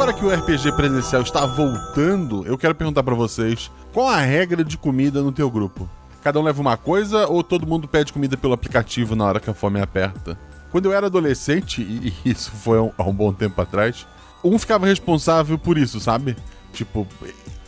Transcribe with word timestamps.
Agora 0.00 0.12
que 0.12 0.24
o 0.24 0.34
RPG 0.34 0.72
presencial 0.76 1.20
está 1.22 1.44
voltando, 1.44 2.46
eu 2.46 2.56
quero 2.56 2.74
perguntar 2.74 3.02
para 3.02 3.14
vocês: 3.14 3.70
qual 3.92 4.08
a 4.08 4.16
regra 4.16 4.64
de 4.64 4.78
comida 4.78 5.20
no 5.20 5.32
teu 5.32 5.50
grupo? 5.50 5.88
Cada 6.22 6.38
um 6.38 6.42
leva 6.42 6.60
uma 6.60 6.76
coisa 6.76 7.26
ou 7.26 7.42
todo 7.42 7.66
mundo 7.66 7.88
pede 7.88 8.12
comida 8.12 8.36
pelo 8.36 8.52
aplicativo 8.52 9.14
na 9.14 9.24
hora 9.24 9.40
que 9.40 9.50
a 9.50 9.54
fome 9.54 9.80
aperta? 9.80 10.38
Quando 10.70 10.86
eu 10.86 10.92
era 10.92 11.06
adolescente, 11.06 11.82
e 11.82 12.14
isso 12.24 12.50
foi 12.50 12.78
há 12.78 13.02
um 13.02 13.12
bom 13.12 13.32
tempo 13.32 13.60
atrás, 13.60 14.06
um 14.42 14.58
ficava 14.58 14.86
responsável 14.86 15.58
por 15.58 15.76
isso, 15.76 16.00
sabe? 16.00 16.36
Tipo, 16.72 17.06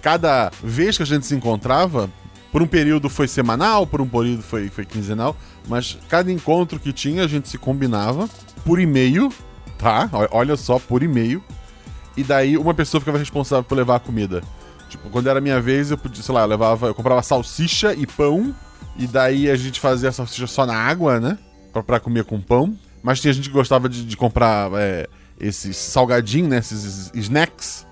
cada 0.00 0.50
vez 0.62 0.96
que 0.96 1.02
a 1.02 1.06
gente 1.06 1.26
se 1.26 1.34
encontrava, 1.34 2.08
por 2.52 2.62
um 2.62 2.66
período 2.66 3.08
foi 3.08 3.26
semanal, 3.26 3.86
por 3.86 4.02
um 4.02 4.06
período 4.06 4.42
foi, 4.42 4.68
foi 4.68 4.84
quinzenal, 4.84 5.34
mas 5.66 5.98
cada 6.08 6.30
encontro 6.30 6.78
que 6.78 6.92
tinha 6.92 7.24
a 7.24 7.26
gente 7.26 7.48
se 7.48 7.56
combinava 7.56 8.28
por 8.64 8.78
e-mail, 8.78 9.32
tá? 9.78 10.08
Olha 10.30 10.56
só, 10.56 10.78
por 10.78 11.02
e-mail. 11.02 11.42
E 12.14 12.22
daí 12.22 12.58
uma 12.58 12.74
pessoa 12.74 13.00
ficava 13.00 13.16
responsável 13.16 13.64
por 13.64 13.74
levar 13.74 13.96
a 13.96 14.00
comida. 14.00 14.42
Tipo, 14.90 15.08
quando 15.08 15.28
era 15.28 15.40
minha 15.40 15.58
vez, 15.58 15.90
eu 15.90 15.96
podia, 15.96 16.22
sei 16.22 16.34
lá, 16.34 16.42
eu 16.42 16.46
levava, 16.46 16.88
eu 16.88 16.94
comprava 16.94 17.22
salsicha 17.22 17.94
e 17.94 18.06
pão, 18.06 18.54
e 18.98 19.06
daí 19.06 19.50
a 19.50 19.56
gente 19.56 19.80
fazia 19.80 20.10
a 20.10 20.12
salsicha 20.12 20.46
só 20.46 20.66
na 20.66 20.76
água, 20.76 21.18
né? 21.18 21.38
Pra, 21.72 21.82
pra 21.82 22.00
comer 22.00 22.24
com 22.24 22.38
pão. 22.38 22.76
Mas 23.02 23.18
tinha 23.18 23.32
gente 23.32 23.48
que 23.48 23.54
gostava 23.54 23.88
de, 23.88 24.04
de 24.04 24.16
comprar 24.16 24.70
é, 24.74 25.08
esses 25.40 25.76
salgadinhos, 25.78 26.50
né? 26.50 26.58
Esses 26.58 27.10
snacks. 27.14 27.86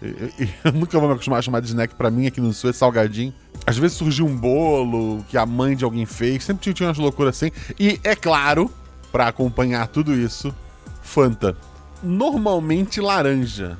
Eu, 0.64 0.72
nunca 0.72 0.98
vou 0.98 1.08
me 1.08 1.14
acostumar 1.14 1.40
a 1.40 1.42
chamar 1.42 1.60
de 1.60 1.68
snack 1.68 1.94
pra 1.94 2.10
mim 2.10 2.26
aqui 2.26 2.40
no 2.40 2.52
sul, 2.52 2.70
é 2.70 2.72
salgadinho. 2.72 3.34
Às 3.66 3.76
vezes 3.76 3.96
surgia 3.96 4.24
um 4.24 4.36
bolo 4.36 5.24
que 5.28 5.36
a 5.36 5.44
mãe 5.44 5.76
de 5.76 5.84
alguém 5.84 6.06
fez, 6.06 6.44
sempre 6.44 6.62
tinha, 6.62 6.74
tinha 6.74 6.88
umas 6.88 6.98
loucuras 6.98 7.36
assim. 7.36 7.50
E 7.78 8.00
é 8.04 8.14
claro, 8.14 8.70
para 9.10 9.26
acompanhar 9.26 9.86
tudo 9.88 10.14
isso, 10.14 10.54
Fanta. 11.02 11.56
Normalmente 12.02 13.00
laranja. 13.00 13.76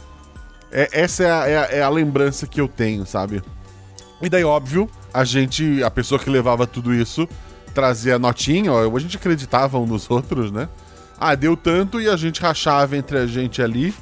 É, 0.72 0.89
essa 0.92 1.22
é 1.22 1.30
a, 1.30 1.46
é, 1.46 1.56
a, 1.56 1.62
é 1.78 1.83
a 1.83 1.89
lembrança 1.89 2.46
que 2.46 2.61
eu 2.61 2.69
tenho, 2.69 3.06
sabe? 3.06 3.42
E 4.20 4.28
daí, 4.28 4.44
óbvio, 4.44 4.91
a 5.14 5.24
gente, 5.24 5.83
a 5.83 5.91
pessoa 5.91 6.19
que 6.19 6.28
levava 6.28 6.66
tudo 6.66 6.92
isso, 6.92 7.28
trazia 7.72 8.19
notinha, 8.19 8.72
ó, 8.72 8.96
a 8.96 9.00
gente 9.00 9.16
acreditava 9.16 9.78
um 9.78 9.86
nos 9.86 10.11
outros, 10.11 10.50
né? 10.50 10.69
Ah, 11.19 11.34
deu 11.34 11.56
tanto 11.56 12.00
e 12.00 12.08
a 12.08 12.16
gente 12.16 12.41
rachava 12.41 12.96
entre 12.96 13.19
a 13.19 13.27
gente 13.27 13.62
ali. 13.62 13.94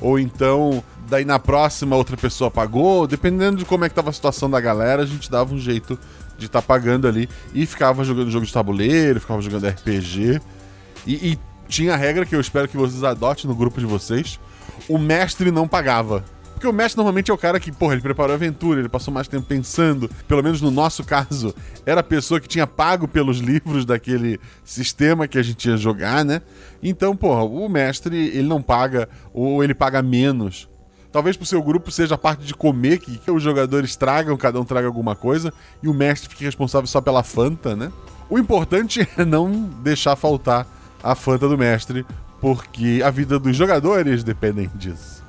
Ou 0.00 0.18
então, 0.18 0.82
daí 1.08 1.24
na 1.24 1.38
próxima 1.38 1.96
outra 1.96 2.16
pessoa 2.16 2.50
pagou. 2.50 3.06
Dependendo 3.06 3.58
de 3.58 3.64
como 3.64 3.84
é 3.84 3.88
que 3.88 3.94
tava 3.94 4.10
a 4.10 4.12
situação 4.12 4.50
da 4.50 4.60
galera, 4.60 5.02
a 5.02 5.06
gente 5.06 5.30
dava 5.30 5.54
um 5.54 5.58
jeito 5.58 5.98
de 6.38 6.46
estar 6.46 6.62
tá 6.62 6.66
pagando 6.66 7.06
ali. 7.06 7.28
E 7.54 7.66
ficava 7.66 8.04
jogando 8.04 8.30
jogo 8.30 8.46
de 8.46 8.52
tabuleiro, 8.52 9.20
ficava 9.20 9.40
jogando 9.40 9.68
RPG. 9.68 10.40
E, 11.06 11.32
e 11.32 11.38
tinha 11.68 11.94
a 11.94 11.96
regra 11.96 12.24
que 12.24 12.34
eu 12.34 12.40
espero 12.40 12.68
que 12.68 12.76
vocês 12.76 13.02
adotem 13.04 13.48
no 13.48 13.54
grupo 13.54 13.80
de 13.80 13.86
vocês. 13.86 14.38
O 14.88 14.98
mestre 14.98 15.50
não 15.50 15.68
pagava. 15.68 16.24
Porque 16.64 16.66
o 16.68 16.72
mestre 16.72 16.96
normalmente 16.96 17.30
é 17.30 17.34
o 17.34 17.38
cara 17.38 17.60
que, 17.60 17.70
porra, 17.70 17.94
ele 17.94 18.00
preparou 18.00 18.32
a 18.32 18.36
aventura, 18.36 18.80
ele 18.80 18.88
passou 18.88 19.12
mais 19.12 19.28
tempo 19.28 19.44
pensando. 19.44 20.08
Pelo 20.26 20.42
menos 20.42 20.62
no 20.62 20.70
nosso 20.70 21.04
caso, 21.04 21.54
era 21.84 22.00
a 22.00 22.02
pessoa 22.02 22.40
que 22.40 22.48
tinha 22.48 22.66
pago 22.66 23.06
pelos 23.06 23.38
livros 23.38 23.84
daquele 23.84 24.40
sistema 24.64 25.28
que 25.28 25.36
a 25.36 25.42
gente 25.42 25.68
ia 25.68 25.76
jogar, 25.76 26.24
né? 26.24 26.40
Então, 26.82 27.14
porra, 27.14 27.42
o 27.42 27.68
mestre, 27.68 28.16
ele 28.16 28.48
não 28.48 28.62
paga, 28.62 29.08
ou 29.32 29.62
ele 29.62 29.74
paga 29.74 30.00
menos. 30.00 30.68
Talvez 31.14 31.36
pro 31.36 31.46
seu 31.46 31.62
grupo 31.62 31.92
seja 31.92 32.16
a 32.16 32.18
parte 32.18 32.44
de 32.44 32.52
comer, 32.52 32.98
que 32.98 33.30
os 33.30 33.40
jogadores 33.40 33.94
tragam, 33.94 34.36
cada 34.36 34.60
um 34.60 34.64
traga 34.64 34.88
alguma 34.88 35.14
coisa, 35.14 35.54
e 35.80 35.86
o 35.86 35.94
mestre 35.94 36.28
fique 36.28 36.42
responsável 36.42 36.88
só 36.88 37.00
pela 37.00 37.22
Fanta, 37.22 37.76
né? 37.76 37.92
O 38.28 38.36
importante 38.36 39.08
é 39.16 39.24
não 39.24 39.52
deixar 39.80 40.16
faltar 40.16 40.66
a 41.00 41.14
Fanta 41.14 41.48
do 41.48 41.56
mestre, 41.56 42.04
porque 42.40 43.00
a 43.04 43.10
vida 43.10 43.38
dos 43.38 43.56
jogadores 43.56 44.24
dependem 44.24 44.68
disso. 44.74 45.22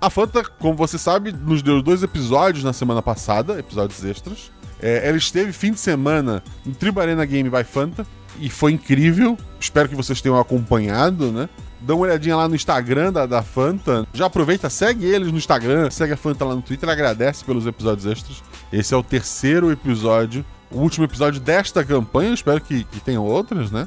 A 0.00 0.08
Fanta, 0.10 0.44
como 0.60 0.76
você 0.76 0.96
sabe, 0.96 1.32
nos 1.32 1.60
deu 1.60 1.82
dois 1.82 2.04
episódios 2.04 2.62
na 2.62 2.72
semana 2.72 3.02
passada, 3.02 3.58
episódios 3.58 4.04
extras. 4.04 4.52
É, 4.80 5.08
ela 5.08 5.16
esteve 5.16 5.52
fim 5.52 5.72
de 5.72 5.80
semana 5.80 6.40
no 6.64 6.72
Tribo 6.72 7.00
Arena 7.00 7.24
Game 7.24 7.50
by 7.50 7.64
Fanta 7.64 8.06
e 8.38 8.48
foi 8.48 8.70
incrível. 8.70 9.36
Espero 9.58 9.88
que 9.88 9.96
vocês 9.96 10.20
tenham 10.20 10.38
acompanhado, 10.38 11.32
né? 11.32 11.48
Dá 11.86 11.94
uma 11.94 12.02
olhadinha 12.02 12.34
lá 12.34 12.48
no 12.48 12.56
Instagram 12.56 13.12
da, 13.12 13.26
da 13.26 13.44
Fanta. 13.44 14.04
Já 14.12 14.26
aproveita, 14.26 14.68
segue 14.68 15.06
eles 15.06 15.30
no 15.30 15.38
Instagram, 15.38 15.88
segue 15.88 16.14
a 16.14 16.16
Fanta 16.16 16.44
lá 16.44 16.52
no 16.52 16.60
Twitter, 16.60 16.88
agradece 16.88 17.44
pelos 17.44 17.64
episódios 17.64 18.04
extras. 18.06 18.42
Esse 18.72 18.92
é 18.92 18.96
o 18.96 19.04
terceiro 19.04 19.70
episódio, 19.70 20.44
o 20.68 20.78
último 20.78 21.04
episódio 21.04 21.40
desta 21.40 21.84
campanha. 21.84 22.34
Espero 22.34 22.60
que, 22.60 22.82
que 22.82 22.98
tenham 22.98 23.24
outras, 23.24 23.70
né? 23.70 23.86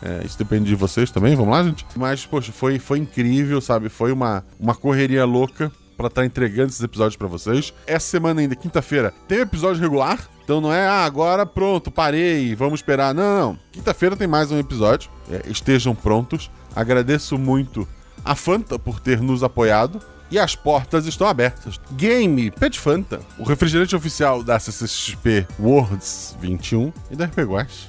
É, 0.00 0.24
isso 0.24 0.38
depende 0.38 0.64
de 0.64 0.74
vocês 0.74 1.10
também, 1.10 1.36
vamos 1.36 1.52
lá, 1.52 1.62
gente? 1.62 1.84
Mas, 1.94 2.24
poxa, 2.24 2.52
foi, 2.52 2.78
foi 2.78 3.00
incrível, 3.00 3.60
sabe? 3.60 3.90
Foi 3.90 4.12
uma, 4.12 4.42
uma 4.58 4.74
correria 4.74 5.26
louca 5.26 5.70
para 5.94 6.06
estar 6.06 6.22
tá 6.22 6.26
entregando 6.26 6.68
esses 6.68 6.82
episódios 6.82 7.16
para 7.16 7.26
vocês. 7.26 7.74
Essa 7.86 8.06
semana 8.06 8.40
ainda, 8.40 8.56
quinta-feira, 8.56 9.12
tem 9.28 9.40
episódio 9.40 9.82
regular. 9.82 10.26
Então 10.42 10.60
não 10.60 10.72
é, 10.72 10.86
ah, 10.86 11.04
agora 11.04 11.44
pronto, 11.44 11.90
parei, 11.90 12.54
vamos 12.54 12.80
esperar. 12.80 13.12
Não, 13.12 13.38
não. 13.38 13.58
Quinta-feira 13.72 14.16
tem 14.16 14.26
mais 14.26 14.50
um 14.50 14.58
episódio. 14.58 15.10
É, 15.30 15.42
estejam 15.50 15.94
prontos. 15.94 16.50
Agradeço 16.76 17.38
muito 17.38 17.88
a 18.22 18.34
Fanta 18.34 18.78
por 18.78 19.00
ter 19.00 19.22
nos 19.22 19.42
apoiado. 19.42 19.98
E 20.30 20.38
as 20.38 20.56
portas 20.56 21.06
estão 21.06 21.28
abertas. 21.28 21.80
Game 21.92 22.50
Pet 22.50 22.78
Fanta, 22.80 23.20
o 23.38 23.44
refrigerante 23.44 23.94
oficial 23.94 24.42
da 24.42 24.58
CCXP 24.58 25.46
Worlds 25.58 26.36
21 26.40 26.92
e 27.12 27.16
da 27.16 27.26
RPG 27.26 27.44
West. 27.44 27.88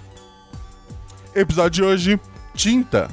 Episódio 1.34 1.72
de 1.72 1.84
hoje: 1.84 2.20
Tinta. 2.54 3.10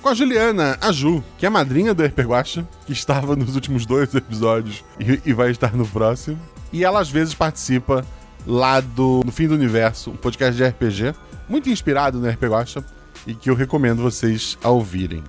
Com 0.00 0.08
a 0.08 0.14
Juliana, 0.14 0.78
a 0.80 0.92
Ju, 0.92 1.22
que 1.36 1.44
é 1.44 1.48
a 1.48 1.50
madrinha 1.50 1.92
do 1.92 2.02
RPG 2.02 2.22
Guacha, 2.22 2.68
que 2.86 2.92
estava 2.92 3.36
nos 3.36 3.54
últimos 3.54 3.84
dois 3.84 4.14
episódios 4.14 4.82
e, 4.98 5.20
e, 5.26 5.32
vai 5.34 5.50
estar 5.50 5.74
no 5.74 5.86
próximo. 5.86 6.38
E 6.72 6.84
ela 6.84 7.00
às 7.00 7.10
vezes 7.10 7.34
participa 7.34 8.04
lá 8.46 8.80
do 8.80 9.22
No 9.26 9.32
Fim 9.32 9.48
do 9.48 9.54
Universo, 9.54 10.12
um 10.12 10.16
podcast 10.16 10.56
de 10.56 10.64
RPG, 10.64 11.14
muito 11.48 11.68
inspirado 11.68 12.18
no 12.18 12.28
RPG 12.28 12.46
Guacha, 12.46 12.84
e 13.26 13.34
que 13.34 13.50
eu 13.50 13.54
recomendo 13.54 14.02
vocês 14.02 14.56
a 14.62 14.70
ouvirem. 14.70 15.22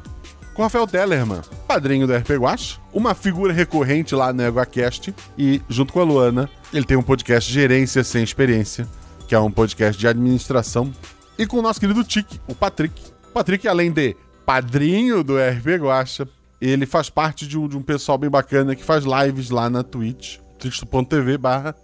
Com 0.53 0.63
Rafael 0.63 0.87
Tellerman, 0.87 1.41
padrinho 1.67 2.07
do 2.07 2.15
RPG 2.15 2.37
Guacha, 2.37 2.79
uma 2.91 3.13
figura 3.13 3.53
recorrente 3.53 4.15
lá 4.15 4.33
no 4.33 4.43
EgoCast, 4.43 5.13
e 5.37 5.61
junto 5.69 5.93
com 5.93 5.99
a 5.99 6.03
Luana, 6.03 6.49
ele 6.73 6.85
tem 6.85 6.97
um 6.97 7.03
podcast 7.03 7.51
Gerência 7.51 8.03
Sem 8.03 8.23
Experiência, 8.23 8.87
que 9.27 9.35
é 9.35 9.39
um 9.39 9.51
podcast 9.51 9.99
de 9.99 10.07
administração 10.07 10.91
e 11.37 11.45
com 11.45 11.57
o 11.57 11.61
nosso 11.61 11.79
querido 11.79 12.03
Tic, 12.03 12.25
o 12.47 12.55
Patrick. 12.55 12.99
O 13.29 13.33
Patrick, 13.33 13.67
além 13.67 13.91
de 13.91 14.15
padrinho 14.45 15.23
do 15.23 15.35
RP 15.37 15.77
Guacha, 15.79 16.27
ele 16.59 16.87
faz 16.87 17.09
parte 17.09 17.47
de 17.47 17.57
um, 17.57 17.67
de 17.67 17.77
um 17.77 17.81
pessoal 17.81 18.17
bem 18.17 18.29
bacana 18.29 18.75
que 18.75 18.83
faz 18.83 19.05
lives 19.05 19.51
lá 19.51 19.69
na 19.69 19.83
Twitch, 19.83 20.39
twitch.tv 20.57 21.37
barra. 21.37 21.75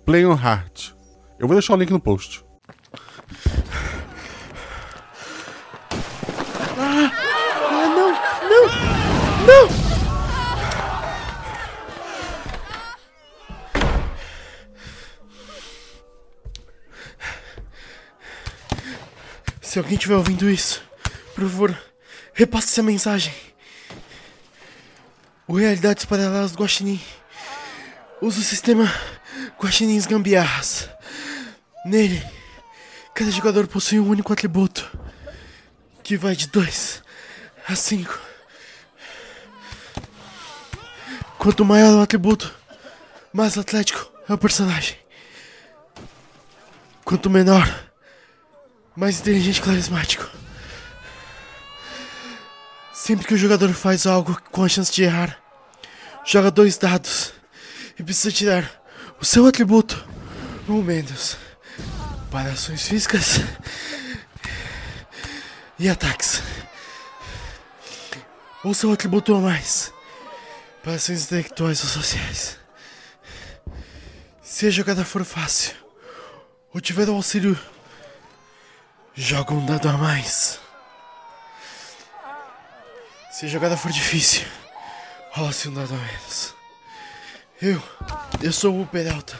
Eu 1.40 1.48
vou 1.48 1.56
deixar 1.56 1.74
o 1.76 1.78
link 1.78 1.92
no 1.92 2.00
post. 2.00 2.44
Ah, 6.76 7.12
ah 7.70 7.88
não, 7.96 9.33
não! 9.44 9.84
Se 19.62 19.80
alguém 19.80 19.96
estiver 19.96 20.16
ouvindo 20.16 20.50
isso, 20.50 20.84
por 21.34 21.44
favor, 21.44 21.84
repasse 22.34 22.68
essa 22.68 22.84
mensagem. 22.84 23.34
O 25.48 25.56
Realidades 25.58 26.06
Paralelas 26.06 26.52
do 26.52 26.60
Guaxinim 26.60 27.02
usa 28.22 28.40
o 28.40 28.44
sistema 28.44 28.86
Guaxinins 29.60 30.06
Gambiarras. 30.06 30.90
Nele, 31.86 32.24
cada 33.14 33.32
jogador 33.32 33.68
possui 33.68 34.00
um 34.00 34.08
único 34.08 34.32
atributo, 34.32 34.90
que 36.04 36.16
vai 36.16 36.36
de 36.36 36.48
2 36.48 37.04
a 37.68 37.76
5. 37.76 38.33
Quanto 41.44 41.66
maior 41.66 41.94
o 41.96 42.02
atributo, 42.02 42.56
mais 43.34 43.58
atlético 43.58 44.10
é 44.30 44.34
o 44.34 44.38
personagem. 44.38 44.96
Quanto 47.04 47.30
menor, 47.30 47.68
mais 48.96 49.20
inteligente 49.20 49.58
e 49.58 49.62
carismático. 49.62 50.26
Sempre 52.94 53.28
que 53.28 53.34
o 53.34 53.38
jogador 53.38 53.74
faz 53.74 54.08
algo 54.08 54.42
com 54.54 54.64
a 54.64 54.70
chance 54.70 54.90
de 54.90 55.04
errar, 55.04 55.38
joga 56.24 56.50
dois 56.50 56.78
dados 56.78 57.34
e 58.00 58.04
precisa 58.04 58.32
tirar 58.32 58.82
o 59.20 59.26
seu 59.26 59.46
atributo 59.46 60.02
ou 60.66 60.82
menos 60.82 61.36
para 62.32 62.54
ações 62.54 62.88
físicas 62.88 63.42
e 65.78 65.90
ataques. 65.90 66.42
Ou 68.64 68.74
seu 68.74 68.94
atributo 68.94 69.34
ou 69.34 69.42
mais 69.42 69.92
para 70.84 70.96
ações 70.96 71.24
intelectuais 71.24 71.82
ou 71.82 71.90
sociais. 71.90 72.60
Se 74.42 74.68
a 74.68 74.70
jogada 74.70 75.06
for 75.06 75.24
fácil 75.24 75.74
ou 76.74 76.82
tiver 76.82 77.08
o 77.08 77.16
auxílio, 77.16 77.58
joga 79.16 79.54
um 79.54 79.66
dado 79.66 79.88
a 79.88 79.94
mais. 79.94 80.60
Se 83.32 83.46
a 83.46 83.50
jogada 83.50 83.78
for 83.78 83.92
difícil, 83.92 84.46
rola-se 85.32 85.70
um 85.70 85.74
dado 85.74 85.94
a 85.94 85.98
menos. 85.98 86.54
Eu, 87.62 87.82
eu 88.42 88.52
sou 88.52 88.82
o 88.82 88.86
Peralta. 88.86 89.40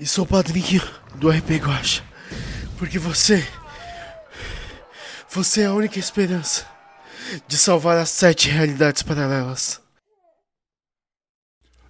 E 0.00 0.06
sou 0.06 0.26
padrinho 0.26 0.82
do 1.14 1.30
RP 1.30 1.50
Guacha. 1.62 2.02
Porque 2.76 2.98
você. 2.98 3.46
Você 5.28 5.62
é 5.62 5.66
a 5.66 5.72
única 5.72 5.98
esperança 5.98 6.71
de 7.46 7.56
salvar 7.56 7.98
as 7.98 8.10
sete 8.10 8.48
realidades 8.48 9.02
paralelas. 9.02 9.80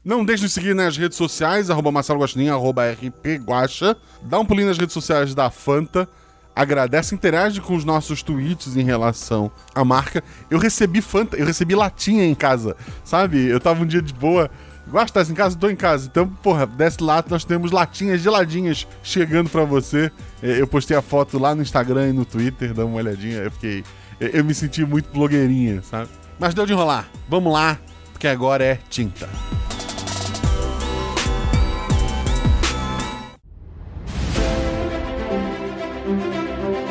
Não 0.05 0.25
deixe 0.25 0.43
de 0.45 0.51
seguir 0.51 0.75
nas 0.75 0.97
redes 0.97 1.17
sociais, 1.17 1.71
arroba 1.71 1.93
Marcelo 1.93 2.21
Guaxinim, 2.21 2.49
arroba 2.49 2.91
RP 2.91 3.39
Guacha. 3.45 3.97
Dá 4.23 4.39
um 4.39 4.45
pulinho 4.45 4.67
nas 4.67 4.77
redes 4.77 4.93
sociais 4.93 5.33
da 5.33 5.49
Fanta. 5.49 6.09
Agradece, 6.55 7.15
interage 7.15 7.61
com 7.61 7.75
os 7.75 7.85
nossos 7.85 8.23
tweets 8.23 8.77
em 8.77 8.83
relação 8.83 9.51
à 9.75 9.85
marca. 9.85 10.23
Eu 10.51 10.59
recebi 10.59 11.01
Fanta, 11.01 11.37
eu 11.37 11.47
recebi 11.47 11.75
latinha 11.75 12.27
em 12.27 12.35
casa, 12.35 12.77
sabe? 13.05 13.47
Eu 13.47 13.61
tava 13.61 13.85
um 13.85 13.87
dia 13.87 14.03
de 14.03 14.13
boa. 14.13 14.51
Gosta 14.89 15.23
em 15.23 15.35
casa? 15.35 15.57
Tô 15.57 15.71
em 15.71 15.77
casa. 15.77 16.09
Então, 16.11 16.29
porra, 16.29 16.67
desce 16.67 17.03
lá, 17.03 17.25
nós 17.29 17.45
temos 17.45 17.71
latinhas 17.71 18.21
geladinhas 18.21 18.87
chegando 19.03 19.49
para 19.49 19.65
você. 19.65 20.11
É, 20.43 20.61
eu 20.61 20.67
postei 20.67 20.97
a 20.97 21.01
foto 21.01 21.39
lá 21.39 21.55
no 21.55 21.63
Instagram 21.63 22.09
e 22.09 22.13
no 22.13 22.25
Twitter, 22.25 22.75
dá 22.75 22.85
uma 22.85 22.97
olhadinha. 22.97 23.39
Eu 23.39 23.51
fiquei. 23.53 23.85
Eu 24.33 24.45
me 24.45 24.55
senti 24.55 24.85
muito 24.85 25.11
blogueirinha, 25.13 25.83
sabe? 25.83 26.09
Mas 26.39 26.55
deu 26.55 26.65
de 26.65 26.73
enrolar. 26.73 27.09
Vamos 27.29 27.53
lá, 27.53 27.77
porque 28.13 28.29
agora 28.29 28.65
é 28.65 28.79
tinta. 28.89 29.29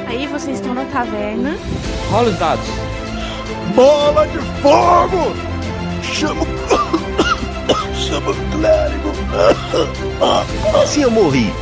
Aí 0.08 0.28
vocês 0.28 0.58
estão 0.58 0.74
na 0.74 0.84
taverna. 0.86 1.56
Rola 2.10 2.30
os 2.30 2.38
dados. 2.38 2.66
Bola 3.76 4.28
de 4.28 4.40
fogo! 4.62 5.34
Chama. 6.04 6.46
Chama 7.96 8.32
o 8.32 8.36
clérigo! 8.52 9.12
Como 10.64 10.78
assim 10.78 11.04
eu 11.04 11.12
morri? 11.12 11.54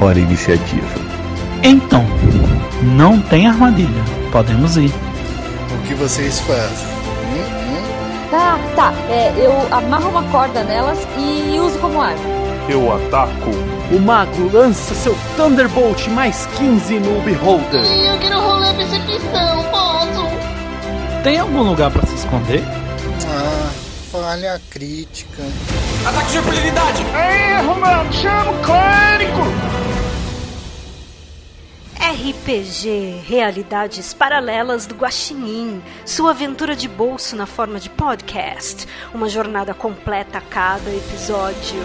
Hora 0.00 0.18
iniciativa. 0.18 0.88
Então, 1.62 2.06
não 2.96 3.20
tem 3.20 3.46
armadilha. 3.46 4.19
Podemos 4.32 4.76
ir. 4.76 4.92
O 5.72 5.86
que 5.86 5.94
vocês 5.94 6.40
fazem? 6.40 7.00
Tá, 8.30 8.58
tá. 8.76 8.92
É, 9.08 9.32
eu 9.36 9.52
amarro 9.74 10.10
uma 10.10 10.22
corda 10.30 10.62
nelas 10.62 10.98
e 11.18 11.58
uso 11.58 11.78
como 11.80 12.00
arma. 12.00 12.20
Eu 12.68 12.94
ataco. 12.94 13.50
O 13.90 13.98
mago 13.98 14.48
lança 14.52 14.94
seu 14.94 15.16
Thunderbolt 15.36 16.06
mais 16.08 16.46
15 16.56 17.00
no 17.00 17.20
Beholder. 17.22 17.84
Eu 17.84 18.18
quero 18.20 18.40
rolar 18.40 18.72
percepção, 18.74 19.64
posso? 19.64 21.22
Tem 21.24 21.38
algum 21.38 21.62
lugar 21.62 21.90
para 21.90 22.06
se 22.06 22.14
esconder? 22.14 22.62
Ah, 23.26 23.70
falha 24.12 24.60
crítica. 24.70 25.42
Ataque 26.06 26.30
de 26.30 26.38
oportunidade! 26.38 27.02
Erro, 27.02 27.80
mano! 27.80 28.12
Chama 28.12 28.52
o 28.52 28.58
clérigo! 28.62 29.69
RPG 32.10 33.22
Realidades 33.24 34.12
Paralelas 34.12 34.84
do 34.84 34.96
Guaxinim, 34.96 35.80
sua 36.04 36.32
aventura 36.32 36.74
de 36.74 36.88
bolso 36.88 37.36
na 37.36 37.46
forma 37.46 37.78
de 37.78 37.88
podcast, 37.88 38.84
uma 39.14 39.28
jornada 39.28 39.72
completa 39.72 40.38
a 40.38 40.40
cada 40.40 40.90
episódio. 40.92 41.78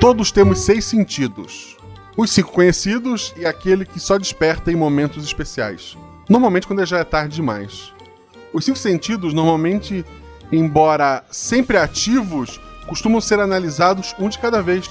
Todos 0.00 0.32
temos 0.32 0.58
seis 0.62 0.84
sentidos. 0.84 1.83
Os 2.16 2.30
cinco 2.30 2.52
conhecidos 2.52 3.34
e 3.36 3.44
aquele 3.44 3.84
que 3.84 3.98
só 3.98 4.16
desperta 4.16 4.70
em 4.70 4.76
momentos 4.76 5.24
especiais. 5.24 5.96
Normalmente 6.28 6.66
quando 6.66 6.84
já 6.86 6.98
é 6.98 7.04
tarde 7.04 7.34
demais. 7.34 7.92
Os 8.52 8.64
cinco 8.64 8.78
sentidos, 8.78 9.34
normalmente, 9.34 10.04
embora 10.52 11.24
sempre 11.28 11.76
ativos, 11.76 12.60
costumam 12.86 13.20
ser 13.20 13.40
analisados 13.40 14.14
um 14.18 14.28
de 14.28 14.38
cada 14.38 14.62
vez. 14.62 14.88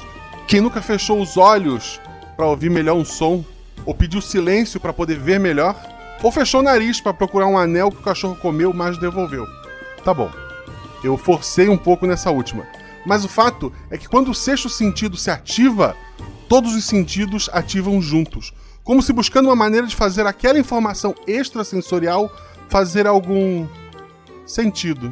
Quem 0.47 0.59
nunca 0.59 0.81
fechou 0.81 1.21
os 1.21 1.37
olhos 1.37 2.01
para 2.35 2.45
ouvir 2.45 2.69
melhor 2.69 2.95
um 2.95 3.05
som, 3.05 3.43
ou 3.85 3.95
pediu 3.95 4.19
silêncio 4.19 4.79
para 4.79 4.91
poder 4.91 5.17
ver 5.17 5.39
melhor, 5.39 5.75
ou 6.21 6.29
fechou 6.29 6.59
o 6.59 6.63
nariz 6.63 6.99
para 6.99 7.13
procurar 7.13 7.47
um 7.47 7.57
anel 7.57 7.89
que 7.89 7.99
o 7.99 8.03
cachorro 8.03 8.35
comeu, 8.35 8.73
mas 8.73 8.97
devolveu. 8.97 9.45
Tá 10.03 10.13
bom. 10.13 10.29
Eu 11.01 11.17
forcei 11.17 11.69
um 11.69 11.77
pouco 11.77 12.05
nessa 12.05 12.31
última. 12.31 12.65
Mas 13.05 13.23
o 13.23 13.29
fato 13.29 13.71
é 13.89 13.97
que 13.97 14.07
quando 14.07 14.31
o 14.31 14.35
sexto 14.35 14.69
sentido 14.69 15.17
se 15.17 15.29
ativa, 15.29 15.95
todos 16.53 16.75
os 16.75 16.83
sentidos 16.83 17.49
ativam 17.51 17.99
juntos, 17.99 18.53
como 18.83 19.01
se 19.01 19.11
buscando 19.11 19.47
uma 19.49 19.55
maneira 19.55 19.87
de 19.87 19.95
fazer 19.95 20.27
aquela 20.27 20.59
informação 20.59 21.15
extrasensorial 21.25 22.31
fazer 22.69 23.07
algum 23.07 23.67
sentido. 24.45 25.11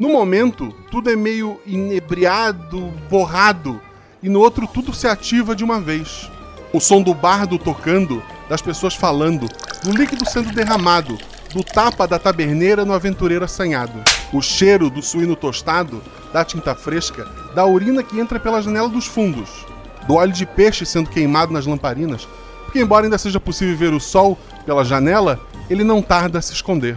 No 0.00 0.08
momento, 0.08 0.74
tudo 0.90 1.08
é 1.08 1.14
meio 1.14 1.60
inebriado, 1.64 2.92
borrado, 3.08 3.80
e 4.20 4.28
no 4.28 4.40
outro 4.40 4.66
tudo 4.66 4.92
se 4.92 5.06
ativa 5.06 5.54
de 5.54 5.62
uma 5.62 5.80
vez. 5.80 6.28
O 6.72 6.80
som 6.80 7.00
do 7.00 7.14
bardo 7.14 7.56
tocando, 7.56 8.20
das 8.48 8.60
pessoas 8.60 8.96
falando, 8.96 9.46
do 9.84 9.96
líquido 9.96 10.28
sendo 10.28 10.50
derramado, 10.50 11.16
do 11.54 11.62
tapa 11.62 12.04
da 12.04 12.18
taberneira 12.18 12.84
no 12.84 12.94
aventureiro 12.94 13.44
assanhado. 13.44 14.02
O 14.32 14.42
cheiro 14.42 14.90
do 14.90 15.00
suíno 15.00 15.36
tostado, 15.36 16.02
da 16.32 16.44
tinta 16.44 16.74
fresca, 16.74 17.28
da 17.54 17.64
urina 17.64 18.02
que 18.02 18.18
entra 18.18 18.40
pela 18.40 18.60
janela 18.60 18.88
dos 18.88 19.06
fundos, 19.06 19.69
do 20.06 20.14
óleo 20.14 20.32
de 20.32 20.46
peixe 20.46 20.84
sendo 20.86 21.10
queimado 21.10 21.52
nas 21.52 21.66
lamparinas, 21.66 22.28
porque 22.64 22.80
embora 22.80 23.06
ainda 23.06 23.18
seja 23.18 23.40
possível 23.40 23.76
ver 23.76 23.92
o 23.92 24.00
sol 24.00 24.38
pela 24.64 24.84
janela, 24.84 25.40
ele 25.68 25.84
não 25.84 26.00
tarda 26.00 26.38
a 26.38 26.42
se 26.42 26.52
esconder. 26.52 26.96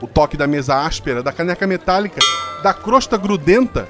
O 0.00 0.06
toque 0.06 0.36
da 0.36 0.46
mesa 0.46 0.80
áspera, 0.80 1.22
da 1.22 1.32
caneca 1.32 1.66
metálica, 1.66 2.20
da 2.62 2.72
crosta 2.72 3.16
grudenta 3.16 3.88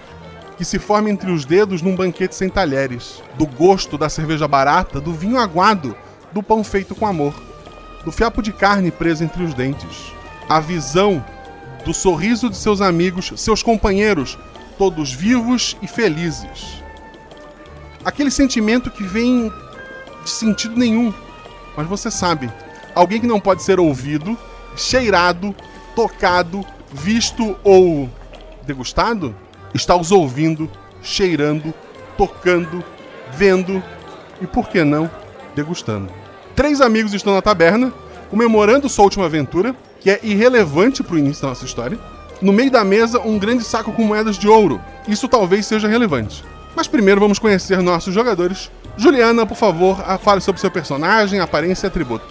que 0.56 0.64
se 0.64 0.78
forma 0.78 1.10
entre 1.10 1.30
os 1.30 1.44
dedos 1.44 1.80
num 1.80 1.96
banquete 1.96 2.34
sem 2.34 2.48
talheres, 2.48 3.22
do 3.36 3.46
gosto 3.46 3.96
da 3.96 4.08
cerveja 4.08 4.46
barata, 4.46 5.00
do 5.00 5.12
vinho 5.12 5.38
aguado, 5.38 5.96
do 6.32 6.42
pão 6.42 6.62
feito 6.62 6.94
com 6.94 7.06
amor, 7.06 7.34
do 8.04 8.12
fiapo 8.12 8.42
de 8.42 8.52
carne 8.52 8.90
preso 8.90 9.24
entre 9.24 9.42
os 9.42 9.54
dentes, 9.54 10.12
a 10.48 10.60
visão 10.60 11.24
do 11.84 11.94
sorriso 11.94 12.50
de 12.50 12.56
seus 12.56 12.80
amigos, 12.80 13.32
seus 13.36 13.62
companheiros, 13.62 14.38
todos 14.76 15.12
vivos 15.12 15.76
e 15.82 15.86
felizes. 15.86 16.81
Aquele 18.04 18.30
sentimento 18.30 18.90
que 18.90 19.04
vem 19.04 19.52
de 20.24 20.30
sentido 20.30 20.76
nenhum, 20.76 21.12
mas 21.76 21.86
você 21.86 22.10
sabe, 22.10 22.50
alguém 22.94 23.20
que 23.20 23.26
não 23.26 23.40
pode 23.40 23.62
ser 23.62 23.78
ouvido, 23.78 24.36
cheirado, 24.76 25.54
tocado, 25.94 26.64
visto 26.92 27.56
ou 27.62 28.08
degustado, 28.66 29.34
está 29.74 29.96
os 29.96 30.10
ouvindo, 30.10 30.70
cheirando, 31.02 31.72
tocando, 32.16 32.84
vendo 33.32 33.82
e, 34.40 34.46
por 34.46 34.68
que 34.68 34.84
não, 34.84 35.10
degustando. 35.54 36.12
Três 36.54 36.80
amigos 36.80 37.14
estão 37.14 37.34
na 37.34 37.42
taberna, 37.42 37.92
comemorando 38.30 38.88
sua 38.88 39.04
última 39.04 39.26
aventura, 39.26 39.74
que 40.00 40.10
é 40.10 40.20
irrelevante 40.22 41.02
para 41.02 41.14
o 41.14 41.18
início 41.18 41.42
da 41.42 41.48
nossa 41.48 41.64
história. 41.64 41.98
No 42.40 42.52
meio 42.52 42.70
da 42.70 42.84
mesa, 42.84 43.20
um 43.20 43.38
grande 43.38 43.62
saco 43.62 43.92
com 43.92 44.02
moedas 44.02 44.36
de 44.36 44.48
ouro. 44.48 44.80
Isso 45.06 45.28
talvez 45.28 45.66
seja 45.66 45.86
relevante. 45.86 46.44
Mas 46.74 46.88
primeiro 46.88 47.20
vamos 47.20 47.38
conhecer 47.38 47.82
nossos 47.82 48.12
jogadores. 48.14 48.70
Juliana, 48.96 49.46
por 49.46 49.56
favor, 49.56 49.96
fale 50.20 50.40
sobre 50.40 50.60
seu 50.60 50.70
personagem, 50.70 51.40
aparência 51.40 51.86
e 51.86 51.88
atributo. 51.88 52.24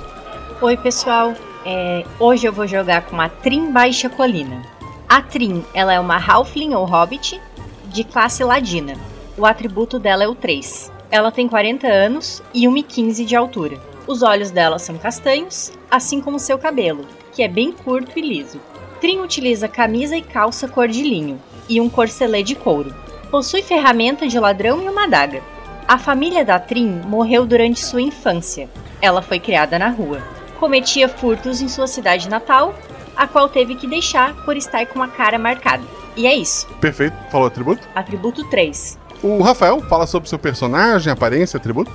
Oi, 0.62 0.78
pessoal. 0.78 1.34
É, 1.66 2.04
hoje 2.20 2.48
eu 2.48 2.54
vou 2.54 2.66
jogar 2.66 3.04
com 3.04 3.20
a 3.20 3.30
Trim 3.30 3.72
Baixa 3.72 4.10
Colina. 4.10 4.62
A 5.08 5.22
Trim, 5.22 5.64
ela 5.74 5.94
é 5.94 6.00
uma 6.00 6.18
Halfling 6.18 6.74
ou 6.74 6.86
Hobbit 6.86 7.40
de 7.86 8.04
classe 8.04 8.44
Ladina. 8.44 8.96
O 9.38 9.46
atributo 9.46 10.00
dela 10.00 10.24
é 10.24 10.28
o 10.28 10.36
3. 10.36 10.92
Ela 11.12 11.32
tem 11.32 11.48
40 11.48 11.88
anos 11.88 12.42
e 12.54 12.66
1,15 12.66 13.26
de 13.26 13.36
altura. 13.36 13.80
Os 14.08 14.24
olhos 14.24 14.50
dela 14.50 14.80
são 14.80 14.98
castanhos, 14.98 15.72
assim 15.90 16.20
como 16.22 16.40
seu 16.40 16.58
cabelo, 16.58 17.06
que 17.34 17.44
é 17.44 17.48
bem 17.48 17.72
curto 17.72 18.18
e 18.18 18.22
liso. 18.22 18.60
Trim 19.00 19.20
utiliza 19.20 19.68
camisa 19.68 20.16
e 20.16 20.22
calça 20.22 20.68
cor 20.68 20.88
de 20.88 21.04
linho 21.04 21.40
e 21.68 21.80
um 21.82 21.90
corcelê 21.90 22.44
de 22.44 22.56
couro. 22.56 22.94
Possui 23.32 23.64
ferramenta 23.64 24.28
de 24.28 24.38
ladrão 24.38 24.84
e 24.84 24.90
uma 24.90 25.06
adaga. 25.06 25.42
A 25.88 25.98
família 25.98 26.44
da 26.44 26.60
Trim 26.60 27.02
morreu 27.08 27.46
durante 27.46 27.80
sua 27.80 28.02
infância. 28.02 28.70
Ela 29.02 29.22
foi 29.22 29.40
criada 29.40 29.80
na 29.80 29.88
rua. 29.88 30.22
Cometia 30.60 31.08
furtos 31.08 31.62
em 31.62 31.70
sua 31.70 31.88
cidade 31.88 32.30
natal, 32.30 32.76
a 33.16 33.26
qual 33.26 33.48
teve 33.48 33.76
que 33.76 33.88
deixar 33.88 34.36
por 34.44 34.58
estar 34.58 34.86
com 34.88 35.02
a 35.02 35.08
cara 35.08 35.40
marcada. 35.40 35.82
E 36.18 36.28
é 36.28 36.36
isso. 36.36 36.68
Perfeito. 36.82 37.16
Falou 37.32 37.48
atributo? 37.48 37.88
Atributo 37.96 38.44
3. 38.50 39.00
O 39.24 39.42
Rafael 39.42 39.80
fala 39.84 40.06
sobre 40.06 40.28
seu 40.28 40.38
personagem, 40.38 41.12
aparência, 41.12 41.56
atributo. 41.56 41.90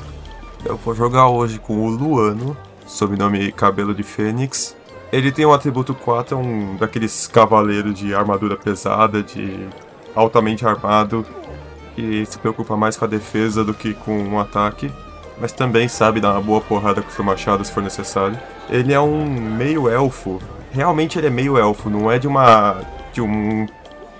Eu 0.65 0.79
vou 0.79 0.95
jogar 0.95 1.29
hoje 1.29 1.59
com 1.59 1.85
o 1.85 1.89
Luano, 1.91 2.57
sobrenome 2.87 3.53
Cabelo 3.53 3.95
de 3.95 4.03
Fênix. 4.03 4.75
Ele 5.13 5.31
tem 5.31 5.45
um 5.45 5.53
atributo 5.53 5.95
4, 5.95 6.35
é 6.35 6.41
um 6.41 6.77
daqueles 6.77 7.27
cavaleiros 7.27 7.95
de 7.95 8.15
armadura 8.15 8.57
pesada, 8.57 9.23
de 9.23 9.69
altamente 10.17 10.67
armado, 10.67 11.25
que 11.95 12.25
se 12.27 12.39
preocupa 12.39 12.77
mais 12.77 12.97
com 12.97 13.05
a 13.05 13.09
defesa 13.09 13.63
do 13.63 13.73
que 13.73 13.95
com 13.95 14.19
o 14.19 14.33
um 14.33 14.41
ataque, 14.41 14.91
mas 15.39 15.53
também 15.53 15.87
sabe 15.87 16.21
dar 16.21 16.33
uma 16.33 16.41
boa 16.41 16.61
porrada 16.61 17.03
com 17.03 17.11
seu 17.11 17.25
machado 17.25 17.65
se 17.65 17.71
for 17.71 17.83
necessário. 17.83 18.39
Ele 18.69 18.93
é 18.93 19.01
um 19.01 19.25
meio 19.25 19.89
elfo. 19.89 20.41
Realmente 20.73 21.19
ele 21.19 21.29
é 21.29 21.31
meio 21.31 21.57
elfo, 21.57 21.89
não 21.89 22.11
é 22.11 22.19
de 22.19 22.27
uma 22.27 22.77
de 23.13 23.21
um 23.21 23.67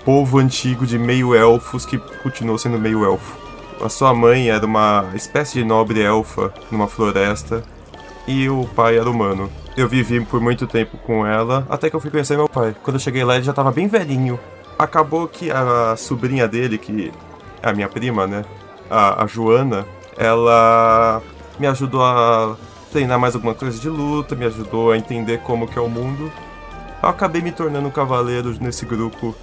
povo 0.05 0.39
antigo 0.39 0.87
de 0.87 0.97
meio 0.97 1.35
elfos 1.35 1.85
que 1.85 1.97
continuou 2.23 2.57
sendo 2.57 2.79
meio 2.79 3.03
elfo. 3.03 3.37
A 3.83 3.89
sua 3.89 4.13
mãe 4.13 4.49
era 4.49 4.65
uma 4.65 5.05
espécie 5.13 5.59
de 5.59 5.65
nobre 5.65 6.01
elfa 6.01 6.51
numa 6.71 6.87
floresta 6.87 7.63
e 8.27 8.49
o 8.49 8.67
pai 8.75 8.97
era 8.97 9.09
humano. 9.09 9.49
Eu 9.75 9.87
vivi 9.87 10.19
por 10.25 10.41
muito 10.41 10.65
tempo 10.65 10.97
com 10.97 11.25
ela, 11.25 11.67
até 11.69 11.89
que 11.89 11.95
eu 11.95 11.99
fui 11.99 12.09
conhecer 12.09 12.35
meu 12.35 12.49
pai. 12.49 12.75
Quando 12.81 12.95
eu 12.95 12.99
cheguei 12.99 13.23
lá, 13.23 13.35
ele 13.35 13.43
já 13.43 13.51
estava 13.51 13.71
bem 13.71 13.87
velhinho. 13.87 14.39
Acabou 14.77 15.27
que 15.27 15.49
a 15.49 15.95
sobrinha 15.95 16.47
dele, 16.47 16.77
que 16.77 17.11
é 17.61 17.69
a 17.69 17.73
minha 17.73 17.89
prima, 17.89 18.27
né? 18.27 18.45
A, 18.89 19.23
a 19.23 19.27
Joana, 19.27 19.85
ela 20.15 21.21
me 21.59 21.67
ajudou 21.67 22.03
a 22.03 22.55
treinar 22.91 23.19
mais 23.19 23.35
alguma 23.35 23.53
coisa 23.53 23.79
de 23.79 23.89
luta, 23.89 24.35
me 24.35 24.45
ajudou 24.45 24.91
a 24.91 24.97
entender 24.97 25.39
como 25.39 25.67
que 25.67 25.77
é 25.77 25.81
o 25.81 25.89
mundo. 25.89 26.31
Eu 27.01 27.09
acabei 27.09 27.41
me 27.41 27.51
tornando 27.51 27.87
um 27.87 27.91
cavaleiro 27.91 28.55
nesse 28.59 28.85
grupo 28.85 29.35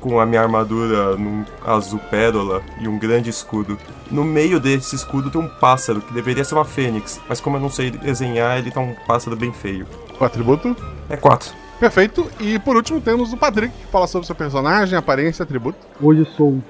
com 0.00 0.18
a 0.18 0.24
minha 0.24 0.40
armadura 0.40 1.16
num 1.16 1.44
azul 1.64 2.00
pérola 2.10 2.62
e 2.80 2.88
um 2.88 2.98
grande 2.98 3.28
escudo. 3.28 3.78
No 4.10 4.24
meio 4.24 4.58
desse 4.58 4.96
escudo 4.96 5.30
tem 5.30 5.40
um 5.40 5.48
pássaro, 5.48 6.00
que 6.00 6.12
deveria 6.12 6.42
ser 6.42 6.54
uma 6.54 6.64
fênix, 6.64 7.20
mas 7.28 7.40
como 7.40 7.56
eu 7.56 7.60
não 7.60 7.70
sei 7.70 7.90
desenhar, 7.90 8.58
ele 8.58 8.70
tá 8.70 8.80
um 8.80 8.94
pássaro 9.06 9.36
bem 9.36 9.52
feio. 9.52 9.86
O 10.18 10.24
atributo? 10.24 10.74
É 11.08 11.16
4. 11.16 11.59
Perfeito. 11.80 12.30
E 12.38 12.58
por 12.58 12.76
último 12.76 13.00
temos 13.00 13.32
o 13.32 13.38
Patrick, 13.38 13.74
que 13.74 13.86
fala 13.86 14.06
sobre 14.06 14.26
seu 14.26 14.36
personagem, 14.36 14.98
aparência 14.98 15.42
atributo. 15.42 15.78
Hoje 16.00 16.26
sou 16.36 16.62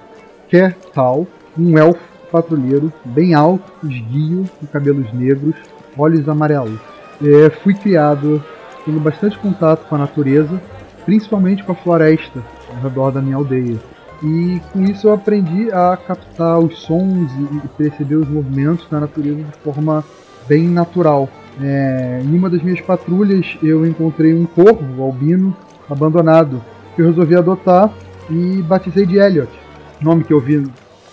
Kertal, 0.48 1.26
um 1.58 1.76
elfo 1.76 2.00
patrulheiro, 2.30 2.92
bem 3.04 3.34
alto, 3.34 3.72
esguio, 3.82 4.48
com 4.60 4.66
cabelos 4.68 5.12
negros, 5.12 5.56
olhos 5.98 6.28
amarelos. 6.28 6.78
É, 7.20 7.50
fui 7.50 7.74
criado 7.74 8.42
tendo 8.84 9.00
bastante 9.00 9.36
contato 9.38 9.84
com 9.88 9.96
a 9.96 9.98
natureza, 9.98 10.62
principalmente 11.04 11.64
com 11.64 11.72
a 11.72 11.74
floresta 11.74 12.40
ao 12.68 12.80
redor 12.80 13.10
da 13.10 13.20
minha 13.20 13.34
aldeia. 13.34 13.78
E 14.22 14.60
com 14.72 14.84
isso 14.84 15.08
eu 15.08 15.14
aprendi 15.14 15.72
a 15.72 15.96
captar 15.96 16.60
os 16.60 16.78
sons 16.82 17.32
e 17.32 17.68
perceber 17.76 18.14
os 18.14 18.28
movimentos 18.28 18.86
da 18.88 19.00
natureza 19.00 19.42
de 19.42 19.58
forma 19.64 20.04
bem 20.46 20.68
natural. 20.68 21.28
É, 21.60 22.20
em 22.22 22.36
uma 22.36 22.48
das 22.48 22.62
minhas 22.62 22.80
patrulhas 22.80 23.58
eu 23.62 23.86
encontrei 23.86 24.32
um 24.32 24.46
corvo 24.46 25.02
albino 25.02 25.56
abandonado 25.88 26.62
que 26.94 27.02
eu 27.02 27.06
resolvi 27.06 27.36
adotar 27.36 27.92
e 28.30 28.62
batizei 28.62 29.04
de 29.04 29.16
Elliot, 29.16 29.50
nome 30.00 30.24
que 30.24 30.32
eu 30.32 30.40
vi 30.40 30.58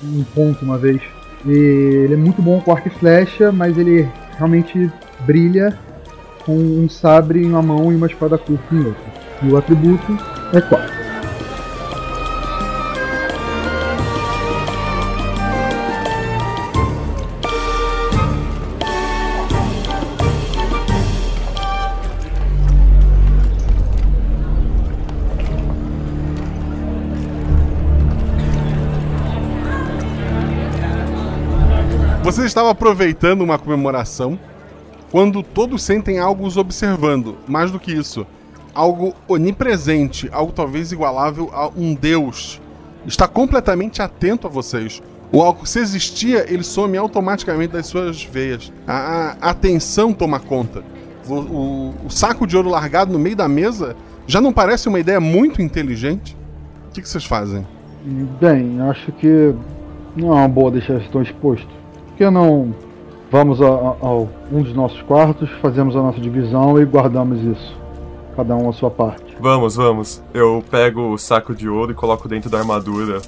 um 0.04 0.24
ponto 0.36 0.64
uma 0.64 0.78
vez. 0.78 1.02
E 1.46 1.52
ele 1.52 2.14
é 2.14 2.18
muito 2.18 2.42
bom 2.42 2.60
com 2.62 2.72
arco 2.72 2.88
e 2.88 2.92
flecha, 2.92 3.52
mas 3.52 3.78
ele 3.78 4.08
realmente 4.38 4.92
brilha 5.26 5.78
com 6.46 6.56
um 6.56 6.88
sabre 6.90 7.44
em 7.44 7.50
uma 7.50 7.62
mão 7.62 7.92
e 7.92 7.96
uma 7.96 8.08
espada 8.08 8.38
curta 8.38 8.76
em 8.76 8.86
outra. 8.86 9.14
E 9.44 9.50
o 9.50 9.58
atributo 9.58 10.18
é 10.54 10.62
4. 10.62 11.07
Estava 32.48 32.72
aproveitando 32.72 33.42
uma 33.42 33.60
comemoração 33.60 34.40
quando 35.12 35.44
todos 35.44 35.84
sentem 35.84 36.18
algo 36.18 36.48
os 36.48 36.56
observando. 36.56 37.36
Mais 37.46 37.72
do 37.72 37.78
que 37.78 37.92
isso, 37.92 38.26
algo 38.74 39.14
onipresente, 39.28 40.30
algo 40.32 40.54
talvez 40.54 40.94
igualável 40.94 41.50
a 41.54 41.68
um 41.68 41.94
deus. 41.94 42.62
Está 43.06 43.28
completamente 43.28 44.02
atento 44.02 44.48
a 44.48 44.50
vocês. 44.50 45.04
O 45.30 45.42
álcool, 45.42 45.66
se 45.66 45.80
existia, 45.80 46.46
ele 46.50 46.64
some 46.64 46.98
automaticamente 46.98 47.74
das 47.74 47.86
suas 47.88 48.24
veias. 48.24 48.72
A, 48.88 49.36
a 49.42 49.50
atenção 49.50 50.14
toma 50.14 50.40
conta. 50.40 50.86
O, 51.28 51.34
o, 51.34 51.96
o, 52.06 52.10
saco 52.10 52.48
de 52.48 52.56
ouro 52.56 52.70
largado 52.70 53.12
no 53.12 53.20
meio 53.20 53.36
da 53.36 53.50
mesa 53.50 53.94
já 54.26 54.40
não 54.40 54.54
parece 54.54 54.88
uma 54.88 55.02
ideia 55.02 55.20
muito 55.20 55.62
inteligente? 55.62 56.38
O 56.90 56.94
que, 56.94 57.02
que 57.02 57.10
vocês 57.10 57.26
fazem? 57.26 57.68
Bem, 58.40 58.80
acho 58.90 59.12
que 59.12 59.54
não 60.16 60.30
é 60.30 60.36
uma 60.36 60.48
boa 60.48 60.72
deixar 60.72 60.98
isso 61.02 61.10
tão 61.12 61.22
exposto 61.22 61.78
que 62.18 62.30
não 62.30 62.74
vamos 63.32 63.62
a, 63.62 63.68
a, 63.68 63.96
a, 64.02 64.14
um 64.52 64.64
dos 64.64 64.74
nossos 64.74 65.02
quartos, 65.04 65.50
fazemos 65.62 65.96
a 65.96 66.02
nossa 66.02 66.20
divisão 66.20 66.82
e 66.82 66.86
guardamos 66.86 67.42
isso? 67.42 67.78
Cada 68.36 68.56
um 68.56 68.70
a 68.70 68.74
sua 68.74 68.90
parte. 68.90 69.36
Vamos, 69.40 69.76
vamos. 69.76 70.24
Eu 70.34 70.64
pego 70.70 71.14
o 71.14 71.18
saco 71.18 71.56
de 71.56 71.70
ouro 71.70 71.92
e 71.92 71.96
coloco 71.96 72.28
dentro 72.28 72.50
da 72.50 72.60
armadura, 72.60 73.22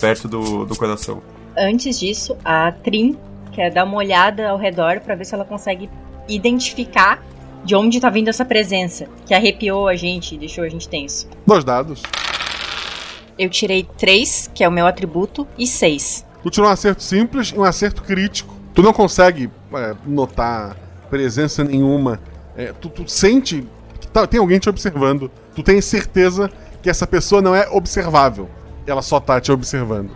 perto 0.00 0.28
do, 0.28 0.64
do 0.64 0.76
coração. 0.76 1.20
Antes 1.56 1.98
disso, 1.98 2.36
a 2.44 2.72
Trim 2.72 3.16
quer 3.52 3.70
dar 3.70 3.84
uma 3.84 3.96
olhada 3.96 4.48
ao 4.48 4.58
redor 4.58 5.00
para 5.00 5.14
ver 5.14 5.24
se 5.24 5.34
ela 5.34 5.44
consegue 5.44 5.88
identificar 6.28 7.22
de 7.64 7.74
onde 7.74 8.00
tá 8.00 8.10
vindo 8.10 8.28
essa 8.28 8.44
presença, 8.44 9.08
que 9.24 9.34
arrepiou 9.34 9.88
a 9.88 9.96
gente 9.96 10.34
e 10.34 10.38
deixou 10.38 10.62
a 10.62 10.68
gente 10.68 10.88
tenso. 10.88 11.28
Dois 11.46 11.64
dados. 11.64 12.02
Eu 13.38 13.48
tirei 13.50 13.86
três, 13.96 14.50
que 14.54 14.62
é 14.62 14.68
o 14.68 14.72
meu 14.72 14.86
atributo, 14.86 15.46
e 15.58 15.66
seis. 15.66 16.25
Tu 16.46 16.50
tirou 16.50 16.68
um 16.68 16.72
acerto 16.72 17.02
simples 17.02 17.48
e 17.48 17.58
um 17.58 17.64
acerto 17.64 18.04
crítico. 18.04 18.54
Tu 18.72 18.80
não 18.80 18.92
consegue 18.92 19.50
é, 19.74 19.96
notar 20.06 20.76
presença 21.10 21.64
nenhuma. 21.64 22.20
É, 22.56 22.72
tu, 22.72 22.88
tu, 22.88 23.10
sente 23.10 23.66
que 23.98 24.06
tá, 24.06 24.28
tem 24.28 24.38
alguém 24.38 24.60
te 24.60 24.68
observando. 24.68 25.28
Tu 25.56 25.62
tem 25.64 25.80
certeza 25.80 26.48
que 26.80 26.88
essa 26.88 27.04
pessoa 27.04 27.42
não 27.42 27.52
é 27.52 27.68
observável. 27.68 28.48
Ela 28.86 29.02
só 29.02 29.18
tá 29.18 29.40
te 29.40 29.50
observando. 29.50 30.10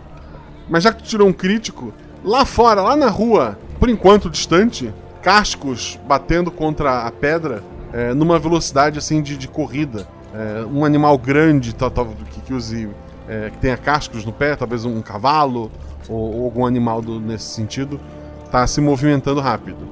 Mas 0.69 0.85
já 0.85 0.93
que 0.93 1.03
tu 1.03 1.09
tirou 1.09 1.27
um 1.27 1.33
crítico, 1.33 1.93
lá 2.23 2.45
fora, 2.45 2.81
lá 2.81 2.95
na 2.95 3.09
rua, 3.09 3.59
por 3.77 3.89
enquanto 3.89 4.29
distante, 4.29 4.93
cascos 5.21 5.99
batendo 6.07 6.49
contra 6.49 7.01
a 7.01 7.11
pedra 7.11 7.61
é, 7.91 8.13
numa 8.13 8.39
velocidade 8.39 8.97
assim 8.97 9.21
de, 9.21 9.35
de 9.35 9.49
corrida. 9.49 10.07
É, 10.33 10.63
um 10.63 10.85
animal 10.85 11.17
grande 11.17 11.75
tal, 11.75 11.91
que, 11.91 12.39
que 12.39 12.53
use. 12.53 12.87
É, 13.27 13.49
que 13.49 13.57
tenha 13.59 13.77
cascos 13.77 14.25
no 14.25 14.33
pé, 14.33 14.55
talvez 14.55 14.83
um 14.83 15.01
cavalo, 15.01 15.71
ou, 16.09 16.35
ou 16.35 16.45
algum 16.45 16.65
animal 16.65 17.01
do, 17.01 17.19
nesse 17.19 17.45
sentido, 17.45 17.99
está 18.45 18.65
se 18.67 18.81
movimentando 18.81 19.39
rápido. 19.39 19.87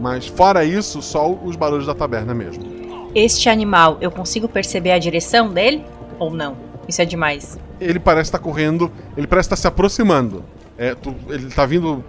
Mas 0.00 0.26
fora 0.26 0.64
isso, 0.64 1.00
só 1.00 1.32
os 1.32 1.56
barulhos 1.56 1.86
da 1.86 1.94
taberna 1.94 2.34
mesmo. 2.34 2.64
Este 3.14 3.48
animal, 3.48 3.98
eu 4.00 4.10
consigo 4.10 4.48
perceber 4.48 4.90
a 4.90 4.98
direção 4.98 5.48
dele 5.48 5.84
ou 6.18 6.30
não? 6.30 6.56
Isso 6.88 7.00
é 7.00 7.04
demais. 7.04 7.58
Ele 7.80 7.98
parece 7.98 8.28
estar 8.28 8.38
tá 8.38 8.44
correndo, 8.44 8.90
ele 9.16 9.26
parece 9.26 9.46
estar 9.46 9.56
tá 9.56 9.62
se 9.62 9.66
aproximando. 9.68 10.44
É, 10.76 10.94
tu, 10.94 11.14
ele 11.28 11.46
está 11.46 11.64
vindo 11.64 12.04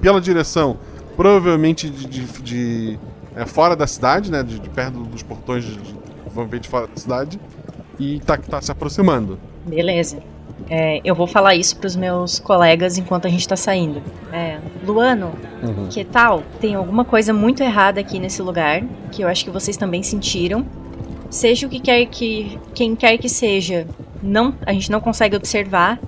pela 0.00 0.20
direção, 0.20 0.78
provavelmente 1.16 1.90
de, 1.90 2.06
de, 2.06 2.42
de 2.42 2.98
é, 3.34 3.44
fora 3.44 3.74
da 3.74 3.86
cidade, 3.86 4.30
né? 4.30 4.42
De, 4.42 4.58
de 4.58 4.68
perto 4.70 5.00
dos 5.00 5.22
portões 5.22 5.64
de, 5.64 5.78
vamos 6.32 6.50
ver 6.50 6.60
de 6.60 6.68
fora 6.68 6.86
da 6.86 6.96
cidade. 6.96 7.40
E 7.98 8.16
está 8.16 8.36
tá 8.36 8.60
se 8.60 8.70
aproximando. 8.70 9.38
Beleza. 9.66 10.18
É, 10.68 11.00
eu 11.04 11.14
vou 11.14 11.26
falar 11.26 11.54
isso 11.54 11.76
pros 11.76 11.94
meus 11.94 12.38
colegas 12.38 12.96
enquanto 12.96 13.26
a 13.26 13.30
gente 13.30 13.46
tá 13.46 13.56
saindo. 13.56 14.02
É, 14.32 14.58
Luano, 14.86 15.32
uhum. 15.62 15.88
que 15.90 16.04
tal? 16.04 16.42
Tem 16.60 16.74
alguma 16.74 17.04
coisa 17.04 17.32
muito 17.32 17.62
errada 17.62 18.00
aqui 18.00 18.18
nesse 18.18 18.40
lugar, 18.40 18.82
que 19.12 19.22
eu 19.22 19.28
acho 19.28 19.44
que 19.44 19.50
vocês 19.50 19.76
também 19.76 20.02
sentiram. 20.02 20.64
Seja 21.28 21.66
o 21.66 21.70
que 21.70 21.80
quer 21.80 22.06
que. 22.06 22.58
quem 22.74 22.94
quer 22.94 23.18
que 23.18 23.28
seja, 23.28 23.86
não, 24.22 24.54
a 24.64 24.72
gente 24.72 24.90
não 24.90 25.00
consegue 25.00 25.36
observar. 25.36 25.98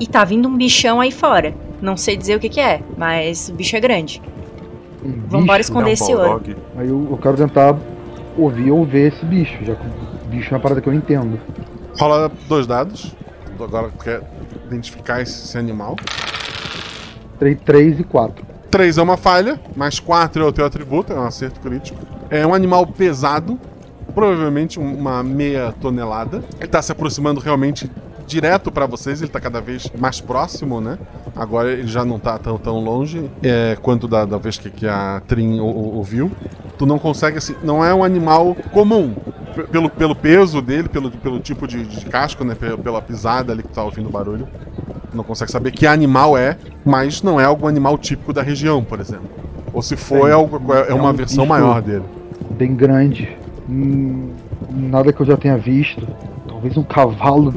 E 0.00 0.06
tá 0.06 0.24
vindo 0.24 0.48
um 0.48 0.56
bichão 0.56 1.00
aí 1.00 1.12
fora. 1.12 1.54
Não 1.80 1.96
sei 1.96 2.16
dizer 2.16 2.36
o 2.36 2.40
que, 2.40 2.48
que 2.48 2.60
é, 2.60 2.80
mas 2.96 3.48
o 3.48 3.54
bicho 3.54 3.76
é 3.76 3.80
grande. 3.80 4.22
Um 5.04 5.20
Vambora 5.28 5.60
esconder 5.60 5.86
não, 5.86 5.92
esse 5.92 6.14
ouro. 6.14 6.42
Aí 6.76 6.88
eu, 6.88 7.08
eu, 7.10 7.18
quero 7.18 7.36
tentar 7.36 7.76
ouvir 8.38 8.70
ou 8.70 8.84
ver 8.84 9.12
esse 9.12 9.24
bicho, 9.26 9.64
já 9.64 9.74
que 9.74 9.84
o 9.84 10.28
bicho 10.28 10.48
é 10.48 10.56
uma 10.56 10.60
parada 10.60 10.80
que 10.80 10.88
eu 10.88 10.94
entendo. 10.94 11.38
Rola 11.98 12.30
dois 12.48 12.66
dados 12.66 13.14
agora 13.64 13.90
quer 14.02 14.22
identificar 14.66 15.20
esse 15.20 15.56
animal. 15.58 15.96
3 17.64 18.00
e 18.00 18.04
4. 18.04 18.44
3 18.70 18.98
é 18.98 19.02
uma 19.02 19.16
falha, 19.16 19.60
mais 19.76 19.98
4 19.98 20.42
é 20.42 20.46
o 20.46 20.52
teu 20.52 20.64
atributo, 20.64 21.12
é 21.12 21.18
um 21.18 21.24
acerto 21.26 21.60
crítico. 21.60 21.98
É 22.30 22.46
um 22.46 22.54
animal 22.54 22.86
pesado, 22.86 23.58
provavelmente 24.14 24.78
uma 24.78 25.22
meia 25.22 25.74
tonelada. 25.80 26.38
Ele 26.56 26.64
está 26.64 26.80
se 26.80 26.90
aproximando 26.92 27.40
realmente 27.40 27.90
direto 28.26 28.70
pra 28.70 28.86
vocês, 28.86 29.20
ele 29.20 29.30
tá 29.30 29.40
cada 29.40 29.60
vez 29.60 29.90
mais 29.98 30.20
próximo, 30.20 30.80
né? 30.80 30.96
Agora 31.36 31.70
ele 31.72 31.86
já 31.88 32.04
não 32.04 32.18
tá 32.18 32.38
tão, 32.38 32.56
tão 32.56 32.78
longe 32.82 33.28
é, 33.42 33.76
quanto 33.82 34.06
da, 34.08 34.24
da 34.24 34.38
vez 34.38 34.56
que, 34.56 34.70
que 34.70 34.86
a 34.86 35.20
Trin 35.26 35.58
o, 35.60 35.64
o- 35.66 35.98
o 35.98 36.02
viu. 36.02 36.30
Tu 36.82 36.86
não 36.86 36.98
consegue, 36.98 37.38
assim, 37.38 37.54
não 37.62 37.84
é 37.84 37.94
um 37.94 38.02
animal 38.02 38.56
comum. 38.72 39.14
Pelo, 39.70 39.88
pelo 39.88 40.16
peso 40.16 40.60
dele, 40.60 40.88
pelo, 40.88 41.12
pelo 41.12 41.38
tipo 41.38 41.68
de, 41.68 41.84
de 41.84 42.04
casco, 42.06 42.42
né? 42.42 42.56
Pela, 42.56 43.00
pisada 43.00 43.52
ali 43.52 43.62
que 43.62 43.68
tá 43.68 43.84
ouvindo 43.84 44.08
o 44.08 44.10
barulho. 44.10 44.48
Tu 45.08 45.16
não 45.16 45.22
consegue 45.22 45.52
saber 45.52 45.70
que 45.70 45.86
animal 45.86 46.36
é, 46.36 46.58
mas 46.84 47.22
não 47.22 47.40
é 47.40 47.44
algum 47.44 47.68
animal 47.68 47.96
típico 47.96 48.32
da 48.32 48.42
região, 48.42 48.82
por 48.82 48.98
exemplo. 48.98 49.30
Ou 49.72 49.80
se 49.80 49.94
for, 49.94 50.28
é, 50.28 50.32
algo, 50.32 50.60
é, 50.74 50.90
é 50.90 50.92
uma 50.92 51.10
um 51.10 51.12
versão 51.12 51.46
maior 51.46 51.80
dele. 51.80 52.02
Bem 52.50 52.74
grande. 52.74 53.38
Hum, 53.70 54.30
nada 54.68 55.12
que 55.12 55.22
eu 55.22 55.26
já 55.26 55.36
tenha 55.36 55.56
visto. 55.56 56.04
Talvez 56.48 56.76
um 56.76 56.82
cavalo 56.82 57.54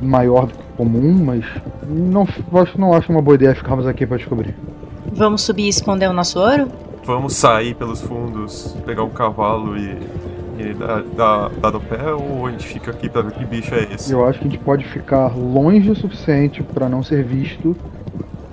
maior 0.00 0.46
do 0.46 0.54
que 0.54 0.60
o 0.60 0.76
comum, 0.76 1.24
mas 1.24 1.44
não 1.84 2.22
acho, 2.22 2.80
não 2.80 2.92
acho 2.92 3.10
uma 3.10 3.20
boa 3.20 3.34
ideia 3.34 3.56
ficarmos 3.56 3.88
aqui 3.88 4.06
pra 4.06 4.18
descobrir. 4.18 4.54
Vamos 5.12 5.42
subir 5.42 5.64
e 5.64 5.68
esconder 5.68 6.08
o 6.08 6.12
nosso 6.12 6.38
ouro? 6.38 6.68
Vamos 7.08 7.36
sair 7.36 7.74
pelos 7.74 8.02
fundos, 8.02 8.76
pegar 8.84 9.02
um 9.02 9.08
cavalo 9.08 9.78
e, 9.78 9.98
e 10.58 10.74
dar, 10.74 11.02
dar, 11.04 11.48
dar 11.48 11.72
no 11.72 11.80
pé 11.80 12.12
ou 12.12 12.46
a 12.46 12.50
gente 12.50 12.66
fica 12.66 12.90
aqui 12.90 13.08
pra 13.08 13.22
ver 13.22 13.32
que 13.32 13.46
bicho 13.46 13.74
é 13.74 13.94
esse? 13.94 14.12
Eu 14.12 14.26
acho 14.26 14.38
que 14.38 14.46
a 14.46 14.50
gente 14.50 14.62
pode 14.62 14.84
ficar 14.84 15.34
longe 15.34 15.90
o 15.90 15.96
suficiente 15.96 16.62
pra 16.62 16.86
não 16.86 17.02
ser 17.02 17.24
visto, 17.24 17.74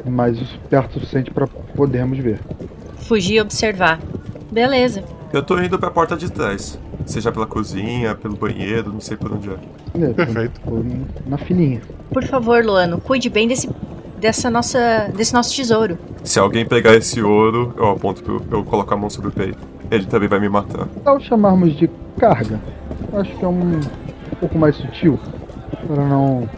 mas 0.05 0.39
perto 0.69 0.91
o 0.91 0.93
suficiente 1.01 1.31
pra 1.31 1.47
podermos 1.47 2.17
ver. 2.17 2.39
Fugir 2.99 3.35
e 3.35 3.41
observar. 3.41 3.99
Beleza. 4.49 5.03
Eu 5.33 5.43
tô 5.43 5.59
indo 5.59 5.77
pra 5.77 5.91
porta 5.91 6.15
de 6.15 6.31
trás. 6.31 6.79
Seja 7.05 7.33
pela 7.33 7.45
cozinha, 7.45 8.15
pelo 8.15 8.37
banheiro, 8.37 8.89
não 8.89 9.01
sei 9.01 9.17
por 9.17 9.33
onde 9.33 9.49
é. 9.49 9.57
É, 10.01 10.13
Perfeito. 10.13 10.61
Na 11.27 11.37
filinha. 11.37 11.81
Por 12.09 12.23
favor, 12.23 12.63
Luano, 12.63 13.01
cuide 13.01 13.29
bem 13.29 13.49
desse, 13.49 13.69
dessa 14.17 14.49
nossa, 14.49 15.09
desse 15.15 15.33
nosso 15.33 15.55
tesouro. 15.55 15.97
Se 16.23 16.39
alguém 16.39 16.65
pegar 16.65 16.95
esse 16.95 17.21
ouro, 17.21 17.73
eu 17.77 17.91
aponto 17.91 18.23
pra 18.23 18.57
eu, 18.57 18.63
colocar 18.63 18.95
a 18.95 18.97
mão 18.97 19.09
sobre 19.09 19.29
o 19.29 19.31
peito. 19.31 19.59
Ele 19.91 20.05
também 20.05 20.27
vai 20.27 20.39
me 20.39 20.49
matar. 20.49 20.87
Ao 21.05 21.19
chamarmos 21.19 21.75
de 21.77 21.89
carga, 22.19 22.59
acho 23.13 23.35
que 23.37 23.45
é 23.45 23.47
um 23.47 23.79
pouco 24.39 24.57
mais 24.57 24.75
sutil 24.75 25.19
para 25.87 26.03
não, 26.05 26.49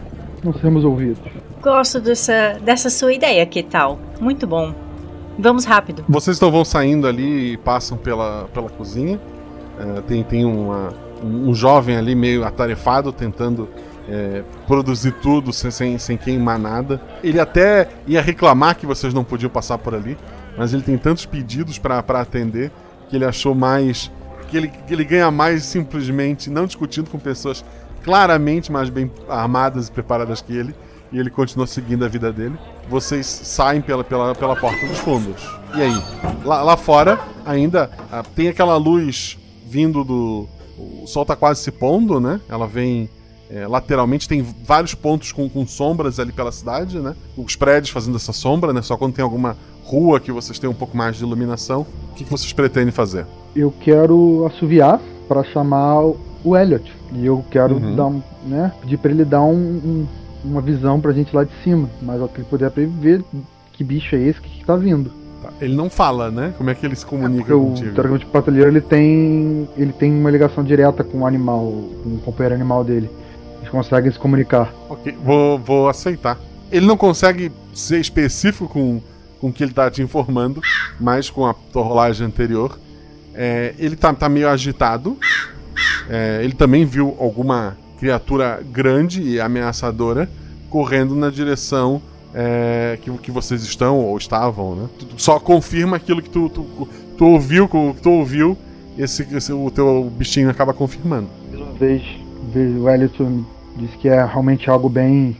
não 0.42 0.52
sermos 0.54 0.84
ouvidos. 0.84 1.22
Gosto 1.62 2.00
dessa, 2.00 2.58
dessa 2.62 2.88
sua 2.88 3.12
ideia, 3.12 3.44
que 3.44 3.62
tal? 3.62 3.98
Muito 4.20 4.46
bom. 4.46 4.72
Vamos 5.38 5.64
rápido. 5.64 6.04
Vocês 6.08 6.36
então 6.36 6.50
vão 6.50 6.64
saindo 6.64 7.06
ali 7.06 7.52
e 7.52 7.56
passam 7.56 7.96
pela, 7.96 8.48
pela 8.52 8.68
cozinha. 8.68 9.20
É, 9.78 10.00
tem 10.02 10.24
tem 10.24 10.44
uma, 10.44 10.92
um 11.22 11.54
jovem 11.54 11.96
ali 11.96 12.14
meio 12.14 12.44
atarefado 12.44 13.12
tentando 13.12 13.68
é, 14.08 14.42
produzir 14.66 15.12
tudo 15.12 15.52
sem, 15.52 15.70
sem, 15.70 15.98
sem 15.98 16.16
queimar 16.16 16.58
nada. 16.58 17.00
Ele 17.22 17.38
até 17.38 17.88
ia 18.06 18.22
reclamar 18.22 18.76
que 18.76 18.86
vocês 18.86 19.12
não 19.12 19.22
podiam 19.22 19.50
passar 19.50 19.78
por 19.78 19.94
ali, 19.94 20.16
mas 20.56 20.72
ele 20.72 20.82
tem 20.82 20.96
tantos 20.96 21.26
pedidos 21.26 21.78
para 21.78 21.98
atender 21.98 22.72
que 23.08 23.16
ele 23.16 23.24
achou 23.24 23.54
mais. 23.54 24.10
Que 24.48 24.56
ele, 24.56 24.68
que 24.68 24.94
ele 24.94 25.04
ganha 25.04 25.30
mais 25.30 25.64
simplesmente 25.64 26.48
não 26.48 26.64
discutindo 26.64 27.10
com 27.10 27.18
pessoas 27.18 27.62
claramente 28.02 28.72
mais 28.72 28.88
bem 28.88 29.10
armadas 29.28 29.88
e 29.88 29.92
preparadas 29.92 30.40
que 30.40 30.56
ele. 30.56 30.74
E 31.12 31.18
ele 31.18 31.30
continua 31.30 31.66
seguindo 31.66 32.04
a 32.04 32.08
vida 32.08 32.32
dele. 32.32 32.58
Vocês 32.88 33.26
saem 33.26 33.80
pela, 33.80 34.04
pela, 34.04 34.34
pela 34.34 34.56
porta 34.56 34.86
dos 34.86 34.98
fundos. 34.98 35.42
E 35.74 35.82
aí? 35.82 36.02
Lá, 36.44 36.62
lá 36.62 36.76
fora 36.76 37.18
ainda 37.46 37.90
ah, 38.10 38.22
tem 38.22 38.48
aquela 38.48 38.76
luz 38.76 39.38
vindo 39.66 40.04
do. 40.04 40.48
O 40.78 41.06
sol 41.06 41.24
tá 41.24 41.34
quase 41.34 41.62
se 41.62 41.72
pondo, 41.72 42.20
né? 42.20 42.40
Ela 42.48 42.66
vem 42.66 43.08
é, 43.50 43.66
lateralmente, 43.66 44.28
tem 44.28 44.44
vários 44.64 44.94
pontos 44.94 45.32
com, 45.32 45.48
com 45.48 45.66
sombras 45.66 46.18
ali 46.20 46.32
pela 46.32 46.52
cidade, 46.52 46.98
né? 46.98 47.14
Os 47.36 47.56
prédios 47.56 47.90
fazendo 47.90 48.16
essa 48.16 48.32
sombra, 48.32 48.72
né? 48.72 48.82
Só 48.82 48.96
quando 48.96 49.14
tem 49.14 49.22
alguma 49.22 49.56
rua 49.84 50.20
que 50.20 50.30
vocês 50.30 50.58
têm 50.58 50.68
um 50.68 50.74
pouco 50.74 50.96
mais 50.96 51.16
de 51.16 51.22
iluminação. 51.24 51.86
O 52.12 52.14
que, 52.14 52.24
que 52.24 52.30
vocês 52.30 52.52
pretendem 52.52 52.92
fazer? 52.92 53.24
Eu 53.56 53.72
quero 53.80 54.44
assoviar 54.46 55.00
para 55.26 55.42
chamar 55.44 56.02
o 56.44 56.56
Elliot. 56.56 56.92
E 57.14 57.24
eu 57.24 57.42
quero 57.50 57.76
Uhum. 57.76 57.96
dar 57.96 58.06
um, 58.06 58.22
né, 58.46 58.72
pedir 58.82 58.98
para 58.98 59.10
ele 59.10 59.24
dar 59.24 59.42
um, 59.42 59.54
um- 59.54 60.06
uma 60.44 60.60
visão 60.60 61.00
pra 61.00 61.12
gente 61.12 61.34
lá 61.34 61.42
de 61.42 61.50
cima. 61.64 61.88
Mas 62.02 62.20
ao 62.20 62.28
que 62.28 62.38
ele 62.40 62.46
puder 62.48 62.70
pra 62.70 62.82
ele 62.82 62.92
ver 63.00 63.24
que 63.72 63.82
bicho 63.82 64.14
é 64.14 64.18
esse, 64.20 64.38
o 64.38 64.42
que, 64.42 64.58
que 64.58 64.64
tá 64.64 64.76
vindo. 64.76 65.10
Tá, 65.42 65.50
Ele 65.60 65.74
não 65.74 65.88
fala, 65.88 66.30
né? 66.30 66.52
Como 66.58 66.68
é 66.68 66.74
que 66.74 66.84
ele 66.84 66.96
se 66.96 67.06
comunica 67.06 67.38
Porque 67.46 67.52
o 67.54 67.64
contigo? 67.68 67.94
teoricamente 67.94 68.26
o 68.26 68.28
patrulheiro 68.28 68.68
ele 68.70 68.80
tem. 68.80 69.68
ele 69.76 69.92
tem 69.92 70.12
uma 70.12 70.30
ligação 70.30 70.62
direta 70.64 71.02
com 71.02 71.18
o 71.20 71.26
animal, 71.26 71.60
com 72.02 72.10
o 72.10 72.20
companheiro 72.24 72.54
animal 72.56 72.82
dele. 72.84 73.08
Eles 73.68 73.70
conseguem 73.70 74.10
se 74.10 74.18
comunicar. 74.18 74.72
Ok, 74.88 75.14
vou, 75.22 75.58
vou 75.58 75.88
aceitar. 75.88 76.38
Ele 76.72 76.86
não 76.86 76.96
consegue 76.96 77.52
ser 77.74 78.00
específico 78.00 78.66
com, 78.68 79.00
com 79.40 79.48
o 79.48 79.52
que 79.52 79.62
ele 79.62 79.72
tá 79.72 79.90
te 79.90 80.02
informando, 80.02 80.60
mas 80.98 81.28
com 81.28 81.46
a 81.46 81.52
tua 81.54 81.82
rolagem 81.82 82.26
anterior. 82.26 82.78
É, 83.34 83.74
ele 83.78 83.94
tá, 83.94 84.12
tá 84.14 84.28
meio 84.28 84.48
agitado. 84.48 85.16
É, 86.08 86.40
ele 86.42 86.54
também 86.54 86.84
viu 86.84 87.16
alguma 87.20 87.76
criatura 87.98 88.62
grande 88.72 89.22
e 89.22 89.40
ameaçadora 89.40 90.28
correndo 90.70 91.14
na 91.14 91.30
direção 91.30 92.00
é, 92.34 92.98
que, 93.02 93.10
que 93.18 93.30
vocês 93.30 93.62
estão 93.62 93.98
ou 93.98 94.16
estavam, 94.16 94.76
né? 94.76 94.88
Tu- 94.98 95.06
tu 95.06 95.22
só 95.22 95.38
confirma 95.40 95.96
aquilo 95.96 96.22
que 96.22 96.30
tu, 96.30 96.48
tu, 96.48 96.88
tu 97.16 97.24
ouviu, 97.26 97.66
que 97.68 98.00
tu 98.02 98.10
ouviu, 98.10 98.56
esse, 98.96 99.26
esse, 99.34 99.52
o 99.52 99.70
teu 99.70 100.10
bichinho 100.16 100.48
acaba 100.50 100.72
confirmando. 100.74 101.28
Uma 101.52 101.72
vez, 101.72 102.02
vez 102.52 102.76
o 102.76 102.88
Elliot 102.88 103.44
disse 103.78 103.96
que 103.96 104.08
é 104.08 104.24
realmente 104.24 104.68
algo 104.68 104.88
bem 104.88 105.36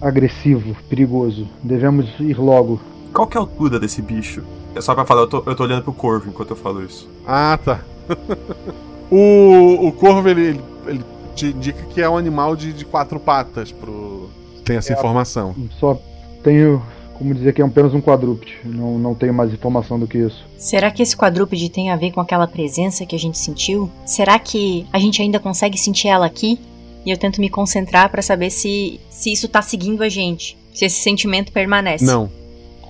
agressivo, 0.00 0.74
perigoso. 0.88 1.46
Devemos 1.62 2.08
ir 2.18 2.38
logo. 2.38 2.80
Qual 3.12 3.26
que 3.26 3.36
é 3.36 3.40
a 3.40 3.42
altura 3.42 3.78
desse 3.78 4.02
bicho? 4.02 4.42
É 4.74 4.80
só 4.80 4.94
pra 4.94 5.04
falar, 5.04 5.22
eu 5.22 5.26
tô, 5.28 5.42
eu 5.46 5.54
tô 5.54 5.62
olhando 5.64 5.82
pro 5.82 5.92
corvo 5.92 6.28
enquanto 6.30 6.50
eu 6.50 6.56
falo 6.56 6.82
isso. 6.82 7.08
Ah, 7.26 7.58
tá. 7.62 7.80
o, 9.10 9.86
o 9.88 9.92
corvo, 9.92 10.28
ele, 10.28 10.40
ele, 10.48 10.60
ele 10.86 11.04
te 11.34 11.46
indica 11.46 11.82
que 11.84 12.00
é 12.00 12.08
um 12.08 12.16
animal 12.16 12.56
de, 12.56 12.72
de 12.72 12.84
quatro 12.84 13.20
patas, 13.20 13.70
pro... 13.70 14.28
tem 14.64 14.76
essa 14.76 14.92
É. 14.92 14.96
informação. 14.96 15.54
Só 15.78 16.00
tenho 16.42 16.82
como 17.14 17.34
dizer 17.34 17.52
que 17.52 17.62
é 17.62 17.64
apenas 17.64 17.94
um 17.94 18.00
quadrúpede. 18.00 18.58
Não, 18.64 18.98
não 18.98 19.14
tenho 19.14 19.32
mais 19.32 19.52
informação 19.52 19.98
do 19.98 20.08
que 20.08 20.18
isso. 20.18 20.44
Será 20.58 20.90
que 20.90 21.02
esse 21.02 21.16
quadrúpede 21.16 21.68
tem 21.68 21.90
a 21.90 21.96
ver 21.96 22.10
com 22.10 22.20
aquela 22.20 22.48
presença 22.48 23.06
que 23.06 23.14
a 23.14 23.18
gente 23.18 23.38
sentiu? 23.38 23.88
Será 24.04 24.38
que 24.40 24.86
a 24.92 24.98
gente 24.98 25.22
ainda 25.22 25.38
consegue 25.38 25.78
sentir 25.78 26.08
ela 26.08 26.26
aqui? 26.26 26.58
E 27.04 27.10
eu 27.10 27.16
tento 27.18 27.40
me 27.40 27.48
concentrar 27.50 28.10
pra 28.10 28.22
saber 28.22 28.50
se, 28.50 29.00
se 29.10 29.32
isso 29.32 29.48
tá 29.48 29.60
seguindo 29.62 30.02
a 30.02 30.08
gente. 30.08 30.56
Se 30.72 30.84
esse 30.84 31.00
sentimento 31.02 31.52
permanece. 31.52 32.04
Não, 32.04 32.30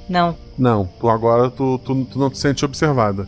Não. 0.08 0.36
não. 0.58 0.88
Tu 1.00 1.08
agora 1.08 1.50
tu, 1.50 1.78
tu, 1.84 2.04
tu 2.04 2.18
não 2.18 2.30
te 2.30 2.38
sente 2.38 2.64
observada. 2.64 3.26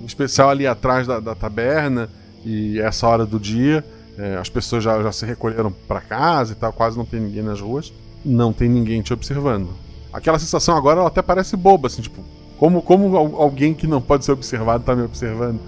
Em 0.00 0.04
especial 0.04 0.50
ali 0.50 0.66
atrás 0.66 1.06
da, 1.06 1.18
da 1.20 1.34
taberna 1.34 2.08
e 2.44 2.78
essa 2.80 3.08
hora 3.08 3.24
do 3.24 3.40
dia. 3.40 3.84
é, 4.18 4.36
as 4.36 4.48
pessoas 4.48 4.84
já, 4.84 5.02
já 5.02 5.10
se 5.12 5.24
recolheram 5.26 5.72
pra 5.88 6.00
casa 6.00 6.52
e 6.52 6.56
tal, 6.56 6.72
quase 6.72 6.96
não 6.98 7.04
tem 7.04 7.20
ninguém 7.20 7.42
nas 7.42 7.60
ruas. 7.60 7.92
Não 8.24 8.52
tem 8.52 8.68
ninguém 8.68 9.00
te 9.02 9.12
observando. 9.12 9.68
Aquela 10.12 10.38
sensação 10.38 10.76
agora 10.76 11.00
ela 11.00 11.08
até 11.08 11.20
parece 11.22 11.56
boba, 11.56 11.86
assim, 11.88 12.02
tipo, 12.02 12.22
como, 12.58 12.80
como 12.82 13.16
al- 13.16 13.36
alguém 13.42 13.74
que 13.74 13.86
não 13.86 14.00
pode 14.00 14.24
ser 14.24 14.32
observado 14.32 14.84
tá 14.84 14.94
me 14.96 15.02
observando. 15.02 15.60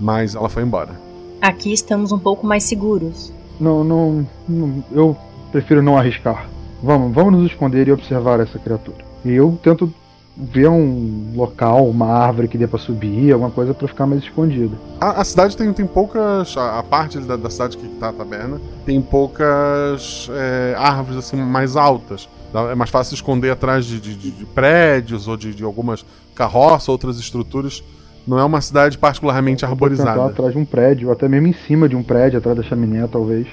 Mas 0.00 0.34
ela 0.34 0.48
foi 0.48 0.62
embora. 0.62 0.98
Aqui 1.40 1.72
estamos 1.72 2.10
um 2.12 2.18
pouco 2.18 2.46
mais 2.46 2.64
seguros. 2.64 3.32
Não, 3.60 3.84
não, 3.84 4.26
não- 4.48 4.84
eu 4.92 5.16
prefiro 5.52 5.82
não 5.82 5.96
arriscar. 5.96 6.48
Vamos, 6.82 7.14
vamos 7.14 7.32
nos 7.40 7.50
esconder 7.50 7.88
e 7.88 7.92
observar 7.92 8.40
essa 8.40 8.58
criatura. 8.58 8.98
E 9.24 9.30
eu 9.32 9.58
tento 9.62 9.92
ver 10.36 10.68
um 10.68 11.32
local, 11.34 11.88
uma 11.88 12.06
árvore 12.08 12.48
que 12.48 12.58
dê 12.58 12.66
pra 12.66 12.78
subir, 12.78 13.32
alguma 13.32 13.50
coisa 13.50 13.72
pra 13.72 13.86
ficar 13.86 14.04
mais 14.06 14.22
escondido. 14.22 14.76
A, 15.00 15.20
a 15.20 15.24
cidade 15.24 15.56
tem, 15.56 15.72
tem 15.72 15.86
poucas. 15.86 16.56
A, 16.56 16.80
a 16.80 16.82
parte 16.82 17.18
da, 17.20 17.36
da 17.36 17.48
cidade 17.48 17.76
que 17.76 17.86
tá 17.88 18.08
a 18.08 18.12
taberna 18.12 18.60
tem 18.84 19.00
poucas 19.00 20.28
é, 20.32 20.74
árvores 20.76 21.18
assim 21.18 21.36
mais 21.36 21.76
altas. 21.76 22.28
É 22.70 22.74
mais 22.74 22.90
fácil 22.90 23.10
se 23.10 23.14
esconder 23.16 23.50
atrás 23.50 23.84
de- 23.84 23.98
de- 24.00 24.30
de 24.30 24.44
prédios 24.46 25.26
ou 25.26 25.36
de, 25.36 25.52
de 25.54 25.64
algumas 25.64 26.04
carroças, 26.34 26.88
outras 26.88 27.18
estruturas. 27.18 27.82
Não 28.26 28.38
é 28.38 28.44
uma 28.44 28.60
cidade 28.60 28.96
particularmente 28.96 29.64
arborizada. 29.64 30.24
atrás 30.26 30.52
de 30.52 30.58
um 30.58 30.64
prédio, 30.64 31.10
até 31.12 31.28
mesmo 31.28 31.46
em 31.48 31.52
cima 31.66 31.88
de 31.88 31.94
um 31.96 32.02
prédio, 32.02 32.38
atrás 32.38 32.56
da 32.56 32.62
chaminé, 32.62 33.06
talvez. 33.06 33.46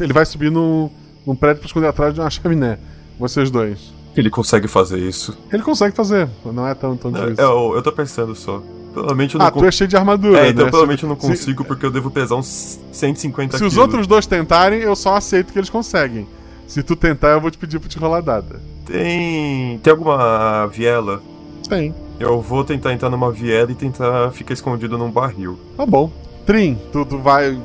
Ele 0.00 0.12
vai 0.12 0.24
subir 0.24 0.50
no, 0.50 0.90
num 1.26 1.34
prédio 1.34 1.58
pra 1.60 1.66
esconder 1.66 1.88
atrás 1.88 2.14
de 2.14 2.20
uma 2.20 2.30
chaminé. 2.30 2.78
Vocês 3.18 3.50
dois. 3.50 3.92
Ele 4.16 4.30
consegue 4.30 4.66
fazer 4.68 4.98
isso. 4.98 5.36
Ele 5.52 5.62
consegue 5.62 5.94
fazer, 5.96 6.28
não 6.44 6.66
é 6.66 6.74
tão, 6.74 6.96
tão 6.96 7.10
difícil. 7.12 7.36
Eu, 7.44 7.72
eu 7.76 7.82
tô 7.82 7.92
pensando 7.92 8.34
só. 8.34 8.62
Provavelmente 8.92 9.34
eu 9.34 9.38
não 9.38 9.46
Ah, 9.46 9.50
tu 9.50 9.64
é 9.64 9.70
cheio 9.72 9.88
de 9.88 9.96
armadura, 9.96 10.38
É, 10.38 10.50
então 10.50 10.64
né? 10.66 10.70
provavelmente 10.70 11.02
eu 11.02 11.08
não 11.08 11.18
Se- 11.18 11.26
consigo 11.26 11.64
porque 11.64 11.86
eu 11.86 11.90
devo 11.90 12.10
pesar 12.10 12.34
uns 12.36 12.78
150 12.92 13.52
Se 13.52 13.58
quilos. 13.58 13.72
os 13.72 13.78
outros 13.78 14.06
dois 14.06 14.26
tentarem, 14.26 14.80
eu 14.80 14.94
só 14.94 15.16
aceito 15.16 15.50
que 15.52 15.58
eles 15.58 15.70
conseguem. 15.70 16.26
Se 16.66 16.82
tu 16.82 16.94
tentar, 16.94 17.28
eu 17.28 17.40
vou 17.40 17.50
te 17.50 17.56
pedir 17.56 17.78
pra 17.80 17.88
te 17.88 17.98
rolar 17.98 18.20
dada. 18.20 18.60
Tem. 18.84 19.78
Tem 19.78 19.90
alguma 19.90 20.66
viela? 20.66 21.22
Tem. 21.72 21.94
Eu 22.20 22.40
vou 22.40 22.62
tentar 22.64 22.92
entrar 22.92 23.08
numa 23.08 23.32
viela 23.32 23.72
e 23.72 23.74
tentar 23.74 24.30
ficar 24.32 24.52
escondido 24.52 24.98
num 24.98 25.10
barril. 25.10 25.58
Tá 25.76 25.86
bom. 25.86 26.10
Trim, 26.44 26.78
tu, 26.92 27.04
tu 27.06 27.18
vai 27.18 27.58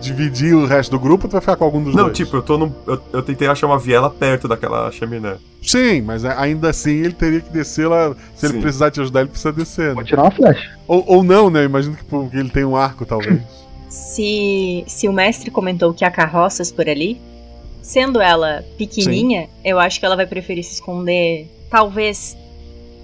dividir 0.00 0.54
o 0.54 0.66
resto 0.66 0.90
do 0.90 0.98
grupo 0.98 1.24
ou 1.24 1.30
tu 1.30 1.32
vai 1.32 1.40
ficar 1.40 1.56
com 1.56 1.64
algum 1.64 1.82
dos 1.82 1.94
Não, 1.94 2.04
dois? 2.04 2.16
tipo, 2.16 2.36
eu 2.36 2.42
tô 2.42 2.58
num. 2.58 2.70
Eu, 2.86 3.00
eu 3.10 3.22
tentei 3.22 3.48
achar 3.48 3.66
uma 3.66 3.78
viela 3.78 4.10
perto 4.10 4.46
daquela 4.46 4.92
chaminé. 4.92 5.36
Sim, 5.62 6.02
mas 6.02 6.26
ainda 6.26 6.68
assim 6.68 6.90
ele 6.90 7.14
teria 7.14 7.40
que 7.40 7.50
descer 7.50 7.88
lá. 7.88 8.14
Se 8.34 8.44
ele 8.44 8.54
Sim. 8.54 8.60
precisar 8.60 8.90
te 8.90 9.00
ajudar, 9.00 9.20
ele 9.20 9.30
precisa 9.30 9.52
descer. 9.52 9.88
Né? 9.88 9.94
Vou 9.94 10.04
tirar 10.04 10.22
uma 10.24 10.30
flecha. 10.30 10.78
Ou, 10.86 11.02
ou 11.06 11.24
não, 11.24 11.48
né? 11.48 11.60
Eu 11.60 11.64
imagino 11.64 11.96
que 11.96 12.04
porque 12.04 12.36
ele 12.36 12.50
tem 12.50 12.64
um 12.66 12.76
arco, 12.76 13.06
talvez. 13.06 13.40
Se, 13.88 14.82
se 14.88 15.08
o 15.08 15.12
mestre 15.12 15.52
comentou 15.52 15.94
que 15.94 16.04
há 16.04 16.10
carroças 16.10 16.72
por 16.72 16.88
ali, 16.88 17.20
sendo 17.80 18.20
ela 18.20 18.64
pequenininha, 18.76 19.48
eu 19.64 19.78
acho 19.78 20.00
que 20.00 20.06
ela 20.06 20.16
vai 20.16 20.26
preferir 20.26 20.64
se 20.64 20.74
esconder, 20.74 21.48
talvez 21.70 22.36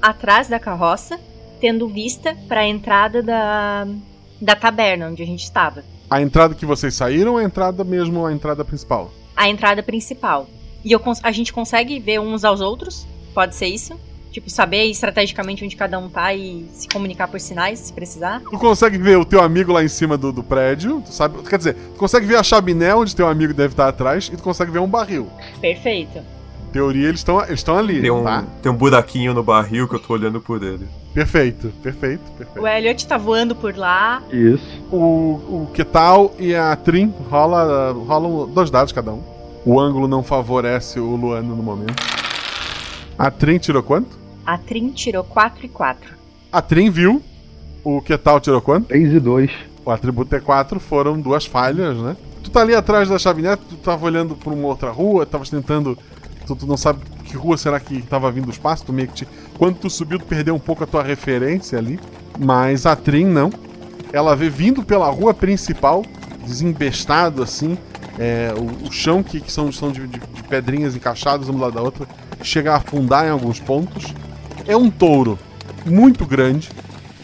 atrás 0.00 0.48
da 0.48 0.58
carroça, 0.58 1.18
tendo 1.60 1.88
vista 1.88 2.36
para 2.48 2.60
a 2.60 2.66
entrada 2.66 3.22
da, 3.22 3.86
da 4.40 4.56
taberna 4.56 5.08
onde 5.08 5.22
a 5.22 5.26
gente 5.26 5.42
estava. 5.42 5.84
A 6.08 6.20
entrada 6.20 6.54
que 6.54 6.66
vocês 6.66 6.94
saíram 6.94 7.32
ou 7.32 7.38
a 7.38 7.44
entrada 7.44 7.84
mesmo, 7.84 8.26
a 8.26 8.32
entrada 8.32 8.64
principal? 8.64 9.12
A 9.36 9.48
entrada 9.48 9.82
principal. 9.82 10.48
E 10.84 10.92
eu, 10.92 11.00
a 11.22 11.30
gente 11.30 11.52
consegue 11.52 11.98
ver 12.00 12.18
uns 12.18 12.44
aos 12.44 12.60
outros? 12.60 13.06
Pode 13.34 13.54
ser 13.54 13.66
isso? 13.66 13.98
Tipo, 14.32 14.48
saber 14.48 14.84
estrategicamente 14.84 15.64
onde 15.64 15.74
cada 15.74 15.98
um 15.98 16.08
tá 16.08 16.32
e 16.32 16.64
se 16.72 16.88
comunicar 16.88 17.26
por 17.26 17.40
sinais, 17.40 17.80
se 17.80 17.92
precisar? 17.92 18.40
Tu 18.40 18.58
consegue 18.58 18.96
ver 18.96 19.18
o 19.18 19.24
teu 19.24 19.42
amigo 19.42 19.72
lá 19.72 19.82
em 19.82 19.88
cima 19.88 20.16
do, 20.16 20.32
do 20.32 20.42
prédio, 20.42 21.02
tu 21.04 21.12
sabe. 21.12 21.42
Quer 21.42 21.58
dizer, 21.58 21.74
tu 21.74 21.98
consegue 21.98 22.26
ver 22.26 22.36
a 22.36 22.42
chaminé 22.42 22.94
onde 22.94 23.14
teu 23.14 23.26
amigo 23.26 23.52
deve 23.52 23.72
estar 23.72 23.88
atrás 23.88 24.30
e 24.32 24.36
tu 24.36 24.42
consegue 24.42 24.70
ver 24.70 24.78
um 24.78 24.86
barril. 24.86 25.28
Perfeito. 25.60 26.20
Em 26.70 26.72
teoria, 26.72 27.08
eles 27.08 27.18
estão 27.18 27.42
eles 27.42 27.58
estão 27.58 27.76
ali, 27.76 28.00
Tem 28.00 28.12
um, 28.12 28.22
tá? 28.22 28.44
tem 28.62 28.70
um 28.70 28.76
buraquinho 28.76 29.34
no 29.34 29.42
barril 29.42 29.88
que 29.88 29.96
eu 29.96 29.98
tô 29.98 30.12
olhando 30.12 30.40
por 30.40 30.62
ele. 30.62 30.86
Perfeito, 31.12 31.72
perfeito, 31.82 32.22
perfeito. 32.38 32.60
O 32.62 32.68
Elliot 32.68 33.06
tá 33.08 33.18
voando 33.18 33.56
por 33.56 33.76
lá. 33.76 34.22
Isso. 34.30 34.80
O, 34.92 35.64
o 35.64 35.70
Ketal 35.74 36.32
e 36.38 36.54
a 36.54 36.76
Trin 36.76 37.12
rola, 37.28 37.90
rolam 37.92 38.48
dois 38.48 38.70
dados 38.70 38.92
cada 38.92 39.10
um. 39.10 39.20
O 39.66 39.80
ângulo 39.80 40.06
não 40.06 40.22
favorece 40.22 41.00
o 41.00 41.16
Luano 41.16 41.56
no 41.56 41.62
momento. 41.62 42.00
A 43.18 43.32
Trin 43.32 43.58
tirou 43.58 43.82
quanto? 43.82 44.16
A 44.46 44.56
Trin 44.56 44.90
tirou 44.90 45.24
4 45.24 45.66
e 45.66 45.68
4. 45.68 46.14
A 46.52 46.62
Trin 46.62 46.88
viu. 46.88 47.20
O 47.82 48.00
Ketal 48.00 48.38
tirou 48.38 48.60
quanto? 48.60 48.86
3 48.86 49.14
e 49.14 49.18
2. 49.18 49.50
O 49.84 49.90
atributo 49.90 50.36
T4 50.36 50.78
foram 50.78 51.20
duas 51.20 51.46
falhas, 51.46 51.96
né? 51.96 52.16
Tu 52.44 52.50
tá 52.50 52.60
ali 52.60 52.74
atrás 52.74 53.08
da 53.08 53.18
chaminé, 53.18 53.56
tu 53.56 53.76
tava 53.76 54.06
olhando 54.06 54.36
por 54.36 54.52
uma 54.52 54.68
outra 54.68 54.90
rua, 54.90 55.26
tava 55.26 55.44
tentando. 55.44 55.98
Tu, 56.54 56.56
tu 56.56 56.66
não 56.66 56.76
sabe 56.76 57.00
que 57.24 57.36
rua 57.36 57.56
será 57.56 57.78
que 57.78 58.02
tava 58.02 58.30
vindo 58.30 58.48
o 58.48 58.50
espaço, 58.50 58.84
tu 58.84 58.92
meio 58.92 59.08
que 59.08 59.14
te... 59.14 59.28
Quando 59.56 59.76
tu 59.76 59.88
subiu, 59.88 60.18
tu 60.18 60.24
perdeu 60.24 60.54
um 60.54 60.58
pouco 60.58 60.82
a 60.82 60.86
tua 60.86 61.02
referência 61.02 61.78
ali. 61.78 61.98
Mas 62.38 62.86
a 62.86 62.96
Trin 62.96 63.26
não. 63.26 63.50
Ela 64.12 64.34
vê 64.34 64.48
vindo 64.48 64.82
pela 64.82 65.08
rua 65.10 65.32
principal, 65.32 66.04
desembestado 66.44 67.42
assim, 67.42 67.78
é, 68.18 68.52
o, 68.56 68.88
o 68.88 68.92
chão 68.92 69.22
que, 69.22 69.40
que 69.40 69.52
são, 69.52 69.70
são 69.70 69.92
de, 69.92 70.06
de- 70.08 70.18
de 70.18 70.42
pedrinhas 70.48 70.96
encaixadas 70.96 71.46
do 71.46 71.56
lado 71.56 71.74
da 71.74 71.82
outra, 71.82 72.08
chega 72.42 72.72
a 72.72 72.76
afundar 72.78 73.26
em 73.26 73.30
alguns 73.30 73.60
pontos. 73.60 74.12
É 74.66 74.76
um 74.76 74.90
touro 74.90 75.38
muito 75.86 76.26
grande, 76.26 76.68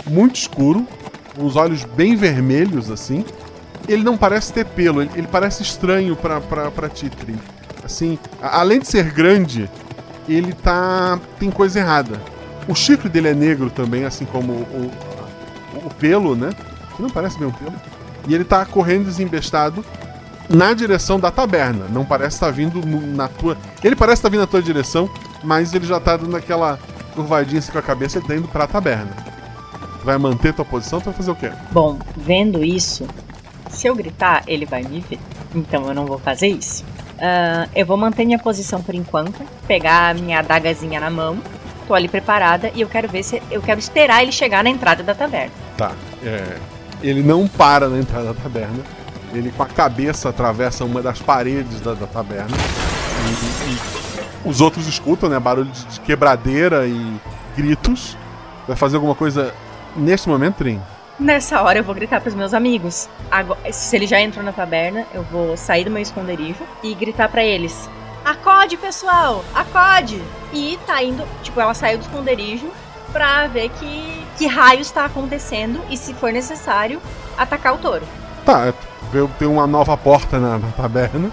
muito 0.07 0.37
escuro, 0.37 0.87
com 1.35 1.45
os 1.45 1.57
olhos 1.57 1.85
bem 1.85 2.15
vermelhos 2.15 2.91
assim. 2.91 3.25
Ele 3.89 4.03
não 4.05 4.17
parece 4.17 4.53
ter 4.53 4.65
pelo, 4.65 5.03
ele, 5.03 5.11
ele 5.17 5.27
parece 5.27 5.63
estranho 5.63 6.15
pra, 6.15 6.41
pra, 6.41 6.71
pra 6.71 6.89
ti. 6.89 7.11
Assim, 7.87 8.19
além 8.43 8.81
de 8.81 8.87
ser 8.89 9.11
grande, 9.13 9.71
ele 10.29 10.53
tá. 10.53 11.19
tem 11.39 11.51
coisa 11.51 11.79
errada. 11.79 12.21
O 12.69 12.75
chifre 12.75 13.09
dele 13.09 13.29
é 13.29 13.35
negro 13.35 13.71
também, 13.71 14.05
assim 14.05 14.25
como 14.25 14.53
o, 14.53 14.91
o, 15.75 15.87
o 15.87 15.95
pelo, 15.95 16.35
né? 16.35 16.51
Que 16.97 17.01
não 17.03 17.09
parece 17.09 17.39
bem 17.39 17.47
um 17.49 17.53
pelo. 17.53 17.73
E 18.27 18.35
ele 18.35 18.45
tá 18.45 18.67
correndo 18.67 19.05
desembestado 19.05 19.85
na 20.51 20.75
direção 20.75 21.19
da 21.21 21.31
taberna. 21.31 21.87
Não 21.89 22.05
parece 22.05 22.37
estar 22.37 22.51
vindo 22.51 22.85
no- 22.85 23.07
na 23.15 23.29
tua. 23.29 23.57
Ele 23.85 23.95
parece 23.95 24.19
estar 24.19 24.29
vindo 24.29 24.41
na 24.41 24.47
tua 24.49 24.61
direção, 24.61 25.09
mas 25.45 25.73
ele 25.73 25.87
já 25.87 26.01
tá 26.01 26.17
dando 26.17 26.37
aquela 26.37 26.79
curvadinha 27.15 27.61
assim 27.61 27.71
com 27.71 27.79
a 27.79 27.83
cabeça, 27.83 28.19
ele 28.19 28.27
tá 28.27 28.35
indo 28.35 28.49
pra 28.49 28.67
taberna. 28.67 29.11
Vai 30.05 30.19
manter 30.19 30.53
tua 30.53 30.65
posição, 30.65 31.01
tu 31.01 31.05
vai 31.07 31.15
fazer 31.15 31.31
o 31.31 31.35
quê? 31.37 31.51
Bom, 31.71 31.99
vendo 32.17 32.65
isso, 32.65 33.07
se 33.71 33.87
eu 33.87 33.95
gritar, 33.95 34.43
ele 34.49 34.67
vai 34.67 34.83
me 34.83 35.01
ver. 35.09 35.19
Então 35.55 35.87
eu 35.87 35.95
não 35.95 36.05
vou 36.05 36.19
fazer 36.19 36.49
isso. 36.49 36.85
Ah, 37.21 37.69
eu 37.75 37.87
vou 37.87 37.97
manter 37.97 38.25
minha 38.25 38.39
posição 38.39 38.83
por 38.83 38.95
enquanto, 38.95 39.43
pegar 39.67 40.11
a 40.11 40.15
minha 40.15 40.39
adagazinha 40.39 41.01
na 41.01 41.11
mão, 41.11 41.39
tô 41.87 41.95
ali 41.95 42.09
preparada 42.09 42.71
e 42.75 42.81
eu 42.81 42.89
quero 42.89 43.09
ver 43.09 43.23
se. 43.23 43.43
Eu 43.51 43.63
quero 43.63 43.79
esperar 43.79 44.23
ele 44.23 44.33
chegar 44.33 44.63
na 44.63 44.71
entrada 44.71 45.03
da 45.03 45.15
taverna. 45.15 45.53
Tá. 45.77 45.93
É, 46.23 46.57
ele 47.03 47.23
não 47.23 47.47
para 47.47 47.89
na 47.89 47.99
entrada 47.99 48.33
da 48.33 48.35
taberna. 48.35 48.83
Ele 49.33 49.51
com 49.51 49.63
a 49.63 49.67
cabeça 49.67 50.29
atravessa 50.29 50.85
uma 50.85 51.03
das 51.03 51.21
paredes 51.21 51.81
da, 51.81 51.95
da 51.95 52.07
taberna. 52.07 52.57
E, 53.27 53.73
e 53.73 54.49
os 54.49 54.61
outros 54.61 54.87
escutam, 54.87 55.29
né? 55.29 55.39
Barulho 55.39 55.71
de, 55.71 55.85
de 55.87 56.01
quebradeira 56.01 56.87
e 56.87 57.17
gritos. 57.57 58.17
Vai 58.67 58.77
fazer 58.77 58.97
alguma 58.97 59.15
coisa 59.15 59.53
neste 59.97 60.29
momento, 60.29 60.57
Trin? 60.57 60.81
Nessa 61.19 61.63
hora 61.63 61.79
eu 61.79 61.85
vou 61.85 61.95
gritar 61.95 62.21
pros 62.21 62.35
meus 62.35 62.53
amigos. 62.53 63.09
Agora, 63.31 63.73
se 63.73 63.97
ele 63.97 64.07
já 64.07 64.21
entrou 64.21 64.45
na 64.45 64.53
taberna, 64.53 65.07
eu 65.15 65.23
vou 65.23 65.57
sair 65.57 65.85
do 65.85 65.91
meu 65.91 66.03
esconderijo 66.03 66.63
e 66.83 66.95
gritar 66.95 67.29
pra 67.29 67.43
eles: 67.43 67.89
Acode, 68.25 68.77
pessoal! 68.77 69.43
Acode! 69.55 70.21
E 70.53 70.79
tá 70.87 71.03
indo, 71.03 71.25
tipo, 71.43 71.59
ela 71.59 71.73
saiu 71.73 71.99
do 71.99 72.03
esconderijo 72.03 72.71
pra 73.13 73.47
ver 73.47 73.71
que, 73.71 74.27
que 74.37 74.47
raios 74.47 74.91
tá 74.91 75.07
acontecendo 75.07 75.81
e, 75.89 75.97
se 75.97 76.13
for 76.13 76.33
necessário, 76.33 77.01
atacar 77.39 77.75
o 77.75 77.79
touro. 77.79 78.07
Tá, 78.45 78.75
tem 79.39 79.49
uma 79.49 79.67
nova 79.67 79.97
porta 79.97 80.39
na, 80.39 80.59
na 80.59 80.69
taberna 80.73 81.31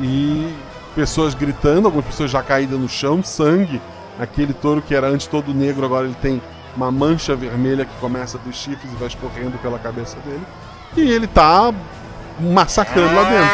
e 0.00 0.52
pessoas 0.96 1.32
gritando, 1.32 1.86
algumas 1.86 2.06
pessoas 2.06 2.30
já 2.30 2.42
caídas 2.42 2.78
no 2.78 2.88
chão, 2.88 3.22
sangue. 3.22 3.80
Aquele 4.18 4.52
touro 4.52 4.82
que 4.82 4.94
era 4.94 5.06
antes 5.06 5.26
todo 5.26 5.54
negro, 5.54 5.84
agora 5.86 6.06
ele 6.06 6.16
tem 6.20 6.42
uma 6.76 6.90
mancha 6.90 7.36
vermelha 7.36 7.84
que 7.84 7.94
começa 8.00 8.38
dos 8.38 8.56
chifres 8.56 8.92
e 8.92 8.96
vai 8.96 9.08
escorrendo 9.08 9.58
pela 9.58 9.78
cabeça 9.78 10.16
dele. 10.24 10.42
E 10.96 11.00
ele 11.00 11.26
tá 11.26 11.72
massacrando 12.40 13.14
lá 13.14 13.24
dentro. 13.24 13.50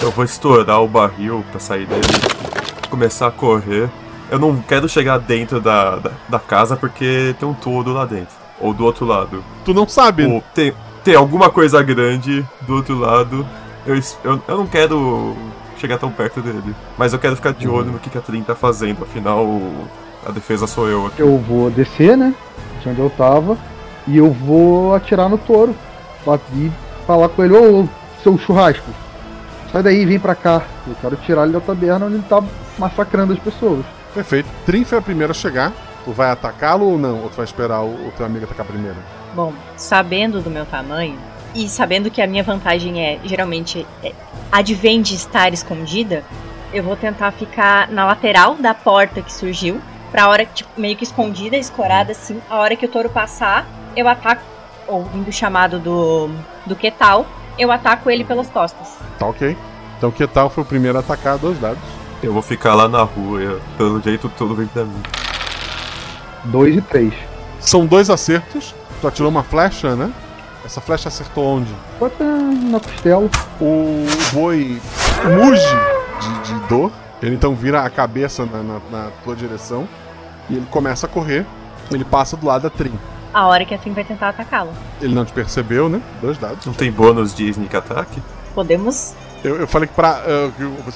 Eu 0.00 0.10
vou 0.10 0.24
estourar 0.24 0.82
o 0.82 0.88
barril 0.88 1.44
pra 1.50 1.58
sair 1.58 1.86
dele, 1.86 2.02
começar 2.88 3.26
a 3.26 3.30
correr. 3.30 3.90
Eu 4.30 4.38
não 4.38 4.56
quero 4.60 4.88
chegar 4.88 5.18
dentro 5.18 5.60
da, 5.60 5.96
da, 5.96 6.10
da 6.28 6.38
casa 6.38 6.76
porque 6.76 7.34
tem 7.38 7.48
um 7.48 7.54
touro 7.54 7.92
lá 7.92 8.04
dentro. 8.04 8.36
Ou 8.60 8.74
do 8.74 8.84
outro 8.84 9.06
lado. 9.06 9.42
Tu 9.64 9.72
não 9.72 9.88
sabe? 9.88 10.26
Ou 10.26 10.42
tem, 10.54 10.72
tem 11.02 11.14
alguma 11.14 11.50
coisa 11.50 11.82
grande 11.82 12.46
do 12.62 12.76
outro 12.76 12.98
lado. 12.98 13.46
Eu, 13.86 13.94
eu, 13.96 14.42
eu 14.46 14.56
não 14.56 14.66
quero 14.66 15.36
chegar 15.78 15.98
tão 15.98 16.10
perto 16.10 16.40
dele. 16.40 16.74
Mas 16.96 17.12
eu 17.12 17.18
quero 17.18 17.36
ficar 17.36 17.52
de 17.52 17.68
olho 17.68 17.92
no 17.92 17.98
que, 17.98 18.10
que 18.10 18.18
a 18.18 18.20
Trin 18.20 18.42
tá 18.42 18.54
fazendo. 18.54 19.02
Afinal, 19.02 19.46
a 20.26 20.30
defesa 20.30 20.66
sou 20.66 20.88
eu 20.88 21.06
aqui. 21.06 21.20
Eu 21.20 21.38
vou 21.38 21.70
descer, 21.70 22.16
né? 22.16 22.34
De 22.82 22.88
onde 22.88 23.00
eu 23.00 23.10
tava. 23.10 23.56
E 24.06 24.16
eu 24.16 24.30
vou 24.30 24.94
atirar 24.94 25.28
no 25.28 25.38
touro. 25.38 25.74
E 26.54 26.70
falar 27.06 27.28
com 27.28 27.44
ele, 27.44 27.54
ô 27.54 27.88
seu 28.22 28.36
churrasco. 28.38 28.90
Sai 29.72 29.82
daí, 29.82 30.04
vem 30.04 30.18
pra 30.18 30.34
cá. 30.34 30.62
Eu 30.86 30.94
quero 31.00 31.16
tirar 31.16 31.44
ele 31.44 31.52
da 31.52 31.60
taberna 31.60 32.06
onde 32.06 32.16
ele 32.16 32.24
tá 32.28 32.42
massacrando 32.78 33.32
as 33.32 33.38
pessoas. 33.38 33.84
Perfeito. 34.14 34.48
Trin 34.64 34.84
foi 34.84 34.98
a 34.98 35.02
primeira 35.02 35.32
a 35.32 35.34
chegar. 35.34 35.72
Tu 36.04 36.12
vai 36.12 36.30
atacá-lo 36.30 36.86
ou 36.86 36.98
não? 36.98 37.22
Ou 37.22 37.28
tu 37.28 37.36
vai 37.36 37.44
esperar 37.44 37.82
o, 37.82 38.08
o 38.08 38.12
teu 38.16 38.24
amigo 38.24 38.44
atacar 38.44 38.66
primeiro? 38.66 38.96
Bom, 39.34 39.52
sabendo 39.76 40.40
do 40.40 40.50
meu 40.50 40.64
tamanho 40.64 41.18
e 41.54 41.68
sabendo 41.68 42.10
que 42.10 42.20
a 42.20 42.26
minha 42.26 42.42
vantagem 42.42 43.04
é 43.04 43.18
geralmente 43.24 43.86
é, 44.02 44.12
advém 44.50 45.02
de 45.02 45.14
estar 45.14 45.52
escondida, 45.52 46.24
eu 46.72 46.82
vou 46.82 46.96
tentar 46.96 47.30
ficar 47.32 47.88
na 47.88 48.06
lateral 48.06 48.54
da 48.54 48.74
porta 48.74 49.22
que 49.22 49.32
surgiu, 49.32 49.80
pra 50.10 50.28
hora 50.28 50.44
tipo, 50.46 50.68
meio 50.76 50.96
que 50.96 51.04
escondida, 51.04 51.56
escorada 51.56 52.12
assim, 52.12 52.40
a 52.48 52.56
hora 52.56 52.76
que 52.76 52.86
o 52.86 52.88
touro 52.88 53.08
passar, 53.10 53.66
eu 53.96 54.06
ataco, 54.08 54.42
ouvindo 54.86 55.28
o 55.28 55.32
chamado 55.32 55.78
do 55.78 56.30
do 56.66 56.76
Ketal, 56.76 57.26
eu 57.58 57.70
ataco 57.72 58.10
ele 58.10 58.24
pelas 58.24 58.48
costas. 58.48 58.96
Tá 59.18 59.26
ok. 59.26 59.56
Então 59.96 60.10
que 60.10 60.26
tal 60.26 60.48
foi 60.50 60.62
o 60.62 60.66
primeiro 60.66 60.96
a 60.98 61.00
atacar 61.00 61.38
dois 61.38 61.58
dados. 61.58 61.82
Eu 62.22 62.32
vou 62.32 62.42
ficar 62.42 62.74
lá 62.74 62.88
na 62.88 63.02
rua. 63.02 63.40
eu- 63.40 63.60
pelo 63.76 64.00
jeito, 64.02 64.28
tudo 64.36 64.54
vem 64.54 64.66
pra 64.66 64.84
mim. 64.84 65.02
2 66.44 66.76
e 66.76 66.80
3. 66.80 67.12
São 67.60 67.86
dois 67.86 68.10
acertos. 68.10 68.74
Tu 69.00 69.06
atirou 69.08 69.30
uma 69.30 69.42
flecha, 69.42 69.94
né? 69.94 70.10
Essa 70.64 70.80
flecha 70.80 71.08
acertou 71.08 71.44
onde? 71.44 71.72
Bota 71.98 72.24
na 72.24 72.80
costela. 72.80 73.28
O 73.60 74.04
boi 74.32 74.80
muge 75.24 75.76
de, 76.20 76.52
de 76.52 76.60
dor. 76.68 76.92
Ele 77.22 77.34
então 77.34 77.54
vira 77.54 77.82
a 77.82 77.90
cabeça 77.90 78.46
na, 78.46 78.62
na- 78.62 78.80
na 78.90 79.10
tua 79.24 79.34
direção. 79.34 79.88
E 80.48 80.54
ele 80.56 80.66
começa 80.70 81.06
a 81.06 81.08
correr. 81.08 81.44
Ele 81.90 82.04
passa 82.04 82.36
do 82.36 82.46
lado 82.46 82.62
da 82.62 82.70
Trin. 82.70 82.92
A 83.34 83.46
hora 83.46 83.64
que 83.64 83.74
a 83.74 83.78
Trin 83.78 83.92
vai 83.92 84.04
tentar 84.04 84.28
atacá-lo. 84.30 84.70
Ele 85.00 85.14
não 85.14 85.24
te 85.24 85.32
percebeu, 85.32 85.88
né? 85.88 86.00
Dois 86.20 86.38
dados. 86.38 86.64
Não 86.66 86.72
tem 86.72 86.90
bônus 86.90 87.34
de 87.34 87.48
sneak 87.48 87.76
attack? 87.76 88.22
Podemos 88.54 89.14
Eu, 89.44 89.56
eu 89.60 89.66
falei 89.68 89.86
que 89.88 89.94
pra, 89.94 90.22
eu- 90.26 90.52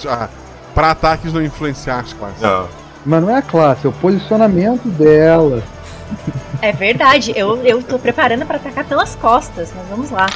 ah, 0.08 0.28
pra 0.74 0.90
ataques 0.92 1.32
não 1.32 1.42
influenciar 1.42 2.00
as 2.00 2.12
classes. 2.12 2.42
Ah, 2.42 2.66
Mas 3.04 3.22
não 3.22 3.30
é 3.30 3.36
a 3.38 3.42
classe, 3.42 3.86
é 3.86 3.88
o 3.88 3.92
posicionamento 3.92 4.88
dela. 4.88 5.62
É 6.60 6.72
verdade, 6.72 7.32
eu, 7.36 7.56
eu 7.64 7.82
tô 7.82 7.98
preparando 7.98 8.44
pra 8.46 8.56
atacar 8.56 8.84
pelas 8.84 9.14
costas, 9.16 9.72
mas 9.76 9.86
vamos 9.88 10.10
lá. 10.10 10.26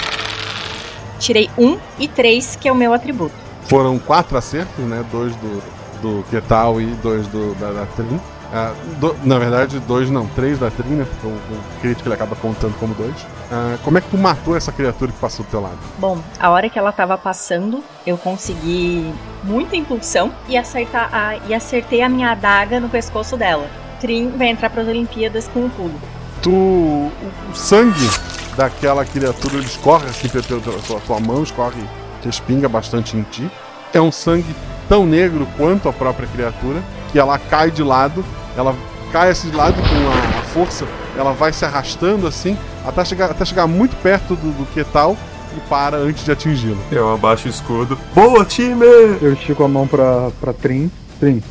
Tirei 1.18 1.51
um 1.57 1.79
e 1.99 2.07
três, 2.09 2.57
que 2.57 2.68
é 2.68 2.72
o 2.72 2.75
meu 2.75 2.92
atributo. 2.92 3.35
Foram 3.68 3.99
quatro 3.99 4.37
acertos, 4.37 4.85
né? 4.85 5.05
Dois 5.11 5.35
do, 5.37 5.62
do 6.07 6.25
Ketal 6.31 6.81
e 6.81 6.87
dois 7.03 7.27
do, 7.29 7.55
da, 7.57 7.73
da 7.73 7.87
Trin. 7.87 8.21
Ah, 8.53 8.73
do- 9.01 9.16
na 9.25 9.38
verdade, 9.38 9.81
dois 9.81 10.09
não, 10.09 10.27
três 10.29 10.59
da 10.59 10.71
Trin, 10.71 10.90
né? 10.90 11.05
Porque 11.05 11.27
o, 11.27 11.31
o 11.31 11.81
crítico 11.81 12.09
ele 12.09 12.14
acaba 12.14 12.37
contando 12.37 12.79
como 12.79 12.95
dois. 12.95 13.14
Ah, 13.51 13.77
como 13.83 13.99
é 13.99 14.01
que 14.01 14.09
tu 14.09 14.16
matou 14.16 14.57
essa 14.57 14.71
criatura 14.71 15.11
que 15.11 15.19
passou 15.19 15.45
do 15.45 15.51
teu 15.51 15.61
lado? 15.61 15.79
Bom, 15.99 16.19
a 16.38 16.51
hora 16.51 16.69
que 16.69 16.79
ela 16.79 16.92
tava 16.92 17.19
passando, 17.19 17.83
eu 18.07 18.16
consegui 18.16 19.12
muita 19.42 19.75
impulsão 19.77 20.33
e, 20.49 20.57
acertar 20.57 21.09
a, 21.12 21.37
e 21.49 21.55
acertei 21.55 22.03
a 22.03 22.09
minha 22.09 22.31
adaga 22.31 22.79
no 22.79 22.88
pescoço 22.88 23.37
dela. 23.37 23.69
Trin 24.01 24.31
vai 24.37 24.49
entrar 24.49 24.71
pras 24.71 24.87
Olimpíadas 24.87 25.49
com 25.49 25.61
um 25.64 25.69
pulo. 25.69 25.95
Tu. 26.42 26.51
O, 26.51 27.11
o 27.51 27.55
sangue 27.55 28.09
daquela 28.57 29.05
criatura 29.05 29.57
ele 29.57 29.66
escorre 29.66 30.07
assim 30.09 30.29
pela 30.29 30.45
tua, 30.45 31.01
tua 31.01 31.21
mão, 31.21 31.42
escorre, 31.42 31.83
respinga 32.25 32.69
bastante 32.69 33.16
em 33.16 33.23
ti. 33.25 33.51
É 33.92 34.01
um 34.01 34.12
sangue 34.12 34.55
tão 34.88 35.07
negro 35.07 35.46
quanto 35.57 35.88
a 35.88 35.92
própria 35.92 36.29
criatura, 36.29 36.83
que 37.12 37.18
ela 37.18 37.38
cai 37.38 37.70
de 37.70 37.83
lado, 37.83 38.25
ela 38.57 38.75
cai 39.12 39.31
assim 39.31 39.51
de 39.51 39.57
lado 39.57 39.75
com 39.75 40.38
a, 40.38 40.42
força, 40.42 40.87
ela 41.16 41.33
vai 41.33 41.53
se 41.53 41.64
arrastando 41.64 42.27
assim, 42.27 42.57
até 42.85 43.05
chegar, 43.05 43.31
até 43.31 43.44
chegar 43.44 43.66
muito 43.66 43.94
perto 44.03 44.35
do, 44.35 44.51
do 44.53 44.66
Ketal 44.72 45.16
e 45.57 45.61
para 45.68 45.96
antes 45.96 46.25
de 46.25 46.33
atingi-lo. 46.33 46.79
Eu 46.90 47.12
abaixo 47.12 47.46
o 47.46 47.51
escudo. 47.51 47.99
Boa, 48.14 48.44
time! 48.44 48.85
Eu 49.20 49.33
estico 49.35 49.64
a 49.64 49.68
mão 49.68 49.87
pra, 49.87 50.31
pra 50.40 50.53
Trin. 50.53 50.90
Trin, 51.20 51.42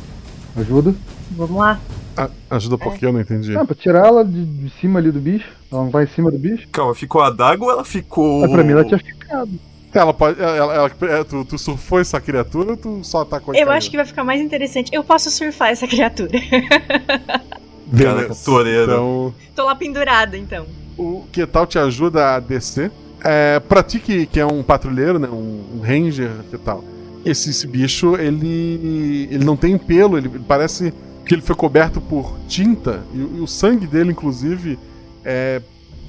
ajuda? 0.56 0.94
Vamos 1.30 1.56
lá. 1.56 1.78
A- 2.16 2.30
ajuda 2.50 2.78
porque 2.78 3.04
eu 3.04 3.12
não 3.12 3.20
entendi. 3.20 3.56
Ah, 3.56 3.64
pra 3.64 3.74
tirar 3.74 4.06
ela 4.06 4.24
de, 4.24 4.44
de 4.44 4.70
cima 4.80 4.98
ali 4.98 5.10
do 5.10 5.20
bicho. 5.20 5.48
Ela 5.70 5.82
não 5.82 5.90
vai 5.90 6.04
em 6.04 6.08
cima 6.08 6.30
do 6.30 6.38
bicho. 6.38 6.66
Calma, 6.72 6.94
ficou 6.94 7.20
a 7.20 7.30
daga 7.30 7.62
ou 7.62 7.70
ela 7.70 7.84
ficou. 7.84 8.40
Mas 8.40 8.50
pra 8.50 8.64
mim 8.64 8.72
ela 8.72 8.84
tinha 8.84 8.98
ficado. 8.98 9.50
Ela 9.94 10.12
pode. 10.12 10.40
Ela, 10.40 10.74
ela- 10.74 10.90
é, 11.02 11.24
tu, 11.24 11.44
tu 11.44 11.58
surfou 11.58 11.98
essa 12.00 12.20
criatura 12.20 12.72
ou 12.72 12.76
tu 12.76 13.00
só 13.02 13.22
atacou 13.22 13.54
e 13.54 13.60
Eu 13.60 13.70
acho 13.70 13.90
que 13.90 13.96
vai 13.96 14.04
ficar 14.04 14.24
mais 14.24 14.40
interessante. 14.40 14.90
Eu 14.92 15.02
posso 15.02 15.30
surfar 15.30 15.70
essa 15.70 15.86
criatura. 15.86 16.30
Beleza. 17.86 18.34
Então. 18.82 19.34
Tô 19.54 19.64
lá 19.64 19.74
pendurada, 19.74 20.36
então. 20.36 20.66
O 20.98 21.24
Ketal 21.32 21.66
te 21.66 21.78
ajuda 21.78 22.34
a 22.34 22.40
descer. 22.40 22.90
É, 23.24 23.60
pra 23.60 23.82
ti 23.82 23.98
que, 23.98 24.26
que 24.26 24.38
é 24.40 24.46
um 24.46 24.62
patrulheiro, 24.62 25.18
né? 25.18 25.28
Um, 25.28 25.78
um 25.78 25.80
ranger, 25.80 26.30
que 26.50 26.58
tal? 26.58 26.84
Esse, 27.24 27.50
esse 27.50 27.66
bicho, 27.66 28.16
ele. 28.16 29.28
ele 29.30 29.44
não 29.44 29.56
tem 29.56 29.78
pelo, 29.78 30.18
ele, 30.18 30.28
ele 30.28 30.44
parece 30.46 30.92
que 31.24 31.34
ele 31.34 31.42
foi 31.42 31.56
coberto 31.56 32.00
por 32.00 32.36
tinta. 32.48 33.02
E, 33.14 33.18
e 33.18 33.40
o 33.40 33.46
sangue 33.46 33.86
dele, 33.86 34.10
inclusive, 34.10 34.78
é 35.24 35.60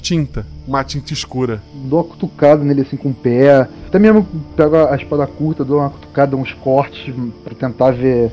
tinta. 0.07 0.45
Uma 0.65 0.83
tinta 0.83 1.11
escura. 1.11 1.61
Dou 1.73 1.99
uma 1.99 2.05
cutucada 2.05 2.63
nele 2.63 2.81
assim 2.81 2.95
com 2.95 3.09
o 3.09 3.13
pé. 3.13 3.67
Até 3.87 3.99
mesmo 3.99 4.25
pego 4.55 4.75
a 4.77 4.95
espada 4.95 5.27
curta, 5.27 5.65
dou 5.65 5.79
uma 5.79 5.89
cutucada, 5.89 6.35
uns 6.35 6.53
cortes 6.53 7.13
pra 7.43 7.53
tentar 7.53 7.91
ver 7.91 8.31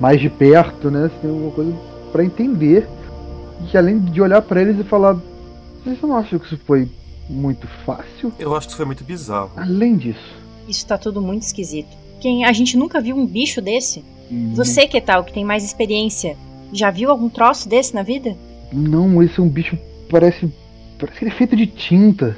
mais 0.00 0.20
de 0.20 0.28
perto, 0.28 0.90
né? 0.90 1.08
Se 1.14 1.20
tem 1.20 1.30
alguma 1.30 1.52
coisa 1.52 1.72
pra 2.10 2.24
entender. 2.24 2.88
E 3.72 3.76
além 3.76 3.98
de 4.00 4.20
olhar 4.20 4.42
pra 4.42 4.60
eles 4.60 4.78
e 4.78 4.84
falar: 4.84 5.16
Vocês 5.84 6.00
não 6.02 6.16
acham 6.16 6.38
que 6.38 6.46
isso 6.46 6.58
foi 6.66 6.88
muito 7.30 7.68
fácil? 7.84 8.32
Eu 8.38 8.54
acho 8.56 8.66
que 8.66 8.72
isso 8.72 8.76
foi 8.76 8.86
muito 8.86 9.04
bizarro. 9.04 9.50
Além 9.56 9.96
disso. 9.96 10.34
Isso 10.68 10.86
tá 10.86 10.98
tudo 10.98 11.22
muito 11.22 11.42
esquisito. 11.42 11.96
Quem 12.20 12.44
a 12.44 12.52
gente 12.52 12.76
nunca 12.76 13.00
viu 13.00 13.16
um 13.16 13.26
bicho 13.26 13.60
desse? 13.60 14.04
Uhum. 14.30 14.54
Você 14.56 14.88
que 14.88 15.00
tal, 15.00 15.22
que 15.22 15.32
tem 15.32 15.44
mais 15.44 15.64
experiência, 15.64 16.36
já 16.72 16.90
viu 16.90 17.10
algum 17.10 17.28
troço 17.28 17.68
desse 17.68 17.94
na 17.94 18.02
vida? 18.02 18.36
Não, 18.72 19.22
esse 19.22 19.38
é 19.38 19.42
um 19.42 19.48
bicho. 19.48 19.78
Parece. 20.10 20.50
Parece 20.98 21.18
que 21.18 21.24
ele 21.24 21.32
é 21.32 21.34
feito 21.34 21.56
de 21.56 21.66
tinta. 21.66 22.36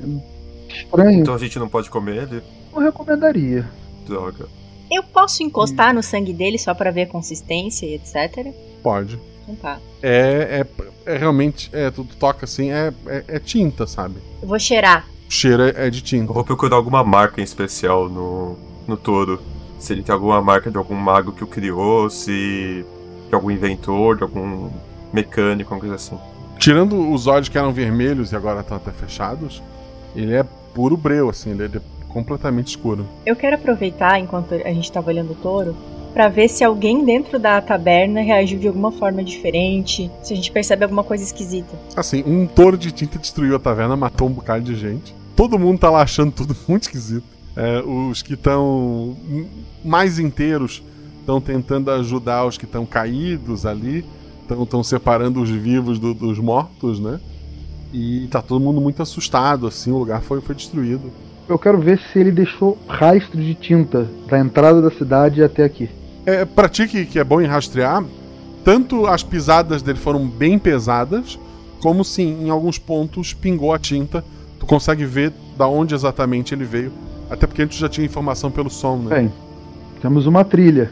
É 0.00 0.38
estranho. 0.68 1.20
Então 1.20 1.34
a 1.34 1.38
gente 1.38 1.58
não 1.58 1.68
pode 1.68 1.90
comer 1.90 2.22
ele? 2.24 2.42
Não 2.72 2.82
recomendaria. 2.82 3.68
Droga. 4.06 4.46
Eu 4.90 5.02
posso 5.02 5.42
encostar 5.42 5.94
no 5.94 6.02
sangue 6.02 6.32
dele 6.32 6.58
só 6.58 6.72
pra 6.72 6.90
ver 6.90 7.02
a 7.02 7.06
consistência 7.06 7.86
e 7.86 7.94
etc? 7.94 8.54
Pode. 8.82 9.18
Então 9.42 9.56
tá. 9.56 9.78
É, 10.02 10.64
é, 11.06 11.12
é 11.12 11.16
realmente. 11.16 11.68
É, 11.72 11.90
tu, 11.90 12.04
toca 12.04 12.44
assim, 12.44 12.70
é, 12.70 12.92
é, 13.06 13.24
é 13.28 13.38
tinta, 13.38 13.86
sabe? 13.86 14.16
Eu 14.40 14.48
vou 14.48 14.58
cheirar. 14.58 15.06
O 15.28 15.30
cheiro 15.30 15.62
é, 15.64 15.86
é 15.86 15.90
de 15.90 16.00
tinta. 16.00 16.30
Eu 16.30 16.34
vou 16.34 16.44
procurar 16.44 16.76
alguma 16.76 17.04
marca 17.04 17.40
em 17.40 17.44
especial 17.44 18.08
no, 18.08 18.56
no 18.86 18.96
touro. 18.96 19.42
Se 19.78 19.92
ele 19.92 20.02
tem 20.02 20.12
alguma 20.12 20.40
marca 20.40 20.70
de 20.70 20.76
algum 20.76 20.94
mago 20.94 21.32
que 21.32 21.44
o 21.44 21.46
criou, 21.46 22.08
se. 22.08 22.84
de 23.28 23.34
algum 23.34 23.50
inventor, 23.50 24.16
de 24.16 24.22
algum 24.22 24.70
mecânico, 25.12 25.74
alguma 25.74 25.80
coisa 25.80 25.94
assim. 25.94 26.37
Tirando 26.58 27.12
os 27.12 27.26
olhos 27.26 27.48
que 27.48 27.56
eram 27.56 27.72
vermelhos 27.72 28.32
e 28.32 28.36
agora 28.36 28.60
estão 28.60 28.76
até 28.76 28.90
fechados, 28.90 29.62
ele 30.14 30.34
é 30.34 30.44
puro 30.74 30.96
breu, 30.96 31.28
assim, 31.30 31.50
ele 31.50 31.64
é 31.64 31.80
completamente 32.08 32.68
escuro. 32.68 33.06
Eu 33.24 33.36
quero 33.36 33.54
aproveitar, 33.54 34.18
enquanto 34.18 34.54
a 34.54 34.72
gente 34.72 34.90
tava 34.90 35.10
olhando 35.10 35.32
o 35.32 35.36
touro, 35.36 35.76
pra 36.12 36.28
ver 36.28 36.48
se 36.48 36.64
alguém 36.64 37.04
dentro 37.04 37.38
da 37.38 37.60
taberna 37.60 38.20
reagiu 38.20 38.58
de 38.58 38.66
alguma 38.66 38.90
forma 38.90 39.22
diferente, 39.22 40.10
se 40.22 40.32
a 40.32 40.36
gente 40.36 40.50
percebe 40.50 40.82
alguma 40.82 41.04
coisa 41.04 41.22
esquisita. 41.22 41.78
Assim, 41.94 42.24
um 42.26 42.46
touro 42.46 42.76
de 42.76 42.90
tinta 42.90 43.18
destruiu 43.18 43.54
a 43.54 43.58
taverna, 43.58 43.96
matou 43.96 44.26
um 44.26 44.32
bocado 44.32 44.64
de 44.64 44.74
gente. 44.74 45.14
Todo 45.36 45.58
mundo 45.58 45.78
tá 45.78 45.90
lá 45.90 46.02
achando 46.02 46.32
tudo 46.32 46.56
muito 46.66 46.82
esquisito. 46.82 47.24
É, 47.56 47.80
os 47.80 48.22
que 48.22 48.34
estão 48.34 49.16
mais 49.84 50.18
inteiros 50.18 50.82
estão 51.20 51.40
tentando 51.40 51.90
ajudar 51.90 52.46
os 52.46 52.56
que 52.56 52.64
estão 52.64 52.86
caídos 52.86 53.66
ali, 53.66 54.04
estão 54.54 54.82
separando 54.82 55.40
os 55.42 55.50
vivos 55.50 55.98
do- 55.98 56.14
dos 56.14 56.38
mortos, 56.38 56.98
né? 57.00 57.18
E 57.92 58.26
tá 58.30 58.42
todo 58.42 58.60
mundo 58.62 58.80
muito 58.80 59.02
assustado, 59.02 59.66
assim, 59.66 59.90
o 59.90 59.98
lugar 59.98 60.20
foi, 60.22 60.40
foi 60.40 60.54
destruído. 60.54 61.10
Eu 61.48 61.58
quero 61.58 61.78
ver 61.78 61.98
se 61.98 62.18
ele 62.18 62.30
deixou 62.30 62.76
rastro 62.86 63.40
de 63.40 63.54
tinta 63.54 64.06
da 64.28 64.38
entrada 64.38 64.82
da 64.82 64.90
cidade 64.90 65.42
até 65.42 65.64
aqui. 65.64 65.88
É, 66.26 66.44
pra 66.44 66.68
ti 66.68 66.86
que, 66.86 67.06
que 67.06 67.18
é 67.18 67.24
bom 67.24 67.40
em 67.40 67.46
rastrear, 67.46 68.04
tanto 68.62 69.06
as 69.06 69.22
pisadas 69.22 69.80
dele 69.80 69.98
foram 69.98 70.26
bem 70.28 70.58
pesadas, 70.58 71.38
como 71.80 72.04
sim, 72.04 72.44
em 72.44 72.50
alguns 72.50 72.78
pontos 72.78 73.32
pingou 73.32 73.72
a 73.72 73.78
tinta. 73.78 74.22
Tu 74.60 74.66
consegue 74.66 75.06
ver 75.06 75.32
da 75.56 75.66
onde 75.66 75.94
exatamente 75.94 76.52
ele 76.52 76.64
veio. 76.64 76.92
Até 77.30 77.46
porque 77.46 77.62
antes 77.62 77.78
já 77.78 77.88
tinha 77.88 78.04
informação 78.04 78.50
pelo 78.50 78.68
som, 78.68 78.96
né? 78.96 79.14
Bem, 79.16 79.32
temos 80.02 80.26
uma 80.26 80.44
trilha. 80.44 80.90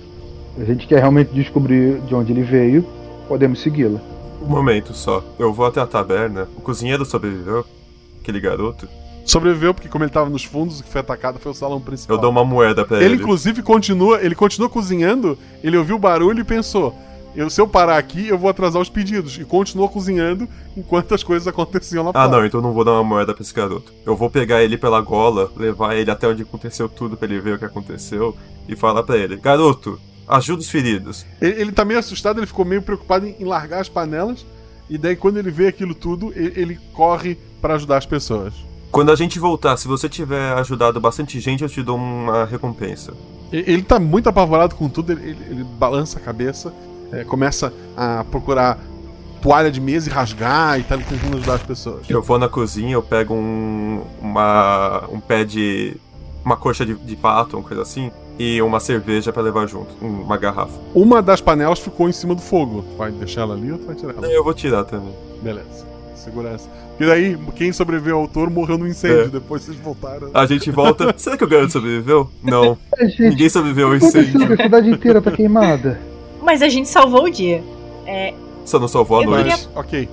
Se 0.56 0.62
a 0.62 0.64
gente 0.64 0.86
quer 0.86 1.00
realmente 1.00 1.34
descobrir 1.34 1.98
de 2.06 2.14
onde 2.14 2.32
ele 2.32 2.42
veio, 2.42 2.86
podemos 3.28 3.60
segui-la. 3.60 4.00
Um 4.42 4.46
momento 4.46 4.94
só. 4.94 5.22
Eu 5.38 5.52
vou 5.52 5.66
até 5.66 5.80
a 5.80 5.86
taberna. 5.86 6.48
O 6.56 6.60
cozinheiro 6.60 7.04
sobreviveu? 7.04 7.64
Aquele 8.20 8.40
garoto? 8.40 8.88
Sobreviveu 9.24 9.74
porque 9.74 9.88
como 9.88 10.04
ele 10.04 10.10
tava 10.10 10.30
nos 10.30 10.44
fundos, 10.44 10.78
o 10.80 10.84
que 10.84 10.88
foi 10.90 11.00
atacado 11.00 11.38
foi 11.40 11.50
o 11.50 11.54
salão 11.54 11.80
principal. 11.80 12.16
Eu 12.16 12.20
dou 12.20 12.30
uma 12.30 12.44
moeda 12.44 12.84
pra 12.84 12.98
ele. 12.98 13.06
Ele 13.06 13.14
inclusive 13.16 13.60
continua, 13.62 14.20
ele 14.22 14.34
continua 14.36 14.68
cozinhando, 14.68 15.36
ele 15.64 15.76
ouviu 15.76 15.96
o 15.96 15.98
barulho 15.98 16.40
e 16.40 16.44
pensou: 16.44 16.94
eu, 17.34 17.50
se 17.50 17.60
eu 17.60 17.66
parar 17.66 17.98
aqui, 17.98 18.28
eu 18.28 18.38
vou 18.38 18.48
atrasar 18.48 18.80
os 18.80 18.88
pedidos. 18.88 19.36
E 19.36 19.44
continuou 19.44 19.88
cozinhando 19.88 20.48
enquanto 20.76 21.12
as 21.12 21.24
coisas 21.24 21.48
aconteciam 21.48 22.04
lá 22.04 22.10
Ah, 22.10 22.24
fora. 22.24 22.28
não, 22.38 22.46
então 22.46 22.60
eu 22.60 22.62
não 22.62 22.72
vou 22.72 22.84
dar 22.84 22.92
uma 22.92 23.02
moeda 23.04 23.34
pra 23.34 23.42
esse 23.42 23.52
garoto. 23.52 23.92
Eu 24.04 24.14
vou 24.16 24.30
pegar 24.30 24.62
ele 24.62 24.78
pela 24.78 25.00
gola, 25.00 25.50
levar 25.56 25.96
ele 25.96 26.10
até 26.10 26.28
onde 26.28 26.42
aconteceu 26.42 26.88
tudo 26.88 27.16
pra 27.16 27.26
ele 27.26 27.40
ver 27.40 27.54
o 27.54 27.58
que 27.58 27.64
aconteceu 27.64 28.36
e 28.68 28.76
falar 28.76 29.02
pra 29.02 29.16
ele: 29.16 29.36
Garoto, 29.36 29.98
ajuda 30.28 30.60
os 30.60 30.68
feridos. 30.70 31.24
Ele, 31.40 31.60
ele 31.60 31.72
tá 31.72 31.84
meio 31.84 31.98
assustado, 32.00 32.38
ele 32.38 32.46
ficou 32.46 32.64
meio 32.64 32.82
preocupado 32.82 33.26
em, 33.26 33.36
em 33.40 33.44
largar 33.44 33.80
as 33.80 33.88
panelas. 33.88 34.44
E 34.88 34.96
daí, 34.96 35.16
quando 35.16 35.36
ele 35.38 35.50
vê 35.50 35.66
aquilo 35.68 35.94
tudo, 35.94 36.32
ele, 36.36 36.52
ele 36.60 36.78
corre 36.92 37.36
pra 37.60 37.74
ajudar 37.74 37.96
as 37.98 38.06
pessoas. 38.06 38.54
Quando 38.90 39.10
a 39.10 39.16
gente 39.16 39.38
voltar, 39.38 39.76
se 39.76 39.88
você 39.88 40.08
tiver 40.08 40.52
ajudado 40.54 41.00
bastante 41.00 41.40
gente, 41.40 41.62
eu 41.62 41.68
te 41.68 41.82
dou 41.82 41.96
uma 41.96 42.44
recompensa. 42.44 43.12
Ele 43.52 43.82
tá 43.82 43.98
muito 43.98 44.28
apavorado 44.28 44.74
com 44.74 44.88
tudo, 44.88 45.12
ele, 45.12 45.30
ele- 45.30 45.44
ele 45.50 45.64
balança 45.64 46.18
a 46.18 46.22
cabeça, 46.22 46.72
é, 47.12 47.24
começa 47.24 47.72
a 47.96 48.24
procurar 48.24 48.78
toalha 49.42 49.70
de 49.70 49.80
mesa 49.80 50.08
e 50.08 50.12
rasgar 50.12 50.80
e 50.80 50.82
tá 50.82 50.96
tentando 50.98 51.36
ajudar 51.36 51.54
as 51.54 51.62
pessoas. 51.62 52.08
Eu 52.08 52.22
vou 52.22 52.38
na 52.38 52.48
cozinha, 52.48 52.92
eu 52.94 53.02
pego 53.02 53.34
um, 53.34 54.02
uma, 54.20 55.04
um 55.10 55.20
pé 55.20 55.44
de. 55.44 55.96
uma 56.44 56.56
coxa 56.56 56.84
de, 56.86 56.94
de 56.94 57.16
pato, 57.16 57.56
uma 57.56 57.62
coisa 57.66 57.82
assim, 57.82 58.10
e 58.38 58.60
uma 58.62 58.80
cerveja 58.80 59.32
pra 59.32 59.42
levar 59.42 59.66
junto, 59.66 59.94
uma 60.00 60.36
garrafa. 60.36 60.78
Uma 60.94 61.22
das 61.22 61.40
panelas 61.40 61.78
ficou 61.78 62.08
em 62.08 62.12
cima 62.12 62.34
do 62.34 62.40
fogo. 62.42 62.82
Tu 62.90 62.96
vai 62.96 63.10
deixar 63.10 63.42
ela 63.42 63.54
ali 63.54 63.72
ou 63.72 63.78
tu 63.78 63.86
vai 63.86 63.94
tirar 63.96 64.14
ela? 64.16 64.26
Eu 64.26 64.44
vou 64.44 64.52
tirar 64.54 64.84
também. 64.84 65.14
Beleza. 65.42 65.86
Segurança. 66.14 66.68
E 66.98 67.04
daí, 67.06 67.36
quem 67.54 67.72
sobreviveu 67.72 68.18
ao 68.18 68.26
touro 68.26 68.50
morreu 68.50 68.78
no 68.78 68.86
incêndio, 68.86 69.24
É. 69.24 69.28
depois 69.28 69.62
vocês 69.62 69.76
voltaram. 69.78 70.30
A 70.34 70.46
gente 70.46 70.70
volta. 70.70 71.14
Será 71.18 71.36
que 71.36 71.44
o 71.44 71.48
garoto 71.48 71.72
sobreviveu? 71.72 72.30
Não. 72.42 72.76
Gente, 73.00 73.22
Ninguém 73.22 73.48
sobreviveu 73.48 73.88
ao 73.88 73.96
incêndio. 73.96 74.52
A 74.52 74.56
cidade 74.64 74.90
inteira 74.90 75.20
tá 75.22 75.30
queimada. 75.30 76.00
Mas 76.42 76.62
a 76.62 76.68
gente 76.68 76.88
salvou 76.88 77.24
o 77.24 77.30
dia. 77.30 77.62
É, 78.06 78.32
Só 78.64 78.78
não 78.78 78.88
salvou 78.88 79.18
a 79.20 79.22
Eu 79.24 79.30
noite. 79.30 79.50
queria- 79.50 79.68
Ok. 79.74 80.08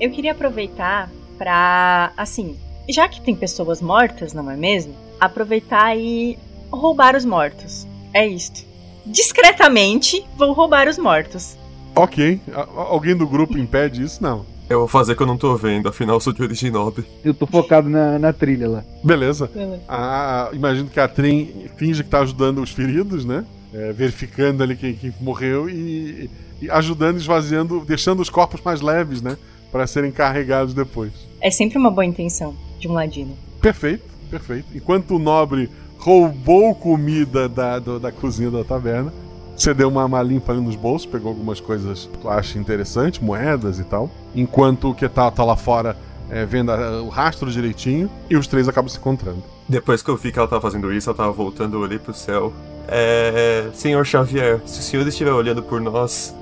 eu 0.00 0.10
queria 0.10 0.32
aproveitar 0.32 1.08
pra, 1.38 2.10
assim, 2.16 2.56
já 2.88 3.06
que 3.08 3.20
tem 3.20 3.34
pessoas 3.36 3.80
mortas, 3.80 4.32
não 4.34 4.50
é 4.50 4.56
mesmo? 4.56 4.92
Aproveitar 5.20 5.96
e 5.96 6.36
roubar 6.70 7.16
os 7.16 7.24
mortos. 7.24 7.86
É 8.14 8.26
isto. 8.26 8.66
Discretamente, 9.06 10.24
vou 10.36 10.52
roubar 10.52 10.88
os 10.88 10.98
mortos. 10.98 11.56
Ok. 11.94 12.40
Alguém 12.76 13.16
do 13.16 13.26
grupo 13.26 13.58
impede 13.58 14.02
isso? 14.02 14.22
Não. 14.22 14.44
Eu 14.68 14.80
vou 14.80 14.88
fazer 14.88 15.16
que 15.16 15.22
eu 15.22 15.26
não 15.26 15.36
tô 15.38 15.56
vendo, 15.56 15.88
afinal 15.88 16.16
eu 16.16 16.20
sou 16.20 16.32
de 16.32 16.42
origem 16.42 16.70
nobre. 16.70 17.04
Eu 17.24 17.32
tô 17.34 17.46
focado 17.46 17.88
na, 17.88 18.18
na 18.18 18.32
trilha 18.32 18.68
lá. 18.68 18.84
Beleza. 19.02 19.50
A- 19.88 20.48
a- 20.50 20.54
imagino 20.54 20.88
que 20.90 21.00
a 21.00 21.08
Trin 21.08 21.66
finge 21.76 22.04
que 22.04 22.10
tá 22.10 22.20
ajudando 22.20 22.62
os 22.62 22.70
feridos, 22.70 23.24
né? 23.24 23.44
É, 23.72 23.92
verificando 23.92 24.62
ali 24.62 24.76
quem, 24.76 24.94
quem 24.94 25.12
morreu 25.20 25.68
e, 25.70 26.30
e 26.60 26.70
ajudando, 26.70 27.16
esvaziando, 27.18 27.80
deixando 27.86 28.20
os 28.20 28.28
corpos 28.30 28.60
mais 28.62 28.80
leves, 28.80 29.20
né? 29.22 29.36
Para 29.72 29.86
serem 29.86 30.10
carregados 30.10 30.72
depois. 30.74 31.12
É 31.40 31.50
sempre 31.50 31.76
uma 31.78 31.90
boa 31.90 32.04
intenção 32.04 32.54
de 32.78 32.88
um 32.88 32.92
ladino. 32.92 33.36
Perfeito, 33.60 34.04
perfeito. 34.30 34.66
Enquanto 34.74 35.16
o 35.16 35.18
nobre 35.18 35.68
roubou 35.98 36.74
comida 36.74 37.48
da, 37.48 37.78
do- 37.78 37.98
da 38.00 38.10
cozinha 38.12 38.50
da 38.50 38.64
taverna, 38.64 39.12
você 39.56 39.74
deu 39.74 39.88
uma, 39.88 40.04
uma 40.04 40.22
limpa 40.22 40.52
ali 40.52 40.60
nos 40.60 40.76
bolsos, 40.76 41.04
pegou 41.06 41.30
algumas 41.30 41.60
coisas 41.60 42.08
que 42.10 42.18
tu 42.18 42.28
acha 42.28 42.58
interessante, 42.58 43.22
moedas 43.22 43.78
e 43.80 43.84
tal. 43.84 44.08
Enquanto 44.34 44.90
o 44.90 44.94
que 44.94 45.08
tá, 45.08 45.28
tá 45.30 45.42
lá 45.44 45.56
fora 45.56 45.96
é, 46.30 46.44
vendo 46.46 46.70
a- 46.70 47.02
o 47.02 47.08
rastro 47.08 47.50
direitinho 47.50 48.08
e 48.30 48.36
os 48.36 48.46
três 48.46 48.68
acabam 48.68 48.88
se 48.88 48.98
encontrando. 48.98 49.42
Depois 49.68 50.00
que 50.02 50.08
eu 50.10 50.16
vi 50.16 50.30
que 50.30 50.38
ela 50.38 50.46
tava 50.48 50.62
fazendo 50.62 50.92
isso, 50.92 51.10
ela 51.10 51.16
tava 51.16 51.32
voltando, 51.32 51.74
eu 51.76 51.80
olhei 51.80 51.98
pro 51.98 52.14
céu. 52.14 52.52
É. 52.86 53.68
Senhor 53.74 54.06
Xavier, 54.06 54.60
se 54.64 54.78
o 54.80 54.82
senhor 54.82 55.06
estiver 55.06 55.32
olhando 55.32 55.62
por 55.62 55.80
nós, 55.80 56.34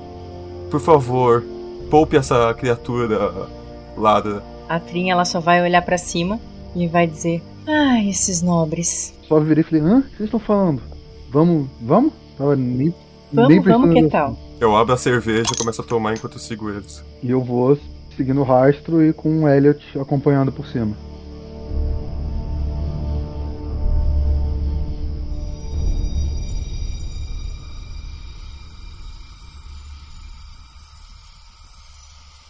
por 0.71 0.79
favor, 0.81 1.43
poupe 1.91 2.17
essa 2.17 2.53
criatura 2.55 3.49
lá 3.97 4.21
da. 4.21 4.43
A 4.69 4.79
Trin, 4.79 5.11
ela 5.11 5.25
só 5.25 5.41
vai 5.41 5.63
olhar 5.63 5.83
pra 5.83 5.97
cima 5.99 6.39
e 6.75 6.87
vai 6.87 7.07
dizer: 7.07 7.43
Ai, 7.67 8.09
esses 8.11 8.43
nobres. 8.43 9.13
Só 9.29 9.41
virei 9.41 9.63
e 9.63 9.65
falei, 9.65 9.83
hã? 9.85 9.99
O 9.99 10.03
que 10.03 10.09
vocês 10.17 10.27
estão 10.27 10.41
falando? 10.41 10.83
Vamos, 11.31 11.69
vamos? 11.81 12.13
Tava 12.39 12.55
nem, 12.55 12.95
Vamos, 13.33 13.49
nem 13.51 13.61
vamos, 13.61 13.93
que 13.93 13.99
atenção. 13.99 14.11
tal? 14.11 14.39
Eu 14.61 14.77
abro 14.77 14.95
a 14.95 14.97
cerveja 14.97 15.51
e 15.53 15.57
começo 15.59 15.81
a 15.81 15.85
tomar 15.85 16.15
enquanto 16.15 16.35
eu 16.35 16.39
sigo 16.39 16.71
eles. 16.71 17.03
E 17.23 17.31
eu 17.31 17.43
vou 17.43 17.79
seguindo 18.17 18.41
o 18.41 18.45
rastro 18.45 19.05
e 19.05 19.13
com 19.13 19.45
o 19.45 19.49
Elliot 19.49 19.99
acompanhando 19.99 20.53
por 20.53 20.67
cima. 20.67 20.97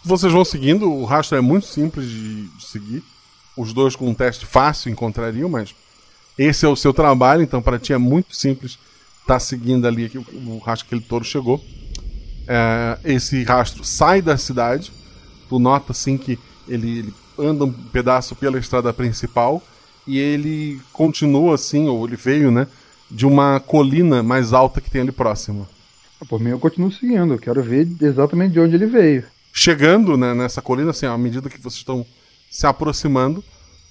Vocês 0.03 0.31
vão 0.31 0.45
seguindo, 0.45 0.89
o 0.89 1.03
rastro 1.03 1.37
é 1.37 1.41
muito 1.41 1.65
simples 1.65 2.09
de 2.09 2.47
seguir. 2.59 3.03
Os 3.57 3.73
dois 3.73 3.95
com 3.95 4.07
um 4.07 4.13
teste 4.13 4.45
fácil 4.45 4.89
encontrariam, 4.91 5.49
mas 5.49 5.75
esse 6.37 6.65
é 6.65 6.69
o 6.69 6.75
seu 6.75 6.93
trabalho, 6.93 7.41
então 7.41 7.61
para 7.61 7.79
ti 7.79 7.93
é 7.93 7.97
muito 7.97 8.35
simples 8.35 8.77
estar 9.21 9.39
seguindo 9.39 9.87
ali 9.87 10.11
o, 10.15 10.51
o 10.51 10.57
rastro 10.59 10.87
que 10.87 10.95
aquele 10.95 11.07
touro 11.07 11.25
chegou. 11.25 11.63
É, 12.47 12.97
esse 13.03 13.43
rastro 13.43 13.83
sai 13.83 14.21
da 14.21 14.37
cidade, 14.37 14.91
tu 15.49 15.59
nota 15.59 15.91
assim 15.91 16.17
que 16.17 16.39
ele, 16.67 16.99
ele 16.99 17.13
anda 17.37 17.65
um 17.65 17.71
pedaço 17.71 18.35
pela 18.35 18.57
estrada 18.57 18.93
principal 18.93 19.61
e 20.05 20.17
ele 20.17 20.79
continua 20.93 21.55
assim, 21.55 21.87
ou 21.87 22.05
ele 22.07 22.15
veio, 22.15 22.49
né, 22.49 22.67
de 23.11 23.25
uma 23.25 23.59
colina 23.59 24.23
mais 24.23 24.53
alta 24.53 24.79
que 24.79 24.89
tem 24.89 25.01
ali 25.01 25.11
próxima. 25.11 25.67
Por 26.29 26.39
mim 26.39 26.51
eu 26.51 26.59
continuo 26.59 26.91
seguindo, 26.91 27.33
eu 27.33 27.39
quero 27.39 27.61
ver 27.61 27.87
exatamente 28.01 28.53
de 28.53 28.59
onde 28.59 28.75
ele 28.75 28.85
veio. 28.85 29.25
Chegando 29.53 30.15
né, 30.15 30.33
nessa 30.33 30.61
colina, 30.61 30.91
assim, 30.91 31.05
à 31.05 31.17
medida 31.17 31.49
que 31.49 31.59
vocês 31.59 31.79
estão 31.79 32.05
se 32.49 32.65
aproximando, 32.65 33.43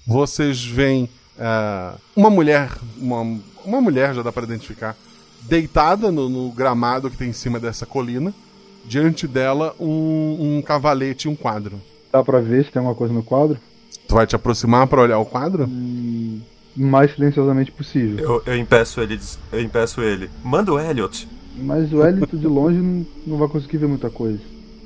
vocês 0.05 0.65
veem 0.65 1.09
ah, 1.39 1.95
uma 2.15 2.29
mulher, 2.29 2.71
uma, 2.97 3.39
uma 3.65 3.81
mulher 3.81 4.13
já 4.13 4.21
dá 4.21 4.31
para 4.31 4.43
identificar, 4.43 4.95
deitada 5.43 6.11
no, 6.11 6.29
no 6.29 6.51
gramado 6.51 7.09
que 7.09 7.17
tem 7.17 7.29
em 7.29 7.33
cima 7.33 7.59
dessa 7.59 7.85
colina. 7.85 8.33
Diante 8.85 9.27
dela, 9.27 9.75
um, 9.79 10.57
um 10.57 10.61
cavalete 10.61 11.27
e 11.27 11.29
um 11.29 11.35
quadro. 11.35 11.81
Dá 12.11 12.23
pra 12.23 12.39
ver 12.39 12.63
se 12.63 12.71
tem 12.71 12.79
alguma 12.79 12.95
coisa 12.95 13.13
no 13.13 13.21
quadro? 13.21 13.57
Tu 14.07 14.15
vai 14.15 14.25
te 14.25 14.33
aproximar 14.33 14.87
para 14.87 15.01
olhar 15.01 15.19
o 15.19 15.25
quadro? 15.25 15.65
O 15.65 16.39
mais 16.77 17.13
silenciosamente 17.13 17.71
possível. 17.71 18.23
Eu, 18.23 18.53
eu 18.53 18.57
impeço 18.57 19.01
ele, 19.01 19.19
eu 19.51 19.61
impeço 19.61 20.01
ele. 20.01 20.29
Manda 20.43 20.71
o 20.71 20.79
Elliot. 20.79 21.27
Mas 21.57 21.91
o 21.91 22.05
Elliot 22.05 22.37
de 22.37 22.47
longe 22.47 22.77
não, 22.77 23.05
não 23.25 23.37
vai 23.37 23.47
conseguir 23.47 23.77
ver 23.77 23.87
muita 23.87 24.09
coisa. 24.09 24.39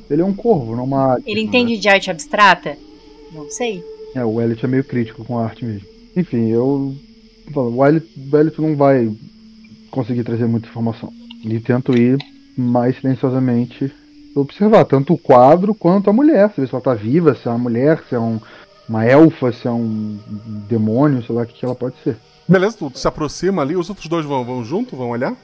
Ele 0.10 0.22
é 0.22 0.26
um 0.26 0.34
corvo, 0.34 0.76
não 0.76 0.86
uma. 0.86 1.20
Ele 1.26 1.42
entende 1.42 1.78
de 1.78 1.88
arte 1.88 2.10
abstrata? 2.10 2.78
Não 3.32 3.50
sei. 3.50 3.84
É, 4.16 4.26
o 4.26 4.42
Elliot 4.42 4.66
é 4.66 4.68
meio 4.68 4.84
crítico 4.84 5.24
com 5.24 5.38
a 5.38 5.44
arte 5.46 5.64
mesmo. 5.64 5.88
Enfim, 6.16 6.50
eu. 6.50 6.96
O 7.54 7.86
Elliot 7.86 8.62
não 8.62 8.76
vai 8.76 9.12
conseguir 9.90 10.24
trazer 10.24 10.46
muita 10.48 10.68
informação. 10.70 11.12
E 11.44 11.60
tento 11.60 11.98
ir 11.98 12.18
mais 12.58 12.96
silenciosamente 13.00 13.92
observar 14.36 14.86
tanto 14.86 15.14
o 15.14 15.18
quadro 15.18 15.74
quanto 15.76 16.10
a 16.10 16.14
mulher. 16.14 16.52
Se 16.56 16.62
ela 16.72 16.82
tá 16.82 16.94
viva, 16.94 17.36
se 17.36 17.48
é 17.48 17.52
uma 17.52 17.58
mulher, 17.58 18.04
se 18.08 18.16
é 18.16 18.20
um, 18.20 18.40
uma 18.88 19.06
elfa, 19.06 19.52
se 19.52 19.68
é 19.68 19.72
um 19.72 20.18
demônio, 20.70 21.26
sei 21.26 21.36
lá 21.36 21.42
o 21.42 21.46
que, 21.46 21.54
que 21.60 21.66
ela 21.66 21.76
pode 21.76 21.96
ser. 22.04 22.16
Beleza, 22.48 22.78
tu 22.78 22.92
se 22.96 23.08
aproxima 23.08 23.62
ali, 23.62 23.76
os 23.76 23.90
outros 23.90 24.08
dois 24.08 24.26
vão, 24.26 24.46
vão 24.46 24.64
junto, 24.64 24.96
vão 24.96 25.10
olhar? 25.10 25.36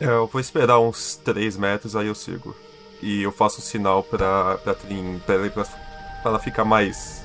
É, 0.00 0.06
Eu 0.06 0.26
vou 0.26 0.40
esperar 0.40 0.80
uns 0.80 1.16
3 1.16 1.56
metros, 1.56 1.94
aí 1.96 2.06
eu 2.08 2.14
sigo. 2.14 2.54
E 3.02 3.22
eu 3.22 3.32
faço 3.32 3.58
um 3.58 3.62
sinal 3.62 4.02
pra, 4.02 4.56
pra 4.62 4.74
Trin, 4.74 5.20
pra, 5.24 5.34
ela- 5.36 5.50
pra, 5.50 5.64
pra 5.64 6.30
ela 6.30 6.38
ficar 6.38 6.64
mais. 6.64 7.22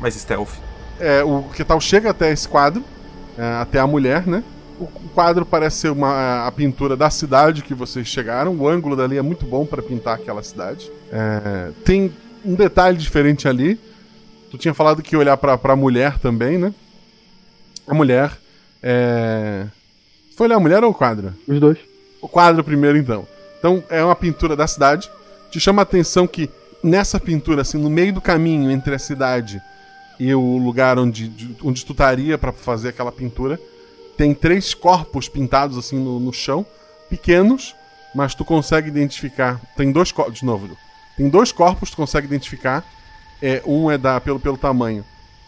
mais 0.00 0.14
stealth. 0.14 0.54
É, 1.00 1.24
o 1.24 1.44
que 1.54 1.64
tal 1.64 1.80
chega 1.80 2.10
até 2.10 2.30
esse 2.30 2.46
quadro, 2.46 2.84
é, 3.36 3.42
até 3.60 3.78
a 3.78 3.86
mulher, 3.86 4.26
né? 4.26 4.44
O, 4.78 4.86
quadro 5.14 5.44
parece 5.44 5.78
ser 5.78 5.90
uma, 5.90 6.46
a 6.46 6.52
pintura 6.52 6.96
da 6.96 7.10
cidade 7.10 7.62
que 7.62 7.74
vocês 7.74 8.06
chegaram. 8.06 8.54
O 8.54 8.68
ângulo 8.68 8.96
dali 8.96 9.18
é 9.18 9.22
muito 9.22 9.44
bom 9.44 9.66
para 9.66 9.82
pintar 9.82 10.14
aquela 10.14 10.42
cidade. 10.42 10.90
É, 11.12 11.70
tem 11.84 12.12
um 12.44 12.54
detalhe 12.54 12.96
diferente 12.96 13.48
ali. 13.48 13.78
Tu 14.50 14.56
tinha 14.56 14.72
falado 14.72 15.02
que 15.02 15.14
ia 15.14 15.18
olhar 15.18 15.36
pra, 15.36 15.58
pra 15.58 15.76
mulher 15.76 16.18
também, 16.18 16.58
né? 16.58 16.72
A 17.86 17.94
mulher. 17.94 18.32
É... 18.82 19.66
Foi 20.36 20.46
olhar 20.46 20.56
a 20.56 20.60
mulher 20.60 20.82
ou 20.82 20.90
o 20.90 20.94
quadro? 20.94 21.34
Os 21.46 21.60
dois. 21.60 21.78
O 22.20 22.28
quadro 22.28 22.64
primeiro, 22.64 22.96
então. 22.96 23.26
Então, 23.58 23.84
é 23.90 24.02
uma 24.02 24.16
pintura 24.16 24.56
da 24.56 24.66
cidade. 24.66 25.10
Te 25.50 25.60
chama 25.60 25.82
a 25.82 25.84
atenção 25.84 26.26
que 26.26 26.48
nessa 26.82 27.20
pintura, 27.20 27.62
assim, 27.62 27.78
no 27.78 27.90
meio 27.90 28.12
do 28.12 28.20
caminho 28.20 28.70
entre 28.70 28.94
a 28.94 28.98
cidade 28.98 29.60
e 30.20 30.34
o 30.34 30.58
lugar 30.58 30.98
onde, 30.98 31.26
de- 31.28 31.56
onde 31.64 31.84
tu 31.84 31.92
estaria 31.92 32.36
para 32.36 32.52
fazer 32.52 32.90
aquela 32.90 33.10
pintura, 33.10 33.58
tem 34.18 34.34
três 34.34 34.74
corpos 34.74 35.28
pintados 35.30 35.78
assim 35.78 35.98
no, 35.98 36.20
no 36.20 36.30
chão, 36.32 36.64
pequenos, 37.08 37.74
mas 38.14 38.34
tu 38.34 38.44
consegue 38.44 38.88
identificar. 38.88 39.58
Tem 39.74 39.90
dois 39.90 40.12
corpos, 40.12 40.34
de 40.40 40.44
novo, 40.44 40.76
tem 41.16 41.28
dois 41.28 41.50
corpos 41.52 41.88
que 41.88 41.96
tu 41.96 42.00
consegue 42.00 42.26
identificar. 42.26 42.84
É, 43.42 43.62
um 43.66 43.90
é 43.90 43.96
da, 43.96 44.20
pelo, 44.20 44.38
pelo 44.38 44.58
tamanho 44.58 45.02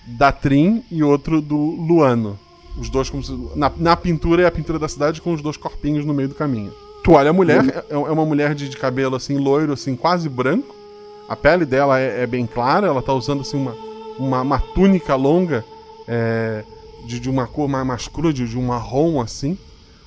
da 0.07 0.33
Trin 0.33 0.83
e 0.91 1.03
outro 1.03 1.43
do 1.43 1.57
Luano. 1.57 2.39
Os 2.79 2.89
dois 2.89 3.11
como 3.11 3.23
se, 3.23 3.31
na, 3.55 3.71
na 3.77 3.95
pintura 3.95 4.43
é 4.43 4.47
a 4.47 4.51
pintura 4.51 4.79
da 4.79 4.89
cidade 4.89 5.21
com 5.21 5.35
os 5.35 5.43
dois 5.43 5.59
corpinhos 5.59 6.07
no 6.07 6.15
meio 6.15 6.31
do 6.31 6.35
caminho. 6.35 6.73
Tu 7.05 7.13
olha 7.13 7.29
a 7.29 7.33
mulher, 7.33 7.85
é, 7.91 7.95
é 7.95 7.97
uma 7.97 8.25
mulher 8.25 8.55
de, 8.55 8.71
de 8.71 8.77
cabelo 8.79 9.17
assim 9.17 9.37
loiro, 9.37 9.75
assim 9.75 9.95
quase 9.95 10.29
branco. 10.31 10.75
A 11.29 11.37
pele 11.37 11.67
dela 11.67 12.01
é, 12.01 12.23
é 12.23 12.27
bem 12.27 12.47
clara, 12.47 12.87
ela 12.87 13.03
tá 13.03 13.13
usando 13.13 13.43
assim 13.43 13.59
uma, 13.59 13.77
uma, 14.23 14.41
uma 14.43 14.59
túnica 14.59 15.15
longa 15.15 15.65
é, 16.07 16.65
de, 17.07 17.19
de 17.21 17.29
uma 17.31 17.47
cor 17.47 17.69
mais, 17.69 17.87
mais 17.87 18.09
crua, 18.09 18.33
de, 18.33 18.47
de 18.49 18.59
um 18.59 18.63
marrom 18.67 19.21
assim. 19.21 19.57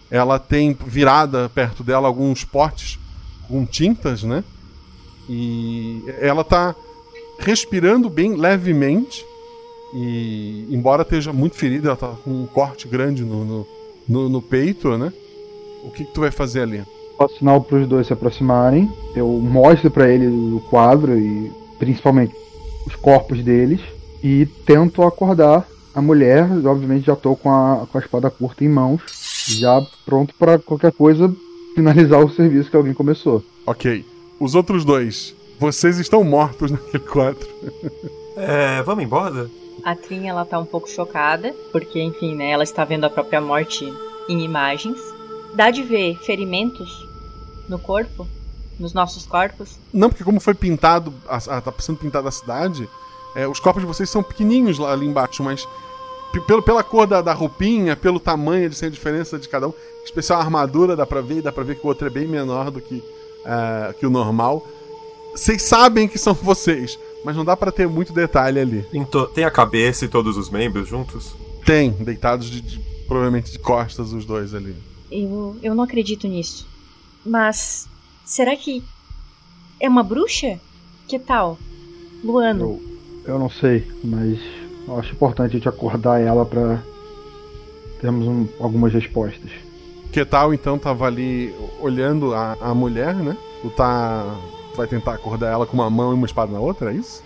Ela 0.09 0.37
tem 0.39 0.73
virada 0.85 1.49
perto 1.49 1.83
dela 1.83 2.07
alguns 2.07 2.43
potes 2.45 2.99
com 3.47 3.65
tintas, 3.65 4.23
né? 4.23 4.43
E 5.27 6.03
ela 6.19 6.43
tá 6.43 6.75
respirando 7.39 8.09
bem 8.09 8.35
levemente. 8.35 9.25
E 9.93 10.67
embora 10.69 11.01
esteja 11.01 11.33
muito 11.33 11.55
ferida, 11.55 11.89
ela 11.89 11.95
tá 11.97 12.13
com 12.23 12.31
um 12.31 12.45
corte 12.45 12.87
grande 12.87 13.23
no, 13.23 13.43
no, 13.45 13.67
no- 14.07 14.29
no 14.29 14.41
peito, 14.41 14.97
né? 14.97 15.11
O 15.83 15.91
que, 15.91 16.03
que 16.05 16.13
tu 16.13 16.21
vai 16.21 16.31
fazer 16.31 16.61
ali? 16.61 16.83
Faço 17.17 17.37
sinal 17.37 17.61
para 17.61 17.77
os 17.77 17.87
dois 17.87 18.07
se 18.07 18.13
aproximarem. 18.13 18.91
Eu 19.15 19.27
mostro 19.39 19.89
para 19.89 20.09
ele 20.09 20.27
o 20.27 20.59
quadro 20.69 21.17
e 21.17 21.51
principalmente 21.79 22.35
os 22.85 22.95
corpos 22.95 23.41
deles 23.43 23.79
e 24.25 24.47
tento 24.65 25.03
acordar 25.03 25.67
a 25.93 26.01
mulher. 26.01 26.49
Obviamente 26.65 27.05
já 27.05 27.15
tô 27.15 27.35
com 27.35 27.51
a, 27.51 27.85
com 27.85 27.95
a 27.95 28.01
espada 28.01 28.31
curta 28.31 28.63
em 28.63 28.69
mãos, 28.69 29.03
já 29.47 29.85
pronto 30.03 30.33
para 30.33 30.57
qualquer 30.57 30.91
coisa 30.91 31.31
finalizar 31.75 32.25
o 32.25 32.29
serviço 32.31 32.71
que 32.71 32.75
alguém 32.75 32.95
começou. 32.95 33.43
Ok. 33.67 34.03
Os 34.39 34.55
outros 34.55 34.83
dois, 34.83 35.35
vocês 35.59 35.99
estão 35.99 36.23
mortos 36.23 36.71
naquele 36.73 37.03
quadro. 37.03 37.47
É, 38.35 38.81
vamos 38.81 39.03
embora? 39.03 39.47
A 39.83 39.95
Trin, 39.95 40.27
ela 40.27 40.43
tá 40.43 40.57
um 40.57 40.65
pouco 40.65 40.89
chocada, 40.89 41.53
porque, 41.71 42.01
enfim, 42.01 42.33
né, 42.33 42.49
ela 42.49 42.63
está 42.63 42.83
vendo 42.83 43.03
a 43.03 43.09
própria 43.09 43.39
morte 43.39 43.85
em 44.27 44.43
imagens. 44.43 44.97
Dá 45.53 45.69
de 45.69 45.83
ver 45.83 46.17
ferimentos 46.17 46.89
no 47.69 47.77
corpo, 47.77 48.27
nos 48.79 48.91
nossos 48.91 49.27
corpos. 49.27 49.77
Não, 49.93 50.09
porque 50.09 50.23
como 50.23 50.39
foi 50.39 50.55
pintado, 50.55 51.13
a, 51.27 51.37
a, 51.37 51.61
tá 51.61 51.71
sendo 51.77 51.99
pintada 51.99 52.27
a 52.27 52.31
cidade, 52.31 52.89
é, 53.35 53.47
os 53.47 53.59
corpos 53.59 53.81
de 53.81 53.87
vocês 53.87 54.09
são 54.09 54.23
pequenininhos 54.23 54.77
lá 54.79 54.91
ali 54.93 55.05
embaixo, 55.05 55.43
mas 55.43 55.67
pelo, 56.47 56.61
pela 56.61 56.83
cor 56.83 57.05
da, 57.07 57.21
da 57.21 57.33
roupinha, 57.33 57.95
pelo 57.95 58.19
tamanho, 58.19 58.65
eles 58.65 58.79
têm 58.79 58.87
a 58.87 58.91
diferença 58.91 59.37
de 59.39 59.47
cada 59.47 59.67
um. 59.67 59.71
Em 60.01 60.03
especial 60.05 60.39
a 60.39 60.43
armadura, 60.43 60.95
dá 60.95 61.05
pra 61.05 61.21
ver, 61.21 61.41
dá 61.41 61.51
pra 61.51 61.63
ver 61.63 61.75
que 61.77 61.85
o 61.85 61.87
outro 61.89 62.07
é 62.07 62.09
bem 62.09 62.27
menor 62.27 62.69
do 62.71 62.81
que, 62.81 63.01
ah, 63.45 63.93
que 63.99 64.05
o 64.05 64.09
normal. 64.09 64.65
Vocês 65.33 65.63
sabem 65.63 66.07
que 66.07 66.17
são 66.17 66.33
vocês, 66.35 66.97
mas 67.23 67.35
não 67.35 67.45
dá 67.45 67.55
pra 67.55 67.71
ter 67.71 67.87
muito 67.87 68.11
detalhe 68.13 68.59
ali. 68.59 68.85
Tem 69.33 69.43
a 69.45 69.51
cabeça 69.51 70.05
e 70.05 70.07
todos 70.07 70.35
os 70.37 70.49
membros 70.49 70.87
juntos? 70.87 71.35
Tem, 71.65 71.91
deitados 71.91 72.49
de, 72.49 72.61
de- 72.61 72.79
provavelmente 73.07 73.51
de 73.51 73.59
costas 73.59 74.11
os 74.13 74.25
dois 74.25 74.53
ali. 74.53 74.75
Eu, 75.11 75.55
eu 75.63 75.73
não 75.75 75.83
acredito 75.83 76.27
nisso. 76.27 76.67
Mas 77.25 77.87
será 78.25 78.55
que 78.55 78.83
é 79.79 79.87
uma 79.89 80.03
bruxa? 80.03 80.59
Que 81.07 81.17
tal? 81.17 81.57
Luano. 82.23 82.79
Eu 82.81 82.94
não 83.39 83.49
sei, 83.49 83.85
mas 84.03 84.39
eu 84.87 84.99
acho 84.99 85.13
importante 85.13 85.51
a 85.51 85.53
gente 85.53 85.67
acordar 85.69 86.21
ela 86.21 86.45
pra 86.45 86.79
termos 87.99 88.27
um- 88.27 88.47
algumas 88.59 88.93
respostas. 88.93 89.51
Que 90.11 90.23
tal 90.23 90.53
então 90.53 90.77
tava 90.77 91.05
ali 91.05 91.53
olhando 91.81 92.33
a, 92.33 92.55
a 92.61 92.73
mulher, 92.73 93.13
né? 93.15 93.35
Tu 93.61 93.69
tá. 93.71 94.25
Tu 94.71 94.77
vai 94.77 94.87
tentar 94.87 95.13
acordar 95.13 95.51
ela 95.51 95.65
com 95.65 95.73
uma 95.73 95.89
mão 95.89 96.11
e 96.11 96.13
uma 96.15 96.25
espada 96.25 96.51
na 96.51 96.59
outra, 96.59 96.91
é 96.91 96.95
isso? 96.95 97.23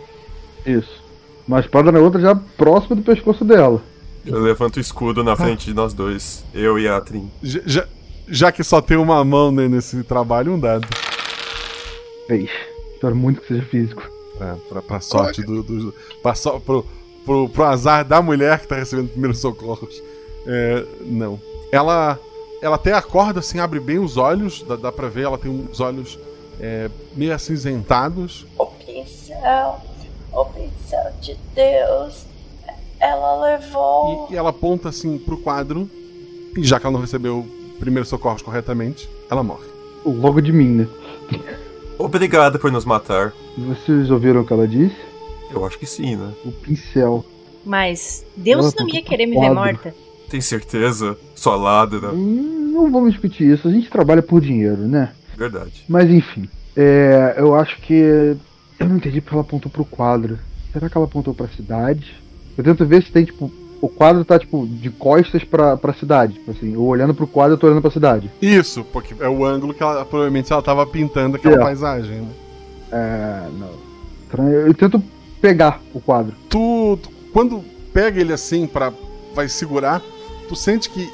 Isso. 0.66 1.04
Uma 1.48 1.60
espada 1.60 1.92
na 1.92 2.00
outra 2.00 2.20
já 2.22 2.36
próxima 2.36 2.96
do 2.96 3.02
pescoço 3.02 3.44
dela. 3.44 3.82
Eu 4.26 4.40
levanto 4.40 4.78
o 4.78 4.80
escudo 4.80 5.24
na 5.24 5.36
frente 5.36 5.66
de 5.66 5.74
nós 5.74 5.94
dois, 5.94 6.44
eu 6.54 6.78
e 6.80 6.88
a 6.88 7.00
Trin. 7.02 7.30
Já, 7.42 7.60
já, 7.66 7.88
já 8.28 8.52
que 8.52 8.64
só 8.64 8.82
tem 8.82 8.98
uma 8.98 9.24
mão 9.24 9.52
né, 9.52 9.68
nesse 9.68 10.04
trabalho, 10.04 10.54
um 10.54 10.60
dado. 10.60 10.88
Fez. 12.28 12.50
Espero 12.94 13.16
muito 13.16 13.42
que 13.42 13.48
seja 13.48 13.64
físico. 13.64 14.04
É, 14.40 14.56
pra, 14.70 14.82
pra 14.82 15.02
sorte 15.02 15.42
do. 15.42 15.64
do 15.64 15.94
pra 16.22 16.36
so, 16.36 16.60
pro, 16.60 16.86
pro, 17.26 17.50
pro 17.50 17.64
azar 17.64 18.06
da 18.06 18.22
mulher 18.22 18.60
que 18.60 18.68
tá 18.68 18.76
recebendo 18.76 19.10
primeiros 19.10 19.40
socorros. 19.40 20.02
É, 20.46 20.86
não. 21.02 21.40
Ela. 21.72 22.20
Ela 22.62 22.76
até 22.76 22.92
acorda 22.92 23.40
assim, 23.40 23.58
abre 23.58 23.80
bem 23.80 24.00
os 24.00 24.18
olhos, 24.18 24.64
dá, 24.64 24.76
dá 24.76 24.92
pra 24.92 25.08
ver, 25.08 25.24
ela 25.24 25.38
tem 25.38 25.50
uns 25.50 25.80
olhos 25.80 26.20
é, 26.60 26.90
meio 27.16 27.34
acinzentados. 27.34 28.46
O 28.58 28.66
pincel, 28.66 29.80
o 30.34 30.46
pincel 30.46 31.12
de 31.22 31.38
Deus, 31.56 32.26
ela 33.00 33.42
levou. 33.46 34.28
E, 34.30 34.34
e 34.34 34.38
ela 34.38 34.50
aponta 34.50 34.90
assim 34.90 35.18
pro 35.18 35.38
quadro. 35.38 35.90
E 36.58 36.64
já 36.64 36.80
que 36.80 36.86
ela 36.86 36.94
não 36.94 37.02
recebeu 37.02 37.48
primeiros 37.80 38.10
socorros 38.10 38.42
corretamente, 38.42 39.10
ela 39.32 39.42
morre. 39.42 39.68
Logo 40.06 40.42
de 40.42 40.52
mim, 40.52 40.68
né? 40.70 40.88
Obrigado 42.00 42.58
por 42.58 42.72
nos 42.72 42.86
matar. 42.86 43.34
Vocês 43.58 44.10
ouviram 44.10 44.42
o 44.42 44.46
que 44.46 44.54
ela 44.54 44.68
disse? 44.68 44.96
Eu 45.52 45.66
acho 45.66 45.78
que 45.78 45.86
sim, 45.86 46.16
né? 46.16 46.32
O 46.46 46.52
pincel. 46.52 47.26
Mas 47.66 48.26
Deus 48.38 48.68
Ela 48.68 48.74
não 48.80 48.88
tá 48.88 48.96
ia 48.96 49.04
querer 49.04 49.26
me 49.26 49.38
ver 49.40 49.50
morta. 49.54 49.94
Tem 50.30 50.40
certeza? 50.40 51.18
Sua 51.36 51.56
ladra. 51.56 52.12
Hum, 52.12 52.72
Não 52.74 52.90
vamos 52.92 53.12
discutir 53.12 53.52
isso, 53.54 53.68
a 53.68 53.72
gente 53.72 53.90
trabalha 53.90 54.22
por 54.22 54.40
dinheiro, 54.40 54.78
né? 54.88 55.12
Verdade. 55.38 55.84
Mas 55.90 56.10
enfim, 56.10 56.48
é, 56.76 57.36
eu 57.38 57.54
acho 57.54 57.78
que. 57.82 57.94
Eu 58.80 58.88
não 58.88 58.96
entendi 58.96 59.20
porque 59.20 59.36
ela 59.36 59.44
apontou 59.44 59.70
pro 59.70 59.84
quadro. 59.84 60.40
Será 60.72 60.90
que 60.90 60.96
ela 60.96 61.06
apontou 61.06 61.34
pra 61.34 61.48
cidade? 61.50 62.16
Eu 62.58 62.64
tento 62.64 62.86
ver 62.86 63.04
se 63.04 63.12
tem, 63.12 63.26
tipo. 63.26 63.52
O 63.82 63.88
quadro 63.88 64.26
tá, 64.26 64.38
tipo, 64.38 64.68
de 64.68 64.90
costas 64.90 65.44
pra, 65.44 65.78
pra 65.78 65.94
cidade. 65.94 66.34
Tipo 66.34 66.52
assim, 66.52 66.74
eu 66.74 66.84
olhando 66.84 67.14
pro 67.14 67.26
quadro, 67.26 67.54
eu 67.54 67.58
tô 67.58 67.68
olhando 67.68 67.82
pra 67.82 67.90
cidade. 67.92 68.30
Isso, 68.42 68.84
porque 68.92 69.16
é 69.20 69.30
o 69.30 69.46
ângulo 69.46 69.74
que 69.74 69.82
ela 69.82 70.04
provavelmente 70.06 70.52
ela 70.52 70.62
tava 70.62 70.86
pintando 70.86 71.38
aquela 71.38 71.56
É. 71.56 71.60
paisagem, 71.60 72.18
né? 72.22 72.28
É. 72.92 73.50
Não. 73.58 73.70
Estranho. 74.24 74.52
Eu 74.68 74.74
tento 74.74 75.02
pegar 75.42 75.82
o 75.94 76.02
quadro. 76.02 76.36
Tu, 76.50 77.00
tu- 77.02 77.10
quando 77.32 77.64
pega 77.94 78.20
ele 78.20 78.34
assim 78.34 78.68
para 78.68 78.92
vai 79.34 79.48
segurar, 79.48 80.02
tu 80.50 80.56
sente 80.56 80.90
que 80.90 81.10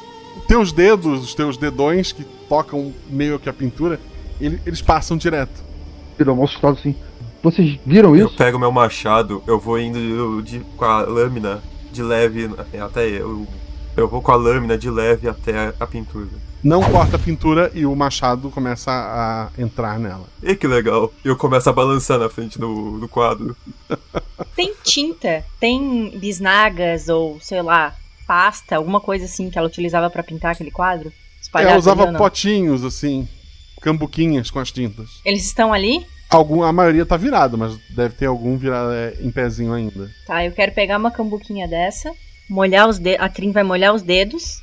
teus 0.48 0.72
dedos, 0.72 1.24
os 1.24 1.36
teus 1.36 1.58
dedões 1.58 2.12
que 2.12 2.24
tocam 2.50 2.92
meio 3.10 3.38
que 3.38 3.48
a 3.50 3.54
pintura, 3.54 4.00
ele- 4.42 4.60
eles 4.66 4.82
passam 4.82 5.16
direto. 5.18 5.64
Eu 6.18 6.26
dou 6.26 6.36
um 6.38 6.44
assustado 6.44 6.78
assim. 6.80 6.96
Vocês 7.44 7.78
viram 7.86 8.16
Eu 8.16 8.26
isso? 8.26 8.36
pego 8.38 8.58
meu 8.58 8.72
machado, 8.72 9.44
eu 9.46 9.60
vou 9.60 9.78
indo 9.80 10.42
de, 10.42 10.60
com 10.76 10.86
a 10.86 11.02
lâmina 11.04 11.62
de 11.96 12.04
leve 12.04 12.50
até 12.80 13.08
eu. 13.08 13.48
Eu 13.96 14.10
vou 14.10 14.22
com 14.22 14.32
a 14.32 14.36
lâmina 14.36 14.78
de 14.78 14.90
leve 14.90 15.28
até 15.28 15.74
a 15.80 15.88
pintura. 15.88 16.28
Não 16.62 16.82
corta 16.82 17.16
a 17.16 17.20
pintura 17.20 17.72
e 17.74 17.86
o 17.86 17.96
machado 17.96 18.50
começa 18.50 18.92
a 18.92 19.50
entrar 19.62 19.98
nela. 19.98 20.26
E 20.44 20.56
que 20.56 20.68
legal. 20.68 21.14
Eu 21.24 21.38
começo 21.38 21.70
a 21.70 21.74
balançar 21.74 22.20
na 22.20 22.28
frente 22.28 22.60
do, 22.60 23.00
do 23.00 23.08
quadro. 23.08 23.56
Tem 24.56 24.74
tinta, 24.84 25.46
tem 25.60 26.18
bisnagas 26.20 27.08
ou, 27.08 27.40
sei 27.40 27.62
lá, 27.62 27.96
pasta, 28.28 28.76
alguma 28.76 29.00
coisa 29.00 29.26
assim 29.26 29.50
que 29.50 29.58
ela 29.58 29.68
utilizava 29.68 30.10
pra 30.10 30.24
pintar 30.24 30.52
aquele 30.52 30.72
quadro? 30.72 31.14
Espalhado 31.42 31.72
Ela 31.72 31.80
usava 31.80 32.14
potinhos 32.14 32.84
assim, 32.84 33.28
cambuquinhas 33.80 34.50
com 34.50 34.60
as 34.60 34.72
tintas. 34.72 35.22
Eles 35.24 35.46
estão 35.46 35.72
ali? 35.72 36.06
Algum, 36.30 36.64
a 36.64 36.74
maioria 36.74 37.06
tá 37.06 37.16
virado, 37.16 37.58
mas 37.58 37.78
deve 37.90 38.16
ter 38.16 38.26
algum 38.26 38.58
virado 38.58 38.92
é, 38.92 39.14
em 39.22 39.32
pezinho 39.32 39.74
ainda. 39.74 40.10
Tá, 40.26 40.44
eu 40.44 40.52
quero 40.52 40.72
pegar 40.72 40.98
uma 40.98 41.12
cambuquinha 41.12 41.68
dessa, 41.68 42.12
molhar 42.50 42.90
os 42.90 43.00
dedos, 43.00 43.26
a 43.26 43.30
Trin 43.30 43.52
vai 43.52 43.64
molhar 43.64 43.94
os 43.94 44.02
dedos 44.02 44.62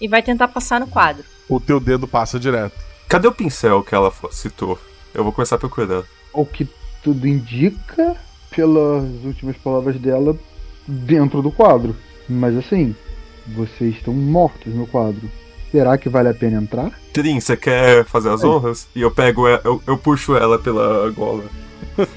e 0.00 0.08
vai 0.08 0.22
tentar 0.22 0.48
passar 0.48 0.80
no 0.80 0.86
quadro. 0.86 1.24
O 1.48 1.60
teu 1.60 1.78
dedo 1.78 2.08
passa 2.08 2.40
direto. 2.40 2.74
Cadê 3.08 3.28
o 3.28 3.32
pincel 3.32 3.82
que 3.82 3.94
ela 3.94 4.12
citou? 4.30 4.78
Eu 5.14 5.22
vou 5.22 5.32
começar 5.32 5.56
a 5.56 5.58
procurar. 5.58 6.02
O 6.32 6.46
que 6.46 6.66
tudo 7.02 7.26
indica, 7.26 8.16
pelas 8.50 9.04
últimas 9.24 9.56
palavras 9.58 9.96
dela, 10.00 10.36
dentro 10.86 11.42
do 11.42 11.50
quadro. 11.50 11.94
Mas 12.28 12.56
assim, 12.56 12.96
vocês 13.46 13.96
estão 13.96 14.14
mortos 14.14 14.74
no 14.74 14.86
quadro. 14.86 15.30
Será 15.72 15.96
que 15.98 16.08
vale 16.08 16.28
a 16.28 16.34
pena 16.34 16.60
entrar? 16.60 16.92
Trin, 17.12 17.40
você 17.40 17.56
quer 17.56 18.04
fazer 18.04 18.28
as 18.28 18.44
honras? 18.44 18.86
E 18.94 19.00
eu 19.00 19.10
pego 19.10 19.48
ela, 19.48 19.60
eu, 19.64 19.82
eu 19.86 19.96
puxo 19.98 20.36
ela 20.36 20.58
pela 20.58 21.10
gola. 21.10 21.44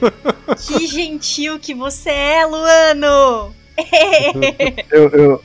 Que 0.57 0.85
gentil 0.87 1.57
que 1.59 1.73
você 1.73 2.09
é, 2.09 2.45
Luano! 2.45 3.53
Eu, 4.91 5.09
eu- 5.09 5.43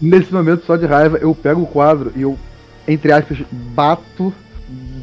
nesse 0.00 0.32
momento, 0.32 0.64
só 0.66 0.76
de 0.76 0.86
raiva, 0.86 1.18
eu 1.18 1.32
pego 1.34 1.62
o 1.62 1.66
quadro 1.66 2.12
e 2.16 2.22
eu, 2.22 2.36
entre 2.88 3.12
aspas, 3.12 3.38
bato 3.52 4.32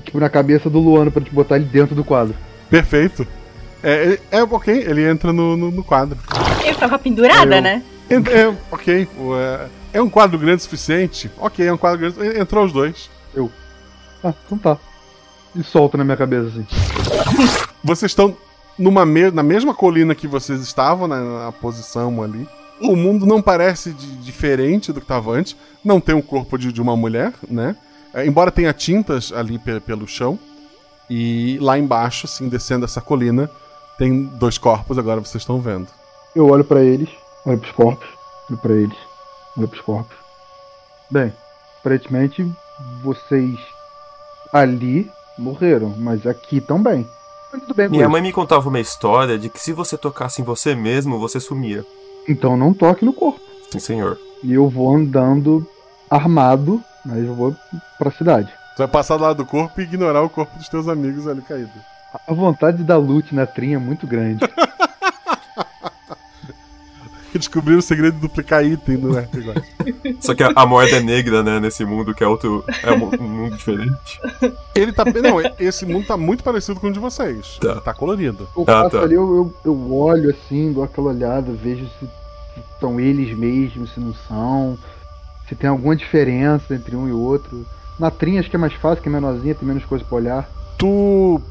tipo, 0.03 0.19
na 0.19 0.27
cabeça 0.29 0.69
do 0.69 0.79
Luano 0.79 1.09
pra 1.11 1.21
te 1.21 1.29
botar 1.31 1.55
ele 1.57 1.65
dentro 1.65 1.95
do 1.95 2.03
quadro. 2.03 2.35
Perfeito. 2.69 3.25
É, 3.83 4.17
é, 4.31 4.37
é 4.39 4.43
ok, 4.43 4.73
ele 4.73 5.07
entra 5.07 5.31
no, 5.31 5.55
no, 5.55 5.71
no 5.71 5.83
quadro. 5.83 6.17
Eu 6.65 6.75
tava 6.75 6.97
pendurada, 6.99 7.57
Eu- 7.57 7.61
né? 7.61 7.83
É, 8.09 8.53
ok. 8.71 9.07
o, 9.17 9.35
É, 9.35 9.67
é 9.97 10.01
um 10.01 10.09
quadro 10.09 10.37
grande 10.37 10.57
o 10.57 10.63
suficiente? 10.63 11.29
Ok, 11.37 11.65
é 11.65 11.73
um 11.73 11.77
quadro 11.77 11.99
grande. 11.99 12.19
en- 12.19 12.41
Entrou 12.41 12.65
os 12.65 12.71
dois. 12.71 13.09
Eu. 13.33 13.51
Ah, 14.23 14.33
então 14.45 14.57
tá. 14.57 14.77
E 15.55 15.63
solta 15.63 15.97
na 15.97 16.03
minha 16.03 16.17
cabeça 16.17 16.47
assim. 16.47 16.65
Vocês 17.83 18.11
estão 18.11 18.35
numa 18.77 19.05
me- 19.05 19.31
na 19.31 19.43
mesma 19.43 19.73
colina 19.73 20.13
que 20.15 20.27
vocês 20.27 20.61
estavam, 20.61 21.07
né, 21.07 21.15
na, 21.19 21.45
na 21.45 21.51
posição 21.51 22.21
ali. 22.23 22.47
O 22.81 22.95
mundo 22.95 23.25
não 23.25 23.41
parece 23.41 23.91
de- 23.91 24.17
diferente 24.17 24.91
do 24.93 24.99
que 24.99 25.05
estava 25.05 25.31
antes. 25.31 25.55
Não 25.83 25.99
tem 25.99 26.13
um 26.13 26.21
corpo 26.21 26.57
de, 26.57 26.71
de 26.71 26.81
uma 26.81 26.95
mulher, 26.95 27.33
né? 27.49 27.75
É, 28.13 28.25
embora 28.25 28.51
tenha 28.51 28.71
tintas 28.73 29.31
ali 29.31 29.57
pe- 29.57 29.79
pelo 29.79 30.07
chão. 30.07 30.37
E 31.09 31.57
lá 31.61 31.77
embaixo, 31.79 32.25
assim, 32.27 32.49
descendo 32.49 32.85
essa 32.85 32.99
colina, 33.01 33.49
tem 33.97 34.23
dois 34.25 34.57
corpos, 34.57 34.97
agora 34.97 35.21
vocês 35.21 35.41
estão 35.41 35.59
vendo. 35.59 35.87
Eu 36.35 36.47
olho 36.49 36.63
pra 36.63 36.81
eles, 36.83 37.09
olho 37.45 37.57
pros 37.57 37.71
corpos, 37.71 38.07
olho 38.49 38.59
pra 38.59 38.73
eles, 38.73 38.97
pros 39.65 39.81
corpos. 39.81 40.15
Bem, 41.09 41.33
aparentemente 41.79 42.45
vocês 43.01 43.57
ali 44.51 45.09
morreram, 45.37 45.93
mas 45.97 46.27
aqui 46.27 46.59
também. 46.59 47.07
Tudo 47.51 47.73
bem 47.73 47.87
Minha 47.89 48.09
mãe 48.09 48.21
me 48.21 48.33
contava 48.33 48.67
uma 48.67 48.79
história 48.79 49.39
de 49.39 49.49
que 49.49 49.59
se 49.59 49.71
você 49.71 49.97
tocasse 49.97 50.41
em 50.41 50.45
você 50.45 50.75
mesmo, 50.75 51.17
você 51.17 51.39
sumia. 51.39 51.85
Então 52.27 52.57
não 52.57 52.73
toque 52.73 53.05
no 53.05 53.13
corpo. 53.13 53.39
Sim, 53.71 53.79
senhor. 53.79 54.19
E 54.43 54.53
eu 54.53 54.67
vou 54.69 54.93
andando 54.93 55.65
armado, 56.09 56.83
mas 57.05 57.23
eu 57.23 57.33
vou 57.33 57.55
pra 57.97 58.11
cidade. 58.11 58.51
Tu 58.75 58.79
vai 58.79 58.87
passar 58.87 59.17
do 59.17 59.23
lado 59.23 59.37
do 59.37 59.45
corpo 59.45 59.79
e 59.79 59.83
ignorar 59.83 60.21
o 60.21 60.29
corpo 60.29 60.57
dos 60.57 60.69
teus 60.69 60.87
amigos 60.87 61.27
ali 61.27 61.41
caído. 61.41 61.71
A 62.27 62.33
vontade 62.33 62.77
de 62.77 62.83
dar 62.83 62.97
loot 62.97 63.33
na 63.33 63.45
trinha 63.45 63.77
é 63.77 63.79
muito 63.79 64.05
grande. 64.05 64.45
Descobriram 67.37 67.79
o 67.79 67.81
segredo 67.81 68.15
de 68.15 68.21
duplicar 68.21 68.65
item 68.65 68.97
do 68.97 69.17
RPG. 69.17 69.53
Só 70.21 70.33
que 70.33 70.43
a, 70.43 70.51
a 70.55 70.65
moeda 70.65 70.97
é 70.97 70.99
negra, 70.99 71.43
né, 71.43 71.59
nesse 71.59 71.85
mundo 71.85 72.13
que 72.13 72.23
é 72.23 72.27
outro. 72.27 72.63
É 72.83 72.91
um, 72.91 73.23
um 73.23 73.27
mundo 73.27 73.55
diferente. 73.55 74.19
Ele 74.75 74.91
tá. 74.91 75.03
Não, 75.05 75.39
esse 75.59 75.85
mundo 75.85 76.07
tá 76.07 76.17
muito 76.17 76.43
parecido 76.43 76.79
com 76.79 76.87
o 76.87 76.91
de 76.93 76.99
vocês. 76.99 77.57
Tá. 77.59 77.81
Tá 77.81 77.93
colorido. 77.93 78.47
Eu 78.55 78.65
Ah, 78.67 78.89
tá. 78.89 79.01
ali, 79.01 79.15
eu, 79.15 79.35
eu, 79.35 79.53
eu 79.65 79.93
olho 79.93 80.29
assim, 80.29 80.71
dou 80.71 80.83
aquela 80.83 81.09
olhada, 81.09 81.51
vejo 81.51 81.85
se 81.99 82.07
são 82.79 82.99
eles 82.99 83.35
mesmos, 83.37 83.93
se 83.93 83.99
não 83.99 84.13
são. 84.27 84.77
Se 85.47 85.55
tem 85.55 85.69
alguma 85.69 85.95
diferença 85.95 86.75
entre 86.75 86.95
um 86.95 87.07
e 87.07 87.11
outro. 87.11 87.65
Na 87.99 88.11
trinha 88.11 88.39
acho 88.39 88.49
que 88.49 88.55
é 88.55 88.59
mais 88.59 88.73
fácil, 88.73 89.01
que 89.01 89.09
é 89.09 89.11
menorzinha, 89.11 89.55
tem 89.55 89.67
menos 89.67 89.85
coisa 89.85 90.03
pra 90.03 90.15
olhar. 90.15 90.49
Tu. 90.77 91.41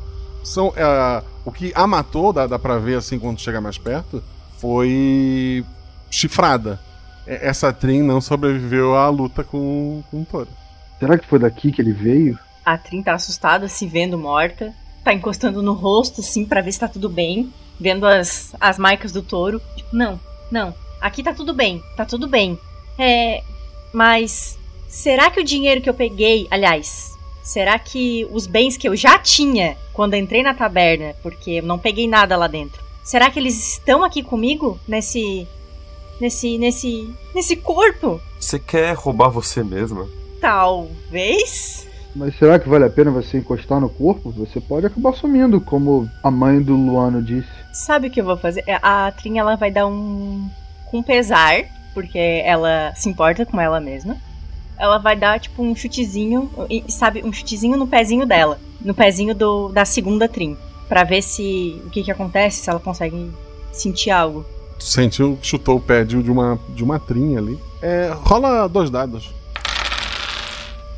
São, 0.44 0.72
é, 0.76 1.22
o 1.44 1.50
que 1.50 1.72
a 1.74 1.86
matou, 1.88 2.32
dá, 2.32 2.46
dá 2.46 2.56
pra 2.58 2.78
ver 2.78 2.96
assim 2.96 3.18
quando 3.18 3.40
chega 3.40 3.60
mais 3.60 3.78
perto, 3.78 4.22
foi. 4.58 5.64
chifrada. 6.10 6.80
E- 7.26 7.38
Essa 7.46 7.72
Trin 7.72 8.02
não 8.02 8.20
sobreviveu 8.20 8.94
à 8.96 9.08
luta 9.08 9.42
com, 9.44 10.02
com 10.10 10.22
o 10.22 10.24
touro. 10.24 10.48
Será 10.98 11.18
que 11.18 11.26
foi 11.26 11.38
daqui 11.38 11.70
que 11.72 11.80
ele 11.82 11.92
veio? 11.92 12.38
A 12.64 12.76
Trin 12.78 13.02
tá 13.02 13.14
assustada, 13.14 13.68
se 13.68 13.86
vendo 13.86 14.18
morta. 14.18 14.72
tá 15.04 15.12
encostando 15.12 15.62
no 15.62 15.72
rosto, 15.72 16.20
assim, 16.20 16.44
pra 16.44 16.60
ver 16.60 16.72
se 16.72 16.80
tá 16.80 16.88
tudo 16.88 17.08
bem. 17.08 17.52
Vendo 17.78 18.06
as, 18.06 18.54
as 18.60 18.78
marcas 18.78 19.12
do 19.12 19.22
touro. 19.22 19.60
Tipo, 19.76 19.94
não, 19.94 20.18
não. 20.50 20.74
Aqui 21.00 21.22
tá 21.22 21.32
tudo 21.34 21.52
bem, 21.54 21.82
tá 21.96 22.04
tudo 22.04 22.26
bem. 22.26 22.58
É. 22.98 23.42
Mas. 23.92 24.58
Será 24.88 25.30
que 25.30 25.40
o 25.40 25.44
dinheiro 25.44 25.80
que 25.80 25.90
eu 25.90 25.94
peguei. 25.94 26.46
Aliás, 26.50 27.12
será 27.42 27.78
que 27.78 28.26
os 28.32 28.46
bens 28.46 28.76
que 28.76 28.88
eu 28.88 28.96
já 28.96 29.18
tinha 29.18 29.76
quando 29.92 30.14
entrei 30.14 30.42
na 30.42 30.54
taberna, 30.54 31.14
porque 31.22 31.52
eu 31.52 31.62
não 31.62 31.78
peguei 31.78 32.08
nada 32.08 32.36
lá 32.36 32.46
dentro, 32.46 32.82
será 33.06 33.30
que 33.30 33.38
eles 33.38 33.72
estão 33.72 34.04
aqui 34.04 34.22
comigo? 34.22 34.78
Nesse. 34.86 35.46
Nesse. 36.20 36.58
Nesse. 36.58 37.14
Nesse 37.34 37.56
corpo? 37.56 38.20
Você 38.38 38.58
quer 38.58 38.94
roubar 38.94 39.30
você 39.30 39.62
mesma? 39.64 40.06
Talvez. 40.40 41.86
Mas 42.14 42.34
será 42.38 42.58
que 42.58 42.68
vale 42.68 42.84
a 42.84 42.90
pena 42.90 43.10
você 43.10 43.36
encostar 43.38 43.78
no 43.80 43.88
corpo? 43.90 44.30
Você 44.30 44.58
pode 44.60 44.86
acabar 44.86 45.12
sumindo, 45.12 45.60
como 45.60 46.08
a 46.22 46.30
mãe 46.30 46.60
do 46.62 46.74
Luano 46.74 47.22
disse. 47.22 47.48
Sabe 47.72 48.08
o 48.08 48.10
que 48.10 48.20
eu 48.20 48.24
vou 48.24 48.36
fazer? 48.38 48.64
A 48.82 49.12
Trin 49.12 49.38
ela 49.38 49.54
vai 49.56 49.70
dar 49.70 49.86
um. 49.86 50.48
com 50.90 51.02
pesar, 51.02 51.64
porque 51.92 52.18
ela 52.44 52.94
se 52.96 53.08
importa 53.08 53.44
com 53.44 53.60
ela 53.60 53.80
mesma. 53.80 54.16
Ela 54.78 54.98
vai 54.98 55.14
dar, 55.16 55.38
tipo, 55.40 55.62
um 55.62 55.74
chutezinho, 55.76 56.50
e- 56.70 56.84
sabe, 56.88 57.22
um 57.24 57.32
chutezinho 57.32 57.76
no 57.76 57.86
pezinho 57.86 58.24
dela. 58.26 58.58
No 58.80 58.94
pezinho 58.94 59.34
do, 59.34 59.68
da 59.68 59.84
segunda 59.84 60.26
Trin. 60.28 60.56
Pra 60.88 61.04
ver 61.04 61.22
se. 61.22 61.80
o 61.86 61.90
que 61.90 62.02
que 62.02 62.10
acontece, 62.10 62.62
se 62.62 62.70
ela 62.70 62.80
consegue 62.80 63.30
sentir 63.72 64.10
algo. 64.10 64.44
Tu 64.78 64.84
sentiu, 64.84 65.38
chutou 65.42 65.76
o 65.76 65.80
pé 65.80 66.04
de 66.04 66.16
uma, 66.16 66.58
de 66.68 66.84
uma 66.84 66.98
trinha 66.98 67.38
ali. 67.38 67.58
É, 67.82 68.12
rola 68.14 68.68
dois 68.68 68.90
dados. 68.90 69.34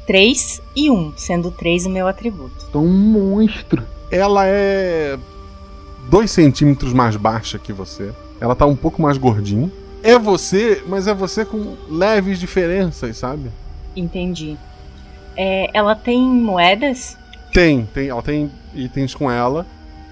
3 0.06 0.62
e 0.74 0.90
1, 0.90 1.12
sendo 1.18 1.50
3 1.50 1.84
o 1.84 1.90
meu 1.90 2.08
atributo. 2.08 2.64
Então, 2.68 2.82
um 2.82 2.88
monstro. 2.88 3.84
Ela 4.10 4.46
é 4.46 5.18
dois 6.08 6.30
centímetros 6.30 6.94
mais 6.94 7.14
baixa 7.14 7.58
que 7.58 7.74
você. 7.74 8.10
Ela 8.40 8.56
tá 8.56 8.64
um 8.64 8.74
pouco 8.74 9.02
mais 9.02 9.18
gordinha. 9.18 9.70
É 10.02 10.18
você, 10.18 10.82
mas 10.86 11.06
é 11.06 11.12
você 11.12 11.44
com 11.44 11.76
leves 11.90 12.40
diferenças, 12.40 13.18
sabe? 13.18 13.50
Entendi. 13.94 14.56
É, 15.36 15.68
ela 15.74 15.94
tem 15.94 16.20
moedas? 16.22 17.16
Tem, 17.52 17.86
tem, 17.92 18.08
ela 18.08 18.22
tem 18.22 18.50
itens 18.74 19.14
com 19.14 19.30
ela. 19.30 19.66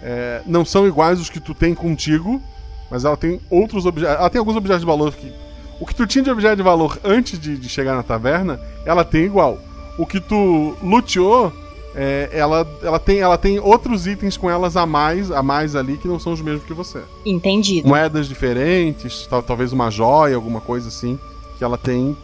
É, 0.09 0.41
não 0.47 0.65
são 0.65 0.87
iguais 0.87 1.21
os 1.21 1.29
que 1.29 1.41
tu 1.41 1.53
tem 1.53 1.75
contigo, 1.75 2.41
mas 2.89 3.05
ela 3.05 3.17
tem 3.17 3.41
outros 3.51 3.85
objetos. 3.87 4.17
Ela 4.17 4.31
tem 4.31 4.39
alguns 4.39 4.55
objetos 4.55 4.81
de 4.83 4.87
valor 4.87 5.13
que. 5.13 5.33
O 5.81 5.85
que 5.85 5.95
tu 5.95 6.07
tinha 6.07 6.23
de 6.23 6.31
objeto 6.31 6.57
de 6.57 6.63
valor 6.63 6.97
antes 7.05 7.41
de, 7.41 7.57
de 7.59 7.69
chegar 7.69 7.97
na 7.97 8.05
taverna, 8.05 8.61
ela 8.85 9.05
tem 9.05 9.25
igual. 9.25 9.59
O 9.99 10.07
que 10.07 10.21
tu 10.21 10.75
luteou, 10.81 11.53
é, 11.95 12.31
ela, 12.33 12.65
ela, 12.83 12.99
tem, 13.01 13.19
ela 13.19 13.37
tem 13.37 13.59
outros 13.59 14.07
itens 14.07 14.37
com 14.37 14.49
elas 14.49 14.77
a 14.77 14.87
mais, 14.87 15.31
a 15.33 15.43
mais 15.43 15.75
ali 15.75 15.97
que 15.97 16.07
não 16.07 16.21
são 16.21 16.33
os 16.33 16.41
mesmos 16.41 16.63
que 16.65 16.73
você. 16.73 17.01
Entendido. 17.27 17.89
Moedas 17.89 18.29
diferentes, 18.29 19.27
tal- 19.27 19.43
talvez 19.43 19.73
uma 19.73 19.91
joia, 19.91 20.37
alguma 20.37 20.61
coisa 20.61 20.87
assim, 20.89 21.19
que 21.59 21.65
ela 21.65 21.77
tem, 21.77 22.17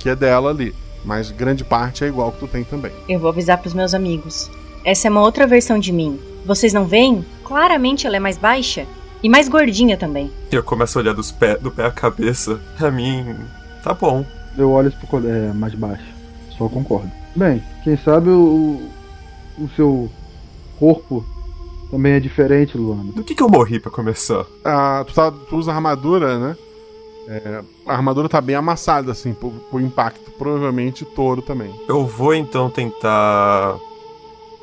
que 0.00 0.08
é 0.08 0.16
dela 0.16 0.50
ali. 0.50 0.74
Mas 1.04 1.30
grande 1.30 1.62
parte 1.64 2.02
é 2.04 2.08
igual 2.08 2.32
que 2.32 2.40
tu 2.40 2.48
tem 2.48 2.64
também. 2.64 2.90
Eu 3.08 3.20
vou 3.20 3.30
avisar 3.30 3.58
pros 3.58 3.72
meus 3.72 3.94
amigos. 3.94 4.50
Essa 4.84 5.06
é 5.06 5.10
uma 5.10 5.22
outra 5.22 5.46
versão 5.46 5.78
de 5.78 5.92
mim. 5.92 6.18
Vocês 6.48 6.72
não 6.72 6.86
veem? 6.86 7.22
Claramente 7.44 8.06
ela 8.06 8.16
é 8.16 8.18
mais 8.18 8.38
baixa. 8.38 8.86
E 9.22 9.28
mais 9.28 9.50
gordinha 9.50 9.98
também. 9.98 10.30
Eu 10.50 10.62
começo 10.62 10.98
a 10.98 11.02
olhar 11.02 11.12
dos 11.12 11.30
pé, 11.30 11.58
do 11.58 11.70
pé 11.70 11.84
à 11.84 11.90
cabeça. 11.90 12.58
Pra 12.78 12.90
mim, 12.90 13.36
tá 13.84 13.92
bom. 13.92 14.24
Eu 14.56 14.70
olho 14.70 14.90
pro 14.92 15.28
é, 15.28 15.52
mais 15.52 15.74
baixo. 15.74 16.06
Só 16.56 16.66
concordo. 16.70 17.10
Bem, 17.36 17.62
quem 17.84 17.98
sabe 17.98 18.30
o, 18.30 18.80
o 19.58 19.68
seu 19.76 20.10
corpo 20.78 21.22
também 21.90 22.14
é 22.14 22.20
diferente, 22.20 22.78
Luano. 22.78 23.12
Do 23.12 23.22
que, 23.22 23.34
que 23.34 23.42
eu 23.42 23.48
morri 23.50 23.78
pra 23.78 23.90
começar? 23.90 24.46
Ah, 24.64 25.04
tu, 25.06 25.12
tá- 25.12 25.30
tu 25.30 25.56
usa 25.56 25.70
armadura, 25.72 26.38
né? 26.38 26.56
É, 27.28 27.60
a 27.86 27.92
armadura 27.92 28.26
tá 28.26 28.40
bem 28.40 28.56
amassada, 28.56 29.12
assim, 29.12 29.34
por, 29.34 29.50
por 29.70 29.82
impacto. 29.82 30.30
Provavelmente 30.38 31.04
touro 31.04 31.42
também. 31.42 31.70
Eu 31.86 32.06
vou 32.06 32.34
então 32.34 32.70
tentar 32.70 33.76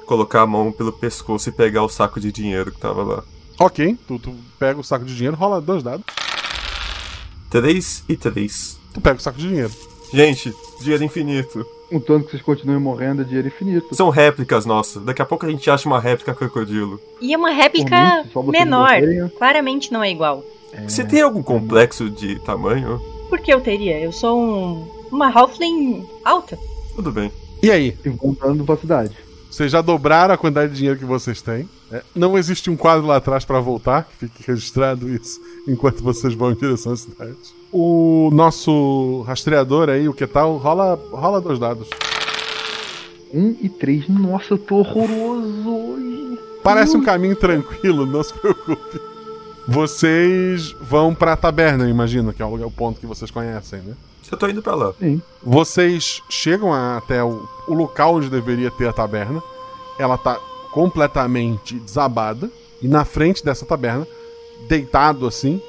colocar 0.06 0.42
a 0.42 0.48
mão 0.48 0.72
pelo 0.72 0.92
pescoço 0.92 1.50
e 1.50 1.52
pegar 1.52 1.84
o 1.84 1.90
saco 1.90 2.20
de 2.20 2.32
dinheiro 2.32 2.72
que 2.72 2.80
tava 2.80 3.04
lá. 3.04 3.24
Ok, 3.60 3.98
tu, 4.08 4.20
tu 4.20 4.36
pega 4.60 4.80
o 4.80 4.84
saco 4.84 5.06
de 5.06 5.16
dinheiro, 5.16 5.36
rola 5.38 5.62
dois 5.62 5.82
dados. 5.82 6.06
3 7.50 8.04
e 8.10 8.18
3. 8.18 8.80
Tu 8.94 9.02
pega 9.02 9.18
o 9.18 9.22
saco 9.22 9.38
de 9.38 9.48
dinheiro. 9.48 9.72
Gente, 10.14 10.54
dinheiro 10.82 11.04
infinito. 11.04 11.66
Um 11.92 12.00
tanto 12.00 12.26
que 12.26 12.32
vocês 12.32 12.42
continuem 12.42 12.80
morrendo 12.80 13.22
é 13.22 13.26
dinheiro 13.26 13.48
infinito. 13.48 13.94
São 13.94 14.10
réplicas 14.10 14.66
nossas. 14.66 15.04
Daqui 15.04 15.22
a 15.22 15.26
pouco 15.26 15.46
a 15.46 15.50
gente 15.50 15.70
acha 15.70 15.88
uma 15.88 16.00
réplica 16.00 16.34
crocodilo. 16.34 17.00
E 17.22 17.34
é 17.34 17.38
uma 17.38 17.52
réplica 17.52 18.24
mim, 18.36 18.52
menor. 18.52 18.90
morrerem. 18.90 19.30
Claramente 19.38 19.92
não 19.92 20.04
é 20.04 20.12
igual. 20.12 20.44
Você 20.84 21.06
tem 21.06 21.22
algum 21.22 21.42
complexo 21.42 22.10
de 22.10 22.40
tamanho? 22.40 23.00
Por 23.30 23.40
que 23.40 23.54
eu 23.54 23.62
teria? 23.62 24.00
Eu 24.00 24.12
sou 24.12 24.42
um, 24.42 24.88
uma 25.12 25.30
Halfling 25.30 26.06
alta. 26.26 26.58
Tudo 26.96 27.12
bem. 27.12 27.32
E 27.64 27.72
aí? 27.72 27.98
E 28.04 28.10
voltando 28.10 28.66
pra 28.66 28.76
cidade. 28.76 29.16
Vocês 29.56 29.72
já 29.72 29.80
dobraram 29.80 30.34
a 30.34 30.38
quantidade 30.38 30.74
de 30.74 30.80
dinheiro 30.80 31.00
que 31.00 31.06
vocês 31.06 31.42
têm. 31.42 31.70
É, 31.90 32.04
não 32.14 32.38
existe 32.38 32.70
um 32.70 32.76
quadro 32.76 33.08
lá 33.08 33.16
atrás 33.16 33.46
pra 33.46 33.58
voltar, 33.62 34.04
que 34.04 34.28
fique 34.28 34.44
registrado 34.46 35.08
isso 35.08 35.40
enquanto 35.66 36.04
vocês 36.04 36.34
vão 36.34 36.52
em 36.52 36.56
direção 36.56 36.92
à 36.92 36.98
cidade. 36.98 37.38
O 37.72 38.30
nosso 38.34 39.22
rastreador 39.22 39.88
aí, 39.88 40.10
o 40.10 40.14
que 40.14 40.28
tal, 40.28 40.58
rola, 40.58 41.00
rola 41.10 41.40
dois 41.40 41.58
dados. 41.58 41.88
Um 43.34 43.56
e 43.62 43.70
três. 43.70 44.10
Nossa, 44.10 44.56
eu 44.56 44.58
tô 44.58 44.80
horroroso. 44.80 46.38
Parece 46.62 46.98
um 46.98 47.02
caminho 47.02 47.38
tranquilo, 47.38 48.06
não 48.06 48.24
se 48.24 48.34
preocupe. 48.34 49.00
Vocês 49.66 50.76
vão 50.82 51.16
pra 51.16 51.38
taberna, 51.38 51.88
imagino, 51.88 52.34
que 52.34 52.42
é 52.42 52.46
o 52.46 52.72
ponto 52.72 53.00
que 53.00 53.08
vocês 53.08 53.32
conhecem, 53.32 53.80
né? 53.80 53.94
Eu 54.36 54.40
tô 54.40 54.48
indo 54.48 54.62
pra 54.62 54.76
lá. 54.76 54.94
Sim. 55.00 55.22
Vocês 55.42 56.22
chegam 56.30 56.74
a- 56.74 56.98
até 56.98 57.24
o, 57.24 57.48
o 57.68 57.74
local 57.74 58.16
onde 58.16 58.30
deveria 58.30 58.70
ter 58.70 58.88
a 58.88 58.94
taberna. 58.94 59.42
Ela 59.98 60.18
tá 60.18 60.38
completamente 60.72 61.76
desabada. 61.80 62.50
E 62.82 62.88
na 62.88 63.06
frente 63.06 63.44
dessa 63.44 63.66
taberna, 63.66 64.06
deitado 64.68 65.26
assim, 65.26 65.62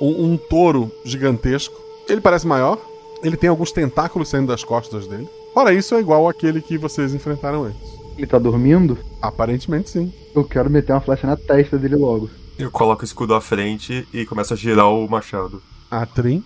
um, 0.00 0.32
um 0.32 0.36
touro 0.36 0.90
gigantesco. 1.04 1.74
Ele 2.08 2.20
parece 2.20 2.46
maior. 2.46 2.78
Ele 3.22 3.36
tem 3.36 3.48
alguns 3.50 3.70
tentáculos 3.72 4.28
saindo 4.28 4.48
das 4.48 4.64
costas 4.64 5.06
dele. 5.06 5.28
Fora 5.52 5.72
isso, 5.72 5.94
é 5.94 6.00
igual 6.00 6.28
àquele 6.28 6.60
que 6.60 6.76
vocês 6.78 7.14
enfrentaram 7.14 7.64
antes. 7.64 7.80
Ele 8.16 8.26
tá 8.26 8.38
dormindo? 8.38 8.98
Aparentemente 9.20 9.90
sim. 9.90 10.12
Eu 10.34 10.44
quero 10.44 10.68
meter 10.70 10.92
uma 10.92 11.00
flecha 11.00 11.26
na 11.26 11.36
testa 11.36 11.78
dele 11.78 11.96
logo. 11.96 12.28
Eu 12.58 12.70
coloco 12.70 13.02
o 13.02 13.04
escudo 13.04 13.34
à 13.34 13.40
frente 13.40 14.06
e 14.12 14.24
começo 14.26 14.52
a 14.52 14.56
girar 14.56 14.88
o 14.90 15.08
machado. 15.08 15.62
A 15.90 16.04
Trin. 16.06 16.42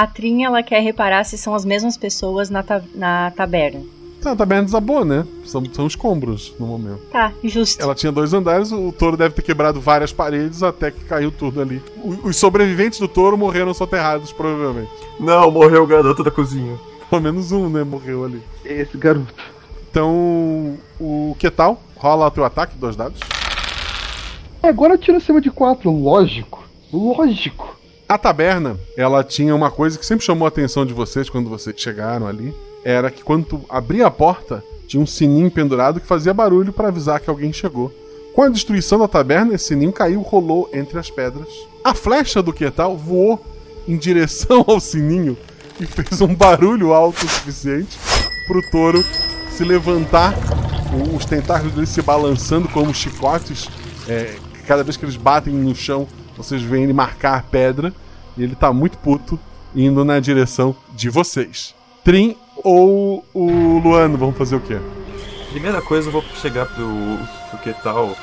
A 0.00 0.06
Trin, 0.06 0.44
ela 0.44 0.62
quer 0.62 0.80
reparar 0.82 1.24
se 1.24 1.36
são 1.36 1.54
as 1.54 1.62
mesmas 1.62 1.94
pessoas 1.94 2.48
na, 2.48 2.62
ta- 2.62 2.80
na 2.94 3.30
taberna. 3.32 3.82
Tá, 4.22 4.32
a 4.32 4.36
taberna 4.36 4.64
desabou, 4.64 5.04
né? 5.04 5.26
São, 5.44 5.62
são 5.74 5.86
escombros 5.86 6.54
no 6.58 6.66
momento. 6.66 7.00
Tá, 7.12 7.34
justo. 7.44 7.82
Ela 7.82 7.94
tinha 7.94 8.10
dois 8.10 8.32
andares, 8.32 8.72
o 8.72 8.92
touro 8.92 9.14
deve 9.14 9.34
ter 9.34 9.42
quebrado 9.42 9.78
várias 9.78 10.10
paredes 10.10 10.62
até 10.62 10.90
que 10.90 11.04
caiu 11.04 11.30
tudo 11.30 11.60
ali. 11.60 11.82
O- 12.02 12.28
Os 12.28 12.38
sobreviventes 12.38 12.98
do 12.98 13.06
touro 13.08 13.36
morreram 13.36 13.74
soterrados, 13.74 14.32
provavelmente. 14.32 14.90
Não, 15.18 15.50
morreu 15.50 15.82
o 15.82 15.86
garoto 15.86 16.24
da 16.24 16.30
cozinha. 16.30 16.78
Pelo 17.10 17.20
menos 17.20 17.52
um, 17.52 17.68
né? 17.68 17.84
Morreu 17.84 18.24
ali. 18.24 18.42
Esse 18.64 18.96
garoto. 18.96 19.34
Então, 19.90 20.78
o 20.98 21.36
que 21.38 21.50
tal? 21.50 21.78
Rola 21.96 22.26
o 22.28 22.30
teu 22.30 22.44
ataque, 22.46 22.74
dois 22.78 22.96
dados. 22.96 23.20
É, 24.62 24.68
agora 24.68 24.96
tira 24.96 25.18
acima 25.18 25.42
de 25.42 25.50
quatro. 25.50 25.90
Lógico. 25.90 26.64
Lógico. 26.90 27.78
A 28.10 28.18
taberna, 28.18 28.76
ela 28.96 29.22
tinha 29.22 29.54
uma 29.54 29.70
coisa 29.70 29.96
que 29.96 30.04
sempre 30.04 30.24
chamou 30.26 30.44
a 30.44 30.48
atenção 30.48 30.84
de 30.84 30.92
vocês 30.92 31.30
quando 31.30 31.48
vocês 31.48 31.76
chegaram 31.80 32.26
ali. 32.26 32.52
Era 32.84 33.08
que 33.08 33.22
quando 33.22 33.62
abria 33.68 34.08
a 34.08 34.10
porta, 34.10 34.64
tinha 34.88 35.00
um 35.00 35.06
sininho 35.06 35.48
pendurado 35.48 36.00
que 36.00 36.06
fazia 36.08 36.34
barulho 36.34 36.72
para 36.72 36.88
avisar 36.88 37.20
que 37.20 37.30
alguém 37.30 37.52
chegou. 37.52 37.92
Com 38.34 38.42
a 38.42 38.48
destruição 38.48 38.98
da 38.98 39.06
taberna, 39.06 39.54
esse 39.54 39.66
sininho 39.66 39.92
caiu, 39.92 40.22
rolou 40.22 40.68
entre 40.72 40.98
as 40.98 41.08
pedras. 41.08 41.46
A 41.84 41.94
flecha 41.94 42.42
do 42.42 42.52
Quetal 42.52 42.96
voou 42.96 43.40
em 43.86 43.96
direção 43.96 44.64
ao 44.66 44.80
sininho 44.80 45.38
e 45.78 45.86
fez 45.86 46.20
um 46.20 46.34
barulho 46.34 46.92
alto 46.92 47.24
o 47.24 47.28
suficiente 47.28 47.96
pro 48.48 48.60
touro 48.72 49.04
se 49.52 49.62
levantar, 49.62 50.34
o- 50.92 51.14
os 51.16 51.24
tentáculos 51.24 51.74
dele 51.74 51.86
se 51.86 52.02
balançando 52.02 52.68
como 52.70 52.92
chicotes. 52.92 53.68
É, 54.08 54.34
cada 54.66 54.82
vez 54.82 54.96
que 54.96 55.04
eles 55.04 55.14
batem 55.16 55.54
no 55.54 55.76
chão, 55.76 56.08
vocês 56.42 56.62
veem 56.62 56.84
ele 56.84 56.92
marcar 56.92 57.38
a 57.38 57.42
pedra. 57.42 57.92
E 58.36 58.42
ele 58.42 58.54
tá 58.54 58.72
muito 58.72 58.98
puto, 58.98 59.38
indo 59.74 60.04
na 60.04 60.20
direção 60.20 60.74
de 60.94 61.10
vocês. 61.10 61.74
Trin 62.04 62.36
ou 62.62 63.24
o 63.34 63.78
Luano 63.78 64.16
vão 64.16 64.32
fazer 64.32 64.56
o 64.56 64.60
quê? 64.60 64.78
Primeira 65.50 65.82
coisa, 65.82 66.08
eu 66.08 66.12
vou 66.12 66.22
chegar 66.40 66.66
pro, 66.66 66.86
pro 67.50 67.58
que 67.58 67.72
tal. 67.82 68.14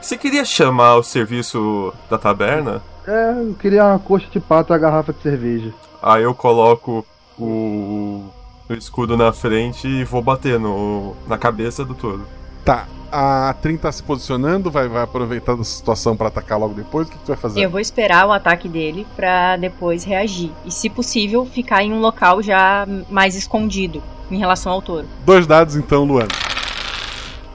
Você 0.00 0.18
queria 0.18 0.44
chamar 0.44 0.96
o 0.96 1.02
serviço 1.02 1.92
da 2.10 2.18
taberna? 2.18 2.82
É, 3.06 3.32
eu 3.38 3.54
queria 3.54 3.84
uma 3.84 3.98
coxa 3.98 4.26
de 4.30 4.38
pato 4.38 4.72
e 4.72 4.74
a 4.74 4.78
garrafa 4.78 5.12
de 5.12 5.22
cerveja. 5.22 5.72
Aí 6.02 6.22
eu 6.22 6.34
coloco 6.34 7.06
o, 7.38 8.24
o 8.68 8.74
escudo 8.74 9.16
na 9.16 9.32
frente 9.32 9.88
e 9.88 10.04
vou 10.04 10.22
bater 10.22 10.58
no, 10.58 11.16
na 11.26 11.38
cabeça 11.38 11.84
do 11.84 11.94
touro. 11.94 12.26
Tá. 12.64 12.86
A 13.14 13.54
Trin 13.60 13.76
tá 13.76 13.92
se 13.92 14.02
posicionando, 14.02 14.70
vai, 14.70 14.88
vai 14.88 15.02
aproveitar 15.02 15.52
a 15.52 15.64
situação 15.64 16.16
pra 16.16 16.28
atacar 16.28 16.58
logo 16.58 16.72
depois. 16.72 17.06
O 17.06 17.10
que, 17.10 17.18
que 17.18 17.24
tu 17.24 17.28
vai 17.28 17.36
fazer? 17.36 17.62
Eu 17.62 17.68
vou 17.68 17.78
esperar 17.78 18.26
o 18.26 18.32
ataque 18.32 18.68
dele 18.68 19.06
pra 19.14 19.58
depois 19.58 20.02
reagir. 20.02 20.50
E, 20.64 20.70
se 20.70 20.88
possível, 20.88 21.44
ficar 21.44 21.82
em 21.82 21.92
um 21.92 22.00
local 22.00 22.42
já 22.42 22.86
mais 23.10 23.34
escondido 23.36 24.02
em 24.30 24.38
relação 24.38 24.72
ao 24.72 24.80
touro. 24.80 25.06
Dois 25.26 25.46
dados 25.46 25.76
então, 25.76 26.04
Luana. 26.04 26.30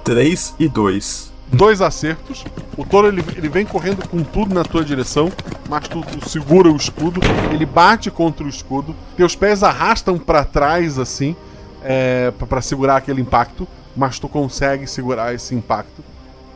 3 0.04 0.56
e 0.60 0.70
2. 0.70 1.34
Dois 1.52 1.82
acertos. 1.82 2.46
O 2.78 2.86
touro 2.86 3.08
ele, 3.08 3.24
ele 3.36 3.50
vem 3.50 3.66
correndo 3.66 4.08
com 4.08 4.22
tudo 4.22 4.54
na 4.54 4.64
tua 4.64 4.84
direção, 4.84 5.32
mas 5.68 5.88
tu, 5.88 6.02
tu 6.02 6.30
segura 6.30 6.70
o 6.70 6.76
escudo. 6.76 7.20
Ele 7.52 7.66
bate 7.66 8.12
contra 8.12 8.46
o 8.46 8.50
escudo. 8.50 8.96
Teus 9.16 9.36
pés 9.36 9.64
arrastam 9.64 10.20
pra 10.20 10.46
trás 10.46 11.00
assim, 11.00 11.36
é, 11.84 12.32
pra- 12.32 12.48
pra 12.48 12.62
segurar 12.62 12.98
aquele 12.98 13.22
impacto, 13.22 13.68
mas 13.96 14.20
tu 14.20 14.28
consegue 14.30 14.88
segurar 14.88 15.34
esse 15.34 15.54
impacto. 15.56 16.04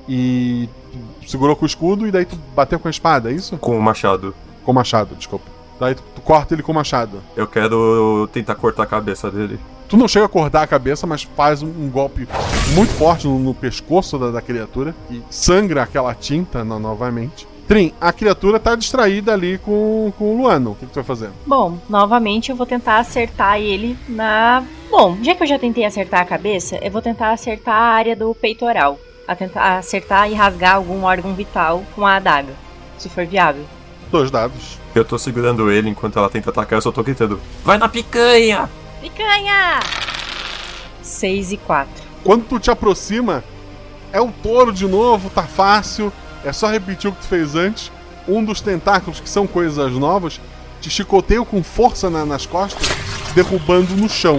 E 0.07 0.67
segurou 1.27 1.55
com 1.55 1.63
o 1.63 1.67
escudo 1.67 2.07
e 2.07 2.11
daí 2.11 2.25
tu 2.25 2.37
bateu 2.55 2.79
com 2.79 2.87
a 2.87 2.91
espada, 2.91 3.31
é 3.31 3.33
isso? 3.33 3.57
Com 3.57 3.77
o 3.77 3.81
machado. 3.81 4.33
Com 4.65 4.71
o 4.71 4.75
machado, 4.75 5.15
desculpa. 5.15 5.45
Daí 5.79 5.95
tu, 5.95 6.03
tu 6.15 6.21
corta 6.21 6.53
ele 6.53 6.61
com 6.63 6.71
o 6.71 6.75
machado. 6.75 7.21
Eu 7.35 7.47
quero 7.47 8.27
tentar 8.31 8.55
cortar 8.55 8.83
a 8.83 8.87
cabeça 8.87 9.31
dele. 9.31 9.59
Tu 9.87 9.97
não 9.97 10.07
chega 10.07 10.25
a 10.25 10.29
cortar 10.29 10.61
a 10.63 10.67
cabeça, 10.67 11.05
mas 11.05 11.23
faz 11.23 11.61
um, 11.63 11.67
um 11.67 11.89
golpe 11.89 12.27
muito 12.73 12.93
forte 12.93 13.27
no, 13.27 13.37
no 13.39 13.53
pescoço 13.53 14.17
da, 14.17 14.31
da 14.31 14.41
criatura 14.41 14.95
e 15.09 15.21
sangra 15.29 15.83
aquela 15.83 16.13
tinta 16.13 16.63
no- 16.63 16.79
novamente. 16.79 17.47
Trin, 17.71 17.93
a 18.01 18.11
criatura 18.11 18.59
tá 18.59 18.75
distraída 18.75 19.31
ali 19.31 19.57
com, 19.57 20.11
com 20.17 20.33
o 20.33 20.37
Luano. 20.37 20.71
O 20.71 20.75
que, 20.75 20.85
que 20.85 20.91
tu 20.91 20.95
vai 20.95 21.05
fazer? 21.05 21.29
Bom, 21.47 21.77
novamente 21.89 22.51
eu 22.51 22.55
vou 22.57 22.65
tentar 22.65 22.97
acertar 22.97 23.61
ele 23.61 23.97
na. 24.09 24.61
Bom, 24.89 25.17
já 25.21 25.33
que 25.33 25.41
eu 25.41 25.47
já 25.47 25.57
tentei 25.57 25.85
acertar 25.85 26.19
a 26.19 26.25
cabeça, 26.25 26.77
eu 26.81 26.91
vou 26.91 27.01
tentar 27.01 27.31
acertar 27.31 27.73
a 27.73 27.93
área 27.93 28.13
do 28.13 28.35
peitoral. 28.35 28.99
A 29.25 29.37
tentar 29.37 29.77
acertar 29.77 30.29
e 30.29 30.33
rasgar 30.33 30.75
algum 30.75 31.05
órgão 31.05 31.33
vital 31.33 31.81
com 31.95 32.05
a 32.05 32.17
adaga, 32.17 32.53
se 32.97 33.07
for 33.07 33.25
viável. 33.25 33.63
Dois 34.11 34.29
dados. 34.29 34.77
Eu 34.93 35.05
tô 35.05 35.17
segurando 35.17 35.71
ele 35.71 35.87
enquanto 35.87 36.19
ela 36.19 36.29
tenta 36.29 36.49
atacar, 36.49 36.75
eu 36.75 36.81
só 36.81 36.91
tô 36.91 37.01
gritando. 37.01 37.39
Vai 37.63 37.77
na 37.77 37.87
picanha! 37.87 38.69
Picanha! 38.99 39.79
6 41.01 41.53
e 41.53 41.57
4. 41.57 41.89
Quando 42.21 42.43
tu 42.43 42.59
te 42.59 42.69
aproxima, 42.69 43.41
é 44.11 44.19
o 44.19 44.29
touro 44.29 44.73
de 44.73 44.85
novo, 44.85 45.29
tá 45.29 45.43
fácil. 45.43 46.11
É 46.43 46.51
só 46.53 46.67
repetir 46.69 47.09
o 47.09 47.13
que 47.13 47.21
tu 47.21 47.27
fez 47.27 47.55
antes. 47.55 47.91
Um 48.27 48.43
dos 48.43 48.61
tentáculos, 48.61 49.19
que 49.19 49.29
são 49.29 49.45
coisas 49.47 49.91
novas, 49.93 50.39
te 50.79 50.89
chicoteia 50.89 51.43
com 51.43 51.61
força 51.63 52.09
na- 52.09 52.25
nas 52.25 52.45
costas, 52.45 52.87
derrubando 53.35 53.95
no 53.95 54.07
chão. 54.09 54.37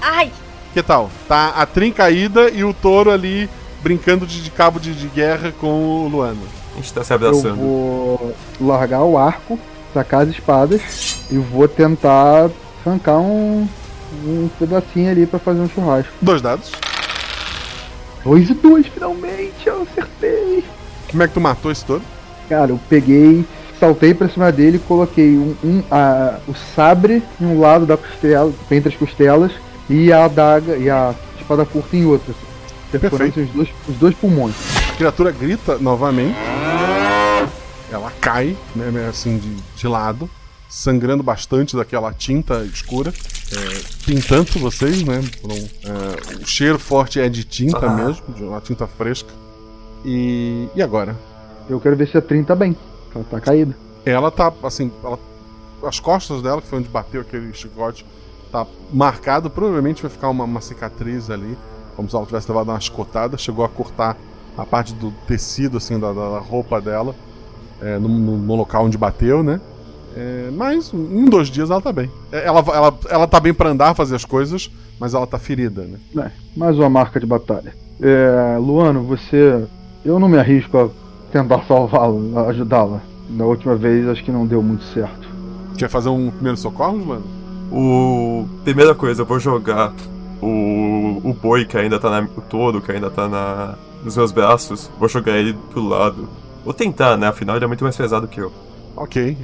Ai! 0.00 0.30
Que 0.72 0.82
tal? 0.82 1.10
Tá 1.28 1.50
a 1.56 1.66
Trin 1.66 1.92
caída 1.92 2.50
e 2.50 2.64
o 2.64 2.72
touro 2.74 3.10
ali 3.10 3.48
brincando 3.82 4.26
de, 4.26 4.42
de 4.42 4.50
cabo 4.50 4.80
de, 4.80 4.92
de 4.94 5.06
guerra 5.08 5.52
com 5.60 6.04
o 6.04 6.08
Luano. 6.08 6.40
A 6.72 6.76
gente 6.76 6.92
tá 6.92 7.04
se 7.04 7.12
Eu 7.12 7.16
abraçando. 7.16 7.56
vou 7.56 8.34
largar 8.60 9.02
o 9.02 9.16
arco, 9.16 9.58
sacar 9.92 10.22
as 10.22 10.30
espadas 10.30 11.26
e 11.30 11.36
vou 11.38 11.68
tentar 11.68 12.50
arrancar 12.84 13.18
um, 13.18 13.68
um 14.26 14.48
pedacinho 14.58 15.10
ali 15.10 15.26
pra 15.26 15.38
fazer 15.38 15.60
um 15.60 15.68
churrasco. 15.68 16.12
Dois 16.20 16.42
dados. 16.42 16.72
Dois 18.24 18.48
e 18.50 18.54
dois, 18.54 18.86
finalmente, 18.86 19.66
eu 19.66 19.82
acertei. 19.82 20.64
Como 21.14 21.22
é 21.22 21.28
que 21.28 21.34
tu 21.34 21.40
matou 21.40 21.70
esse 21.70 21.84
touro? 21.84 22.02
Cara, 22.48 22.72
eu 22.72 22.80
peguei, 22.88 23.44
saltei 23.78 24.12
pra 24.12 24.28
cima 24.28 24.50
dele, 24.50 24.80
coloquei 24.80 25.38
um, 25.38 25.54
um- 25.62 25.82
a- 25.88 26.40
o 26.48 26.54
sabre 26.74 27.22
em 27.40 27.46
um 27.46 27.60
lado 27.60 27.86
da 27.86 27.96
costela, 27.96 28.52
entre 28.68 28.88
as 28.88 28.96
costelas, 28.98 29.52
e 29.88 30.12
a 30.12 30.24
adaga 30.24 30.76
e 30.76 30.90
a 30.90 31.14
espada 31.40 31.64
curta 31.64 31.96
em 31.96 32.04
outra. 32.04 32.34
Perfurando 32.90 33.40
os 33.40 33.48
dois, 33.50 33.68
os 33.88 33.94
dois 33.94 34.14
pulmões. 34.16 34.56
A 34.92 34.96
criatura 34.96 35.30
grita 35.30 35.78
novamente. 35.78 36.36
Ela 37.92 38.10
cai, 38.20 38.56
né, 38.74 38.90
meio 38.90 39.08
assim, 39.08 39.38
de, 39.38 39.54
de 39.76 39.86
lado, 39.86 40.28
sangrando 40.68 41.22
bastante 41.22 41.76
daquela 41.76 42.12
tinta 42.12 42.64
escura, 42.64 43.12
é, 43.52 43.80
pintando 44.04 44.50
vocês, 44.58 45.04
né? 45.04 45.20
um, 45.44 45.52
é, 45.88 46.42
o 46.42 46.46
cheiro 46.46 46.76
forte 46.76 47.20
é 47.20 47.28
de 47.28 47.44
tinta 47.44 47.86
Ah. 47.86 47.90
mesmo, 47.90 48.24
de 48.34 48.42
uma 48.42 48.60
tinta 48.60 48.84
fresca. 48.88 49.28
E, 50.04 50.68
e 50.74 50.82
agora? 50.82 51.16
Eu 51.68 51.80
quero 51.80 51.96
ver 51.96 52.08
se 52.08 52.16
a 52.18 52.22
Trin 52.22 52.44
tá 52.44 52.54
bem. 52.54 52.76
Ela 53.14 53.24
tá 53.30 53.40
caída. 53.40 53.74
Ela 54.04 54.30
tá, 54.30 54.52
assim, 54.62 54.90
ela- 55.02 55.18
as 55.82 55.98
costas 56.00 56.42
dela, 56.42 56.60
que 56.60 56.68
foi 56.68 56.78
onde 56.78 56.88
bateu 56.88 57.20
aquele 57.22 57.52
chicote, 57.54 58.04
tá 58.52 58.66
marcado. 58.92 59.48
Provavelmente 59.48 60.02
vai 60.02 60.10
ficar 60.10 60.28
uma, 60.28 60.44
uma 60.44 60.60
cicatriz 60.60 61.30
ali, 61.30 61.56
como 61.96 62.08
se 62.08 62.16
ela 62.16 62.26
tivesse 62.26 62.48
levado 62.50 62.68
uma 62.68 62.80
chicotada. 62.80 63.38
Chegou 63.38 63.64
a 63.64 63.68
cortar 63.68 64.16
a 64.56 64.64
parte 64.64 64.94
do 64.94 65.10
tecido, 65.26 65.78
assim, 65.78 65.98
da, 65.98 66.12
da 66.12 66.38
roupa 66.38 66.80
dela, 66.80 67.14
é, 67.80 67.98
no, 67.98 68.08
no- 68.08 68.54
local 68.56 68.84
onde 68.84 68.96
bateu, 68.98 69.42
né? 69.42 69.60
É, 70.16 70.48
mas 70.52 70.92
em 70.92 71.24
dois 71.24 71.48
dias 71.48 71.70
ela 71.70 71.80
tá 71.80 71.92
bem. 71.92 72.08
É, 72.30 72.46
Ela, 72.46 72.60
ela, 72.60 72.98
ela 73.08 73.26
tá 73.26 73.40
bem 73.40 73.52
pra 73.52 73.70
andar, 73.70 73.94
fazer 73.94 74.14
as 74.14 74.24
coisas, 74.24 74.70
mas 75.00 75.12
ela 75.12 75.26
tá 75.26 75.38
ferida, 75.40 75.82
né? 75.82 75.98
É, 76.26 76.30
mais 76.56 76.78
uma 76.78 76.88
marca 76.88 77.18
de 77.18 77.26
batalha. 77.26 77.74
É, 78.00 78.56
Luano, 78.58 79.02
você. 79.02 79.64
Eu 80.04 80.18
não 80.18 80.28
me 80.28 80.38
arrisco 80.38 80.76
a 80.78 80.88
tentar 81.32 81.64
salvá-la, 81.64 82.42
a 82.42 82.50
ajudá-la. 82.50 83.00
Da 83.30 83.44
última 83.44 83.74
vez 83.74 84.06
acho 84.06 84.22
que 84.22 84.30
não 84.30 84.46
deu 84.46 84.62
muito 84.62 84.84
certo. 84.84 85.26
Quer 85.78 85.88
fazer 85.88 86.10
um 86.10 86.30
primeiro 86.30 86.58
socorro, 86.58 86.98
mano? 87.04 87.24
O. 87.72 88.46
Primeira 88.62 88.94
coisa, 88.94 89.22
eu 89.22 89.26
vou 89.26 89.40
jogar 89.40 89.92
o. 90.40 91.20
o 91.24 91.32
boi 91.32 91.64
que 91.64 91.76
ainda 91.76 91.98
tá 91.98 92.10
na. 92.10 92.28
O 92.36 92.40
touro 92.42 92.80
que 92.80 92.92
ainda 92.92 93.10
tá 93.10 93.28
na. 93.28 93.74
nos 94.04 94.16
meus 94.16 94.30
braços. 94.30 94.90
Vou 94.98 95.08
jogar 95.08 95.36
ele 95.38 95.56
pro 95.70 95.82
lado. 95.82 96.28
Vou 96.64 96.74
tentar, 96.74 97.16
né? 97.16 97.26
Afinal 97.26 97.56
ele 97.56 97.64
é 97.64 97.68
muito 97.68 97.82
mais 97.82 97.96
pesado 97.96 98.28
que 98.28 98.40
eu. 98.40 98.52
Ok. 98.96 99.36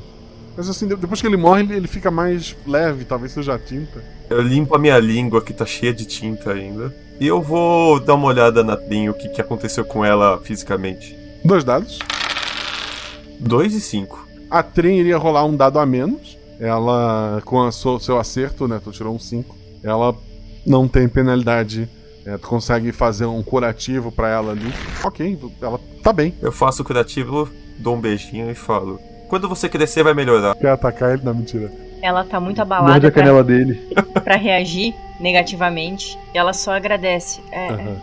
Mas 0.57 0.69
assim, 0.69 0.87
de- 0.87 0.97
depois 0.97 1.21
que 1.21 1.27
ele 1.27 1.37
morre, 1.37 1.63
ele, 1.75 1.87
fica 1.89 2.11
mais 2.11 2.57
leve, 2.67 3.05
talvez 3.05 3.33
seja 3.33 3.55
a 3.55 3.59
tinta. 3.59 4.03
Eu 4.29 4.41
limpo 4.43 4.75
a 4.75 4.79
minha 4.79 4.99
língua 4.99 5.41
que 5.43 5.53
tá 5.53 5.65
cheia 5.67 5.93
de 5.93 6.05
tinta 6.05 6.53
ainda. 6.53 6.95
E 7.19 7.27
eu 7.27 7.41
vou 7.43 8.01
dar 8.01 8.15
uma 8.15 8.29
olhada 8.29 8.63
na 8.65 8.77
Trin, 8.77 9.09
o 9.09 9.15
que, 9.15 9.29
que 9.29 9.41
aconteceu 9.41 9.85
com 9.85 10.05
ela 10.05 10.41
fisicamente. 10.43 11.17
Dois 11.45 11.65
dados. 11.65 11.99
2 13.39 13.75
e 13.75 13.81
5. 13.81 14.27
A 14.51 14.63
Trin 14.63 14.97
iria 14.97 15.17
rolar 15.17 15.45
um 15.45 15.57
dado 15.57 15.79
a 15.79 15.87
menos. 15.87 16.39
Ela, 16.59 17.41
com 17.45 17.59
o 17.67 17.73
seu, 17.73 18.19
acerto, 18.19 18.69
né? 18.69 18.81
Tu 18.83 18.91
tirou 18.93 19.15
um 19.15 19.19
5. 19.19 19.57
Ela 19.83 20.15
não 20.67 20.87
tem 20.87 21.09
penalidade. 21.09 21.89
É, 22.27 22.37
tu 22.37 22.47
consegue 22.49 22.93
fazer 22.93 23.25
um 23.25 23.43
curativo 23.43 24.13
pra 24.13 24.29
ela 24.29 24.53
ali. 24.53 24.73
Ok, 25.03 25.39
ela 25.63 25.81
tá 26.03 26.13
bem. 26.13 26.35
Eu 26.43 26.53
faço 26.53 26.83
o 26.83 26.85
curativo, 26.85 27.49
dou 27.79 27.97
um 27.97 28.01
beijinho 28.01 28.51
e 28.51 28.55
falo: 28.55 29.01
Quando 29.31 29.49
você 29.49 29.69
crescer, 29.69 30.03
vai 30.03 30.13
melhorar. 30.13 30.57
Quer 30.57 30.71
atacar 30.71 31.13
ele? 31.13 31.23
Não, 31.23 31.33
mentira. 31.33 31.71
Ela 32.03 32.25
tá 32.25 32.41
muito 32.41 32.59
Morde 32.59 32.73
abalada 32.73 33.07
a 33.07 33.11
canela 33.13 33.45
pra, 33.45 33.55
dele. 33.55 33.81
pra 34.25 34.35
reagir 34.35 34.93
negativamente. 35.21 36.19
E 36.35 36.39
ela 36.39 36.53
só 36.53 36.73
agradece. 36.73 37.41
É, 37.53 37.69
Aham. 37.69 37.97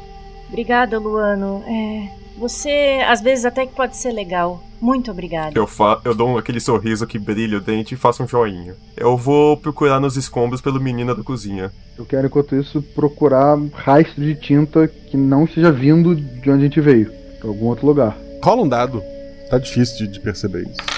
Obrigada, 0.48 0.98
Luano. 0.98 1.62
É, 1.68 2.08
você 2.38 3.04
às 3.06 3.20
vezes 3.20 3.44
até 3.44 3.66
que 3.66 3.76
pode 3.76 3.98
ser 3.98 4.14
legal. 4.14 4.64
Muito 4.80 5.12
obrigada. 5.12 5.52
Eu, 5.54 5.68
fa 5.68 6.00
eu 6.06 6.16
dou 6.16 6.38
aquele 6.38 6.62
sorriso 6.62 7.06
que 7.06 7.20
brilha 7.20 7.58
o 7.58 7.62
dente 7.62 7.94
e 7.96 7.98
faço 7.98 8.24
um 8.24 8.28
joinha. 8.28 8.76
Eu 8.96 9.18
vou 9.18 9.58
procurar 9.58 10.00
nos 10.00 10.16
escombros 10.16 10.62
pelo 10.62 10.80
menino 10.80 11.14
da 11.14 11.24
cozinha. 11.24 11.74
Eu 11.98 12.06
quero, 12.06 12.28
enquanto 12.28 12.56
isso, 12.56 12.82
procurar 12.82 13.58
rastro 13.74 14.24
de 14.24 14.36
tinta 14.36 14.88
que 14.88 15.18
não 15.18 15.44
esteja 15.44 15.74
vindo 15.74 16.16
de 16.16 16.50
onde 16.50 16.62
a 16.62 16.64
gente 16.64 16.80
veio. 16.80 17.12
Pra 17.38 17.50
algum 17.50 17.66
outro 17.66 17.86
lugar. 17.86 18.16
Rola 18.42 18.62
um 18.62 18.70
dado. 18.70 19.04
Tá 19.50 19.58
difícil 19.58 20.06
de, 20.06 20.14
de 20.14 20.20
perceber 20.22 20.62
isso. 20.62 20.97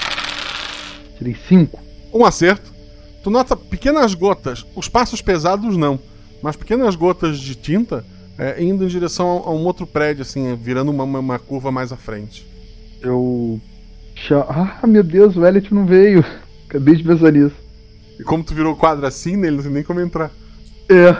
Tirei 1.20 1.36
cinco. 1.48 1.78
Um 2.12 2.24
acerto. 2.24 2.72
Tu 3.22 3.28
nota 3.30 3.54
pequenas 3.54 4.14
gotas. 4.14 4.64
Os 4.74 4.88
passos 4.88 5.20
pesados 5.20 5.76
não. 5.76 6.00
Mas 6.42 6.56
pequenas 6.56 6.96
gotas 6.96 7.38
de 7.38 7.54
tinta 7.54 8.02
é, 8.38 8.62
indo 8.64 8.84
em 8.84 8.88
direção 8.88 9.28
a, 9.44 9.48
a 9.48 9.52
um 9.52 9.64
outro 9.66 9.86
prédio, 9.86 10.22
assim, 10.22 10.56
virando 10.56 10.90
uma, 10.90 11.04
uma- 11.04 11.38
curva 11.38 11.70
mais 11.70 11.92
à 11.92 11.96
frente. 11.96 12.46
Eu. 13.02 13.60
Ah, 14.48 14.86
meu 14.86 15.02
Deus, 15.02 15.36
o 15.36 15.44
Elliot 15.44 15.72
não 15.74 15.84
veio. 15.84 16.24
Acabei 16.66 16.96
de 16.96 17.04
pensar 17.04 17.30
nisso. 17.32 17.54
E 18.18 18.22
como 18.22 18.42
tu 18.42 18.54
virou 18.54 18.72
o 18.72 18.76
quadro 18.76 19.06
assim, 19.06 19.36
né, 19.36 19.48
ele 19.48 19.56
não 19.56 19.62
tem 19.64 19.72
nem 19.72 19.82
como 19.82 20.00
entrar. 20.00 20.30
É. 20.88 21.14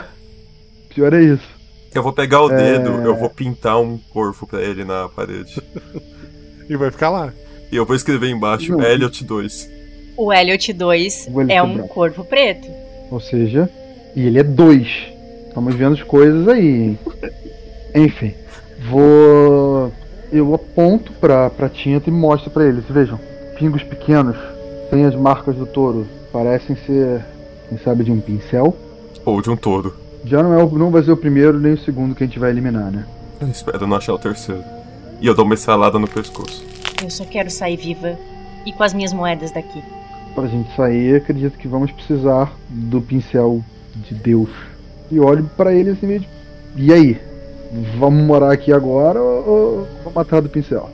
Pior 0.93 1.13
é 1.13 1.21
isso. 1.23 1.47
Eu 1.93 2.01
vou 2.03 2.13
pegar 2.13 2.41
o 2.43 2.51
É. 2.51 2.55
dedo, 2.55 2.89
eu 3.01 3.15
vou 3.15 3.29
pintar 3.29 3.79
um 3.79 3.97
corvo 3.97 4.47
pra 4.47 4.61
ele 4.61 4.83
na 4.83 5.07
parede. 5.09 5.61
e 6.69 6.75
vai 6.75 6.89
ficar 6.89 7.09
lá. 7.09 7.31
E 7.71 7.75
eu 7.75 7.85
vou 7.85 7.95
escrever 7.95 8.29
embaixo 8.29 8.71
Não. 8.71 8.83
Elliot 8.83 9.23
2. 9.23 9.69
O 10.21 10.31
Elliot 10.31 10.71
2 10.71 11.29
Vou 11.31 11.41
ele 11.41 11.51
é 11.51 11.63
um 11.63 11.71
quebrar. 11.71 11.87
corpo 11.87 12.23
preto. 12.23 12.67
Ou 13.09 13.19
seja, 13.19 13.67
e 14.15 14.27
ele 14.27 14.37
é 14.37 14.43
dois. 14.43 14.87
Estamos 15.47 15.73
vendo 15.73 15.93
as 15.95 16.03
coisas 16.03 16.47
aí? 16.47 16.95
Enfim. 17.95 18.31
Vou. 18.87 19.91
Eu 20.31 20.53
aponto 20.53 21.11
pra, 21.13 21.49
pra 21.49 21.67
tinta 21.67 22.07
e 22.07 22.13
mostro 22.13 22.51
pra 22.51 22.67
eles. 22.67 22.83
Vejam, 22.87 23.19
pingos 23.57 23.81
pequenos. 23.81 24.37
Tem 24.91 25.05
as 25.05 25.15
marcas 25.15 25.55
do 25.55 25.65
touro. 25.65 26.07
Parecem 26.31 26.75
ser, 26.85 27.25
quem 27.67 27.79
sabe, 27.79 28.03
de 28.03 28.11
um 28.11 28.21
pincel. 28.21 28.77
Ou 29.25 29.41
de 29.41 29.49
um 29.49 29.55
touro. 29.57 29.95
Já 30.23 30.43
não, 30.43 30.53
é 30.53 30.63
o, 30.63 30.69
não 30.69 30.91
vai 30.91 31.01
ser 31.01 31.11
o 31.13 31.17
primeiro 31.17 31.59
nem 31.59 31.73
o 31.73 31.79
segundo 31.79 32.13
que 32.13 32.23
a 32.23 32.27
gente 32.27 32.37
vai 32.37 32.51
eliminar, 32.51 32.91
né? 32.91 33.07
Eu 33.41 33.47
espero 33.47 33.87
não 33.87 33.97
achar 33.97 34.13
o 34.13 34.19
terceiro. 34.19 34.63
E 35.19 35.25
eu 35.25 35.33
dou 35.33 35.45
uma 35.45 35.55
estralada 35.55 35.97
no 35.97 36.07
pescoço. 36.07 36.63
Eu 37.03 37.09
só 37.09 37.25
quero 37.25 37.49
sair 37.49 37.75
viva 37.75 38.15
e 38.67 38.71
com 38.71 38.83
as 38.83 38.93
minhas 38.93 39.11
moedas 39.13 39.49
daqui. 39.49 39.81
Pra 40.35 40.47
gente 40.47 40.73
sair, 40.75 41.15
acredito 41.15 41.57
que 41.57 41.67
vamos 41.67 41.91
precisar 41.91 42.53
do 42.69 43.01
pincel 43.01 43.63
de 43.95 44.15
Deus. 44.15 44.49
E 45.09 45.19
olho 45.19 45.49
pra 45.57 45.73
ele 45.73 45.91
assim 45.91 46.07
meio 46.07 46.21
de... 46.21 46.29
E 46.77 46.93
aí? 46.93 47.19
Vamos 47.97 48.23
morar 48.23 48.51
aqui 48.51 48.71
agora 48.71 49.21
ou, 49.21 49.87
vamos 50.03 50.17
atrás 50.17 50.43
do 50.43 50.49
pincel? 50.49 50.89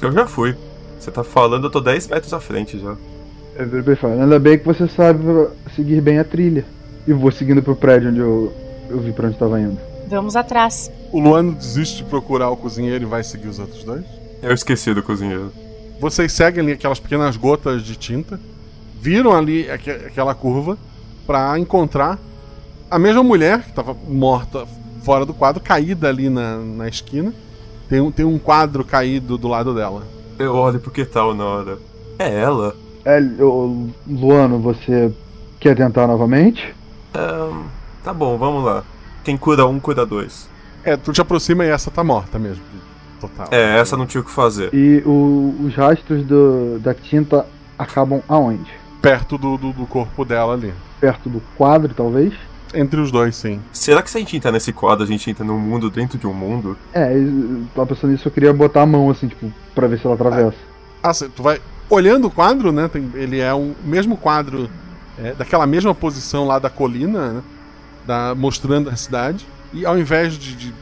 Eu 0.00 0.12
já 0.12 0.26
fui. 0.26 0.56
Você 0.98 1.10
tá 1.10 1.22
falando, 1.24 1.64
eu 1.64 1.70
tô 1.70 1.80
10 1.80 2.08
metros 2.08 2.32
à 2.32 2.40
frente 2.40 2.78
já. 2.78 2.96
É 3.56 3.64
perfeito. 3.64 4.06
Ainda 4.06 4.38
bem 4.38 4.58
que 4.58 4.64
você 4.64 4.88
sabe 4.88 5.22
seguir 5.74 6.00
bem 6.00 6.18
a 6.18 6.24
trilha. 6.24 6.64
E 7.06 7.12
vou 7.12 7.30
seguindo 7.32 7.62
pro 7.62 7.76
prédio 7.76 8.10
onde 8.10 8.20
eu, 8.20 8.52
eu 8.88 9.00
vi 9.00 9.12
pra 9.12 9.28
onde 9.28 9.36
tava 9.36 9.60
indo. 9.60 9.78
Vamos 10.08 10.36
atrás. 10.36 10.90
O 11.10 11.20
Luano 11.20 11.52
desiste 11.52 11.98
de 11.98 12.04
procurar 12.04 12.50
o 12.50 12.56
cozinheiro 12.56 13.04
e 13.04 13.06
vai 13.06 13.24
seguir 13.24 13.48
os 13.48 13.58
outros 13.58 13.82
dois? 13.82 14.04
Eu 14.42 14.52
esqueci 14.52 14.92
do 14.92 15.02
cozinheiro. 15.02 15.52
Vocês 16.00 16.32
seguem 16.32 16.62
ali 16.62 16.72
aquelas 16.72 17.00
pequenas 17.00 17.36
gotas 17.36 17.82
de 17.82 17.96
tinta, 17.96 18.38
viram 19.02 19.36
ali 19.36 19.68
aqu 19.68 19.90
aquela 19.90 20.32
curva 20.32 20.78
para 21.26 21.58
encontrar 21.58 22.20
a 22.88 22.98
mesma 23.00 23.22
mulher 23.24 23.62
que 23.62 23.70
estava 23.70 23.96
morta 24.06 24.64
fora 25.02 25.26
do 25.26 25.34
quadro, 25.34 25.60
caída 25.60 26.08
ali 26.08 26.30
na, 26.30 26.58
na 26.58 26.88
esquina. 26.88 27.34
Tem 27.88 28.00
um, 28.00 28.12
tem 28.12 28.24
um 28.24 28.38
quadro 28.38 28.84
caído 28.84 29.36
do 29.36 29.48
lado 29.48 29.74
dela. 29.74 30.04
Eu 30.38 30.54
olho 30.54 30.78
pro 30.78 30.92
que 30.92 31.04
tal 31.04 31.34
na 31.34 31.44
hora. 31.44 31.78
É 32.16 32.32
ela. 32.32 32.76
É, 33.04 33.18
Luano, 34.06 34.60
você 34.60 35.12
quer 35.58 35.74
tentar 35.76 36.06
novamente? 36.06 36.72
Um, 37.14 37.64
tá 38.04 38.14
bom, 38.14 38.38
vamos 38.38 38.64
lá. 38.64 38.84
Quem 39.24 39.36
cura 39.36 39.66
um, 39.66 39.80
cura 39.80 40.06
dois. 40.06 40.48
É, 40.84 40.96
tu 40.96 41.12
te 41.12 41.20
aproxima 41.20 41.64
e 41.64 41.68
essa 41.68 41.90
tá 41.90 42.04
morta 42.04 42.38
mesmo. 42.38 42.62
Total. 43.20 43.48
É, 43.50 43.78
essa 43.78 43.96
não 43.96 44.06
tinha 44.06 44.20
o 44.20 44.24
que 44.24 44.30
fazer. 44.30 44.72
E 44.72 45.02
o, 45.04 45.56
os 45.64 45.74
rastros 45.74 46.24
do, 46.24 46.78
da 46.78 46.94
tinta 46.94 47.46
acabam 47.76 48.22
aonde? 48.28 48.81
Perto 49.02 49.36
do, 49.36 49.58
do, 49.58 49.72
do 49.72 49.86
corpo 49.86 50.24
dela 50.24 50.54
ali. 50.54 50.72
Perto 51.00 51.28
do 51.28 51.42
quadro, 51.58 51.92
talvez? 51.92 52.32
Entre 52.72 53.00
os 53.00 53.10
dois, 53.10 53.36
sim. 53.36 53.60
Será 53.72 54.00
que 54.00 54.10
se 54.10 54.16
a 54.16 54.20
gente 54.20 54.36
entrar 54.36 54.52
nesse 54.52 54.72
quadro, 54.72 55.04
a 55.04 55.06
gente 55.06 55.28
entra 55.28 55.44
num 55.44 55.58
mundo 55.58 55.90
dentro 55.90 56.16
de 56.16 56.26
um 56.26 56.32
mundo? 56.32 56.78
É, 56.94 57.12
eu 57.14 57.64
tava 57.74 57.88
pensando 57.88 58.12
nisso, 58.12 58.28
eu 58.28 58.32
queria 58.32 58.52
botar 58.52 58.82
a 58.82 58.86
mão 58.86 59.10
assim, 59.10 59.28
tipo, 59.28 59.52
pra 59.74 59.86
ver 59.86 59.98
se 59.98 60.06
ela 60.06 60.14
atravessa. 60.14 60.56
Ah, 61.02 61.12
você, 61.12 61.28
tu 61.28 61.42
vai 61.42 61.60
olhando 61.90 62.28
o 62.28 62.30
quadro, 62.30 62.72
né? 62.72 62.88
Tem, 62.88 63.10
ele 63.14 63.40
é 63.40 63.52
o 63.52 63.74
mesmo 63.84 64.16
quadro, 64.16 64.70
é, 65.18 65.32
daquela 65.32 65.66
mesma 65.66 65.94
posição 65.94 66.46
lá 66.46 66.58
da 66.58 66.70
colina, 66.70 67.32
né? 67.32 67.42
Da, 68.06 68.34
mostrando 68.34 68.88
a 68.88 68.96
cidade. 68.96 69.46
E 69.72 69.84
ao 69.84 69.98
invés 69.98 70.38
de, 70.38 70.54
de 70.54 70.74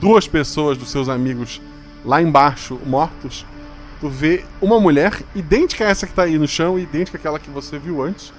duas 0.00 0.28
pessoas 0.28 0.76
dos 0.76 0.90
seus 0.90 1.08
amigos 1.08 1.62
lá 2.04 2.20
embaixo, 2.20 2.78
mortos, 2.84 3.46
tu 4.00 4.08
vê 4.08 4.44
uma 4.60 4.80
mulher 4.80 5.12
idêntica 5.34 5.84
a 5.84 5.88
essa 5.88 6.06
que 6.06 6.12
tá 6.12 6.22
aí 6.22 6.38
no 6.38 6.48
chão, 6.48 6.78
idêntica 6.78 7.18
àquela 7.18 7.38
que 7.38 7.50
você 7.50 7.78
viu 7.78 8.02
antes. 8.02 8.32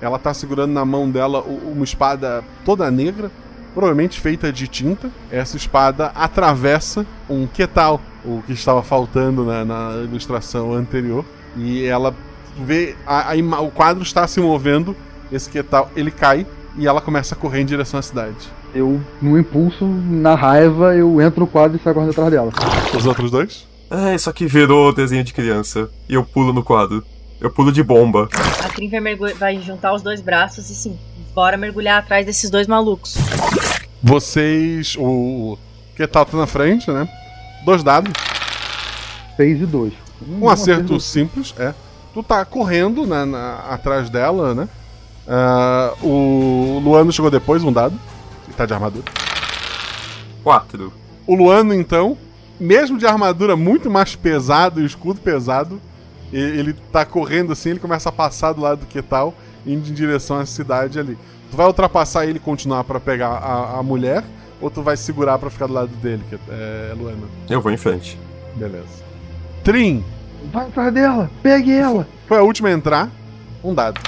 Ela 0.00 0.18
tá 0.18 0.32
segurando 0.32 0.72
na 0.72 0.84
mão 0.84 1.10
dela 1.10 1.40
uma 1.40 1.84
espada 1.84 2.44
toda 2.64 2.90
negra, 2.90 3.30
provavelmente 3.74 4.20
feita 4.20 4.52
de 4.52 4.68
tinta. 4.68 5.10
Essa 5.30 5.56
espada 5.56 6.12
atravessa 6.14 7.04
um 7.28 7.46
quetal, 7.46 8.00
o 8.24 8.42
que 8.46 8.52
estava 8.52 8.82
faltando 8.82 9.44
na, 9.44 9.64
na 9.64 10.02
ilustração 10.04 10.72
anterior. 10.72 11.24
E 11.56 11.84
ela 11.84 12.14
vê. 12.56 12.94
A, 13.06 13.32
a, 13.32 13.60
o 13.60 13.70
quadro 13.70 14.02
está 14.02 14.26
se 14.26 14.40
movendo, 14.40 14.94
esse 15.32 15.50
quetal 15.50 15.90
ele 15.96 16.10
cai 16.10 16.46
e 16.76 16.86
ela 16.86 17.00
começa 17.00 17.34
a 17.34 17.38
correr 17.38 17.60
em 17.60 17.66
direção 17.66 17.98
à 17.98 18.02
cidade. 18.02 18.36
Eu, 18.74 19.00
no 19.20 19.38
impulso, 19.38 19.84
na 19.84 20.34
raiva, 20.34 20.94
eu 20.94 21.20
entro 21.20 21.40
no 21.40 21.46
quadro 21.46 21.76
e 21.76 21.80
saio 21.80 21.94
correndo 21.94 22.10
atrás 22.10 22.30
dela. 22.30 22.52
Os 22.96 23.06
outros 23.06 23.30
dois? 23.30 23.67
É, 23.90 24.14
isso 24.14 24.28
aqui 24.28 24.46
virou 24.46 24.92
desenho 24.92 25.24
de 25.24 25.32
criança. 25.32 25.90
E 26.08 26.14
eu 26.14 26.24
pulo 26.24 26.52
no 26.52 26.62
quadro. 26.62 27.04
Eu 27.40 27.50
pulo 27.50 27.72
de 27.72 27.82
bomba. 27.82 28.28
A 28.64 28.68
Trin 28.68 28.90
vai, 28.90 29.34
vai, 29.34 29.60
juntar 29.60 29.94
os 29.94 30.02
dois 30.02 30.20
braços 30.20 30.68
e 30.70 30.74
sim, 30.74 30.98
bora 31.34 31.56
mergulhar 31.56 31.98
atrás 31.98 32.26
desses 32.26 32.50
dois 32.50 32.66
malucos. 32.66 33.16
Vocês. 34.02 34.96
O. 34.98 35.56
Que 35.96 36.06
tá 36.06 36.26
na 36.32 36.46
frente, 36.46 36.90
né? 36.90 37.08
Dois 37.64 37.82
dados. 37.82 38.12
Seis 39.36 39.60
e 39.60 39.66
dois. 39.66 39.92
Um, 40.26 40.44
um 40.44 40.48
acerto, 40.48 40.96
acerto 40.96 41.00
simples, 41.00 41.54
é. 41.58 41.72
Tu 42.12 42.22
tá 42.22 42.44
correndo 42.44 43.06
né, 43.06 43.24
na, 43.24 43.60
atrás 43.70 44.10
dela, 44.10 44.54
né? 44.54 44.68
Uh, 45.26 46.06
o 46.06 46.80
Luano 46.80 47.12
chegou 47.12 47.30
depois, 47.30 47.62
um 47.62 47.72
dado. 47.72 47.98
Ele 48.46 48.56
tá 48.56 48.66
de 48.66 48.74
armadura. 48.74 49.04
Quatro. 50.42 50.92
O 51.26 51.34
Luano, 51.34 51.74
então, 51.74 52.16
mesmo 52.60 52.98
de 52.98 53.06
armadura 53.06 53.56
muito 53.56 53.90
mais 53.90 54.16
pesado 54.16 54.80
e 54.80 54.84
escudo 54.84 55.20
pesado, 55.20 55.80
ele 56.32 56.74
tá 56.92 57.04
correndo 57.04 57.52
assim, 57.52 57.70
ele 57.70 57.78
começa 57.78 58.08
a 58.08 58.12
passar 58.12 58.52
do 58.52 58.60
lado 58.60 58.80
do 58.80 58.86
que 58.86 59.00
tal, 59.00 59.34
indo 59.66 59.88
em 59.88 59.94
direção 59.94 60.38
à 60.38 60.46
cidade 60.46 60.98
ali. 60.98 61.16
Tu 61.50 61.56
vai 61.56 61.66
ultrapassar 61.66 62.26
ele 62.26 62.36
e 62.36 62.40
continuar 62.40 62.84
para 62.84 63.00
pegar 63.00 63.28
a, 63.28 63.78
a, 63.78 63.82
mulher, 63.82 64.22
ou 64.60 64.70
tu 64.70 64.82
vai 64.82 64.96
segurar 64.96 65.38
para 65.38 65.48
ficar 65.48 65.66
do 65.66 65.72
lado 65.72 65.88
dele, 65.96 66.22
que 66.28 66.38
é 66.50 66.94
Luana? 66.96 67.26
Eu 67.48 67.60
vou 67.60 67.72
em 67.72 67.76
frente. 67.76 68.18
Beleza. 68.54 69.04
Trim! 69.64 70.04
Vai 70.52 70.66
atrás 70.66 70.92
dela, 70.92 71.30
pegue 71.42 71.72
ela! 71.72 72.06
Foi 72.26 72.38
a 72.38 72.42
última 72.42 72.68
a 72.68 72.72
entrar. 72.72 73.10
Um 73.64 73.74
dado. 73.74 74.00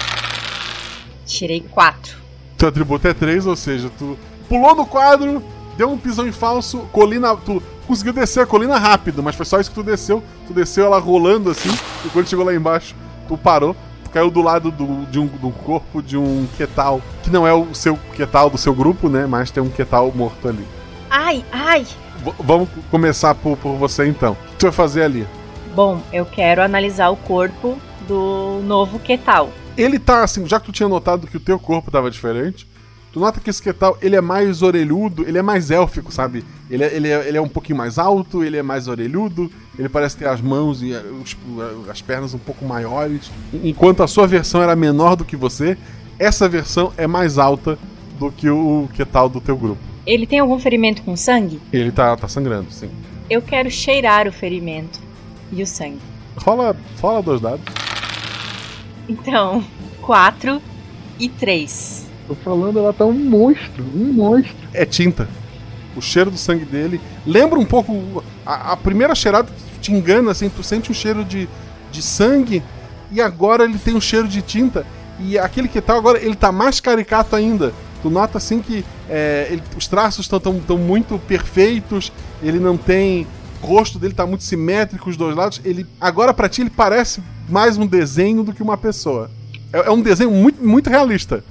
Tirei 1.24 1.60
quatro. 1.60 2.18
Teu 2.56 2.68
atributo 2.68 3.08
é 3.08 3.14
três, 3.14 3.46
ou 3.46 3.56
seja, 3.56 3.90
tu 3.98 4.18
pulou 4.48 4.74
no 4.74 4.84
quadro, 4.84 5.42
deu 5.76 5.90
um 5.90 5.96
pisão 5.96 6.28
em 6.28 6.32
falso, 6.32 6.80
colina. 6.92 7.34
Tu 7.36 7.62
conseguiu 7.90 8.12
descer 8.12 8.44
a 8.44 8.46
colina 8.46 8.78
rápido, 8.78 9.20
mas 9.20 9.34
foi 9.34 9.44
só 9.44 9.58
isso 9.58 9.68
que 9.68 9.74
tu 9.74 9.82
desceu. 9.82 10.22
Tu 10.46 10.52
desceu 10.54 10.86
ela 10.86 11.00
rolando 11.00 11.50
assim, 11.50 11.70
e 12.04 12.08
quando 12.10 12.28
chegou 12.28 12.44
lá 12.44 12.54
embaixo, 12.54 12.94
tu 13.26 13.36
parou. 13.36 13.74
Tu 14.04 14.10
caiu 14.10 14.30
do 14.30 14.40
lado 14.40 14.70
do, 14.70 15.04
de 15.06 15.18
um, 15.18 15.26
do 15.26 15.50
corpo 15.50 16.00
de 16.00 16.16
um 16.16 16.46
Ketal, 16.56 17.02
que 17.24 17.30
não 17.30 17.44
é 17.44 17.52
o 17.52 17.74
seu 17.74 17.98
Ketal 18.14 18.48
do 18.48 18.56
seu 18.56 18.72
grupo, 18.72 19.08
né? 19.08 19.26
Mas 19.26 19.50
tem 19.50 19.60
um 19.60 19.68
Ketal 19.68 20.12
morto 20.14 20.48
ali. 20.48 20.64
Ai, 21.10 21.44
ai! 21.50 21.84
V 22.22 22.32
vamos 22.38 22.68
começar 22.92 23.34
por, 23.34 23.56
por 23.56 23.74
você 23.74 24.06
então. 24.06 24.32
O 24.32 24.50
que 24.52 24.56
tu 24.58 24.66
vai 24.66 24.72
fazer 24.72 25.02
ali? 25.02 25.26
Bom, 25.74 26.00
eu 26.12 26.24
quero 26.24 26.62
analisar 26.62 27.10
o 27.10 27.16
corpo 27.16 27.76
do 28.06 28.60
novo 28.62 29.00
Ketal. 29.00 29.50
Ele 29.76 29.98
tá 29.98 30.22
assim, 30.22 30.46
já 30.46 30.60
que 30.60 30.66
tu 30.66 30.72
tinha 30.72 30.88
notado 30.88 31.26
que 31.26 31.36
o 31.36 31.40
teu 31.40 31.58
corpo 31.58 31.90
tava 31.90 32.08
diferente, 32.08 32.68
Tu 33.12 33.18
nota 33.18 33.40
que 33.40 33.50
esse 33.50 33.60
Ketal, 33.60 33.98
ele 34.00 34.14
é 34.14 34.20
mais 34.20 34.62
orelhudo, 34.62 35.26
ele 35.26 35.36
é 35.36 35.42
mais 35.42 35.70
élfico, 35.70 36.12
sabe? 36.12 36.44
Ele 36.70 36.84
é, 36.84 36.94
ele, 36.94 37.08
é, 37.08 37.28
ele 37.28 37.36
é 37.36 37.40
um 37.40 37.48
pouquinho 37.48 37.76
mais 37.76 37.98
alto, 37.98 38.44
ele 38.44 38.56
é 38.56 38.62
mais 38.62 38.86
orelhudo, 38.86 39.50
ele 39.76 39.88
parece 39.88 40.16
ter 40.16 40.28
as 40.28 40.40
mãos 40.40 40.80
e 40.80 40.92
os, 40.92 41.36
as 41.90 42.00
pernas 42.00 42.34
um 42.34 42.38
pouco 42.38 42.64
maiores. 42.64 43.30
Enquanto 43.52 44.04
a 44.04 44.06
sua 44.06 44.28
versão 44.28 44.62
era 44.62 44.76
menor 44.76 45.16
do 45.16 45.24
que 45.24 45.34
você, 45.34 45.76
essa 46.20 46.48
versão 46.48 46.92
é 46.96 47.08
mais 47.08 47.36
alta 47.36 47.76
do 48.16 48.30
que 48.30 48.48
o 48.48 48.88
Ketal 48.94 49.28
do 49.28 49.40
teu 49.40 49.56
grupo. 49.56 49.80
Ele 50.06 50.26
tem 50.26 50.38
algum 50.38 50.58
ferimento 50.58 51.02
com 51.02 51.16
sangue? 51.16 51.60
Ele 51.72 51.90
tá, 51.90 52.16
tá 52.16 52.28
sangrando, 52.28 52.70
sim. 52.70 52.90
Eu 53.28 53.42
quero 53.42 53.70
cheirar 53.70 54.28
o 54.28 54.32
ferimento 54.32 55.00
e 55.50 55.62
o 55.62 55.66
sangue. 55.66 55.98
Rola, 56.36 56.76
rola 57.00 57.22
dois 57.22 57.40
dados. 57.40 57.64
Então, 59.08 59.64
quatro 60.00 60.62
e 61.18 61.28
três. 61.28 62.09
Tô 62.30 62.36
falando, 62.36 62.78
ela 62.78 62.92
tá 62.92 63.04
um 63.04 63.12
monstro, 63.12 63.84
um 63.92 64.12
monstro. 64.12 64.54
É 64.72 64.84
tinta. 64.86 65.28
O 65.96 66.00
cheiro 66.00 66.30
do 66.30 66.38
sangue 66.38 66.64
dele 66.64 67.00
lembra 67.26 67.58
um 67.58 67.64
pouco. 67.64 68.22
A, 68.46 68.70
a 68.70 68.76
primeira 68.76 69.16
cheirada 69.16 69.48
te 69.80 69.90
engana, 69.90 70.30
assim, 70.30 70.48
tu 70.48 70.62
sente 70.62 70.92
um 70.92 70.94
cheiro 70.94 71.24
de, 71.24 71.48
de 71.90 72.00
sangue 72.00 72.62
e 73.10 73.20
agora 73.20 73.64
ele 73.64 73.78
tem 73.78 73.96
um 73.96 74.00
cheiro 74.00 74.28
de 74.28 74.42
tinta. 74.42 74.86
E 75.18 75.36
aquele 75.36 75.66
que 75.66 75.80
tá 75.80 75.96
agora, 75.96 76.24
ele 76.24 76.36
tá 76.36 76.52
mais 76.52 76.78
caricato 76.78 77.34
ainda. 77.34 77.74
Tu 78.00 78.08
nota 78.08 78.38
assim 78.38 78.62
que 78.62 78.84
é, 79.08 79.48
ele, 79.50 79.62
os 79.76 79.88
traços 79.88 80.26
estão 80.26 80.38
tão, 80.38 80.60
tão 80.60 80.78
muito 80.78 81.18
perfeitos, 81.26 82.12
ele 82.40 82.60
não 82.60 82.76
tem. 82.76 83.26
O 83.60 83.66
rosto 83.66 83.98
dele 83.98 84.14
tá 84.14 84.24
muito 84.24 84.44
simétrico, 84.44 85.10
os 85.10 85.16
dois 85.16 85.34
lados. 85.34 85.60
Ele 85.64 85.84
Agora, 86.00 86.32
para 86.32 86.48
ti, 86.48 86.60
ele 86.60 86.70
parece 86.70 87.20
mais 87.48 87.76
um 87.76 87.88
desenho 87.88 88.44
do 88.44 88.52
que 88.52 88.62
uma 88.62 88.76
pessoa. 88.76 89.28
É, 89.72 89.88
é 89.88 89.90
um 89.90 90.00
desenho 90.00 90.30
muito, 90.30 90.64
muito 90.64 90.88
realista 90.88 91.42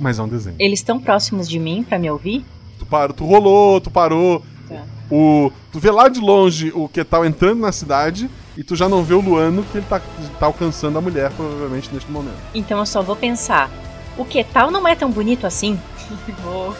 mas 0.00 0.18
é 0.18 0.22
um 0.22 0.28
desenho. 0.28 0.56
Eles 0.58 0.80
estão 0.80 0.98
próximos 0.98 1.48
de 1.48 1.58
mim 1.58 1.84
para 1.86 1.98
me 1.98 2.10
ouvir? 2.10 2.44
Tu 2.78 2.86
parou, 2.86 3.14
tu 3.14 3.24
rolou, 3.26 3.80
tu 3.80 3.90
parou. 3.90 4.42
Tá. 4.68 4.82
O, 5.10 5.52
tu 5.70 5.78
vê 5.78 5.90
lá 5.90 6.08
de 6.08 6.18
longe 6.18 6.72
o 6.74 6.88
Ketal 6.88 7.26
entrando 7.26 7.60
na 7.60 7.70
cidade 7.70 8.30
e 8.56 8.64
tu 8.64 8.74
já 8.74 8.88
não 8.88 9.02
vê 9.02 9.14
o 9.14 9.20
Luano 9.20 9.62
que 9.64 9.78
ele 9.78 9.86
tá, 9.88 10.00
tá 10.38 10.46
alcançando 10.46 10.98
a 10.98 11.00
mulher, 11.00 11.30
provavelmente, 11.32 11.90
neste 11.92 12.10
momento. 12.10 12.38
Então 12.54 12.78
eu 12.78 12.86
só 12.86 13.02
vou 13.02 13.14
pensar. 13.14 13.70
O 14.16 14.24
Ketal 14.24 14.70
não 14.70 14.86
é 14.88 14.94
tão 14.94 15.10
bonito 15.10 15.46
assim? 15.46 15.78
e 16.28 16.32
vou, 16.42 16.76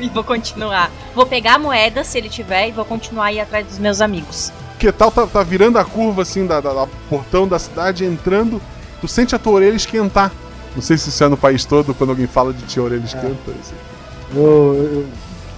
e 0.00 0.08
vou 0.08 0.24
continuar. 0.24 0.90
Vou 1.14 1.26
pegar 1.26 1.54
a 1.54 1.58
moeda, 1.58 2.02
se 2.04 2.18
ele 2.18 2.28
tiver, 2.28 2.68
e 2.68 2.72
vou 2.72 2.84
continuar 2.84 3.26
a 3.26 3.32
ir 3.32 3.40
atrás 3.40 3.66
dos 3.66 3.78
meus 3.78 4.00
amigos. 4.00 4.52
O 4.74 4.78
Ketal 4.78 5.10
tá, 5.10 5.26
tá 5.26 5.42
virando 5.42 5.78
a 5.78 5.84
curva, 5.84 6.22
assim, 6.22 6.46
da, 6.46 6.60
da, 6.60 6.72
da 6.72 6.86
portão 7.08 7.46
da 7.46 7.58
cidade, 7.58 8.04
entrando. 8.04 8.60
Tu 9.00 9.08
sente 9.08 9.34
a 9.34 9.38
tua 9.38 9.54
orelha 9.54 9.76
esquentar. 9.76 10.32
Não 10.74 10.82
sei 10.82 10.96
se 10.96 11.08
isso 11.08 11.22
é 11.22 11.28
no 11.28 11.36
país 11.36 11.64
todo, 11.64 11.94
quando 11.94 12.10
alguém 12.10 12.26
fala 12.26 12.52
de 12.52 12.62
tia 12.64 12.82
orelha 12.82 13.04
esquenta. 13.04 13.50
É. 13.50 14.36
Eu, 14.36 14.74
eu, 14.74 15.06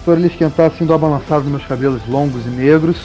Espero 0.04 0.20
ele 0.20 0.26
esquentar 0.26 0.66
assim, 0.70 0.84
dou 0.84 0.98
uma 0.98 1.08
balançada 1.08 1.40
nos 1.40 1.50
meus 1.50 1.64
cabelos 1.64 2.02
longos 2.06 2.44
e 2.44 2.50
negros 2.50 2.98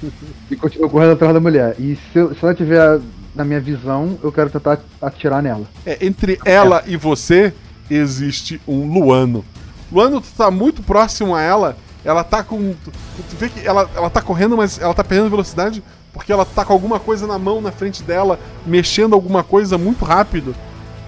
e 0.50 0.56
continuo 0.56 0.90
correndo 0.90 1.12
atrás 1.12 1.32
da 1.32 1.38
mulher. 1.38 1.76
E 1.78 1.96
se, 2.12 2.18
eu- 2.18 2.34
se 2.34 2.42
ela 2.42 2.52
tiver 2.52 2.98
na 3.36 3.44
minha 3.44 3.60
visão, 3.60 4.18
eu 4.20 4.32
quero 4.32 4.50
tentar 4.50 4.80
atirar 5.00 5.40
nela. 5.40 5.64
É, 5.86 6.04
entre 6.04 6.40
ela 6.44 6.82
e 6.88 6.96
você 6.96 7.54
existe 7.88 8.60
um 8.66 8.92
Luano. 8.92 9.44
Luano, 9.92 10.20
tu 10.20 10.26
tá 10.36 10.50
muito 10.50 10.82
próximo 10.82 11.36
a 11.36 11.40
ela. 11.40 11.76
Ela 12.04 12.24
tá 12.24 12.42
com. 12.42 12.74
Tu, 12.84 12.90
tu 12.90 13.36
vê 13.38 13.48
que 13.48 13.64
ela, 13.64 13.88
ela 13.94 14.10
tá 14.10 14.20
correndo, 14.20 14.56
mas 14.56 14.76
ela 14.80 14.92
tá 14.92 15.04
perdendo 15.04 15.30
velocidade 15.30 15.80
porque 16.12 16.32
ela 16.32 16.44
tá 16.44 16.64
com 16.64 16.72
alguma 16.72 16.98
coisa 16.98 17.28
na 17.28 17.38
mão 17.38 17.60
na 17.60 17.70
frente 17.70 18.02
dela, 18.02 18.40
mexendo 18.66 19.14
alguma 19.14 19.44
coisa 19.44 19.78
muito 19.78 20.04
rápido. 20.04 20.52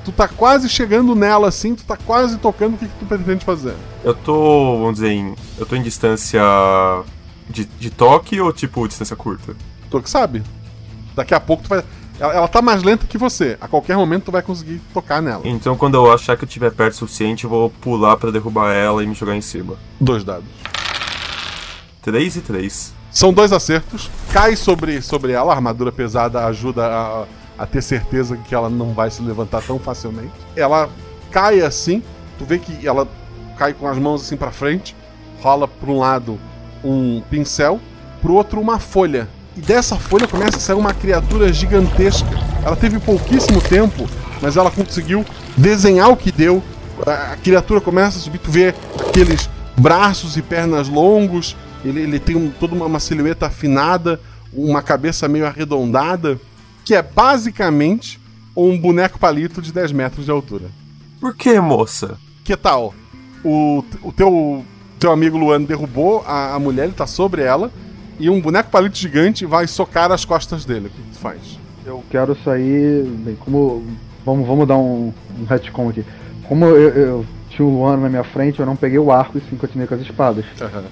Tu 0.05 0.11
tá 0.11 0.27
quase 0.27 0.69
chegando 0.69 1.15
nela 1.15 1.49
assim, 1.49 1.75
tu 1.75 1.85
tá 1.85 1.97
quase 1.97 2.37
tocando. 2.39 2.75
O 2.75 2.79
que, 2.79 2.87
que 2.87 2.99
tu 2.99 3.07
pretende 3.07 3.45
fazer? 3.45 3.75
Eu 4.03 4.15
tô, 4.15 4.79
vamos 4.79 4.95
dizer, 4.95 5.13
em, 5.13 5.35
eu 5.59 5.65
tô 5.65 5.77
em 5.77 5.83
distância 5.83 6.43
de, 7.49 7.65
de 7.65 7.91
toque 7.91 8.41
ou 8.41 8.53
tipo 8.53 8.87
distância 8.89 9.15
curta? 9.15 9.55
Tu 9.91 10.03
que 10.03 10.11
sabe. 10.11 10.43
Daqui 11.15 11.35
a 11.35 11.41
pouco 11.41 11.63
tu 11.63 11.69
vai. 11.69 11.85
Ela, 12.19 12.35
ela 12.35 12.49
tá 12.49 12.61
mais 12.61 12.83
lenta 12.83 13.07
que 13.07 13.17
você. 13.17 13.57
A 13.61 13.69
qualquer 13.69 13.97
momento 13.97 14.25
tu 14.25 14.33
vai 14.33 14.43
conseguir 14.43 14.81
tocar 14.93 15.23
nela. 15.23 15.43
Então 15.45 15.77
quando 15.77 15.95
eu 15.95 16.13
achar 16.13 16.37
que 16.37 16.45
eu 16.45 16.49
tiver 16.49 16.73
perto 16.73 16.95
o 16.95 16.97
suficiente, 16.97 17.45
eu 17.45 17.51
vou 17.51 17.71
pular 17.71 18.17
pra 18.17 18.31
derrubar 18.31 18.73
ela 18.73 19.05
e 19.05 19.07
me 19.07 19.15
jogar 19.15 19.37
em 19.37 19.41
cima. 19.41 19.77
Dois 20.01 20.25
dados. 20.25 20.49
3 22.03 22.37
e 22.37 22.41
3. 22.41 22.95
São 23.13 23.33
dois 23.33 23.53
acertos. 23.53 24.11
Cai 24.33 24.57
sobre, 24.57 25.01
sobre 25.03 25.33
ela, 25.33 25.53
a 25.53 25.55
armadura 25.55 25.93
pesada 25.93 26.45
ajuda 26.47 26.87
a, 26.87 27.25
a 27.59 27.67
ter 27.67 27.83
certeza 27.83 28.37
que 28.37 28.55
ela 28.55 28.69
não 28.71 28.93
vai 28.93 29.11
se 29.11 29.23
levantar 29.23 29.63
tão 29.63 29.79
facilmente. 29.79 30.33
Ela 30.57 30.89
cai 31.31 31.61
assim, 31.61 32.03
tu 32.39 32.45
vê 32.45 32.59
que 32.59 32.87
ela 32.87 33.07
cai 33.57 33.73
com 33.73 33.87
as 33.87 33.99
mãos 33.99 34.23
assim 34.23 34.37
pra 34.37 34.51
frente, 34.51 34.97
rola 35.41 35.67
pra 35.69 35.91
um 35.91 35.99
lado 35.99 36.39
um 36.85 37.23
pincel, 37.31 37.81
pro 38.21 38.35
outro 38.35 38.61
uma 38.61 38.79
folha. 38.79 39.29
E 39.57 39.61
dessa 39.61 39.97
folha 39.97 40.27
começa 40.27 40.57
a 40.57 40.61
sair 40.61 40.77
uma 40.77 40.95
criatura 40.95 41.53
gigantesca. 41.53 42.29
Ela 42.65 42.75
teve 42.75 42.99
pouquíssimo 42.99 43.61
tempo, 43.61 44.09
mas 44.41 44.57
ela 44.57 44.71
conseguiu 44.71 45.25
desenhar 45.57 46.11
o 46.11 46.17
que 46.17 46.33
deu. 46.33 46.63
A 47.07 47.37
criatura 47.37 47.81
começa 47.81 48.19
a 48.19 48.21
subir, 48.21 48.39
tu 48.39 48.51
vê 48.51 48.75
aqueles 49.09 49.49
braços 49.77 50.37
e 50.37 50.43
pernas 50.43 50.89
longos, 50.89 51.57
ele, 51.85 52.01
ele 52.01 52.19
tem 52.19 52.37
um- 52.37 52.51
toda 52.51 52.75
uma, 52.75 52.87
uma 52.87 53.01
silhueta 53.01 53.47
afinada, 53.47 54.21
uma 54.53 54.83
cabeça 54.83 55.27
meio 55.29 55.47
arredondada, 55.47 56.39
que 56.85 56.95
é 56.95 57.03
basicamente 57.03 58.21
um 58.57 58.79
boneco 58.79 59.19
palito 59.19 59.63
de 59.63 59.73
10 59.73 59.93
metros 59.93 60.25
de 60.25 60.31
altura. 60.31 60.67
Por 61.21 61.35
que, 61.35 61.59
moça? 61.61 62.19
Que 62.45 62.57
tal? 62.57 62.95
O, 63.45 63.85
o 64.03 64.13
teu, 64.13 64.65
teu 64.99 65.13
amigo 65.13 65.39
Luano 65.39 65.67
derrubou 65.67 66.23
a, 66.27 66.55
a 66.55 66.59
mulher, 66.59 66.85
ele 66.85 66.93
tá 66.93 67.07
sobre 67.07 67.43
ela, 67.43 67.71
e 68.19 68.29
um 68.29 68.41
boneco 68.41 68.71
palito 68.71 68.97
gigante 68.97 69.47
vai 69.47 69.67
socar 69.67 70.13
as 70.13 70.25
costas 70.25 70.65
dele. 70.65 70.87
O 70.87 70.91
que 70.91 71.03
tu 71.13 71.19
faz? 71.19 71.59
Eu 71.85 72.03
quero 72.11 72.37
sair. 72.45 73.05
Bem, 73.05 73.37
como. 73.37 73.85
Vamos, 74.25 74.47
vamos 74.47 74.69
dar 74.69 74.77
um, 74.77 75.13
um 75.39 75.45
retcon 75.45 75.89
aqui. 75.89 76.05
Como 76.49 76.65
eu, 76.65 76.91
eu 76.91 77.27
tinha 77.51 77.67
o 77.67 77.71
Luano 77.71 78.03
na 78.03 78.09
minha 78.09 78.25
frente, 78.25 78.61
eu 78.61 78.67
não 78.67 78.77
peguei 78.77 78.99
o 78.99 79.11
arco 79.11 79.37
e 79.39 79.41
sim 79.41 79.57
continuei 79.57 79.89
com 79.89 79.95
as 79.95 80.01
espadas. 80.01 80.45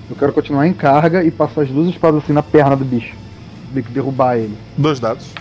Eu 0.09 0.16
quero 0.16 0.32
continuar 0.32 0.66
em 0.66 0.72
carga 0.72 1.22
e 1.22 1.30
passar 1.30 1.62
as 1.62 1.68
duas 1.68 1.88
espadas 1.88 2.22
assim 2.24 2.32
na 2.32 2.43
perna 2.43 2.76
do 2.76 2.84
bicho. 2.84 3.14
Meio 3.72 3.86
que 3.86 3.93
derrubar 3.93 4.36
ele. 4.36 4.57
Dois 4.76 4.99
dados. 4.99 5.32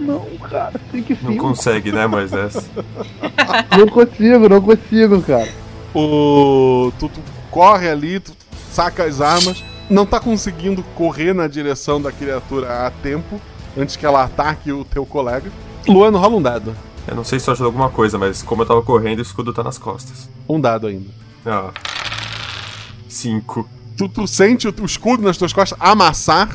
Não, 0.00 0.26
cara, 0.48 0.80
tem 0.90 1.02
que 1.02 1.16
Não 1.22 1.36
consegue, 1.36 1.92
né, 1.92 2.06
Moisés? 2.06 2.70
Não 3.76 3.86
consigo, 3.88 4.48
não 4.48 4.60
consigo, 4.60 5.22
cara. 5.22 5.48
O. 5.94 6.92
Tu, 6.98 7.08
tu 7.08 7.20
corre 7.50 7.88
ali, 7.88 8.20
tu 8.20 8.32
saca 8.70 9.04
as 9.04 9.20
armas, 9.20 9.62
não 9.90 10.06
tá 10.06 10.18
conseguindo 10.18 10.82
correr 10.94 11.34
na 11.34 11.46
direção 11.46 12.00
da 12.00 12.10
criatura 12.10 12.86
a 12.86 12.90
tempo, 12.90 13.40
antes 13.76 13.96
que 13.96 14.06
ela 14.06 14.24
ataque 14.24 14.72
o 14.72 14.84
teu 14.84 15.04
colega. 15.04 15.50
Luano, 15.86 16.18
rola 16.18 16.36
um 16.36 16.42
dado. 16.42 16.74
Eu 17.06 17.16
não 17.16 17.24
sei 17.24 17.38
se 17.40 17.50
ajuda 17.50 17.66
alguma 17.66 17.90
coisa, 17.90 18.16
mas 18.16 18.42
como 18.42 18.62
eu 18.62 18.66
tava 18.66 18.82
correndo, 18.82 19.18
o 19.18 19.22
escudo 19.22 19.52
tá 19.52 19.62
nas 19.62 19.76
costas. 19.76 20.28
Um 20.48 20.60
dado 20.60 20.86
ainda. 20.86 21.10
Ah. 21.44 21.70
Cinco. 23.08 23.68
Tu, 23.96 24.08
tu 24.08 24.26
sente 24.26 24.68
o, 24.68 24.74
o 24.80 24.84
escudo 24.84 25.22
nas 25.22 25.36
tuas 25.36 25.52
costas 25.52 25.78
amassar. 25.80 26.48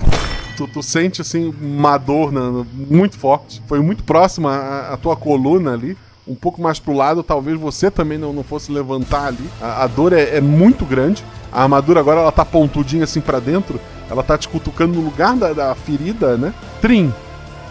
Tu, 0.58 0.68
tu 0.68 0.82
sente 0.84 1.22
assim 1.22 1.54
uma 1.62 1.98
dor 1.98 2.32
na- 2.32 2.66
muito 2.74 3.18
forte. 3.18 3.62
Foi 3.68 3.80
muito 3.80 4.04
próxima 4.04 4.52
à, 4.52 4.94
à 4.94 4.98
tua 4.98 5.16
coluna 5.16 5.74
ali. 5.74 5.96
Um 6.28 6.36
pouco 6.36 6.62
mais 6.62 6.78
pro 6.80 6.94
lado, 6.94 7.24
talvez 7.24 7.58
você 7.58 7.90
também 7.90 8.18
não, 8.18 8.34
não 8.34 8.44
fosse 8.44 8.70
levantar 8.72 9.28
ali. 9.28 9.50
A, 9.62 9.84
a 9.84 9.88
dor 9.88 10.12
é, 10.12 10.36
é 10.38 10.42
muito 10.42 10.84
grande. 10.84 11.24
A 11.52 11.64
armadura 11.64 12.00
agora 12.02 12.20
ela 12.20 12.32
tá 12.32 12.44
pontudinha 12.44 13.04
assim 13.06 13.22
pra 13.22 13.40
dentro. 13.40 13.80
Ela 14.10 14.24
tá 14.24 14.38
te 14.38 14.50
cutucando 14.50 14.96
no 14.96 15.02
lugar 15.06 15.36
da, 15.38 15.54
da 15.54 15.76
ferida, 15.76 16.36
né? 16.38 16.54
Trim, 16.82 17.14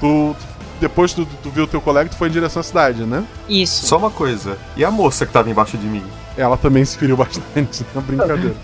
tu, 0.01 0.35
tu- 0.39 0.47
depois 0.81 1.13
tu, 1.13 1.27
tu 1.43 1.51
viu 1.51 1.65
o 1.65 1.67
teu 1.67 1.81
colega, 1.81 2.09
tu 2.09 2.17
foi 2.17 2.29
em 2.29 2.33
direção 2.33 2.61
à 2.61 2.63
cidade, 2.63 3.03
né? 3.05 3.25
Isso. 3.49 3.87
Só 3.87 3.99
uma 3.99 4.11
coisa. 4.11 4.57
E 4.77 4.85
a 4.85 4.91
moça 4.91 5.27
que 5.27 5.33
tava 5.33 5.51
embaixo 5.51 5.77
de 5.77 5.87
mim? 5.87 6.03
Ela 6.37 6.57
também 6.57 6.85
se 6.85 6.97
feriu 6.97 7.17
bastante, 7.19 7.85
na 7.95 8.01
brincadeira. 8.01 8.55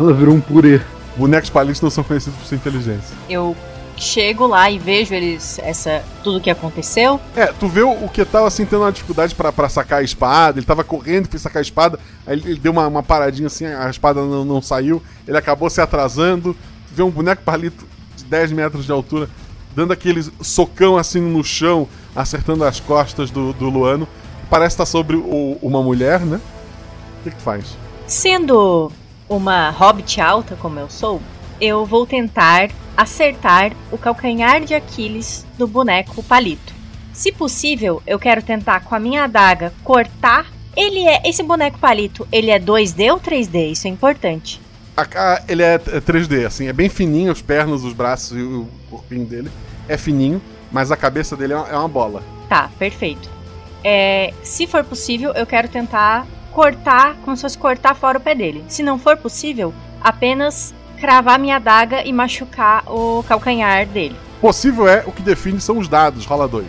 Ela 0.00 0.12
virou 0.12 0.34
um 0.34 0.40
purê. 0.40 0.80
Bonecos 1.16 1.50
palitos 1.50 1.80
não 1.80 1.90
são 1.90 2.02
conhecidos 2.04 2.38
por 2.38 2.46
sua 2.46 2.56
inteligência. 2.56 3.16
Eu 3.28 3.56
chego 3.96 4.46
lá 4.46 4.68
e 4.70 4.78
vejo 4.78 5.14
eles 5.14 5.58
essa 5.60 6.02
tudo 6.24 6.40
que 6.40 6.50
aconteceu. 6.50 7.20
É, 7.36 7.46
tu 7.46 7.68
vê 7.68 7.82
o, 7.82 8.08
que 8.08 8.24
tava 8.24 8.48
assim 8.48 8.64
tendo 8.66 8.82
uma 8.82 8.90
dificuldade 8.90 9.34
pra, 9.34 9.52
pra 9.52 9.68
sacar 9.68 10.00
a 10.00 10.02
espada, 10.02 10.58
ele 10.58 10.66
tava 10.66 10.82
correndo, 10.82 11.28
foi 11.28 11.38
sacar 11.38 11.60
a 11.60 11.62
espada, 11.62 11.98
aí 12.26 12.34
ele, 12.38 12.50
ele 12.50 12.58
deu 12.58 12.72
uma, 12.72 12.86
uma 12.88 13.02
paradinha 13.02 13.46
assim, 13.46 13.66
a 13.66 13.88
espada 13.88 14.20
não, 14.22 14.44
não 14.44 14.60
saiu, 14.60 15.00
ele 15.28 15.36
acabou 15.38 15.70
se 15.70 15.80
atrasando. 15.80 16.54
Tu 16.88 16.94
vê 16.94 17.02
um 17.04 17.10
boneco 17.10 17.42
palito 17.42 17.86
de 18.16 18.24
10 18.24 18.50
metros 18.52 18.84
de 18.84 18.90
altura, 18.92 19.28
dando 19.76 19.92
aquele 19.92 20.22
socão 20.40 20.96
assim 20.96 21.20
no 21.20 21.44
chão, 21.44 21.88
acertando 22.16 22.64
as 22.64 22.80
costas 22.80 23.30
do, 23.30 23.52
do 23.52 23.68
Luano. 23.68 24.08
Parece 24.50 24.74
estar 24.74 24.86
sobre 24.86 25.16
o- 25.16 25.56
uma 25.62 25.82
mulher, 25.82 26.20
né? 26.20 26.40
O 27.20 27.24
que, 27.24 27.30
que 27.30 27.36
tu 27.36 27.42
faz? 27.42 27.64
Sendo 28.06 28.90
uma 29.28 29.70
hobbit 29.70 30.20
alta 30.20 30.56
como 30.56 30.78
eu 30.78 30.88
sou, 30.90 31.20
eu 31.60 31.84
vou 31.86 32.06
tentar 32.06 32.70
acertar 32.96 33.72
o 33.90 33.98
calcanhar 33.98 34.60
de 34.64 34.74
Aquiles 34.74 35.44
do 35.58 35.66
boneco 35.66 36.22
palito. 36.22 36.72
Se 37.12 37.30
possível, 37.32 38.02
eu 38.06 38.18
quero 38.18 38.42
tentar 38.42 38.80
com 38.80 38.94
a 38.94 38.98
minha 39.00 39.24
adaga 39.24 39.72
cortar. 39.84 40.46
Ele 40.76 41.06
é 41.06 41.22
esse 41.28 41.42
boneco 41.42 41.78
palito, 41.78 42.26
ele 42.32 42.50
é 42.50 42.58
2D 42.58 43.12
ou 43.12 43.20
3D? 43.20 43.70
Isso 43.70 43.86
é 43.86 43.90
importante. 43.90 44.60
A- 44.96 45.02
a- 45.14 45.42
ele 45.48 45.62
é, 45.62 45.74
é 45.74 46.00
3D, 46.00 46.44
assim, 46.44 46.66
é 46.66 46.72
bem 46.72 46.88
fininho, 46.88 47.30
as 47.30 47.40
pernas, 47.40 47.84
os 47.84 47.92
braços 47.92 48.36
e 48.36 48.42
o 48.42 48.68
corpinho 48.90 49.24
dele 49.24 49.50
é 49.88 49.96
fininho, 49.96 50.42
mas 50.72 50.90
a 50.90 50.96
cabeça 50.96 51.36
dele 51.36 51.52
é 51.52 51.56
uma, 51.56 51.68
é 51.68 51.76
uma 51.76 51.88
bola. 51.88 52.22
Tá, 52.48 52.68
perfeito. 52.78 53.28
É, 53.84 54.32
se 54.42 54.66
for 54.66 54.82
possível, 54.82 55.32
eu 55.34 55.46
quero 55.46 55.68
tentar 55.68 56.26
cortar, 56.54 57.16
como 57.24 57.36
se 57.36 57.42
fosse 57.42 57.58
cortar 57.58 57.94
fora 57.94 58.16
o 58.16 58.20
pé 58.20 58.34
dele. 58.34 58.64
Se 58.68 58.82
não 58.82 58.98
for 58.98 59.16
possível, 59.16 59.74
apenas 60.00 60.72
cravar 61.00 61.38
minha 61.38 61.56
adaga 61.56 62.04
e 62.04 62.12
machucar 62.12 62.84
o 62.86 63.22
calcanhar 63.24 63.86
dele. 63.86 64.16
Possível 64.40 64.88
é, 64.88 65.02
o 65.04 65.12
que 65.12 65.20
define 65.20 65.60
são 65.60 65.78
os 65.78 65.88
dados, 65.88 66.24
rola 66.24 66.46
dois. 66.46 66.66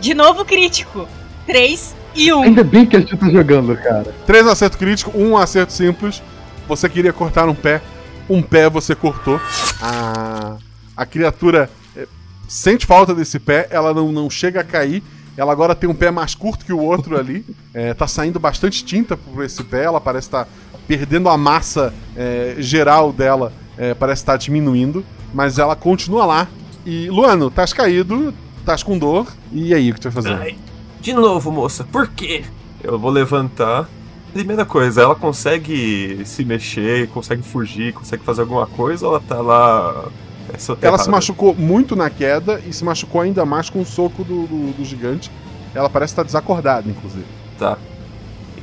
De 0.00 0.14
novo 0.14 0.44
crítico. 0.44 1.06
3 1.46 1.94
e 2.14 2.32
1. 2.32 2.42
Ainda 2.42 2.64
bem 2.64 2.86
que 2.86 2.96
a 2.96 3.00
gente 3.00 3.16
tá 3.16 3.28
jogando, 3.28 3.76
cara. 3.76 4.14
Três 4.26 4.46
acertos 4.46 4.78
críticos, 4.78 5.14
um 5.14 5.36
acerto 5.36 5.72
simples. 5.72 6.22
Você 6.68 6.88
queria 6.88 7.12
cortar 7.12 7.48
um 7.48 7.54
pé, 7.54 7.82
um 8.28 8.42
pé 8.42 8.70
você 8.70 8.94
cortou. 8.94 9.40
A, 9.80 10.56
a 10.96 11.04
criatura 11.04 11.68
é, 11.96 12.06
sente 12.48 12.86
falta 12.86 13.14
desse 13.14 13.38
pé, 13.38 13.66
ela 13.70 13.92
não, 13.92 14.12
não 14.12 14.30
chega 14.30 14.60
a 14.60 14.64
cair. 14.64 15.02
Ela 15.36 15.52
agora 15.52 15.74
tem 15.74 15.88
um 15.88 15.94
pé 15.94 16.10
mais 16.10 16.34
curto 16.34 16.64
que 16.64 16.72
o 16.72 16.80
outro 16.80 17.18
ali. 17.18 17.44
É, 17.74 17.94
tá 17.94 18.06
saindo 18.06 18.38
bastante 18.38 18.84
tinta 18.84 19.16
por 19.16 19.42
esse 19.42 19.64
pé. 19.64 19.84
Ela 19.84 19.98
parece 19.98 20.28
estar 20.28 20.46
perdendo 20.86 21.30
a 21.30 21.38
massa 21.38 21.94
é, 22.14 22.56
geral 22.58 23.10
dela. 23.10 23.50
É, 23.78 23.94
parece 23.94 24.20
estar 24.20 24.36
diminuindo. 24.36 25.02
Mas 25.32 25.58
ela 25.58 25.74
continua 25.74 26.26
lá. 26.26 26.48
E, 26.84 27.08
Luano, 27.08 27.48
estás 27.48 27.72
caído, 27.72 28.34
estás 28.58 28.82
com 28.82 28.98
dor. 28.98 29.26
E 29.50 29.72
aí, 29.72 29.90
o 29.90 29.94
que 29.94 30.00
tu 30.00 30.10
vai 30.10 30.12
fazer? 30.12 30.34
Ai, 30.34 30.58
de 31.00 31.14
novo, 31.14 31.50
moça, 31.50 31.82
por 31.90 32.08
quê? 32.08 32.44
Eu 32.82 32.98
vou 32.98 33.10
levantar. 33.10 33.88
Primeira 34.32 34.64
coisa, 34.64 35.02
ela 35.02 35.14
consegue 35.14 36.22
se 36.24 36.44
mexer, 36.44 37.08
consegue 37.08 37.42
fugir, 37.42 37.92
consegue 37.92 38.24
fazer 38.24 38.42
alguma 38.42 38.66
coisa 38.66 39.06
ou 39.06 39.14
ela 39.14 39.22
tá 39.26 39.40
lá. 39.40 40.08
É 40.48 40.86
Ela 40.86 40.98
se 40.98 41.08
machucou 41.10 41.54
muito 41.54 41.94
na 41.96 42.10
queda 42.10 42.60
e 42.66 42.72
se 42.72 42.84
machucou 42.84 43.20
ainda 43.20 43.44
mais 43.44 43.70
com 43.70 43.80
o 43.80 43.86
soco 43.86 44.24
do, 44.24 44.46
do, 44.46 44.72
do 44.76 44.84
gigante. 44.84 45.30
Ela 45.74 45.88
parece 45.88 46.12
estar 46.12 46.22
desacordada, 46.22 46.88
inclusive. 46.88 47.24
Tá. 47.58 47.78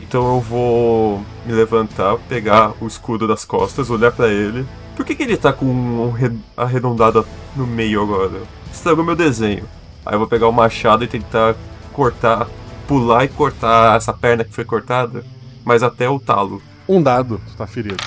Então 0.01 0.35
eu 0.35 0.41
vou 0.41 1.23
me 1.45 1.53
levantar, 1.53 2.17
pegar 2.27 2.73
o 2.81 2.87
escudo 2.87 3.27
das 3.27 3.45
costas, 3.45 3.89
olhar 3.89 4.11
pra 4.11 4.27
ele. 4.27 4.65
Por 4.95 5.05
que, 5.05 5.15
que 5.15 5.23
ele 5.23 5.37
tá 5.37 5.53
com 5.53 5.65
um 5.65 6.11
re- 6.11 6.35
arredondado 6.57 7.25
no 7.55 7.65
meio 7.65 8.01
agora? 8.01 8.41
Estragou 8.71 9.03
meu 9.05 9.15
desenho. 9.15 9.63
Aí 10.05 10.13
eu 10.15 10.19
vou 10.19 10.27
pegar 10.27 10.47
o 10.47 10.51
machado 10.51 11.03
e 11.03 11.07
tentar 11.07 11.55
cortar, 11.93 12.47
pular 12.87 13.23
e 13.23 13.27
cortar 13.27 13.95
essa 13.97 14.11
perna 14.13 14.43
que 14.43 14.53
foi 14.53 14.65
cortada. 14.65 15.23
mas 15.63 15.83
até 15.83 16.09
o 16.09 16.19
talo. 16.19 16.61
Um 16.87 17.01
dado, 17.01 17.39
tu 17.47 17.55
tá 17.55 17.67
ferido. 17.67 17.97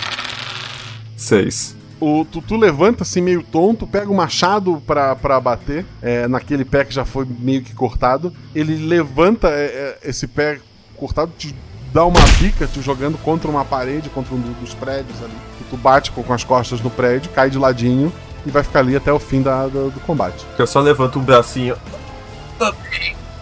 Seis. 1.17 1.77
O, 2.05 2.25
tu, 2.25 2.43
tu 2.43 2.57
levanta 2.57 3.05
assim 3.05 3.21
meio 3.21 3.45
tonto, 3.45 3.87
pega 3.87 4.11
o 4.11 4.15
machado 4.17 4.83
pra, 4.85 5.15
pra 5.15 5.39
bater 5.39 5.87
é, 6.03 6.27
naquele 6.27 6.65
pé 6.65 6.85
que 6.85 6.93
já 6.93 7.05
foi 7.05 7.25
meio 7.25 7.63
que 7.63 7.73
cortado. 7.73 8.33
Ele 8.53 8.75
levanta 8.75 9.47
é, 9.47 9.99
é, 10.03 10.11
esse 10.11 10.27
pé 10.27 10.59
cortado, 10.97 11.31
te 11.39 11.55
dá 11.95 12.05
uma 12.05 12.19
bica, 12.41 12.67
te 12.67 12.83
jogando 12.83 13.17
contra 13.19 13.49
uma 13.49 13.65
parede, 13.65 14.09
contra 14.09 14.35
um 14.35 14.41
dos 14.41 14.75
prédios 14.75 15.23
ali. 15.23 15.33
Tu 15.71 15.77
bate 15.77 16.11
com, 16.11 16.25
com 16.25 16.33
as 16.33 16.43
costas 16.43 16.81
no 16.81 16.91
prédio, 16.91 17.31
cai 17.31 17.49
de 17.49 17.57
ladinho 17.57 18.13
e 18.45 18.51
vai 18.51 18.65
ficar 18.65 18.81
ali 18.81 18.97
até 18.97 19.13
o 19.13 19.21
fim 19.21 19.41
da, 19.41 19.69
do, 19.69 19.91
do 19.91 20.01
combate. 20.01 20.45
Eu 20.59 20.67
só 20.67 20.81
levanto 20.81 21.21
um 21.21 21.23
bracinho. 21.23 21.77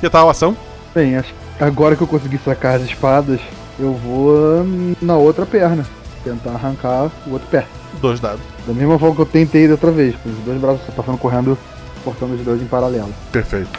Que 0.00 0.10
tal 0.10 0.28
a 0.28 0.32
ação? 0.32 0.54
Bem, 0.94 1.16
acho 1.16 1.32
que 1.56 1.64
agora 1.64 1.96
que 1.96 2.02
eu 2.02 2.06
consegui 2.06 2.36
sacar 2.44 2.76
as 2.76 2.82
espadas, 2.82 3.40
eu 3.78 3.94
vou 3.94 4.66
na 5.00 5.16
outra 5.16 5.46
perna. 5.46 5.86
Tentar 6.22 6.50
arrancar 6.50 7.10
o 7.26 7.32
outro 7.32 7.48
pé. 7.48 7.64
Dois 8.00 8.20
dados. 8.20 8.40
Da 8.66 8.72
mesma 8.72 8.98
forma 8.98 9.14
que 9.14 9.22
eu 9.22 9.26
tentei 9.26 9.66
da 9.66 9.74
outra 9.74 9.90
vez, 9.90 10.14
com 10.16 10.30
os 10.30 10.38
dois 10.38 10.60
braços 10.60 10.82
passando 10.94 11.18
correndo, 11.18 11.58
cortando 12.04 12.34
os 12.34 12.40
dois 12.40 12.62
em 12.62 12.66
paralelo. 12.66 13.12
Perfeito. 13.30 13.70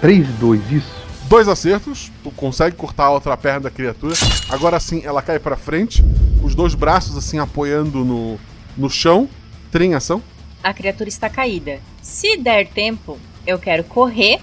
3 0.00 0.28
e 0.28 0.32
2, 0.32 0.72
isso. 0.72 1.00
Dois 1.28 1.46
acertos, 1.46 2.10
tu 2.24 2.30
consegue 2.32 2.74
cortar 2.74 3.04
a 3.04 3.10
outra 3.10 3.36
perna 3.36 3.60
da 3.60 3.70
criatura. 3.70 4.14
Agora 4.48 4.80
sim, 4.80 5.02
ela 5.04 5.22
cai 5.22 5.38
pra 5.38 5.56
frente, 5.56 6.02
os 6.42 6.54
dois 6.54 6.74
braços 6.74 7.16
assim 7.16 7.38
apoiando 7.38 8.04
no, 8.04 8.38
no 8.76 8.90
chão. 8.90 9.28
Trem 9.70 9.94
ação. 9.94 10.20
A 10.64 10.74
criatura 10.74 11.08
está 11.08 11.30
caída. 11.30 11.78
Se 12.02 12.36
der 12.36 12.66
tempo, 12.66 13.18
eu 13.46 13.58
quero 13.58 13.84
correr, 13.84 14.40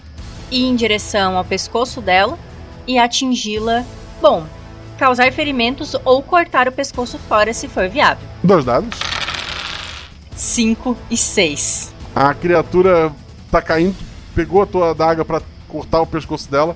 ir 0.50 0.64
em 0.64 0.76
direção 0.76 1.38
ao 1.38 1.44
pescoço 1.44 2.00
dela 2.00 2.40
e 2.88 2.98
atingi-la. 2.98 3.84
Bom, 4.22 4.48
causar 4.98 5.32
ferimentos 5.32 5.96
ou 6.04 6.22
cortar 6.22 6.68
o 6.68 6.72
pescoço 6.72 7.18
fora 7.18 7.54
se 7.54 7.68
for 7.68 7.88
viável. 7.88 8.28
Dois 8.44 8.66
dados. 8.66 9.00
5 10.36 10.98
e 11.10 11.18
6. 11.18 11.94
A 12.16 12.34
criatura 12.34 13.12
tá 13.52 13.62
caindo, 13.62 13.96
pegou 14.36 14.62
a 14.62 14.66
tua 14.66 14.92
adaga 14.92 15.24
pra 15.24 15.42
cortar 15.68 16.02
o 16.02 16.08
pescoço 16.08 16.50
dela. 16.50 16.76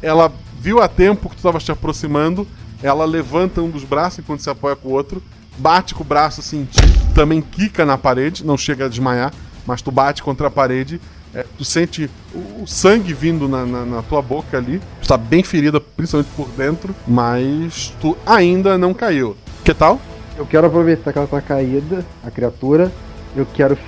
Ela 0.00 0.32
viu 0.58 0.80
a 0.80 0.88
tempo 0.88 1.28
que 1.28 1.36
tu 1.36 1.42
tava 1.42 1.58
te 1.58 1.72
aproximando. 1.72 2.46
Ela 2.82 3.04
levanta 3.04 3.60
um 3.60 3.70
dos 3.70 3.84
braços 3.84 4.18
enquanto 4.18 4.40
se 4.40 4.50
apoia 4.50 4.76
com 4.76 4.88
o 4.88 4.92
outro. 4.92 5.22
Bate 5.56 5.94
com 5.94 6.02
o 6.02 6.06
braço 6.06 6.40
assim. 6.40 6.68
Também 7.14 7.40
quica 7.40 7.84
na 7.84 7.98
parede. 7.98 8.44
Não 8.44 8.56
chega 8.56 8.86
a 8.86 8.88
desmaiar. 8.88 9.32
Mas 9.66 9.82
tu 9.82 9.92
bate 9.92 10.22
contra 10.22 10.48
a 10.48 10.50
parede. 10.50 11.00
É, 11.34 11.46
tu 11.56 11.64
sente 11.64 12.10
o, 12.34 12.66
sangue 12.66 13.14
vindo 13.14 13.48
na, 13.48 13.64
na, 13.64 13.84
na, 13.86 14.02
tua 14.02 14.20
boca 14.20 14.58
ali. 14.58 14.80
Tu 15.00 15.08
tá 15.08 15.16
bem 15.16 15.42
ferida, 15.42 15.80
principalmente 15.80 16.30
por 16.36 16.48
dentro. 16.48 16.94
Mas 17.06 17.94
tu 18.00 18.16
ainda 18.26 18.76
não 18.76 18.92
caiu. 18.92 19.36
Que 19.64 19.72
tal? 19.72 20.00
Eu 20.36 20.44
quero 20.44 20.66
aproveitar 20.66 21.12
que 21.12 21.18
ela 21.18 21.26
tá 21.26 21.40
caída, 21.40 22.04
a 22.24 22.30
criatura. 22.30 22.92
Eu 23.34 23.46
quero 23.46 23.78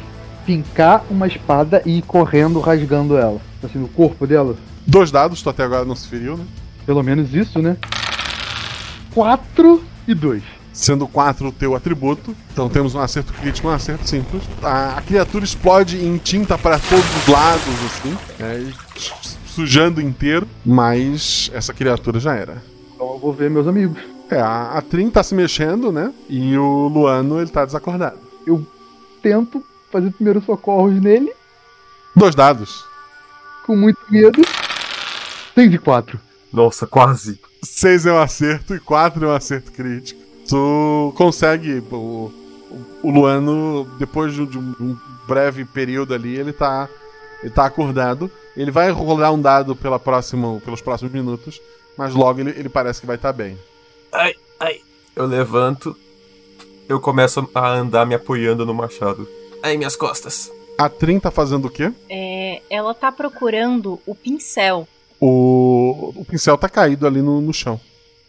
fincar 0.46 1.04
uma 1.10 1.26
espada 1.26 1.82
e 1.84 1.98
ir 1.98 2.02
correndo 2.02 2.60
rasgando 2.60 3.16
ela. 3.16 3.40
Assim, 3.62 3.78
no 3.78 3.88
corpo 3.88 4.26
dela. 4.26 4.56
Dois 4.86 5.10
dados, 5.10 5.42
tu 5.42 5.50
até 5.50 5.64
agora 5.64 5.84
não 5.84 5.96
se 5.96 6.08
feriu, 6.08 6.36
né? 6.36 6.44
Pelo 6.86 7.02
menos 7.02 7.34
isso, 7.34 7.60
né? 7.60 7.76
4 9.14 9.84
e 10.06 10.14
2. 10.14 10.42
Sendo 10.74 11.06
4 11.06 11.48
o 11.48 11.52
teu 11.52 11.74
atributo, 11.74 12.36
então 12.52 12.68
temos 12.68 12.94
um 12.96 13.00
acerto 13.00 13.32
crítico 13.32 13.68
e 13.68 13.70
um 13.70 13.74
acerto 13.74 14.06
simples. 14.08 14.42
A, 14.60 14.98
a 14.98 15.02
criatura 15.02 15.44
explode 15.44 16.04
em 16.04 16.18
tinta 16.18 16.58
para 16.58 16.78
todos 16.80 17.16
os 17.16 17.28
lados, 17.28 17.62
assim, 17.86 18.18
né, 18.38 18.72
sujando 19.46 20.00
inteiro, 20.00 20.48
mas 20.66 21.48
essa 21.54 21.72
criatura 21.72 22.18
já 22.18 22.34
era. 22.34 22.60
Então 22.92 23.12
eu 23.12 23.18
vou 23.20 23.32
ver 23.32 23.48
meus 23.48 23.68
amigos. 23.68 24.02
É, 24.28 24.40
a, 24.40 24.72
a 24.72 24.82
Trin 24.82 25.10
tá 25.10 25.22
se 25.22 25.34
mexendo, 25.34 25.92
né? 25.92 26.12
E 26.28 26.58
o 26.58 26.88
Luano, 26.88 27.40
ele 27.40 27.50
tá 27.50 27.64
desacordado. 27.64 28.18
Eu 28.44 28.66
tento 29.22 29.64
fazer 29.92 30.10
primeiros 30.10 30.44
socorros 30.44 31.00
nele. 31.00 31.32
Dois 32.16 32.34
dados. 32.34 32.84
Com 33.64 33.76
muito 33.76 33.98
medo. 34.10 34.42
6 35.54 35.72
e 35.72 35.78
4. 35.78 36.18
Nossa, 36.52 36.86
quase. 36.86 37.40
6 37.62 38.06
é 38.06 38.12
um 38.12 38.18
acerto 38.18 38.74
e 38.74 38.80
4 38.80 39.24
é 39.24 39.28
um 39.28 39.34
acerto 39.34 39.70
crítico. 39.70 40.23
Tu 40.48 41.12
consegue. 41.16 41.82
O, 41.90 42.32
o 43.02 43.10
Luano, 43.10 43.88
depois 43.98 44.32
de 44.32 44.58
um 44.58 44.96
breve 45.26 45.64
período 45.64 46.14
ali, 46.14 46.36
ele 46.36 46.52
tá. 46.52 46.88
Ele 47.42 47.52
tá 47.52 47.66
acordado. 47.66 48.30
Ele 48.56 48.70
vai 48.70 48.90
rolar 48.90 49.32
um 49.32 49.40
dado 49.40 49.76
pela 49.76 49.98
próxima, 49.98 50.60
pelos 50.64 50.80
próximos 50.80 51.12
minutos. 51.12 51.60
Mas 51.96 52.14
logo 52.14 52.40
ele, 52.40 52.50
ele 52.50 52.68
parece 52.68 53.00
que 53.00 53.06
vai 53.06 53.16
estar 53.16 53.32
tá 53.32 53.36
bem. 53.36 53.58
Ai, 54.12 54.34
ai. 54.58 54.80
Eu 55.14 55.26
levanto. 55.26 55.96
Eu 56.88 57.00
começo 57.00 57.48
a 57.54 57.68
andar 57.70 58.06
me 58.06 58.14
apoiando 58.14 58.64
no 58.64 58.74
machado. 58.74 59.28
Ai, 59.62 59.76
minhas 59.76 59.96
costas. 59.96 60.50
A 60.76 60.88
Trin 60.88 61.20
tá 61.20 61.30
fazendo 61.30 61.66
o 61.66 61.70
quê? 61.70 61.92
É, 62.08 62.60
ela 62.68 62.94
tá 62.94 63.12
procurando 63.12 64.00
o 64.06 64.14
pincel. 64.14 64.88
O, 65.20 66.12
o 66.16 66.24
pincel 66.24 66.58
tá 66.58 66.68
caído 66.68 67.06
ali 67.06 67.22
no, 67.22 67.40
no 67.40 67.52
chão. 67.52 67.80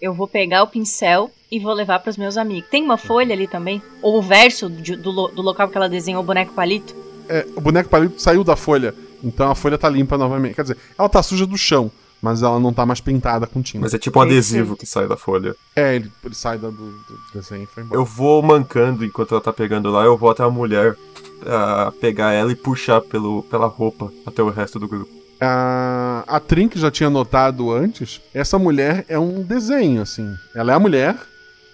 Eu 0.01 0.13
vou 0.13 0.27
pegar 0.27 0.63
o 0.63 0.67
pincel 0.67 1.31
e 1.51 1.59
vou 1.59 1.73
levar 1.73 1.99
para 1.99 2.09
os 2.09 2.17
meus 2.17 2.37
amigos. 2.37 2.69
Tem 2.69 2.83
uma 2.83 2.97
folha 2.97 3.33
ali 3.33 3.47
também? 3.47 3.81
Ou 4.01 4.19
o 4.19 4.21
verso 4.21 4.69
de, 4.69 4.95
do, 4.95 5.27
do 5.29 5.41
local 5.41 5.69
que 5.69 5.77
ela 5.77 5.87
desenhou 5.87 6.21
o 6.21 6.25
boneco 6.25 6.53
palito? 6.53 6.95
É, 7.29 7.45
o 7.55 7.61
boneco 7.61 7.89
palito 7.89 8.21
saiu 8.21 8.43
da 8.43 8.55
folha, 8.55 8.93
então 9.23 9.49
a 9.49 9.55
folha 9.55 9.77
tá 9.77 9.89
limpa 9.89 10.17
novamente. 10.17 10.55
Quer 10.55 10.61
dizer, 10.63 10.77
ela 10.97 11.09
tá 11.09 11.23
suja 11.23 11.45
do 11.45 11.57
chão, 11.57 11.91
mas 12.21 12.43
ela 12.43 12.59
não 12.59 12.73
tá 12.73 12.85
mais 12.85 13.01
pintada 13.01 13.47
com 13.47 13.61
tinta. 13.61 13.79
Mas 13.79 13.93
é 13.93 13.97
tipo 13.97 14.19
um 14.19 14.21
adesivo 14.21 14.75
que 14.75 14.85
sai 14.85 15.07
da 15.07 15.17
folha. 15.17 15.55
É, 15.75 15.95
ele, 15.95 16.11
ele 16.23 16.35
sai 16.35 16.57
do, 16.57 16.71
do 16.71 16.95
desenho 17.33 17.63
e 17.63 17.67
foi 17.67 17.83
embora. 17.83 17.99
Eu 17.99 18.05
vou 18.05 18.41
mancando 18.41 19.03
enquanto 19.05 19.33
ela 19.33 19.41
tá 19.41 19.53
pegando 19.53 19.89
lá, 19.89 20.03
eu 20.03 20.17
vou 20.17 20.29
até 20.29 20.43
a 20.43 20.49
mulher 20.49 20.91
uh, 20.93 21.91
pegar 21.93 22.31
ela 22.31 22.51
e 22.51 22.55
puxar 22.55 23.01
pelo, 23.01 23.43
pela 23.43 23.67
roupa 23.67 24.11
até 24.25 24.43
o 24.43 24.49
resto 24.49 24.77
do 24.77 24.87
grupo. 24.87 25.24
A, 25.39 26.23
a 26.27 26.39
Trin, 26.39 26.67
que 26.67 26.79
já 26.79 26.89
tinha 26.89 27.09
notado 27.09 27.71
antes, 27.71 28.21
essa 28.33 28.57
mulher 28.57 29.05
é 29.07 29.19
um 29.19 29.41
desenho, 29.41 30.01
assim. 30.01 30.33
Ela 30.55 30.71
é 30.71 30.75
a 30.75 30.79
mulher, 30.79 31.17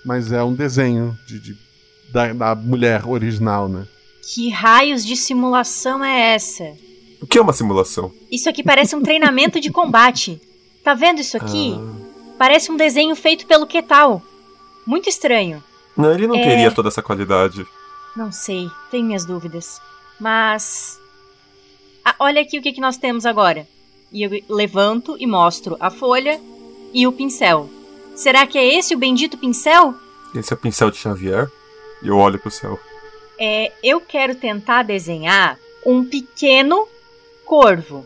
mas 0.06 0.32
é 0.32 0.44
um 0.44 0.54
desenho 0.54 1.18
de, 1.28 1.40
de 1.40 1.58
da, 2.12 2.34
da 2.34 2.56
mulher 2.56 3.08
original, 3.08 3.70
né? 3.70 3.88
Que 4.34 4.50
raios 4.50 5.06
de 5.06 5.16
simulação 5.16 6.04
é 6.04 6.34
essa? 6.34 6.64
O 7.22 7.28
que 7.28 7.38
é 7.38 7.42
uma 7.42 7.54
simulação? 7.54 8.12
Isso 8.32 8.50
aqui 8.50 8.64
parece 8.64 8.96
um 8.96 9.02
treinamento 9.02 9.60
de 9.60 9.72
combate. 9.72 10.42
Tá 10.84 10.94
vendo 10.94 11.20
isso 11.20 11.38
aqui? 11.38 11.76
Ah. 11.78 12.36
Parece 12.38 12.72
um 12.72 12.78
desenho 12.78 13.16
feito 13.16 13.46
pelo 13.46 13.68
Ketal. 13.68 14.22
Muito 14.86 15.08
estranho. 15.08 15.64
Não, 15.96 16.12
ele 16.12 16.28
não 16.28 16.36
é... 16.36 16.44
teria 16.44 16.72
toda 16.72 16.90
essa 16.90 17.02
qualidade. 17.02 17.66
Não 18.16 18.32
sei, 18.32 18.68
tenho 18.90 19.06
minhas 19.06 19.26
dúvidas. 19.26 19.80
Mas. 20.20 21.00
Ah, 22.04 22.16
olha 22.20 22.42
aqui 22.42 22.58
o 22.58 22.62
que, 22.62 22.74
que 22.74 22.82
nós 22.82 22.98
temos 22.98 23.26
agora. 23.26 23.68
E 24.12 24.24
eu 24.24 24.32
levanto 24.50 25.16
e 25.20 25.26
mostro 25.26 25.78
a 25.80 25.90
folha 25.90 26.40
e 26.94 27.08
o 27.08 27.12
pincel. 27.12 27.70
Será 28.16 28.46
que 28.46 28.58
é 28.58 28.78
esse 28.78 28.94
o 28.94 28.98
bendito 28.98 29.38
pincel? 29.38 29.94
Esse 30.36 30.54
é 30.54 30.56
o 30.56 30.60
pincel 30.60 30.92
de 30.92 30.98
Xavier? 30.98 31.50
E 32.04 32.08
eu 32.08 32.18
olho 32.18 32.40
pro 32.40 32.52
céu. 32.52 32.80
É, 33.40 33.72
eu 33.84 34.02
quero 34.02 34.36
tentar 34.36 34.84
desenhar 34.84 35.58
um 35.86 36.04
pequeno 36.04 36.88
corvo. 37.46 38.06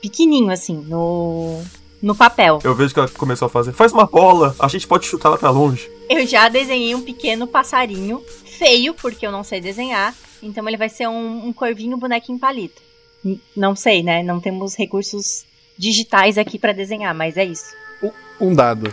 Pequenininho, 0.00 0.50
assim, 0.50 0.76
no, 0.86 1.62
no 2.02 2.14
papel. 2.14 2.60
Eu 2.62 2.74
vejo 2.74 2.92
que 2.92 3.00
ela 3.00 3.08
começou 3.08 3.46
a 3.46 3.48
fazer. 3.48 3.72
Faz 3.72 3.92
uma 3.92 4.06
bola, 4.06 4.54
a 4.58 4.68
gente 4.68 4.86
pode 4.86 5.06
chutar 5.06 5.28
ela 5.28 5.38
pra 5.38 5.50
longe. 5.50 5.90
Eu 6.08 6.26
já 6.26 6.48
desenhei 6.48 6.94
um 6.94 7.02
pequeno 7.02 7.46
passarinho, 7.46 8.22
feio, 8.44 8.94
porque 8.94 9.26
eu 9.26 9.32
não 9.32 9.44
sei 9.44 9.60
desenhar. 9.60 10.14
Então 10.42 10.66
ele 10.68 10.76
vai 10.76 10.88
ser 10.88 11.08
um, 11.08 11.46
um 11.46 11.52
corvinho 11.52 11.96
bonequinho 11.96 12.38
palito. 12.38 12.80
Não 13.56 13.74
sei, 13.74 14.02
né? 14.02 14.22
Não 14.22 14.40
temos 14.40 14.76
recursos 14.76 15.44
digitais 15.76 16.38
aqui 16.38 16.58
para 16.58 16.72
desenhar, 16.72 17.14
mas 17.14 17.36
é 17.36 17.44
isso. 17.44 17.74
Um 18.40 18.54
dado. 18.54 18.90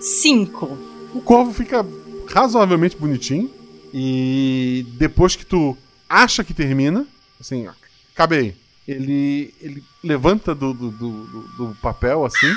Cinco. 0.00 0.78
O 1.14 1.20
corvo 1.20 1.52
fica 1.52 1.86
razoavelmente 2.28 2.96
bonitinho. 2.96 3.50
E 3.92 4.86
depois 4.92 5.34
que 5.34 5.44
tu 5.44 5.76
acha 6.08 6.44
que 6.44 6.54
termina, 6.54 7.06
assim, 7.40 7.68
acabei. 8.14 8.54
Ele, 8.86 9.52
ele 9.60 9.82
levanta 10.02 10.54
do, 10.54 10.72
do, 10.72 10.90
do, 10.90 11.10
do, 11.56 11.76
papel 11.80 12.24
assim 12.24 12.52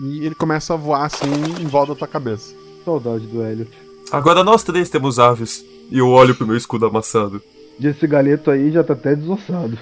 e 0.00 0.24
ele 0.24 0.34
começa 0.34 0.74
a 0.74 0.76
voar 0.76 1.04
assim 1.04 1.30
em 1.60 1.66
volta 1.66 1.92
da 1.92 1.98
tua 1.98 2.08
cabeça. 2.08 2.54
Saudade 2.84 3.26
do 3.26 3.44
Elliot. 3.44 3.70
Agora 4.10 4.42
nós 4.42 4.62
três 4.62 4.88
temos 4.88 5.18
aves. 5.18 5.64
E 5.90 5.98
eu 5.98 6.08
olho 6.08 6.34
pro 6.34 6.46
meu 6.46 6.56
escudo 6.56 6.86
amassado. 6.86 7.42
E 7.78 7.86
esse 7.86 8.06
galeto 8.06 8.50
aí 8.50 8.70
já 8.72 8.82
tá 8.82 8.92
até 8.92 9.14
desossado. 9.14 9.78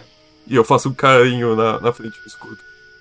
E 0.46 0.54
eu 0.54 0.64
faço 0.64 0.88
um 0.88 0.94
carinho 0.94 1.56
na, 1.56 1.80
na 1.80 1.92
frente 1.92 2.20
do 2.20 2.26
escudo. 2.26 2.58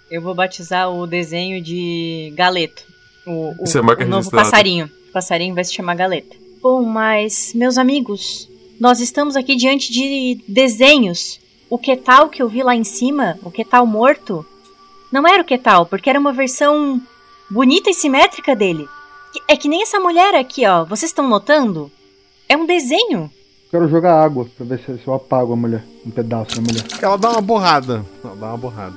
Eu 0.10 0.22
vou 0.22 0.34
batizar 0.34 0.90
o 0.92 1.06
desenho 1.06 1.62
de 1.62 2.32
Galeto. 2.36 2.84
O, 3.26 3.54
o, 3.60 3.66
Você 3.66 3.82
marca 3.82 4.04
o 4.04 4.08
novo 4.08 4.30
passarinho. 4.30 4.90
O 5.10 5.12
passarinho 5.12 5.56
vai 5.56 5.64
se 5.64 5.74
chamar 5.74 5.96
Galeta. 5.96 6.36
Bom, 6.62 6.84
mas, 6.84 7.54
meus 7.54 7.78
amigos, 7.78 8.50
nós 8.80 9.00
estamos 9.00 9.36
aqui 9.36 9.56
diante 9.56 9.92
de 9.92 10.42
desenhos. 10.48 11.40
O 11.70 11.78
que 11.78 11.96
tal 11.96 12.30
que 12.30 12.42
eu 12.42 12.48
vi 12.48 12.62
lá 12.64 12.76
em 12.76 12.84
cima, 12.84 13.38
o 13.44 13.52
que 13.52 13.66
tal 13.66 13.86
morto, 13.86 14.46
não 15.12 15.28
era 15.28 15.42
o 15.42 15.46
que 15.46 15.58
tal, 15.58 15.86
porque 15.86 16.10
era 16.10 16.20
uma 16.20 16.34
versão 16.34 17.02
bonita 17.50 17.90
e 17.90 17.94
simétrica 17.94 18.56
dele. 18.56 18.88
É 19.48 19.56
que 19.56 19.68
nem 19.68 19.82
essa 19.82 20.00
mulher 20.00 20.36
aqui, 20.36 20.66
ó. 20.66 20.86
Vocês 20.86 21.12
estão 21.12 21.28
notando? 21.28 21.92
É 22.48 22.56
um 22.56 22.66
desenho. 22.66 23.32
Quero 23.76 23.90
jogar 23.90 24.24
água 24.24 24.48
pra 24.56 24.66
ver 24.66 24.80
se 24.80 24.98
se 24.98 25.06
eu 25.06 25.14
apago 25.14 25.52
a 25.52 25.56
mulher. 25.58 25.84
Um 26.06 26.10
pedaço 26.10 26.56
da 26.56 26.62
mulher. 26.62 26.86
Ela 27.02 27.18
dá 27.18 27.32
uma 27.32 27.42
borrada. 27.42 28.06
Ela 28.24 28.36
dá 28.38 28.48
uma 28.48 28.58
borrada. 28.58 28.96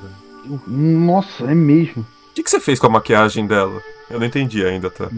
Nossa, 0.65 1.43
é 1.43 1.53
mesmo. 1.53 2.01
O 2.31 2.33
que, 2.33 2.41
que 2.41 2.49
você 2.49 2.61
fez 2.61 2.79
com 2.79 2.87
a 2.87 2.91
maquiagem 2.91 3.45
dela? 3.45 3.81
Eu 4.09 4.21
não 4.21 4.25
entendi 4.25 4.63
ainda, 4.63 4.89
tá? 4.89 5.09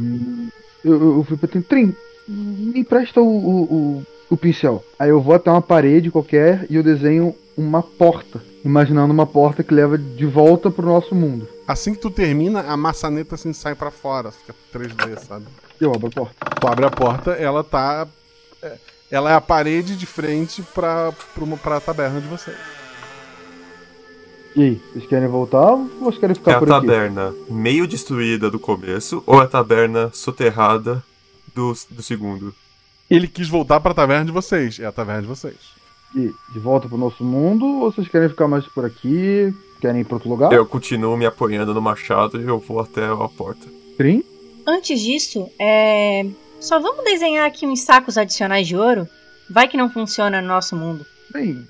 Eu, 0.84 0.94
eu, 0.94 1.18
eu 1.18 1.24
fui 1.26 1.38
pra 1.38 1.62
Trim, 1.62 1.94
me 2.28 2.80
empresta 2.80 3.22
o, 3.22 3.28
o, 3.28 3.64
o, 3.64 4.04
o 4.32 4.36
pincel. 4.36 4.84
Aí 4.98 5.12
eu 5.12 5.22
vou 5.22 5.36
até 5.36 5.52
uma 5.52 5.62
parede 5.62 6.10
qualquer 6.10 6.66
e 6.68 6.76
eu 6.76 6.82
desenho 6.82 7.36
uma 7.56 7.84
porta. 7.84 8.42
Imaginando 8.66 9.14
uma 9.14 9.28
porta 9.28 9.62
que 9.64 9.76
leva 9.76 9.96
de 9.96 10.26
volta 10.26 10.72
pro 10.72 10.88
nosso 10.88 11.14
mundo. 11.14 11.48
Assim 11.68 11.94
que 11.94 12.00
tu 12.00 12.10
termina, 12.10 12.62
a 12.62 12.76
maçaneta 12.76 13.36
assim 13.36 13.54
sai 13.54 13.76
pra 13.76 13.92
fora, 13.92 14.32
fica 14.32 14.56
3D, 14.74 15.20
sabe? 15.20 15.46
Eu 15.80 15.94
abro 15.94 16.08
a 16.08 16.12
porta. 16.12 16.36
Tu 16.60 16.68
abre 16.68 16.86
a 16.86 16.90
porta, 16.90 17.32
ela 17.34 17.64
tá. 17.64 18.08
é, 18.64 18.78
Ela 19.12 19.32
é 19.32 19.34
a 19.34 19.42
parede 19.42 19.96
de 19.98 20.06
frente 20.06 20.62
pra, 20.74 21.12
pra, 21.34 21.44
uma- 21.44 21.58
pra 21.58 21.80
taberna 21.82 22.22
de 22.22 22.28
vocês. 22.28 22.58
E 24.56 24.64
aí, 24.64 24.82
vocês 24.92 25.06
querem 25.08 25.28
voltar 25.28 25.72
ou 25.74 25.86
vocês 26.00 26.18
querem 26.20 26.36
ficar 26.36 26.52
É 26.52 26.56
a 26.56 26.60
por 26.60 26.72
aqui? 26.72 26.88
taberna 26.88 27.34
meio 27.50 27.88
destruída 27.88 28.50
do 28.50 28.60
começo 28.60 29.24
ou 29.26 29.40
a 29.40 29.48
taberna 29.48 30.10
soterrada 30.14 31.04
do, 31.54 31.74
do 31.90 32.02
segundo? 32.04 32.54
Ele 33.10 33.28
quis 33.28 33.48
voltar 33.50 33.80
pra 33.80 33.94
taverna 33.94 34.26
de 34.26 34.32
vocês. 34.32 34.80
É 34.80 34.86
a 34.86 34.92
taverna 34.92 35.22
de 35.22 35.28
vocês. 35.28 35.56
E 36.16 36.30
de 36.52 36.60
volta 36.60 36.88
pro 36.90 36.98
nosso 36.98 37.24
mundo 37.24 37.66
ou 37.66 37.92
vocês 37.92 38.08
querem 38.10 38.28
ficar 38.30 38.48
mais 38.48 38.66
por 38.68 38.84
aqui? 38.86 39.54
Querem 39.80 40.02
ir 40.02 40.04
pra 40.06 40.16
outro 40.16 40.30
lugar? 40.30 40.52
Eu 40.54 40.66
continuo 40.66 41.16
me 41.18 41.26
apoiando 41.26 41.74
no 41.74 41.82
machado 41.82 42.40
e 42.42 42.46
eu 42.46 42.60
vou 42.60 42.80
até 42.82 43.06
a 43.06 43.16
porta. 43.30 43.68
Trim? 43.98 44.24
Antes 44.68 45.00
disso, 45.02 45.50
é. 45.58 46.26
Só 46.62 46.80
vamos 46.80 47.04
desenhar 47.04 47.46
aqui 47.48 47.66
uns 47.66 47.82
sacos 47.82 48.18
adicionais 48.18 48.68
de 48.68 48.78
ouro? 48.78 49.08
Vai 49.50 49.68
que 49.68 49.76
não 49.78 49.90
funciona 49.90 50.42
no 50.42 50.48
nosso 50.48 50.76
mundo. 50.76 51.06
Bem, 51.34 51.66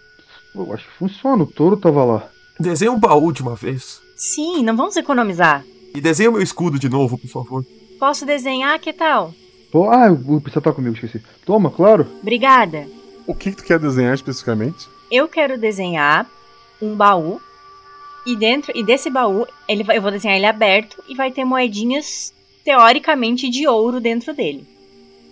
eu 0.54 0.74
acho 0.74 0.86
que 0.86 0.98
funciona. 0.98 1.44
O 1.44 1.48
touro 1.48 1.78
tava 1.78 2.04
lá. 2.04 2.30
Desenha 2.60 2.92
um 2.92 3.00
baú 3.00 3.32
de 3.32 3.42
uma 3.42 3.56
vez. 3.56 4.02
Sim, 4.16 4.64
não 4.64 4.76
vamos 4.76 4.96
economizar. 4.98 5.64
E 5.96 6.02
desenha 6.02 6.30
o 6.30 6.34
meu 6.34 6.42
escudo 6.42 6.78
de 6.78 6.90
novo, 6.90 7.18
por 7.18 7.28
favor. 7.28 7.66
Posso 8.00 8.26
desenhar, 8.26 8.78
que 8.80 8.94
tal? 8.94 9.34
Pô, 9.72 9.90
ah, 9.90 10.12
o 10.12 10.42
pincel 10.42 10.62
tá 10.62 10.72
comigo, 10.72 10.96
esqueci. 10.96 11.24
Toma, 11.46 11.72
claro. 11.72 12.06
Obrigada. 12.22 12.88
O 13.26 13.34
que, 13.34 13.52
que 13.52 13.58
tu 13.58 13.64
quer 13.64 13.80
desenhar 13.80 14.14
especificamente? 14.14 14.88
Eu 15.10 15.28
quero 15.28 15.58
desenhar 15.58 16.30
um 16.82 16.96
baú. 16.96 17.42
E 18.26 18.36
dentro 18.36 18.72
e 18.76 18.84
desse 18.84 19.10
baú, 19.10 19.48
ele 19.68 19.84
vai- 19.84 19.98
eu 19.98 20.02
vou 20.02 20.12
desenhar 20.12 20.38
ele 20.38 20.46
aberto 20.46 21.02
e 21.08 21.16
vai 21.16 21.32
ter 21.32 21.44
moedinhas 21.46 22.34
teoricamente 22.64 23.50
de 23.50 23.68
ouro 23.68 24.00
dentro 24.00 24.34
dele. 24.34 24.68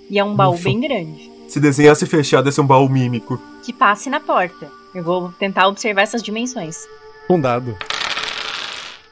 E 0.09 0.17
é 0.17 0.23
um 0.23 0.35
baú 0.35 0.53
Ufa. 0.53 0.63
bem 0.63 0.79
grande. 0.81 1.31
Se 1.47 1.59
desenhasse 1.59 2.05
fechado, 2.05 2.49
esse 2.49 2.59
é 2.59 2.63
um 2.63 2.67
baú 2.67 2.89
mímico. 2.89 3.41
Que 3.63 3.71
passe 3.71 4.09
na 4.09 4.19
porta. 4.19 4.71
Eu 4.93 5.03
vou 5.03 5.31
tentar 5.39 5.67
observar 5.67 6.01
essas 6.01 6.23
dimensões. 6.23 6.87
Um 7.29 7.39
dado. 7.39 7.77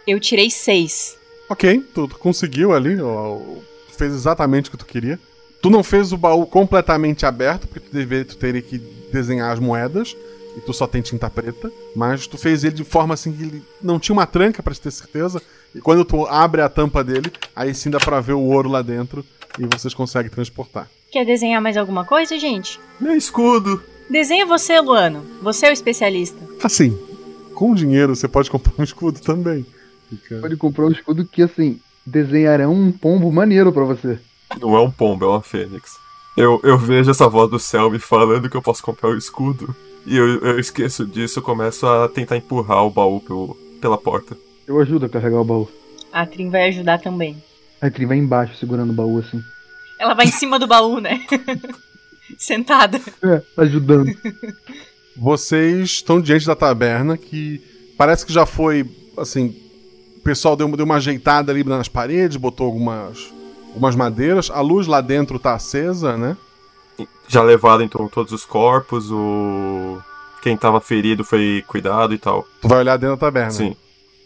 Eu 0.07 0.19
tirei 0.19 0.49
seis. 0.49 1.17
Ok, 1.49 1.79
tu, 1.93 2.07
tu 2.07 2.17
conseguiu 2.17 2.73
ali, 2.73 2.99
ó, 2.99 3.39
fez 3.97 4.13
exatamente 4.13 4.69
o 4.69 4.71
que 4.71 4.77
tu 4.77 4.85
queria. 4.85 5.19
Tu 5.61 5.69
não 5.69 5.83
fez 5.83 6.11
o 6.11 6.17
baú 6.17 6.45
completamente 6.45 7.25
aberto, 7.25 7.67
porque 7.67 7.79
tu, 7.79 7.93
deve, 7.93 8.25
tu 8.25 8.37
teria 8.37 8.61
que 8.61 8.77
desenhar 9.11 9.51
as 9.51 9.59
moedas, 9.59 10.15
e 10.55 10.61
tu 10.61 10.73
só 10.73 10.87
tem 10.87 11.01
tinta 11.01 11.29
preta, 11.29 11.71
mas 11.95 12.27
tu 12.27 12.37
fez 12.37 12.63
ele 12.63 12.75
de 12.75 12.83
forma 12.83 13.13
assim 13.13 13.31
que 13.31 13.43
ele 13.43 13.63
não 13.81 13.99
tinha 13.99 14.13
uma 14.13 14.25
tranca 14.25 14.61
pra 14.61 14.73
ter 14.73 14.91
certeza, 14.91 15.41
e 15.73 15.79
quando 15.79 16.03
tu 16.03 16.25
abre 16.27 16.61
a 16.61 16.69
tampa 16.69 17.03
dele, 17.03 17.31
aí 17.55 17.73
sim 17.73 17.89
dá 17.89 17.99
pra 17.99 18.19
ver 18.19 18.33
o 18.33 18.41
ouro 18.41 18.69
lá 18.69 18.81
dentro, 18.81 19.25
e 19.59 19.65
vocês 19.65 19.93
conseguem 19.93 20.29
transportar. 20.31 20.87
Quer 21.11 21.25
desenhar 21.25 21.61
mais 21.61 21.77
alguma 21.77 22.03
coisa, 22.05 22.37
gente? 22.37 22.79
Meu 22.99 23.15
escudo. 23.15 23.81
Desenha 24.09 24.45
você, 24.45 24.79
Luano. 24.79 25.25
Você 25.41 25.65
é 25.65 25.69
o 25.69 25.73
especialista. 25.73 26.37
Assim, 26.63 26.97
com 27.53 27.73
dinheiro 27.73 28.15
você 28.15 28.27
pode 28.27 28.49
comprar 28.49 28.73
um 28.77 28.83
escudo 28.83 29.19
também. 29.19 29.65
Fica- 30.09 30.39
Pode 30.39 30.55
comprar 30.57 30.85
um 30.85 30.91
escudo 30.91 31.25
que, 31.25 31.41
assim, 31.41 31.79
desenharão 32.05 32.73
um 32.73 32.91
pombo 32.91 33.31
maneiro 33.31 33.71
pra 33.73 33.83
você. 33.83 34.17
Não 34.61 34.75
é 34.75 34.81
um 34.81 34.89
pombo, 34.91 35.25
é 35.25 35.27
uma 35.27 35.41
fênix. 35.41 35.97
Eu, 36.37 36.61
eu 36.63 36.77
vejo 36.77 37.11
essa 37.11 37.27
voz 37.27 37.49
do 37.49 37.59
céu 37.59 37.89
me 37.89 37.99
falando 37.99 38.49
que 38.49 38.55
eu 38.55 38.61
posso 38.61 38.81
comprar 38.83 39.09
o 39.09 39.17
escudo. 39.17 39.75
E 40.05 40.15
eu, 40.15 40.39
eu 40.39 40.59
esqueço 40.59 41.05
disso, 41.05 41.39
eu 41.39 41.43
começo 41.43 41.85
a 41.85 42.07
tentar 42.07 42.37
empurrar 42.37 42.85
o 42.85 42.89
baú 42.89 43.19
pelo, 43.19 43.57
pela 43.81 43.97
porta. 43.97 44.37
Eu 44.65 44.79
ajudo 44.79 45.07
a 45.07 45.09
carregar 45.09 45.41
o 45.41 45.43
baú. 45.43 45.67
A 46.13 46.25
Trim 46.25 46.49
vai 46.49 46.69
ajudar 46.69 46.99
também. 47.01 47.35
A 47.81 47.89
Trim 47.89 48.05
vai 48.05 48.17
embaixo 48.17 48.55
segurando 48.55 48.89
o 48.91 48.93
baú 48.93 49.19
assim. 49.19 49.41
Ela 49.99 50.13
vai 50.13 50.25
em 50.25 50.31
cima 50.31 50.59
do 50.59 50.67
baú, 50.67 50.99
né? 50.99 51.25
Sentada. 52.37 52.99
É, 53.23 53.41
ajudando. 53.57 54.11
Vocês 55.15 55.89
estão 55.89 56.21
diante 56.21 56.45
da 56.45 56.55
taberna 56.55 57.17
que 57.17 57.61
parece 57.97 58.25
que 58.25 58.33
já 58.33 58.45
foi 58.45 58.85
assim. 59.17 59.55
O 60.17 60.21
pessoal 60.21 60.55
deu, 60.55 60.67
deu 60.75 60.85
uma 60.85 60.95
ajeitada 60.95 61.51
ali 61.51 61.63
nas 61.63 61.87
paredes, 61.87 62.37
botou 62.37 62.67
algumas, 62.67 63.33
algumas 63.69 63.95
madeiras. 63.95 64.51
A 64.51 64.61
luz 64.61 64.87
lá 64.87 65.01
dentro 65.01 65.39
tá 65.39 65.55
acesa, 65.55 66.17
né? 66.17 66.35
Já 67.27 67.41
levaram 67.41 67.83
então 67.83 68.07
todos 68.07 68.31
os 68.33 68.45
corpos, 68.45 69.11
o. 69.11 69.99
Quem 70.41 70.55
tava 70.55 70.79
ferido 70.79 71.23
foi 71.23 71.63
cuidado 71.67 72.13
e 72.13 72.17
tal. 72.17 72.47
Tu 72.61 72.67
vai 72.67 72.79
olhar 72.79 72.97
dentro 72.97 73.15
da 73.15 73.19
taberna. 73.19 73.51
Sim. 73.51 73.75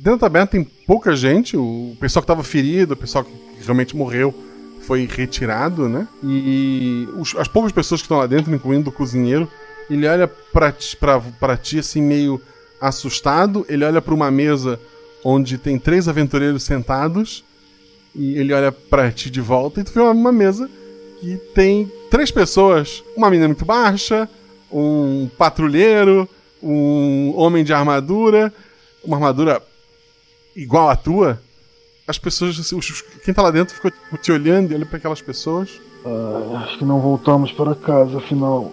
Dentro 0.01 0.19
da 0.19 0.25
taberna 0.25 0.47
tem 0.47 0.63
pouca 0.63 1.15
gente. 1.15 1.55
O 1.55 1.95
pessoal 1.99 2.23
que 2.23 2.27
tava 2.27 2.43
ferido, 2.43 2.95
o 2.95 2.97
pessoal 2.97 3.23
que 3.23 3.31
realmente 3.63 3.95
morreu, 3.95 4.33
foi 4.81 5.05
retirado, 5.07 5.87
né? 5.87 6.07
E 6.23 7.07
os- 7.19 7.35
as 7.35 7.47
poucas 7.47 7.71
pessoas 7.71 8.01
que 8.01 8.05
estão 8.05 8.17
lá 8.17 8.25
dentro, 8.25 8.51
incluindo 8.53 8.89
o 8.89 8.91
cozinheiro, 8.91 9.47
ele 9.87 10.07
olha 10.07 10.27
pra 10.27 10.71
ti, 10.71 10.97
pra, 10.97 11.19
pra 11.19 11.55
ti 11.55 11.77
assim, 11.77 12.01
meio 12.01 12.41
assustado. 12.81 13.63
Ele 13.69 13.85
olha 13.85 14.01
pra 14.01 14.11
uma 14.15 14.31
mesa 14.31 14.79
onde 15.23 15.59
tem 15.59 15.77
três 15.77 16.07
aventureiros 16.07 16.63
sentados. 16.63 17.43
E 18.15 18.33
ele 18.39 18.53
olha 18.53 18.71
pra 18.71 19.11
ti 19.11 19.29
de 19.29 19.39
volta 19.39 19.81
e 19.81 19.83
tu 19.83 19.91
vê 19.93 19.99
uma, 20.01 20.09
uma 20.11 20.31
mesa 20.31 20.67
que 21.19 21.37
tem 21.53 21.89
três 22.09 22.31
pessoas. 22.31 23.03
Uma 23.15 23.29
menina 23.29 23.47
muito 23.49 23.65
baixa, 23.65 24.27
um 24.71 25.29
patrulheiro, 25.37 26.27
um 26.61 27.33
homem 27.37 27.63
de 27.63 27.71
armadura, 27.71 28.51
uma 29.03 29.15
armadura 29.17 29.61
igual 30.55 30.89
à 30.89 30.95
tua. 30.95 31.41
As 32.07 32.17
pessoas, 32.17 32.59
assim, 32.59 32.75
os- 32.75 33.01
quem 33.23 33.33
tá 33.33 33.41
lá 33.41 33.51
dentro 33.51 33.73
ficou 33.75 33.89
tipo, 33.91 34.17
te 34.17 34.31
olhando 34.31 34.71
e 34.71 34.75
olha 34.75 34.85
pra 34.85 34.97
aquelas 34.97 35.21
pessoas. 35.21 35.69
Ah, 36.05 36.63
acho 36.65 36.79
que 36.79 36.85
não 36.85 36.99
voltamos 36.99 37.51
para 37.51 37.75
casa, 37.75 38.17
afinal. 38.17 38.71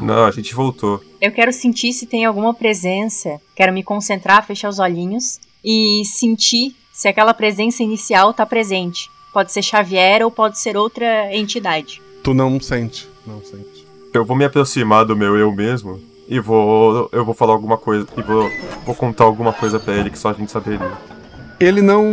Não, 0.00 0.26
a 0.26 0.30
gente 0.30 0.54
voltou. 0.54 1.02
Eu 1.20 1.32
quero 1.32 1.52
sentir 1.52 1.92
se 1.92 2.06
tem 2.06 2.24
alguma 2.24 2.52
presença. 2.54 3.40
Quero 3.56 3.72
me 3.72 3.82
concentrar, 3.82 4.46
fechar 4.46 4.68
os 4.68 4.78
olhinhos 4.78 5.40
e 5.64 6.02
sentir 6.04 6.76
se 6.92 7.08
aquela 7.08 7.34
presença 7.34 7.82
inicial 7.82 8.32
tá 8.32 8.44
presente. 8.46 9.10
Pode 9.32 9.50
ser 9.52 9.62
Xavier 9.62 10.22
ou 10.22 10.30
pode 10.30 10.58
ser 10.58 10.76
outra 10.76 11.34
entidade. 11.34 12.00
Tu 12.22 12.32
não 12.32 12.60
sente, 12.60 13.08
não 13.26 13.42
sente. 13.42 13.86
Eu 14.14 14.24
vou 14.24 14.36
me 14.36 14.44
aproximar 14.44 15.04
do 15.04 15.16
meu 15.16 15.36
eu 15.36 15.50
mesmo 15.52 16.00
e 16.28 16.38
vou. 16.38 17.08
Eu 17.12 17.24
vou 17.24 17.34
falar 17.34 17.52
alguma 17.54 17.76
coisa. 17.76 18.06
E 18.16 18.22
vou, 18.22 18.48
vou 18.84 18.94
contar 18.94 19.24
alguma 19.24 19.52
coisa 19.52 19.80
pra 19.80 19.94
ele 19.94 20.10
que 20.10 20.18
só 20.18 20.30
a 20.30 20.32
gente 20.34 20.50
saberia. 20.52 20.92
Ele 21.58 21.80
não. 21.82 22.04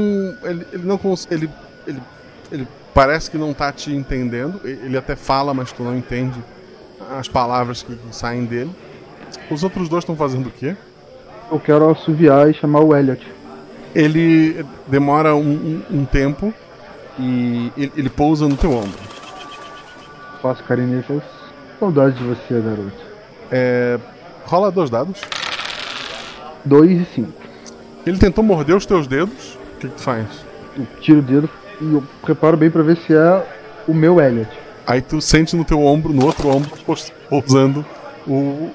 Ele, 0.43 0.67
ele 0.71 0.83
não 0.85 0.99
ele, 1.29 1.49
ele, 1.87 2.01
ele 2.51 2.67
parece 2.93 3.29
que 3.29 3.37
não 3.37 3.53
tá 3.53 3.71
te 3.71 3.91
entendendo. 3.93 4.61
Ele 4.63 4.97
até 4.97 5.15
fala, 5.15 5.53
mas 5.53 5.71
tu 5.71 5.83
não 5.83 5.95
entende 5.95 6.39
as 7.17 7.27
palavras 7.27 7.83
que, 7.83 7.95
que 7.95 8.15
saem 8.15 8.45
dele. 8.45 8.71
Os 9.49 9.63
outros 9.63 9.89
dois 9.89 10.03
estão 10.03 10.15
fazendo 10.15 10.47
o 10.47 10.51
quê? 10.51 10.75
Eu 11.51 11.59
quero 11.59 11.89
assoviar 11.89 12.49
e 12.49 12.53
chamar 12.53 12.79
o 12.81 12.95
Elliot. 12.95 13.25
Ele 13.93 14.65
demora 14.87 15.35
um, 15.35 15.41
um- 15.91 15.99
um 15.99 16.05
tempo 16.05 16.53
e 17.19 17.71
ele, 17.77 17.91
ele 17.97 18.09
pousa 18.09 18.47
no 18.47 18.55
teu 18.57 18.71
ombro. 18.71 18.97
Faço 20.41 20.63
carinho 20.63 20.99
e 20.99 21.03
falo, 21.03 21.21
saudade 21.79 22.15
de 22.17 22.23
você, 22.23 22.59
garoto. 22.59 22.91
É, 23.51 23.99
rola 24.45 24.71
dois 24.71 24.89
dados. 24.89 25.21
Dois 26.65 26.91
e 27.01 27.05
cinco. 27.05 27.33
Ele 28.05 28.17
tentou 28.17 28.43
morder 28.43 28.75
os 28.75 28.85
teus 28.85 29.07
dedos. 29.07 29.55
O 29.75 29.79
que, 29.79 29.87
que 29.87 29.95
tu 29.95 30.01
faz? 30.01 30.25
Eu 30.77 30.85
tiro 31.01 31.19
o 31.19 31.21
dedo 31.21 31.49
e 31.81 31.93
eu 31.93 32.03
preparo 32.21 32.57
bem 32.57 32.69
pra 32.69 32.81
ver 32.83 32.97
se 32.97 33.13
é 33.13 33.45
o 33.87 33.93
meu 33.93 34.19
Elliot. 34.19 34.49
Aí 34.85 35.01
tu 35.01 35.21
sente 35.21 35.55
no 35.55 35.63
teu 35.63 35.81
ombro, 35.81 36.11
no 36.11 36.25
outro 36.25 36.49
ombro, 36.49 36.69
pousando 37.29 37.85
o, 38.27 38.33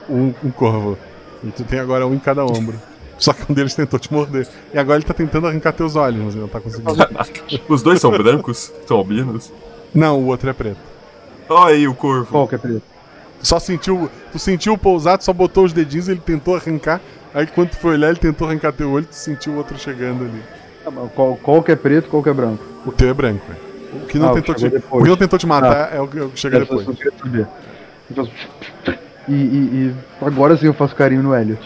o- 0.09 0.35
um 0.43 0.51
corvo. 0.51 0.97
E 1.45 1.49
tu 1.49 1.65
tem 1.65 1.79
agora 1.79 2.07
um 2.07 2.15
em 2.15 2.19
cada 2.19 2.45
ombro. 2.45 2.81
Só 3.19 3.33
que 3.33 3.51
um 3.51 3.55
deles 3.55 3.75
tentou 3.75 3.99
te 3.99 4.13
morder. 4.13 4.47
E 4.73 4.79
agora 4.79 4.99
ele 4.99 5.05
tá 5.05 5.13
tentando 5.13 5.47
arrancar 5.49 5.73
teus 5.73 5.97
olhos, 5.97 6.23
mas 6.23 6.35
ele 6.35 6.43
não 6.43 6.49
tá 6.49 6.61
conseguindo. 6.61 6.95
Os 7.69 7.83
dois 7.83 8.01
são 8.01 8.11
brancos? 8.13 8.73
São 8.87 8.97
albinos? 8.97 9.53
Não, 9.93 10.21
o 10.21 10.27
outro 10.27 10.49
é 10.49 10.53
preto. 10.53 10.79
Olha 11.49 11.75
aí 11.75 11.89
o 11.89 11.95
corvo. 11.95 12.27
Qual 12.31 12.47
que 12.47 12.55
é 12.55 12.59
preto? 12.59 12.83
Só 13.43 13.59
sentiu. 13.59 14.09
Tu 14.33 14.39
sentiu 14.39 14.75
o 14.75 14.79
pousado, 14.79 15.25
só 15.25 15.33
botou 15.33 15.65
os 15.65 15.73
dedinhos 15.73 16.07
e 16.09 16.13
ele 16.13 16.21
tentou 16.25 16.55
arrancar. 16.57 17.01
Aí 17.35 17.47
quando 17.47 17.71
tu 17.71 17.77
foi 17.77 17.93
olhar, 17.93 18.09
ele 18.09 18.19
tentou 18.19 18.49
arrancar 18.49 18.73
teu 18.73 18.91
olho, 18.91 19.05
tu 19.07 19.15
sentiu 19.15 19.53
o 19.53 19.57
outro 19.57 19.79
chegando 19.79 20.25
ali. 20.25 20.43
Qual, 21.15 21.37
qual 21.37 21.63
que 21.63 21.71
é 21.73 21.77
preto 21.77 22.09
qual 22.09 22.23
que 22.23 22.29
é 22.31 22.33
branco? 22.33 22.65
O 22.87 22.93
teu 22.93 23.11
é 23.11 23.15
branco. 23.15 23.45
O 23.93 24.07
que 24.07 24.19
não, 24.19 24.29
Ah, 24.29 24.33
o 24.33 24.35
tentou, 24.35 24.55
que 24.55 24.71
te, 24.71 24.77
o 24.91 25.03
que 25.03 25.09
não 25.09 25.17
tentou 25.17 25.39
te 25.39 25.47
matar 25.47 25.91
Ah. 25.93 25.97
é 25.97 26.01
o 26.01 26.09
que, 26.09 26.31
chega 26.39 26.57
É, 26.59 26.61
depois. 26.61 26.87
Então, 28.11 28.29
E, 29.29 29.33
e- 29.33 29.35
e 29.35 29.95
agora 30.25 30.57
sim 30.57 30.67
eu 30.67 30.73
faço 30.75 30.95
carinho 30.97 31.23
no 31.23 31.35
Elliot. 31.35 31.61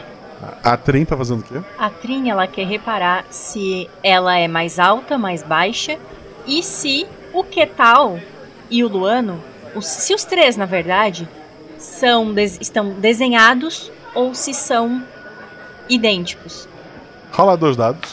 A 0.65 0.77
Trin 0.77 1.05
tá 1.05 1.17
fazendo 1.17 1.41
o 1.41 1.43
quê? 1.45 1.61
A 1.79 1.89
Trin, 1.89 2.29
ela 2.29 2.49
quer 2.49 2.67
reparar 2.67 3.25
se 3.31 3.89
ela 4.03 4.37
é 4.37 4.49
mais 4.49 4.81
alta, 4.81 5.17
mais 5.17 5.45
baixa 5.45 5.97
e 6.45 6.61
se 6.65 7.07
o 7.33 7.45
Ketal 7.45 8.19
e 8.69 8.83
o 8.83 8.89
Luano, 8.89 9.41
os- 9.77 9.87
se 9.87 10.13
os 10.13 10.25
três, 10.25 10.57
na 10.57 10.67
verdade, 10.67 11.29
são 11.79 12.35
des- 12.35 12.59
estão 12.61 12.91
desenhados 12.91 13.93
ou 14.13 14.35
se 14.35 14.53
são 14.53 15.01
idênticos. 15.95 16.69
Rola 17.33 17.57
dois 17.57 17.77
dados. 17.77 18.09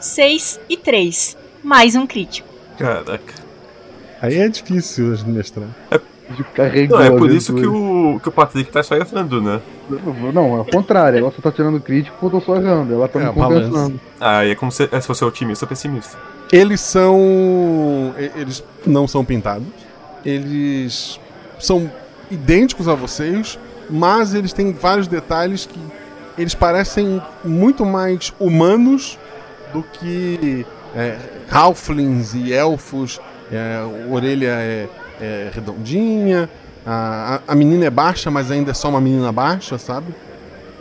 6 0.00 0.60
e 0.68 0.76
3, 0.76 1.36
mais 1.62 1.94
um 1.94 2.06
crítico. 2.06 2.48
Caraca. 2.76 3.34
Aí 4.20 4.38
é 4.38 4.48
difícil 4.48 5.16
mestrar. 5.26 5.68
Carregou 6.54 6.98
Não, 6.98 7.04
é 7.04 7.10
por 7.10 7.30
isso 7.30 7.54
que 7.54 7.66
o, 7.66 8.18
que 8.20 8.28
o 8.28 8.32
Patrick 8.32 8.70
tá 8.70 8.82
só 8.82 8.96
errando, 8.96 9.40
né? 9.42 9.60
Não, 10.32 10.56
é 10.56 10.60
o 10.60 10.64
contrário. 10.64 11.18
Ela 11.18 11.30
só 11.30 11.42
tá 11.42 11.52
tirando 11.52 11.80
crítico 11.80 12.16
porque 12.18 12.36
eu 12.36 12.40
tô 12.40 12.46
só 12.46 12.56
errando. 12.56 12.94
Ela 12.94 13.06
tá 13.06 13.20
É, 13.20 13.26
me 13.26 13.32
compensando. 13.32 14.00
Ah, 14.20 14.44
e 14.44 14.52
é 14.52 14.54
como 14.54 14.72
se, 14.72 14.88
é 14.90 15.00
se 15.00 15.06
fosse 15.06 15.24
otimista 15.24 15.64
ou 15.64 15.68
pessimista. 15.68 16.16
Eles 16.50 16.80
são. 16.80 18.14
Eles 18.36 18.64
não 18.86 19.06
são 19.06 19.24
pintados. 19.24 19.66
Eles 20.24 21.20
são 21.58 21.90
idênticos 22.30 22.88
a 22.88 22.94
vocês, 22.94 23.58
mas 23.90 24.32
eles 24.34 24.52
têm 24.52 24.72
vários 24.72 25.06
detalhes 25.06 25.66
que 25.66 25.78
eles 26.38 26.54
parecem 26.54 27.20
muito 27.44 27.84
mais 27.84 28.32
humanos 28.40 29.18
do 29.72 29.82
que 29.82 30.66
é, 30.94 31.16
halflings 31.50 32.34
e 32.34 32.52
elfos. 32.52 33.20
É, 33.50 33.80
a 33.82 34.12
orelha 34.14 34.48
é, 34.48 34.88
é 35.20 35.50
redondinha. 35.54 36.48
A, 36.86 37.40
a- 37.46 37.52
a 37.52 37.54
menina 37.54 37.84
é 37.86 37.90
baixa, 37.90 38.30
mas 38.30 38.50
ainda 38.50 38.70
é 38.70 38.74
só 38.74 38.88
uma 38.88 39.00
menina 39.00 39.30
baixa, 39.32 39.78
sabe? 39.78 40.14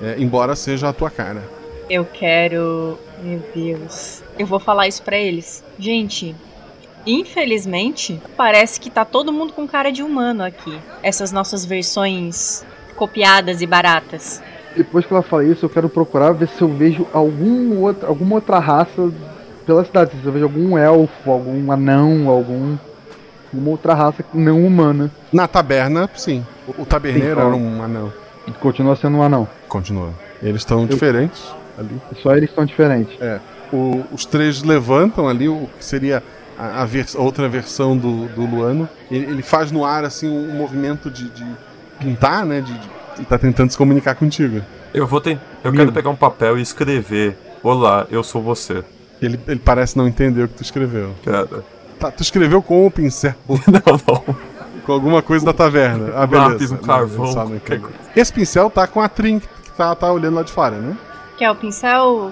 É, 0.01 0.15
embora 0.17 0.55
seja 0.55 0.89
a 0.89 0.93
tua 0.93 1.09
cara. 1.11 1.43
Eu 1.89 2.05
quero. 2.05 2.97
Meu 3.21 3.43
Deus. 3.53 4.23
Eu 4.39 4.47
vou 4.47 4.59
falar 4.59 4.87
isso 4.87 5.03
pra 5.03 5.15
eles. 5.17 5.63
Gente, 5.77 6.35
infelizmente, 7.05 8.19
parece 8.35 8.79
que 8.79 8.89
tá 8.89 9.05
todo 9.05 9.31
mundo 9.31 9.53
com 9.53 9.67
cara 9.67 9.91
de 9.91 10.01
humano 10.01 10.43
aqui. 10.43 10.77
Essas 11.03 11.31
nossas 11.31 11.65
versões 11.65 12.65
copiadas 12.95 13.61
e 13.61 13.67
baratas. 13.67 14.41
Depois 14.76 15.06
que 15.06 15.14
ela 15.14 15.22
fala 15.22 15.43
isso, 15.43 15.65
eu 15.65 15.69
quero 15.69 15.89
procurar 15.89 16.31
ver 16.31 16.48
se 16.48 16.61
eu 16.61 16.68
vejo 16.69 17.06
algum 17.14 17.80
outro, 17.81 18.07
alguma 18.07 18.35
outra 18.35 18.60
raça 18.60 19.11
pela 19.65 19.84
cidade. 19.85 20.11
Se 20.22 20.26
eu 20.26 20.31
vejo 20.31 20.45
algum 20.45 20.77
elfo, 20.77 21.30
algum 21.31 21.72
anão, 21.72 22.27
algum. 22.30 22.77
Alguma 23.53 23.72
outra 23.72 23.93
raça 23.93 24.23
não 24.34 24.65
humana. 24.65 25.11
Na 25.34 25.45
taberna, 25.45 26.10
sim. 26.15 26.45
O, 26.68 26.84
o 26.84 26.85
taberneiro 26.85 27.35
Sim, 27.35 27.48
era 27.48 27.56
um 27.56 27.84
anão. 27.84 28.14
Continua 28.61 28.95
sendo 28.95 29.18
um 29.18 29.22
anão. 29.23 29.48
Continua. 29.68 30.11
Eles 30.41 30.61
estão 30.61 30.85
diferentes 30.85 31.53
ali. 31.77 32.02
Só 32.22 32.34
eles 32.35 32.49
estão 32.49 32.64
diferentes. 32.65 33.14
É. 33.22 33.39
O- 33.73 34.03
os 34.11 34.26
três 34.26 34.64
levantam 34.64 35.27
ali 35.27 35.49
o 35.49 35.69
que 35.77 35.84
seria 35.84 36.23
a, 36.57 36.81
a 36.81 36.85
vers- 36.85 37.14
outra 37.15 37.49
versão 37.49 37.95
do, 37.98 38.26
do 38.27 38.45
Luano. 38.45 38.88
Ele, 39.10 39.26
ele 39.26 39.41
faz 39.41 39.69
no 39.72 39.84
ar 39.84 40.06
assim 40.06 40.30
um 40.30 40.56
movimento 40.56 41.11
de, 41.11 41.30
de 41.30 41.45
pintar, 41.99 42.45
né? 42.45 42.61
De, 42.61 42.73
de, 42.73 42.89
e 43.19 43.25
tá 43.25 43.38
tentando 43.38 43.71
se 43.71 43.77
comunicar 43.77 44.15
contigo. 44.15 44.61
Eu 44.93 45.07
vou 45.07 45.21
ter, 45.21 45.39
eu 45.63 45.71
quero 45.71 45.91
pegar 45.91 46.09
um 46.09 46.15
papel 46.15 46.57
e 46.57 46.61
escrever. 46.61 47.38
Olá, 47.63 48.07
eu 48.09 48.23
sou 48.23 48.41
você. 48.41 48.83
Ele, 49.21 49.39
ele 49.47 49.59
parece 49.59 49.97
não 49.97 50.07
entender 50.07 50.43
o 50.43 50.47
que 50.47 50.55
tu 50.55 50.63
escreveu. 50.63 51.13
Cara. 51.23 51.63
Tá, 51.99 52.09
tu 52.09 52.23
escreveu 52.23 52.61
com 52.61 52.85
o 52.85 52.91
pincel. 52.91 53.35
não, 53.47 54.01
não. 54.07 54.35
Com 54.83 54.91
alguma 54.91 55.21
coisa 55.21 55.45
da 55.45 55.53
taverna. 55.53 56.11
Ah, 56.15 56.25
beleza. 56.25 56.49
Lápis, 56.49 56.71
um 56.71 56.75
Não, 56.75 56.81
carvão, 56.81 57.25
não 57.25 57.33
qualquer 57.33 57.55
entendeu. 57.55 57.89
Esse 58.15 58.33
pincel 58.33 58.69
tá 58.69 58.88
com 58.88 58.99
a 58.99 59.07
Trin 59.07 59.39
que 59.39 59.47
tá, 59.77 59.93
tá 59.93 60.11
olhando 60.11 60.35
lá 60.35 60.43
de 60.43 60.51
fora, 60.51 60.77
né? 60.77 60.97
Quer 61.38 61.51
o 61.51 61.55
pincel, 61.55 62.31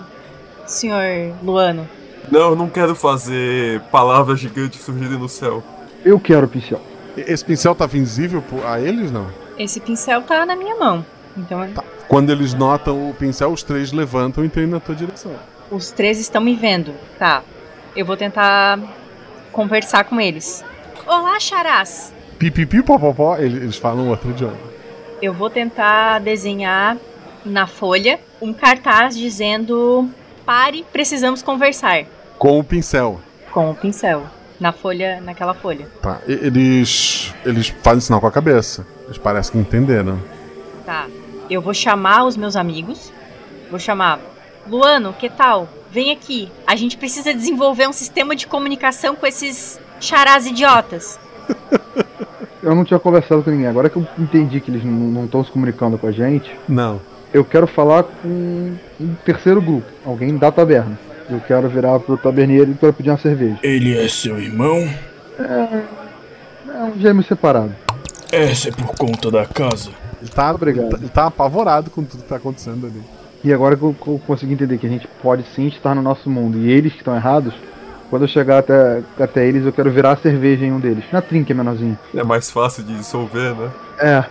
senhor 0.66 1.36
Luano? 1.44 1.88
Não, 2.32 2.50
eu 2.50 2.56
não 2.56 2.68
quero 2.68 2.96
fazer 2.96 3.82
palavras 3.92 4.40
gigantes 4.40 4.82
surgirem 4.82 5.18
no 5.18 5.30
céu. 5.30 5.64
Eu 6.04 6.20
quero 6.20 6.46
o 6.46 6.50
pincel. 6.50 6.82
Esse 7.16 7.46
pincel 7.46 7.76
tá 7.76 7.86
visível 7.86 8.44
a 8.66 8.80
eles, 8.80 9.12
não? 9.12 9.28
Esse 9.60 9.82
pincel 9.82 10.22
tá 10.22 10.46
na 10.46 10.56
minha 10.56 10.76
mão. 10.76 11.06
Então 11.38 11.68
Quando 12.08 12.32
eles 12.32 12.54
notam 12.54 13.10
o 13.10 13.14
pincel, 13.14 13.52
os 13.52 13.62
três 13.62 13.92
levantam 13.92 14.44
e 14.44 14.48
indo 14.48 14.68
na 14.68 14.80
tua 14.80 14.96
direção. 14.96 15.34
os 15.70 15.92
três 15.92 16.18
estão 16.18 16.42
me 16.42 16.56
vendo. 16.56 16.94
Tá. 17.20 17.44
Eu 17.94 18.06
vou 18.06 18.16
tentar 18.16 18.80
conversar 19.52 20.06
com 20.06 20.20
eles. 20.20 20.64
Olá, 21.06 21.38
Charás! 21.40 22.14
Pipipi, 22.38 22.82
popopó, 22.82 23.36
eles, 23.38 23.76
falam 23.76 24.08
outro 24.08 24.30
idioma. 24.30 24.56
Eu 25.22 25.34
vou 25.34 25.50
tentar 25.50 26.20
desenhar 26.20 26.96
na 27.44 27.68
folha 27.68 28.18
um 28.42 28.54
cartaz 28.54 29.18
dizendo: 29.18 30.10
Pare, 30.46 30.86
precisamos 30.94 31.42
conversar. 31.42 32.06
Com 32.38 32.60
o 32.60 32.64
pincel. 32.64 33.20
Com 33.52 33.72
o 33.72 33.76
pincel. 33.76 34.24
Na 34.58 34.72
folha, 34.72 35.20
naquela 35.20 35.54
folha. 35.54 35.88
Tá. 36.02 36.22
Eles. 36.26 37.34
Eles 37.46 37.68
fazem 37.84 38.00
sinal 38.00 38.22
com 38.22 38.28
a 38.28 38.32
cabeça. 38.32 38.86
Eles 39.10 39.18
parecem 39.18 39.52
que 39.54 39.58
entenderam. 39.58 40.20
Tá. 40.86 41.08
Eu 41.50 41.62
vou 41.62 41.74
chamar 41.74 42.26
os 42.26 42.38
meus 42.38 42.56
amigos. 42.56 43.12
Vou 43.72 43.80
chamar. 43.80 44.20
Luano, 44.70 45.12
que 45.14 45.28
tal? 45.30 45.68
Vem 45.92 46.12
aqui. 46.12 46.52
A 46.68 46.76
gente 46.76 46.96
precisa 46.96 47.34
desenvolver 47.34 47.88
um 47.88 47.94
sistema 47.94 48.36
de 48.36 48.46
comunicação 48.46 49.16
com 49.16 49.26
esses 49.26 49.80
charás 50.00 50.46
idiotas. 50.46 51.20
Eu 52.62 52.76
não 52.76 52.84
tinha 52.86 53.00
conversado 53.00 53.42
com 53.42 53.50
ninguém. 53.50 53.66
Agora 53.68 53.90
que 53.90 53.96
eu 53.96 54.06
entendi 54.20 54.60
que 54.60 54.70
eles 54.70 54.84
não 54.84 55.24
estão 55.26 55.42
se 55.44 55.50
comunicando 55.50 55.98
com 55.98 56.06
a 56.08 56.12
gente, 56.12 56.54
Não. 56.68 57.00
eu 57.34 57.46
quero 57.46 57.66
falar 57.66 58.04
com 58.04 58.76
um 59.00 59.16
terceiro 59.26 59.62
grupo, 59.62 59.88
alguém 60.06 60.38
da 60.38 60.52
taberna. 60.52 61.00
Eu 61.30 61.40
quero 61.40 61.70
virar 61.70 61.98
pro 62.02 62.18
taberneiro 62.18 62.74
para 62.76 62.92
pedir 62.92 63.12
uma 63.12 63.18
cerveja. 63.18 63.58
Ele 63.64 63.98
é 63.98 64.06
seu 64.10 64.38
irmão? 64.38 64.78
É, 65.40 65.84
é 66.68 66.84
um 66.84 67.00
gêmeo 67.00 67.24
separado. 67.24 67.74
Essa 68.32 68.70
é 68.70 68.72
por 68.72 68.96
conta 68.96 69.32
da 69.32 69.46
casa. 69.46 69.92
Ele 70.22 70.30
tá, 70.30 70.52
Obrigado. 70.52 70.96
Ele 70.96 71.10
tá, 71.10 71.28
apavorado 71.28 71.90
com 71.90 72.04
tudo 72.04 72.24
que 72.24 72.30
tá 72.30 72.36
acontecendo 72.36 72.88
ali. 72.88 73.02
E 73.44 73.54
agora 73.54 73.76
que 73.76 73.84
eu, 73.84 73.94
que 73.94 74.08
eu 74.08 74.22
consegui 74.28 74.54
entender 74.54 74.78
que 74.78 74.86
a 74.86 74.90
gente 74.90 75.08
pode 75.22 75.44
sim 75.56 75.68
estar 75.68 75.96
no 75.96 76.02
nosso 76.02 76.30
mundo 76.30 76.58
e 76.58 76.70
eles 76.70 76.92
que 76.92 77.00
estão 77.00 77.16
errados, 77.16 77.54
quando 78.10 78.24
eu 78.24 78.28
chegar 78.28 78.60
até, 78.60 79.02
até 79.20 79.48
eles, 79.48 79.66
eu 79.66 79.72
quero 79.72 79.92
virar 79.92 80.12
a 80.12 80.18
cerveja 80.18 80.66
em 80.66 80.72
um 80.72 80.80
deles. 80.80 81.06
Na 81.12 81.22
trinca, 81.22 81.54
menorzinho. 81.54 81.98
É 82.14 82.24
mais 82.24 82.52
fácil 82.52 82.84
de 82.84 82.98
dissolver, 82.98 83.56
né? 83.56 83.70
É. 84.00 84.24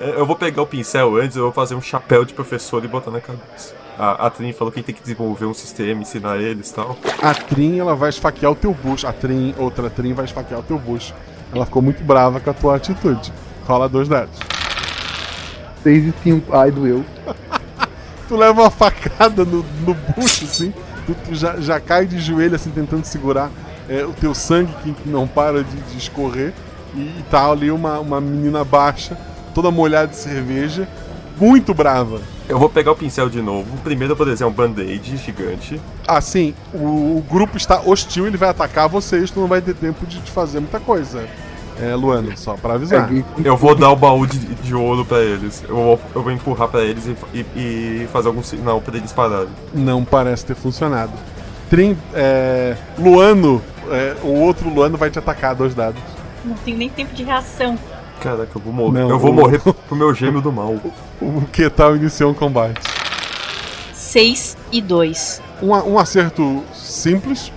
É, 0.00 0.10
Eu 0.18 0.24
vou 0.24 0.36
pegar 0.36 0.62
o 0.62 0.66
pincel 0.66 1.16
antes, 1.16 1.36
eu 1.36 1.44
vou 1.44 1.52
fazer 1.52 1.74
um 1.74 1.82
chapéu 1.82 2.24
de 2.24 2.32
professor 2.32 2.84
e 2.84 2.88
botar 2.88 3.10
na 3.10 3.20
cabeça. 3.20 3.74
A, 3.98 4.26
a 4.26 4.30
Trin 4.30 4.52
falou 4.52 4.72
que 4.72 4.80
tem 4.80 4.94
que 4.94 5.02
desenvolver 5.02 5.46
um 5.46 5.54
sistema, 5.54 6.00
ensinar 6.00 6.38
eles 6.38 6.70
e 6.70 6.74
tal. 6.74 6.96
A 7.20 7.34
Trin, 7.34 7.80
ela 7.80 7.96
vai 7.96 8.08
esfaquear 8.08 8.52
o 8.52 8.54
teu 8.54 8.72
bucho. 8.72 9.06
A 9.06 9.12
Trin, 9.12 9.54
outra 9.58 9.90
Trin, 9.90 10.12
vai 10.12 10.24
esfaquear 10.24 10.60
o 10.60 10.62
teu 10.62 10.78
bucho. 10.78 11.12
Ela 11.52 11.64
ficou 11.64 11.82
muito 11.82 12.02
brava 12.04 12.40
com 12.40 12.50
a 12.50 12.54
tua 12.54 12.76
atitude. 12.76 13.32
Rola 13.66 13.88
dois 13.88 14.08
dados. 14.08 14.38
6 15.82 16.06
e 16.06 16.14
5. 16.22 16.56
Ai, 16.56 16.70
doeu. 16.70 17.04
Tu 18.28 18.36
leva 18.36 18.60
uma 18.60 18.70
facada 18.70 19.42
no, 19.42 19.64
no 19.86 19.94
bucho, 19.94 20.44
assim. 20.44 20.74
Tu, 21.06 21.16
tu 21.24 21.34
já, 21.34 21.58
já 21.58 21.80
cai 21.80 22.04
de 22.04 22.18
joelho, 22.18 22.56
assim, 22.56 22.68
tentando 22.68 23.04
segurar 23.06 23.50
é, 23.88 24.04
o 24.04 24.12
teu 24.12 24.34
sangue 24.34 24.70
que, 24.82 24.92
que 24.92 25.08
não 25.08 25.26
para 25.26 25.64
de, 25.64 25.76
de 25.76 25.96
escorrer. 25.96 26.52
E, 26.94 26.98
e 26.98 27.24
tá 27.30 27.50
ali 27.50 27.70
uma, 27.70 27.98
uma 28.00 28.20
menina 28.20 28.62
baixa, 28.64 29.16
toda 29.54 29.70
molhada 29.70 30.08
de 30.08 30.16
cerveja, 30.16 30.86
muito 31.38 31.72
brava. 31.74 32.20
Eu 32.48 32.58
vou 32.58 32.68
pegar 32.68 32.92
o 32.92 32.96
pincel 32.96 33.28
de 33.28 33.42
novo. 33.42 33.66
Primeiro 33.84 34.12
eu 34.12 34.16
vou 34.16 34.26
desenhar 34.26 34.50
um 34.50 34.54
band-aid 34.54 35.16
gigante. 35.18 35.80
Assim, 36.06 36.54
o, 36.72 37.18
o 37.18 37.24
grupo 37.30 37.56
está 37.56 37.80
hostil, 37.80 38.26
ele 38.26 38.36
vai 38.36 38.48
atacar 38.48 38.88
vocês, 38.88 39.30
tu 39.30 39.40
não 39.40 39.46
vai 39.48 39.60
ter 39.60 39.74
tempo 39.74 40.06
de, 40.06 40.18
de 40.18 40.30
fazer 40.30 40.60
muita 40.60 40.80
coisa. 40.80 41.26
É, 41.80 41.94
Luano, 41.94 42.36
só 42.36 42.54
pra 42.54 42.74
avisar. 42.74 43.08
Eu 43.44 43.56
vou 43.56 43.74
dar 43.74 43.90
o 43.90 43.96
baú 43.96 44.26
de, 44.26 44.38
de 44.38 44.74
ouro 44.74 45.04
pra 45.04 45.18
eles. 45.22 45.62
Eu 45.68 45.76
vou, 45.76 46.00
eu 46.14 46.22
vou 46.24 46.32
empurrar 46.32 46.66
pra 46.68 46.82
eles 46.82 47.06
e, 47.06 47.16
e- 47.38 48.02
e 48.02 48.08
fazer 48.12 48.26
algum 48.28 48.42
sinal 48.42 48.80
pra 48.80 48.96
eles 48.96 49.12
pararem. 49.12 49.48
Não 49.72 50.04
parece 50.04 50.44
ter 50.44 50.56
funcionado. 50.56 51.12
Trin, 51.70 51.96
é, 52.14 52.76
Luano, 52.98 53.62
é, 53.90 54.16
o 54.24 54.28
outro 54.40 54.68
Luano 54.68 54.96
vai 54.98 55.08
te 55.10 55.18
atacar, 55.20 55.54
dois 55.54 55.72
dados. 55.74 56.00
Não 56.44 56.54
tenho 56.56 56.78
nem 56.78 56.88
tempo 56.88 57.14
de 57.14 57.22
reação. 57.22 57.78
Caraca, 58.20 58.50
eu 58.54 58.60
vou 58.60 58.72
morrer. 58.72 59.00
Não, 59.00 59.10
eu 59.10 59.18
vou 59.18 59.30
o- 59.30 59.34
morrer 59.34 59.60
pro 59.60 59.96
meu 59.96 60.14
gêmeo 60.14 60.40
do 60.40 60.52
mal. 60.52 60.74
O 61.20 61.42
que 61.52 61.68
tal 61.68 61.96
iniciou 61.96 62.30
um 62.30 62.34
combate? 62.34 62.80
6 63.92 64.56
e 64.70 64.80
2. 64.80 65.42
Um, 65.62 65.70
um 65.72 65.98
acerto 65.98 66.62
simples. 66.72 67.52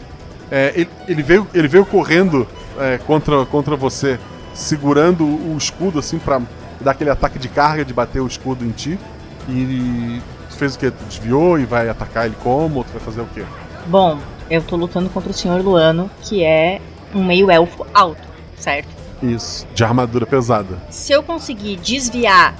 É, 0.50 0.72
ele, 0.76 0.90
ele 1.08 1.24
veio, 1.24 1.48
ele 1.54 1.68
veio 1.68 1.86
correndo 1.86 2.48
é, 2.78 2.98
contra, 2.98 3.46
contra 3.46 3.76
você, 3.76 4.20
segurando 4.54 5.24
o 5.24 5.56
escudo 5.58 6.00
assim 6.00 6.18
pra 6.20 6.42
dar 6.82 6.92
aquele 6.92 7.10
ataque 7.12 7.38
de 7.40 7.48
carga 7.48 7.86
de 7.86 7.94
bater 7.94 8.20
o 8.20 8.28
escudo 8.28 8.66
em 8.66 8.72
ti. 8.72 9.00
E 9.48 10.20
tu 10.50 10.56
fez 10.58 10.76
o 10.76 10.80
que? 10.80 10.90
Tu 10.92 11.04
desviou 11.06 11.60
e 11.60 11.66
vai 11.66 11.88
atacar 11.88 12.26
ele 12.26 12.36
como? 12.44 12.78
Ou 12.80 12.84
tu 12.84 12.92
vai 12.92 13.02
fazer 13.02 13.22
o 13.22 13.28
quê? 13.34 13.44
Bom, 13.86 14.18
eu 14.50 14.62
tô 14.62 14.76
lutando 14.76 15.10
contra 15.10 15.30
o 15.30 15.34
Senhor 15.34 15.62
Luano, 15.62 16.10
que 16.24 16.44
é 16.44 16.82
um 17.14 17.24
meio 17.24 17.50
elfo 17.52 17.86
alto, 17.94 18.22
certo? 18.58 18.90
Isso, 19.22 19.68
de 19.74 19.84
armadura 19.84 20.26
pesada. 20.26 20.78
Se 20.90 21.12
eu 21.14 21.22
conseguir 21.22 21.78
desviar 21.78 22.56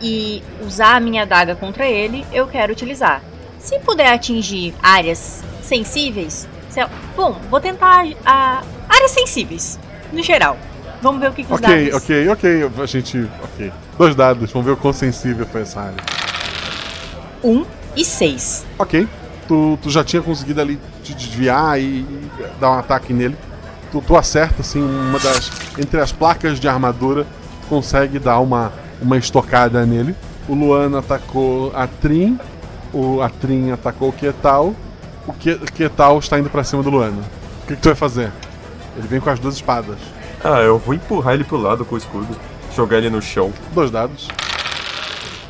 e 0.00 0.42
usar 0.64 0.96
a 0.96 1.00
minha 1.00 1.22
adaga 1.22 1.54
contra 1.56 1.86
ele, 1.86 2.24
eu 2.32 2.46
quero 2.46 2.72
utilizar. 2.72 3.22
Se 3.58 3.78
puder 3.80 4.12
atingir 4.12 4.74
áreas 4.82 5.42
sensíveis, 5.62 6.46
se 6.68 6.80
bom, 7.16 7.36
vou 7.50 7.60
tentar 7.60 8.06
a 8.24 8.62
áreas 8.88 9.10
sensíveis, 9.10 9.78
no 10.12 10.22
geral. 10.22 10.56
Vamos 11.02 11.20
ver 11.20 11.30
o 11.30 11.32
que, 11.32 11.42
que 11.44 11.52
os 11.52 11.58
Ok, 11.60 11.90
dados. 11.90 12.02
ok, 12.04 12.28
ok. 12.28 12.70
A 12.82 12.86
gente. 12.86 13.28
Ok. 13.42 13.72
Dois 13.98 14.14
dados, 14.14 14.50
vamos 14.52 14.66
ver 14.66 14.72
o 14.72 14.76
quão 14.76 14.92
sensível 14.92 15.46
foi 15.46 15.62
essa 15.62 15.80
área. 15.80 15.96
Um 17.42 17.64
e 17.96 18.04
seis. 18.04 18.64
Ok. 18.78 19.06
Tu, 19.46 19.78
tu 19.82 19.90
já 19.90 20.02
tinha 20.02 20.20
conseguido 20.22 20.60
ali 20.60 20.78
te 21.04 21.14
desviar 21.14 21.80
e, 21.80 22.00
e 22.00 22.30
dar 22.60 22.70
um 22.72 22.78
ataque 22.78 23.12
nele. 23.12 23.36
Tu, 23.96 24.02
tu 24.02 24.16
acerta, 24.16 24.60
assim, 24.60 24.82
uma 24.82 25.18
das. 25.18 25.50
Entre 25.78 25.98
as 26.00 26.12
placas 26.12 26.60
de 26.60 26.68
armadura, 26.68 27.24
tu 27.62 27.68
consegue 27.68 28.18
dar 28.18 28.40
uma, 28.40 28.70
uma 29.00 29.16
estocada 29.16 29.86
nele. 29.86 30.14
O 30.48 30.54
Luan 30.54 30.98
atacou 30.98 31.72
a 31.74 31.86
Trin. 31.86 32.38
O, 32.92 33.22
a 33.22 33.30
Trin 33.30 33.70
atacou 33.70 34.10
o 34.10 34.12
Ketal. 34.12 34.74
O 35.26 35.32
Ke- 35.32 35.58
Ketal 35.74 36.18
está 36.18 36.38
indo 36.38 36.50
pra 36.50 36.62
cima 36.62 36.82
do 36.82 36.90
Luano. 36.90 37.22
O 37.62 37.66
que, 37.66 37.74
que 37.74 37.80
tu 37.82 37.88
vai 37.88 37.94
fazer? 37.96 38.30
Ele 38.98 39.08
vem 39.08 39.18
com 39.20 39.30
as 39.30 39.38
duas 39.38 39.54
espadas. 39.54 39.96
Ah, 40.44 40.60
eu 40.60 40.78
vou 40.78 40.94
empurrar 40.94 41.32
ele 41.34 41.44
pro 41.44 41.56
lado 41.56 41.84
com 41.84 41.94
o 41.94 41.98
escudo. 41.98 42.36
Jogar 42.76 42.98
ele 42.98 43.08
no 43.10 43.22
chão. 43.22 43.50
Dois 43.72 43.90
dados. 43.90 44.28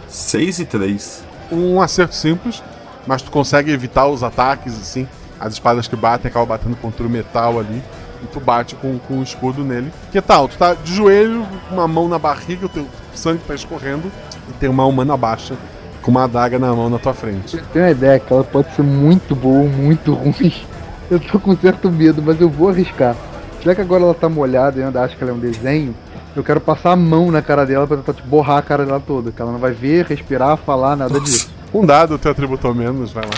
6 0.08 0.60
e 0.60 0.64
3. 0.64 1.24
um 1.50 1.80
acerto 1.80 2.14
simples, 2.14 2.62
mas 3.06 3.22
tu 3.22 3.30
consegue 3.30 3.70
evitar 3.72 4.06
os 4.06 4.22
ataques, 4.22 4.72
assim. 4.80 5.06
As 5.38 5.52
espadas 5.54 5.86
que 5.88 5.96
batem 5.96 6.28
acabam 6.28 6.48
batendo 6.48 6.76
contra 6.76 7.04
o 7.04 7.10
metal 7.10 7.58
ali. 7.58 7.82
E 8.26 8.28
tu 8.28 8.40
bate 8.40 8.74
com, 8.74 8.98
com 8.98 9.20
o 9.20 9.22
escudo 9.22 9.62
nele. 9.62 9.92
Que 10.10 10.20
tal? 10.20 10.48
Tu 10.48 10.58
tá 10.58 10.74
de 10.74 10.92
joelho, 10.92 11.46
uma 11.70 11.86
mão 11.86 12.08
na 12.08 12.18
barriga, 12.18 12.66
o 12.66 12.68
teu 12.68 12.84
sangue 13.14 13.40
tá 13.46 13.54
escorrendo. 13.54 14.10
E 14.48 14.52
tem 14.54 14.68
uma 14.68 14.84
humana 14.84 15.16
baixa 15.16 15.54
com 16.02 16.10
uma 16.10 16.24
adaga 16.24 16.58
na 16.58 16.74
mão 16.74 16.90
na 16.90 16.98
tua 16.98 17.14
frente. 17.14 17.56
Tenho 17.72 17.84
uma 17.84 17.90
ideia 17.90 18.18
que 18.18 18.32
ela 18.32 18.42
pode 18.42 18.74
ser 18.74 18.82
muito 18.82 19.34
boa 19.34 19.62
ou 19.62 19.68
muito 19.68 20.12
ruim. 20.14 20.52
Eu 21.08 21.20
tô 21.20 21.38
com 21.38 21.56
certo 21.56 21.90
medo, 21.90 22.20
mas 22.20 22.40
eu 22.40 22.50
vou 22.50 22.68
arriscar. 22.68 23.14
Já 23.60 23.74
que 23.74 23.80
agora 23.80 24.02
ela 24.02 24.14
tá 24.14 24.28
molhada 24.28 24.78
e 24.78 24.82
eu 24.82 24.86
ainda 24.86 25.02
acho 25.02 25.16
que 25.16 25.22
ela 25.22 25.30
é 25.30 25.34
um 25.34 25.38
desenho, 25.38 25.94
eu 26.34 26.42
quero 26.42 26.60
passar 26.60 26.92
a 26.92 26.96
mão 26.96 27.30
na 27.30 27.40
cara 27.40 27.64
dela 27.64 27.86
pra 27.86 27.96
tentar 27.96 28.12
te 28.12 28.22
borrar 28.22 28.58
a 28.58 28.62
cara 28.62 28.84
dela 28.84 29.02
toda. 29.04 29.30
Que 29.30 29.40
ela 29.40 29.52
não 29.52 29.58
vai 29.58 29.72
ver, 29.72 30.06
respirar, 30.06 30.56
falar, 30.56 30.96
nada 30.96 31.18
disso. 31.20 31.48
Um 31.72 31.84
dado, 31.84 32.18
teu 32.18 32.30
atributo 32.30 32.74
menos, 32.74 33.12
vai 33.12 33.24
lá. 33.24 33.30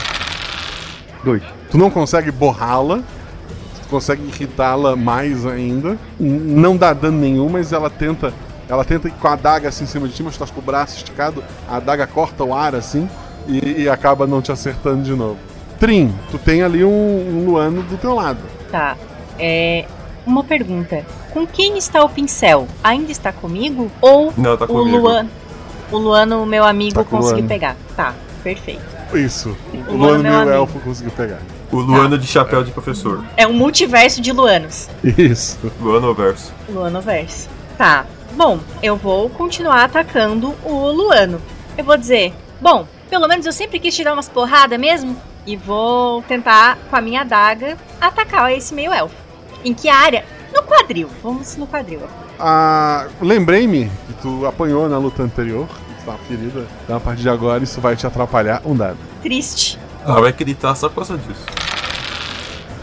Dois. 1.25 1.43
Tu 1.71 1.77
não 1.77 1.91
consegue 1.91 2.31
borrá-la, 2.31 3.01
consegue 3.89 4.23
irritá-la 4.27 4.95
mais 4.97 5.45
ainda. 5.47 5.97
Não 6.19 6.77
dá 6.77 6.93
dano 6.93 7.19
nenhum, 7.19 7.49
mas 7.49 7.73
ela 7.73 7.91
tenta. 7.91 8.33
Ela 8.69 8.85
tenta 8.85 9.09
ir 9.09 9.13
com 9.13 9.27
a 9.29 9.33
adaga 9.33 9.69
assim 9.71 9.85
em 9.85 9.87
cima 9.87 10.07
de 10.07 10.15
ti, 10.15 10.23
mas 10.23 10.33
tu 10.33 10.37
estás 10.37 10.51
com 10.51 10.61
o 10.61 10.63
braço 10.63 10.97
esticado, 10.99 11.43
a 11.67 11.77
adaga 11.77 12.07
corta 12.07 12.45
o 12.45 12.55
ar 12.55 12.75
assim 12.75 13.09
e, 13.47 13.83
e 13.83 13.89
acaba 13.89 14.27
não 14.27 14.43
te 14.43 14.53
acertando 14.53 15.03
de 15.03 15.15
novo. 15.15 15.39
Trim, 15.81 16.15
tu 16.31 16.39
tem 16.39 16.63
ali 16.63 16.85
um, 16.85 16.91
um 16.91 17.47
Luano 17.47 17.83
do 17.83 17.97
teu 17.97 18.15
lado. 18.15 18.41
Tá. 18.71 18.95
É. 19.39 19.87
Uma 20.27 20.45
pergunta. 20.45 21.03
Com 21.33 21.47
quem 21.47 21.79
está 21.79 22.05
o 22.05 22.09
pincel? 22.11 22.69
Ainda 22.85 23.11
está 23.11 23.33
comigo? 23.33 23.91
Ou 24.03 24.35
Não, 24.37 24.55
tá 24.57 24.67
o 24.67 24.69
comigo. 24.69 24.99
Luan. 24.99 25.27
O 25.91 25.97
Luano, 25.97 26.45
meu 26.45 26.65
amigo, 26.65 26.97
Tá 26.97 27.01
o 27.01 27.05
conseguiu 27.07 27.47
pegar. 27.47 27.75
Tá, 27.97 28.13
perfeito. 28.45 28.83
Isso. 29.15 29.57
O 29.73 29.93
O 29.95 29.97
Luano 29.97 29.99
Luano 30.23 30.27
é 30.27 30.31
meu 30.31 30.39
amigo. 30.41 30.55
elfo 30.57 30.81
conseguiu 30.81 31.13
pegar. 31.13 31.39
O 31.71 31.77
Luano 31.81 32.17
de 32.17 32.27
chapéu 32.27 32.65
de 32.65 32.71
professor. 32.71 33.23
É 33.37 33.47
um 33.47 33.53
multiverso 33.53 34.21
de 34.23 34.33
Luanos. 34.33 34.89
Isso. 35.05 35.59
Luano 35.81 36.15
verso. 36.15 36.53
Luanoverso. 36.69 37.49
Tá. 37.77 38.07
Bom, 38.35 38.59
eu 38.83 38.97
vou 38.97 39.29
continuar 39.31 39.85
atacando 39.85 40.55
o 40.65 40.91
Luano. 40.91 41.41
Eu 41.77 41.85
vou 41.85 41.97
dizer, 41.97 42.33
bom, 42.61 42.87
pelo 43.11 43.29
menos 43.29 43.45
eu 43.47 43.53
sempre 43.53 43.79
quis 43.79 43.95
te 43.95 44.03
dar 44.05 44.13
umas 44.15 44.29
porradas 44.29 44.79
mesmo. 44.79 45.17
E 45.47 45.57
vou 45.57 46.23
tentar, 46.23 46.79
com 46.91 46.97
a 46.97 47.01
minha 47.01 47.23
adaga, 47.23 47.77
atacar 48.01 48.53
esse 48.53 48.75
meio 48.75 48.93
elfo. 48.93 49.15
Em 49.65 49.75
que 49.75 49.89
área? 49.89 50.25
No 50.55 50.63
quadril. 50.63 51.09
Vamos 51.23 51.57
no 51.57 51.67
quadril. 51.67 52.01
Ah, 52.39 53.07
Lembrei-me 53.21 53.91
que 54.07 54.15
tu 54.23 54.47
apanhou 54.47 54.89
na 54.89 54.99
luta 54.99 55.23
anterior, 55.23 55.67
que 55.67 55.75
tu 56.03 56.05
tava 56.07 56.19
ferida. 56.29 56.67
Então 56.85 56.97
a 56.97 57.01
partir 57.01 57.23
de 57.23 57.29
agora 57.29 57.63
isso 57.63 57.81
vai 57.81 57.97
te 57.97 58.07
atrapalhar 58.07 58.63
um 58.65 58.75
dado. 58.77 58.99
Triste. 59.23 59.79
Ah, 60.09 60.21
vai 60.23 60.33
gritar 60.33 60.75
só 60.75 60.89
por 60.89 61.07
causa 61.07 61.19
disso. 61.19 61.45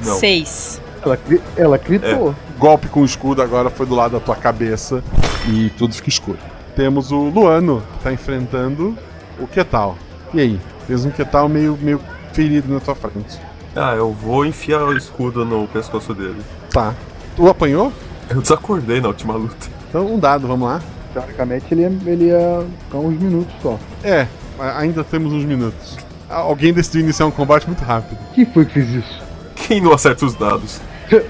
Não. 0.05 0.19
Seis. 0.19 0.79
Ela, 1.03 1.17
ela 1.57 1.77
gritou. 1.79 2.35
Golpe 2.59 2.87
com 2.87 3.01
o 3.01 3.05
escudo 3.05 3.41
agora 3.41 3.71
foi 3.71 3.87
do 3.87 3.95
lado 3.95 4.11
da 4.11 4.19
tua 4.19 4.35
cabeça 4.35 5.03
e 5.47 5.71
tudo 5.71 5.95
fica 5.95 6.07
escuro. 6.07 6.37
Temos 6.75 7.11
o 7.11 7.29
Luano, 7.29 7.81
que 7.93 8.03
tá 8.03 8.13
enfrentando 8.13 8.95
o 9.39 9.47
Ketal. 9.47 9.97
E 10.35 10.39
aí? 10.39 10.61
Fez 10.85 11.03
um 11.03 11.09
Ketal 11.09 11.49
meio, 11.49 11.75
meio 11.81 11.99
ferido 12.31 12.71
na 12.71 12.79
tua 12.79 12.93
frente. 12.93 13.41
Ah, 13.75 13.95
eu 13.95 14.11
vou 14.11 14.45
enfiar 14.45 14.83
o 14.83 14.95
escudo 14.95 15.43
no 15.43 15.67
pescoço 15.67 16.13
dele. 16.13 16.41
Tá. 16.69 16.93
Tu 17.35 17.49
apanhou? 17.49 17.91
Eu 18.29 18.39
desacordei 18.39 19.01
na 19.01 19.07
última 19.07 19.33
luta. 19.33 19.67
Então 19.89 20.13
um 20.13 20.19
dado, 20.19 20.47
vamos 20.47 20.67
lá. 20.67 20.79
Teoricamente 21.11 21.65
ele 21.71 21.81
ia, 21.81 21.87
ele 22.05 22.25
ia 22.25 22.65
ficar 22.83 22.99
uns 22.99 23.19
minutos 23.19 23.53
só. 23.63 23.79
É, 24.03 24.27
ainda 24.59 25.03
temos 25.03 25.33
uns 25.33 25.43
minutos. 25.43 26.04
Alguém 26.37 26.73
decidiu 26.73 27.01
iniciar 27.01 27.25
um 27.25 27.31
combate 27.31 27.65
muito 27.65 27.83
rápido. 27.83 28.17
Quem 28.33 28.45
foi 28.45 28.65
que 28.65 28.73
fez 28.73 28.89
isso? 28.89 29.23
Quem 29.55 29.79
não 29.81 29.93
acerta 29.93 30.25
os 30.25 30.33
dados? 30.35 30.79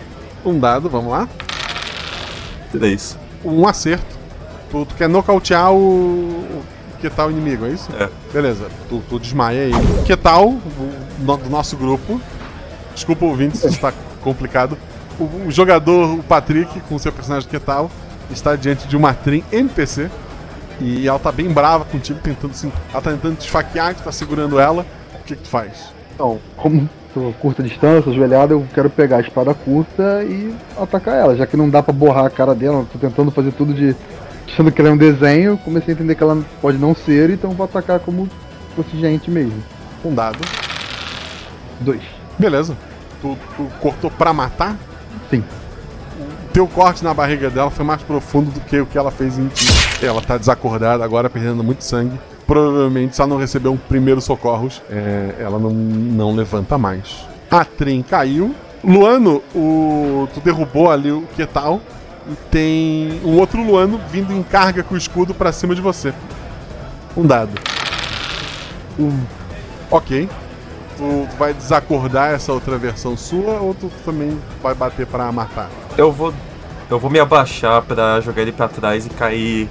Um 0.45 0.60
dado, 0.60 0.88
vamos 0.88 1.11
lá. 1.11 1.27
Três. 2.72 3.18
Um 3.44 3.68
acerto. 3.68 4.06
Tu, 4.69 4.86
tu 4.86 4.94
quer 4.95 5.10
nocautear 5.10 5.72
o. 5.73 5.77
o 5.77 6.64
que 7.02 7.10
tal 7.10 7.32
inimigo, 7.32 7.65
é 7.65 7.69
isso? 7.69 7.90
É. 7.99 8.07
Beleza, 8.32 8.68
tu, 8.88 9.02
tu 9.10 9.19
desmaia 9.19 9.57
ele. 9.64 9.73
Que 10.06 10.15
tal 10.15 10.49
o, 10.49 10.61
no- 11.19 11.38
do 11.38 11.49
nosso 11.49 11.76
grupo? 11.76 12.22
Desculpa, 12.94 13.26
ouvintes, 13.26 13.60
se 13.61 13.68
está 13.68 13.91
complicado. 14.22 14.77
O, 15.19 15.23
o 15.48 15.52
jogador, 15.52 16.14
o 16.19 16.22
Patrick, 16.23 16.80
com 16.82 16.99
seu 16.99 17.11
personagem 17.11 17.49
que 17.49 17.57
tal, 17.60 17.90
está 18.30 18.56
diante 18.56 18.88
de 18.88 18.95
uma 18.95 19.14
trim 19.15 19.44
NPC. 19.52 20.10
E 20.80 21.08
ela 21.08 21.20
tá 21.20 21.32
bem 21.32 21.50
brava 21.50 21.86
contigo, 21.86 22.20
tentando 22.22 22.52
assim. 22.52 22.72
Ela 22.92 23.02
tá 23.02 23.12
tentando 23.12 23.38
te 23.38 23.46
esfaquear, 23.46 23.96
tu 23.96 24.04
tá 24.04 24.12
segurando 24.12 24.60
ela. 24.60 24.86
O 25.14 25.24
que, 25.24 25.36
que 25.36 25.44
tu 25.44 25.50
faz? 25.50 25.94
Então, 26.14 26.40
como 26.58 26.90
tô 27.14 27.30
a 27.30 27.34
curta 27.34 27.64
distância, 27.64 28.12
ajoelhada, 28.12 28.54
eu 28.54 28.68
quero 28.74 28.90
pegar 28.90 29.18
a 29.18 29.22
espada 29.22 29.54
curta 29.54 30.24
e 30.24 30.54
atacar 30.78 31.16
ela. 31.16 31.36
Já 31.36 31.48
que 31.48 31.56
não 31.56 31.70
dá 31.70 31.82
pra 31.82 31.94
borrar 31.94 32.26
a 32.26 32.30
cara 32.30 32.54
dela, 32.54 32.86
tô 32.92 33.00
tentando 33.00 33.32
fazer 33.32 33.54
tudo 33.54 33.74
de. 33.74 33.96
achando 34.48 34.72
que 34.72 34.82
ela 34.82 34.90
é 34.90 34.94
um 34.94 34.98
desenho, 34.98 35.58
comecei 35.58 35.94
a 35.94 35.96
entender 35.96 36.16
que 36.16 36.24
ela 36.24 36.44
pode 36.62 36.78
não 36.78 36.94
ser, 36.94 37.30
então 37.30 37.52
vou 37.52 37.64
atacar 37.64 38.00
como 38.00 38.26
se 38.26 38.76
fosse 38.76 38.98
gente 39.00 39.32
mesmo. 39.32 39.64
Um 40.04 40.14
dado. 40.14 40.40
Dois. 41.80 42.02
Beleza. 42.38 42.76
Tu, 43.22 43.38
tu 43.56 43.72
cortou 43.80 44.12
pra 44.12 44.34
matar? 44.34 44.76
Sim. 45.30 45.44
O 46.20 46.54
teu 46.54 46.68
corte 46.68 47.04
na 47.04 47.14
barriga 47.14 47.50
dela 47.50 47.72
foi 47.72 47.86
mais 47.86 48.02
profundo 48.04 48.52
do 48.52 48.60
que 48.60 48.80
o 48.80 48.86
que 48.86 48.98
ela 48.98 49.12
fez 49.12 49.38
em 49.38 49.48
ti. 49.48 49.68
Ela 50.02 50.22
tá 50.22 50.38
desacordada 50.38 51.04
agora, 51.04 51.30
perdendo 51.30 51.64
muito 51.64 51.84
sangue. 51.84 52.20
Provavelmente, 52.46 53.16
se 53.16 53.22
ela 53.22 53.30
não 53.30 53.38
receber 53.38 53.70
um 53.70 53.78
primeiro 53.78 54.22
socorros, 54.22 54.82
é, 54.90 55.36
ela 55.40 55.58
não, 55.58 55.72
não 55.72 56.36
levanta 56.36 56.78
mais. 56.78 57.26
A 57.50 57.66
Trin 57.66 58.02
caiu. 58.02 58.54
Luano, 58.84 59.42
o, 59.56 60.28
tu 60.34 60.40
derrubou 60.42 60.92
ali 60.92 61.12
o 61.12 61.24
que 61.36 61.46
tal? 61.46 61.82
E 62.30 62.36
tem 62.52 63.22
um 63.24 63.38
outro 63.40 63.64
Luano 63.64 64.00
vindo 64.12 64.32
em 64.32 64.44
carga 64.44 64.84
com 64.84 64.94
o 64.94 64.98
escudo 64.98 65.34
pra 65.34 65.52
cima 65.52 65.74
de 65.74 65.82
você. 65.82 66.14
Um 67.18 67.26
dado. 67.26 67.52
Um. 69.00 69.18
Ok. 69.90 70.30
Tu, 70.98 71.28
tu 71.30 71.38
vai 71.38 71.54
desacordar 71.54 72.32
essa 72.32 72.54
outra 72.54 72.78
versão 72.78 73.18
sua 73.18 73.60
ou 73.60 73.74
tu 73.74 73.92
também 74.04 74.40
vai 74.62 74.76
bater 74.76 75.08
pra 75.08 75.32
matar? 75.32 75.70
Eu 75.98 76.12
vou. 76.12 76.34
Eu 76.90 77.00
vou 77.00 77.10
me 77.10 77.20
abaixar 77.20 77.82
pra 77.82 78.22
jogar 78.22 78.44
ele 78.44 78.52
pra 78.52 78.68
trás 78.68 79.06
e 79.06 79.10
cair. 79.10 79.70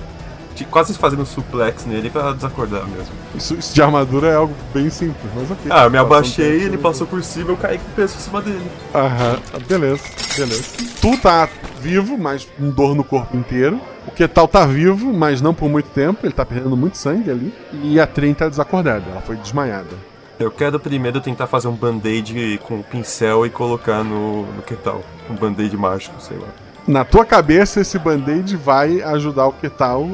Quase 0.71 0.95
fazendo 0.95 1.23
um 1.23 1.27
suplex 1.27 1.85
nele 1.85 2.11
pra 2.11 2.33
desacordar 2.33 2.87
mesmo. 2.87 3.13
Isso, 3.35 3.55
isso 3.55 3.75
de 3.75 3.83
armadura 3.83 4.29
é 4.29 4.35
algo 4.37 4.55
bem 4.73 4.89
simples, 4.91 5.33
mas 5.35 5.51
ok. 5.51 5.71
Ah, 5.71 5.85
eu 5.85 5.91
me 5.91 5.99
abaixei, 5.99 6.63
ele 6.63 6.79
passou 6.79 7.07
por 7.07 7.23
cima, 7.23 7.51
eu 7.51 7.57
caí 7.57 7.79
com 7.79 7.89
o 7.89 7.95
peso 7.95 8.17
em 8.17 8.21
cima 8.21 8.41
dele. 8.41 8.71
Aham, 8.95 9.39
beleza, 9.67 10.03
beleza. 10.37 10.65
Tu 11.01 11.17
tá 11.19 11.49
vivo, 11.81 12.17
mas 12.17 12.47
com 12.57 12.71
dor 12.71 12.95
no 12.95 13.03
corpo 13.05 13.37
inteiro. 13.37 13.81
O 14.07 14.11
Ketal 14.11 14.47
tá 14.47 14.67
vivo, 14.67 15.13
mas 15.13 15.41
não 15.41 15.55
por 15.55 15.69
muito 15.69 15.89
tempo, 15.91 16.25
ele 16.25 16.33
tá 16.33 16.45
perdendo 16.45 16.77
muito 16.77 16.97
sangue 16.99 17.31
ali. 17.31 17.55
E 17.83 17.99
a 17.99 18.07
Trin 18.07 18.35
tá 18.35 18.49
desacordada, 18.49 19.05
ela 19.11 19.21
foi 19.21 19.37
desmaiada. 19.37 19.97
Eu 20.39 20.51
quero 20.51 20.81
primeiro 20.81 21.21
tentar 21.21 21.47
fazer 21.47 21.69
um 21.69 21.75
band-aid 21.75 22.61
com 22.65 22.81
o 22.81 22.83
pincel 22.83 23.47
e 23.47 23.51
colocar 23.51 24.03
no, 24.03 24.45
no 24.47 24.63
que 24.63 24.75
tal? 24.75 25.03
Um 25.31 25.35
band-aid 25.35 25.77
mágico, 25.77 26.21
sei 26.21 26.37
lá. 26.37 26.49
Na 26.87 27.05
tua 27.05 27.25
cabeça, 27.25 27.81
esse 27.81 27.99
band-aid 27.99 28.57
vai 28.57 29.01
ajudar 29.03 29.49
o 29.49 29.55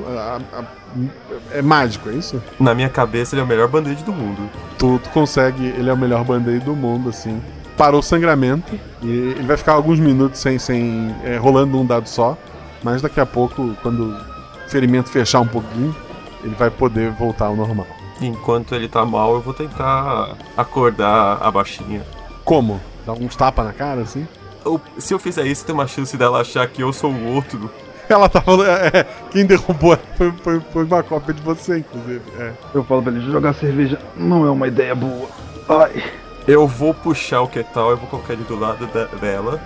a- 0.08 0.38
a- 0.58 0.64
é 1.52 1.62
mágico, 1.62 2.08
é 2.08 2.12
isso? 2.12 2.42
Na 2.58 2.74
minha 2.74 2.88
cabeça, 2.88 3.34
ele 3.34 3.40
é 3.40 3.44
o 3.44 3.46
melhor 3.46 3.68
band-aid 3.68 4.02
do 4.04 4.12
mundo. 4.12 4.48
Tu, 4.78 4.98
tu 5.02 5.10
consegue, 5.10 5.66
ele 5.66 5.88
é 5.88 5.92
o 5.92 5.96
melhor 5.96 6.24
band-aid 6.24 6.64
do 6.64 6.74
mundo, 6.76 7.08
assim. 7.10 7.40
parou 7.76 8.00
o 8.00 8.02
sangramento 8.02 8.78
e 9.00 9.08
ele 9.08 9.44
vai 9.46 9.56
ficar 9.56 9.72
alguns 9.72 9.98
minutos 9.98 10.38
sem, 10.38 10.58
sem 10.58 11.16
é, 11.24 11.38
rolando 11.38 11.80
um 11.80 11.86
dado 11.86 12.06
só, 12.10 12.36
mas 12.82 13.00
daqui 13.00 13.18
a 13.18 13.24
pouco, 13.24 13.74
quando 13.82 14.10
o 14.66 14.68
ferimento 14.68 15.08
fechar 15.08 15.40
um 15.40 15.46
pouquinho, 15.46 15.96
ele 16.44 16.54
vai 16.56 16.68
poder 16.68 17.10
voltar 17.12 17.46
ao 17.46 17.56
normal. 17.56 17.86
Enquanto 18.20 18.74
ele 18.74 18.86
tá 18.86 19.02
mal, 19.06 19.32
eu 19.32 19.40
vou 19.40 19.54
tentar 19.54 20.36
acordar 20.58 21.38
a 21.40 21.50
baixinha. 21.50 22.02
Como? 22.44 22.78
Dar 23.06 23.14
uns 23.14 23.34
tapas 23.34 23.64
na 23.64 23.72
cara, 23.72 24.02
assim? 24.02 24.28
Eu- 24.64 24.80
se 24.98 25.12
eu 25.14 25.18
fizer 25.18 25.46
isso, 25.46 25.64
tem 25.64 25.74
uma 25.74 25.86
chance 25.86 26.16
dela 26.16 26.40
achar 26.40 26.66
que 26.68 26.82
eu 26.82 26.92
sou 26.92 27.10
o 27.10 27.34
outro. 27.34 27.70
Ela 28.08 28.28
tá 28.28 28.40
falando. 28.40 28.66
É, 28.66 28.90
é, 28.92 29.06
quem 29.30 29.46
derrubou 29.46 29.92
ela 29.92 30.02
foi, 30.16 30.32
foi, 30.42 30.60
foi 30.72 30.84
uma 30.84 31.02
cópia 31.02 31.32
de 31.32 31.40
você, 31.42 31.78
inclusive. 31.78 32.22
É. 32.38 32.52
Eu 32.74 32.82
falo 32.84 33.02
pra 33.02 33.12
ele, 33.12 33.20
jogar 33.30 33.52
cerveja 33.54 33.98
não 34.16 34.44
é 34.46 34.50
uma 34.50 34.66
ideia 34.66 34.94
boa. 34.94 35.28
Ai. 35.68 36.02
Eu 36.48 36.66
vou 36.66 36.92
puxar 36.92 37.42
o 37.42 37.48
Ketal, 37.48 37.90
eu 37.90 37.96
vou 37.96 38.08
colocar 38.08 38.32
ele 38.32 38.42
do 38.44 38.58
lado 38.58 38.86
da- 38.88 39.04
dela. 39.04 39.60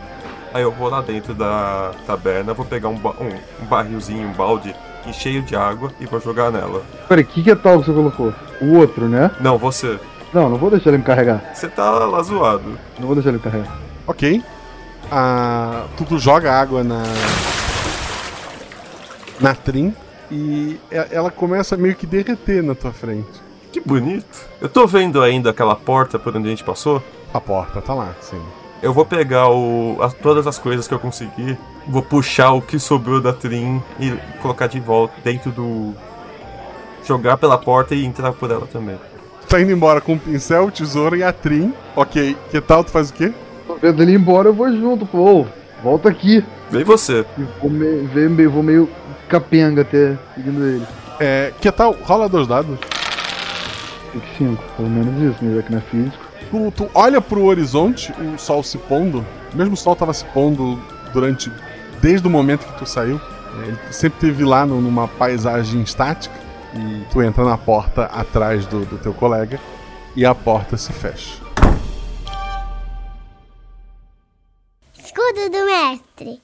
Aí 0.52 0.62
eu 0.62 0.70
vou 0.70 0.88
lá 0.90 1.00
dentro 1.00 1.34
da 1.34 1.92
taberna, 2.06 2.52
vou 2.52 2.64
pegar 2.66 2.88
um, 2.88 2.96
ba- 2.96 3.14
um- 3.20 3.62
um 3.64 3.66
barrilzinho, 3.66 4.28
um 4.28 4.32
balde 4.32 4.74
cheio 5.12 5.42
de 5.42 5.56
água 5.56 5.90
e 5.98 6.06
vou 6.06 6.20
jogar 6.20 6.50
nela. 6.52 6.82
Peraí, 7.08 7.24
que 7.24 7.42
que 7.42 7.50
é 7.50 7.54
tal 7.56 7.80
que 7.80 7.86
você 7.86 7.92
colocou? 7.92 8.32
O 8.60 8.74
outro, 8.76 9.08
né? 9.08 9.30
Não, 9.40 9.56
você. 9.58 9.98
Não, 10.32 10.50
não 10.50 10.58
vou 10.58 10.70
deixar 10.70 10.90
ele 10.90 10.98
me 10.98 11.04
carregar. 11.04 11.42
Você 11.54 11.68
tá 11.68 11.90
lá 11.90 12.22
zoado. 12.22 12.78
Não 12.98 13.06
vou 13.06 13.14
deixar 13.14 13.30
ele 13.30 13.38
me 13.38 13.42
carregar. 13.44 13.74
Ok. 14.06 14.42
Tu, 15.96 16.04
tu 16.04 16.18
joga 16.18 16.52
água 16.52 16.82
na. 16.84 17.02
Na 19.40 19.54
Trim 19.54 19.94
e 20.30 20.78
ela 20.90 21.30
começa 21.30 21.74
a 21.74 21.78
meio 21.78 21.94
que 21.94 22.06
derreter 22.06 22.62
na 22.62 22.74
tua 22.74 22.92
frente. 22.92 23.42
Que 23.72 23.80
bonito. 23.80 24.46
Eu 24.60 24.68
tô 24.68 24.86
vendo 24.86 25.20
ainda 25.22 25.50
aquela 25.50 25.74
porta 25.74 26.18
por 26.18 26.34
onde 26.36 26.46
a 26.46 26.50
gente 26.50 26.62
passou. 26.64 27.02
A 27.32 27.40
porta 27.40 27.82
tá 27.82 27.92
lá, 27.94 28.14
sim. 28.20 28.40
Eu 28.80 28.92
vou 28.92 29.04
pegar 29.04 29.48
o, 29.50 29.98
as- 30.00 30.14
todas 30.14 30.46
as 30.46 30.58
coisas 30.58 30.86
que 30.86 30.94
eu 30.94 30.98
conseguir, 31.00 31.58
vou 31.88 32.02
puxar 32.02 32.52
o 32.52 32.62
que 32.62 32.78
sobrou 32.78 33.20
da 33.20 33.32
Trim 33.32 33.82
e 33.98 34.12
colocar 34.40 34.66
de 34.68 34.78
volta 34.78 35.14
dentro 35.24 35.50
do. 35.50 35.94
jogar 37.04 37.36
pela 37.36 37.58
porta 37.58 37.94
e 37.94 38.04
entrar 38.04 38.32
por 38.32 38.50
ela 38.50 38.66
também. 38.66 38.96
Tá 39.48 39.60
indo 39.60 39.72
embora 39.72 40.00
com 40.00 40.14
o 40.14 40.18
pincel, 40.18 40.70
tesoura 40.70 41.16
e 41.16 41.22
a 41.24 41.32
Trim. 41.32 41.74
Ok, 41.96 42.36
que 42.50 42.60
tal? 42.60 42.84
Tu 42.84 42.90
faz 42.92 43.10
o 43.10 43.14
quê? 43.14 43.32
Vendo 43.84 44.02
ele 44.02 44.12
ir 44.12 44.14
embora, 44.14 44.48
eu 44.48 44.54
vou 44.54 44.70
junto, 44.72 45.04
pô. 45.04 45.44
Volta 45.82 46.08
aqui. 46.08 46.42
Vem 46.70 46.84
você. 46.84 47.22
E 47.36 47.42
vou, 47.60 47.68
me, 47.70 48.06
vem- 48.06 48.30
meio- 48.30 48.50
vou 48.50 48.62
meio 48.62 48.88
capenga 49.28 49.82
até 49.82 50.16
seguindo 50.34 50.64
ele. 50.64 50.86
É, 51.20 51.52
que 51.60 51.70
tal? 51.70 51.94
Rola 52.02 52.26
dois 52.26 52.46
dados. 52.46 52.78
5, 54.38 54.62
pelo 54.76 54.88
menos 54.88 55.20
isso, 55.22 55.62
que 55.62 55.70
não 55.72 55.78
é 55.78 55.82
físico. 55.82 56.24
Tu, 56.50 56.70
tu 56.74 56.90
olha 56.94 57.20
pro 57.20 57.44
horizonte, 57.44 58.10
o 58.12 58.38
sol 58.38 58.62
se 58.62 58.78
pondo. 58.78 59.22
Mesmo 59.52 59.74
o 59.74 59.76
sol 59.76 59.94
tava 59.94 60.14
se 60.14 60.24
pondo 60.26 60.80
durante. 61.12 61.52
desde 62.00 62.26
o 62.26 62.30
momento 62.30 62.64
que 62.66 62.78
tu 62.78 62.86
saiu. 62.86 63.20
É, 63.62 63.68
Ele 63.68 63.78
sempre 63.90 64.18
teve 64.20 64.44
lá 64.44 64.64
no- 64.64 64.80
numa 64.80 65.06
paisagem 65.06 65.82
estática. 65.82 66.34
E 66.74 67.02
tu 67.12 67.22
entra 67.22 67.44
na 67.44 67.58
porta 67.58 68.04
atrás 68.06 68.64
do, 68.66 68.80
do 68.86 68.96
teu 68.96 69.12
colega. 69.12 69.60
E 70.16 70.24
a 70.24 70.34
porta 70.34 70.76
se 70.78 70.90
fecha. 70.92 71.43
Escudo 75.34 75.50
do 75.50 75.66
mestre. 75.66 76.42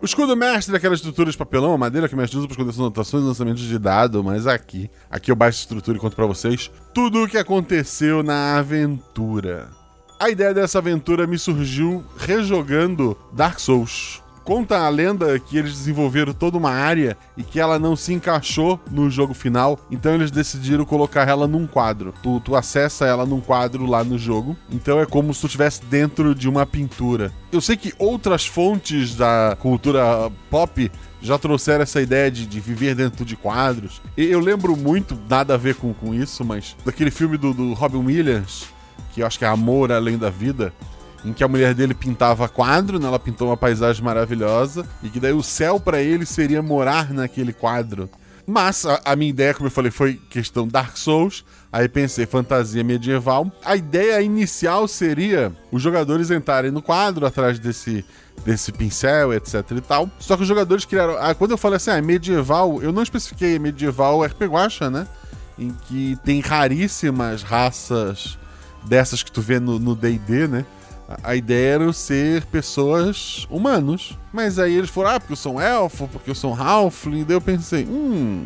O 0.00 0.04
escudo 0.04 0.36
mestre 0.36 0.74
é 0.74 0.76
aquela 0.76 0.96
estrutura 0.96 1.30
de 1.30 1.36
papelão, 1.36 1.78
madeira 1.78 2.08
que 2.08 2.14
o 2.14 2.18
mestre 2.18 2.36
usa 2.36 2.48
para 2.48 2.54
esconder 2.54 2.72
suas 2.72 2.86
anotações 2.86 3.22
e 3.22 3.26
lançamentos 3.26 3.62
de 3.62 3.78
dado, 3.78 4.24
mas 4.24 4.48
aqui, 4.48 4.90
aqui 5.08 5.30
eu 5.30 5.36
baixo 5.36 5.58
a 5.58 5.62
estrutura 5.62 5.96
e 5.96 6.00
conto 6.00 6.16
pra 6.16 6.26
vocês 6.26 6.68
tudo 6.92 7.22
o 7.22 7.28
que 7.28 7.38
aconteceu 7.38 8.20
na 8.20 8.58
aventura. 8.58 9.70
A 10.18 10.28
ideia 10.28 10.52
dessa 10.52 10.78
aventura 10.78 11.24
me 11.24 11.38
surgiu 11.38 12.04
rejogando 12.16 13.16
Dark 13.32 13.60
Souls. 13.60 14.21
Conta 14.44 14.78
a 14.78 14.88
lenda 14.88 15.38
que 15.38 15.56
eles 15.56 15.72
desenvolveram 15.72 16.32
toda 16.32 16.58
uma 16.58 16.70
área 16.70 17.16
e 17.36 17.44
que 17.44 17.60
ela 17.60 17.78
não 17.78 17.94
se 17.94 18.12
encaixou 18.12 18.80
no 18.90 19.08
jogo 19.08 19.34
final, 19.34 19.78
então 19.90 20.14
eles 20.14 20.30
decidiram 20.30 20.84
colocar 20.84 21.28
ela 21.28 21.46
num 21.46 21.66
quadro. 21.66 22.12
Tu, 22.22 22.40
tu 22.40 22.56
acessa 22.56 23.06
ela 23.06 23.24
num 23.24 23.40
quadro 23.40 23.86
lá 23.86 24.02
no 24.02 24.18
jogo, 24.18 24.56
então 24.70 25.00
é 25.00 25.06
como 25.06 25.32
se 25.32 25.42
tu 25.42 25.46
estivesse 25.46 25.84
dentro 25.84 26.34
de 26.34 26.48
uma 26.48 26.66
pintura. 26.66 27.32
Eu 27.52 27.60
sei 27.60 27.76
que 27.76 27.94
outras 27.98 28.44
fontes 28.44 29.14
da 29.14 29.56
cultura 29.60 30.30
pop 30.50 30.90
já 31.20 31.38
trouxeram 31.38 31.82
essa 31.82 32.02
ideia 32.02 32.30
de, 32.30 32.44
de 32.44 32.58
viver 32.58 32.96
dentro 32.96 33.24
de 33.24 33.36
quadros. 33.36 34.02
E 34.16 34.24
eu 34.24 34.40
lembro 34.40 34.76
muito, 34.76 35.16
nada 35.28 35.54
a 35.54 35.56
ver 35.56 35.76
com, 35.76 35.94
com 35.94 36.12
isso, 36.12 36.44
mas 36.44 36.76
daquele 36.84 37.12
filme 37.12 37.38
do, 37.38 37.54
do 37.54 37.74
Robin 37.74 38.04
Williams, 38.04 38.66
que 39.14 39.22
eu 39.22 39.26
acho 39.26 39.38
que 39.38 39.44
é 39.44 39.48
Amor 39.48 39.92
Além 39.92 40.18
da 40.18 40.30
Vida, 40.30 40.72
em 41.24 41.32
que 41.32 41.44
a 41.44 41.48
mulher 41.48 41.74
dele 41.74 41.94
pintava 41.94 42.48
quadro, 42.48 42.98
né? 42.98 43.06
ela 43.06 43.18
pintou 43.18 43.48
uma 43.48 43.56
paisagem 43.56 44.02
maravilhosa, 44.02 44.86
e 45.02 45.08
que 45.08 45.20
daí 45.20 45.32
o 45.32 45.42
céu 45.42 45.78
pra 45.78 46.00
ele 46.00 46.26
seria 46.26 46.62
morar 46.62 47.12
naquele 47.12 47.52
quadro. 47.52 48.08
Mas 48.46 48.84
a, 48.84 49.00
a 49.04 49.16
minha 49.16 49.30
ideia, 49.30 49.54
como 49.54 49.68
eu 49.68 49.70
falei, 49.70 49.90
foi 49.90 50.20
questão 50.28 50.66
Dark 50.66 50.96
Souls. 50.96 51.44
Aí 51.72 51.88
pensei 51.88 52.26
fantasia 52.26 52.82
medieval. 52.82 53.50
A 53.64 53.76
ideia 53.76 54.20
inicial 54.20 54.86
seria 54.88 55.52
os 55.70 55.80
jogadores 55.80 56.30
entrarem 56.30 56.70
no 56.70 56.82
quadro 56.82 57.24
atrás 57.24 57.58
desse 57.58 58.04
desse 58.44 58.72
pincel, 58.72 59.32
etc 59.32 59.62
e 59.70 59.80
tal. 59.80 60.10
Só 60.18 60.36
que 60.36 60.42
os 60.42 60.48
jogadores 60.48 60.84
criaram, 60.84 61.16
ah, 61.20 61.34
quando 61.34 61.52
eu 61.52 61.58
falei 61.58 61.76
assim, 61.76 61.90
ah, 61.90 61.98
é 61.98 62.00
medieval, 62.00 62.82
eu 62.82 62.90
não 62.90 63.02
especifiquei 63.02 63.58
medieval 63.58 64.24
RP 64.24 64.42
Guacha, 64.42 64.90
né? 64.90 65.06
Em 65.58 65.70
que 65.86 66.18
tem 66.24 66.40
raríssimas 66.40 67.42
raças 67.42 68.38
dessas 68.84 69.22
que 69.22 69.30
tu 69.30 69.40
vê 69.40 69.60
no 69.60 69.94
D&D, 69.94 70.48
né? 70.48 70.66
A- 71.22 71.36
ideia 71.36 71.74
era 71.74 71.84
eu 71.84 71.92
ser 71.92 72.44
pessoas 72.46 73.46
humanos. 73.50 74.16
Mas 74.32 74.58
aí 74.58 74.74
eles 74.76 74.90
foram, 74.90 75.10
ah, 75.10 75.20
porque 75.20 75.32
eu 75.32 75.36
sou 75.36 75.54
um 75.56 75.60
elfo, 75.60 76.08
porque 76.08 76.30
eu 76.30 76.34
sou 76.34 76.52
um 76.52 76.60
halfling. 76.60 77.24
Daí 77.24 77.36
eu 77.36 77.40
pensei, 77.40 77.84
hum, 77.84 78.44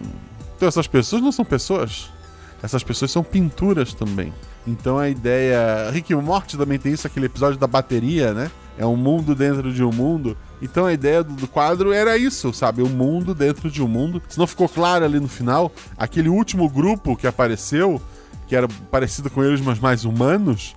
então 0.57 0.69
essas 0.69 0.87
pessoas 0.87 1.23
não 1.23 1.33
são 1.33 1.45
pessoas. 1.45 2.11
Essas 2.63 2.83
pessoas 2.83 3.11
são 3.11 3.23
pinturas 3.23 3.93
também. 3.95 4.33
Então 4.67 4.99
a 4.99 5.09
ideia. 5.09 5.91
Rick 5.93 6.13
e 6.13 6.17
Morty 6.17 6.57
também 6.57 6.79
tem 6.79 6.93
isso, 6.93 7.07
aquele 7.07 7.27
episódio 7.27 7.59
da 7.59 7.67
bateria, 7.67 8.33
né? 8.35 8.51
É 8.79 8.85
um 8.85 8.97
mundo 8.97 9.35
dentro 9.35 9.73
de 9.73 9.83
um 9.85 9.93
mundo. 9.93 10.37
Então 10.61 10.85
a 10.87 10.93
ideia 10.93 11.23
do, 11.23 11.33
do 11.35 11.47
quadro 11.47 11.93
era 11.93 12.17
isso, 12.19 12.53
sabe? 12.53 12.83
Um 12.83 12.89
mundo 12.89 13.35
dentro 13.35 13.71
de 13.71 13.83
um 13.83 13.87
mundo. 13.89 14.21
Se 14.29 14.39
não 14.39 14.47
ficou 14.47 14.69
claro 14.69 15.05
ali 15.05 15.21
no 15.21 15.29
final, 15.29 15.71
aquele 15.97 16.29
último 16.29 16.69
grupo 16.69 17.17
que 17.17 17.27
apareceu, 17.27 18.01
que 18.49 18.57
era 18.57 18.67
parecido 18.91 19.31
com 19.31 19.45
eles, 19.45 19.61
mas 19.61 19.79
mais 19.79 20.05
humanos, 20.05 20.75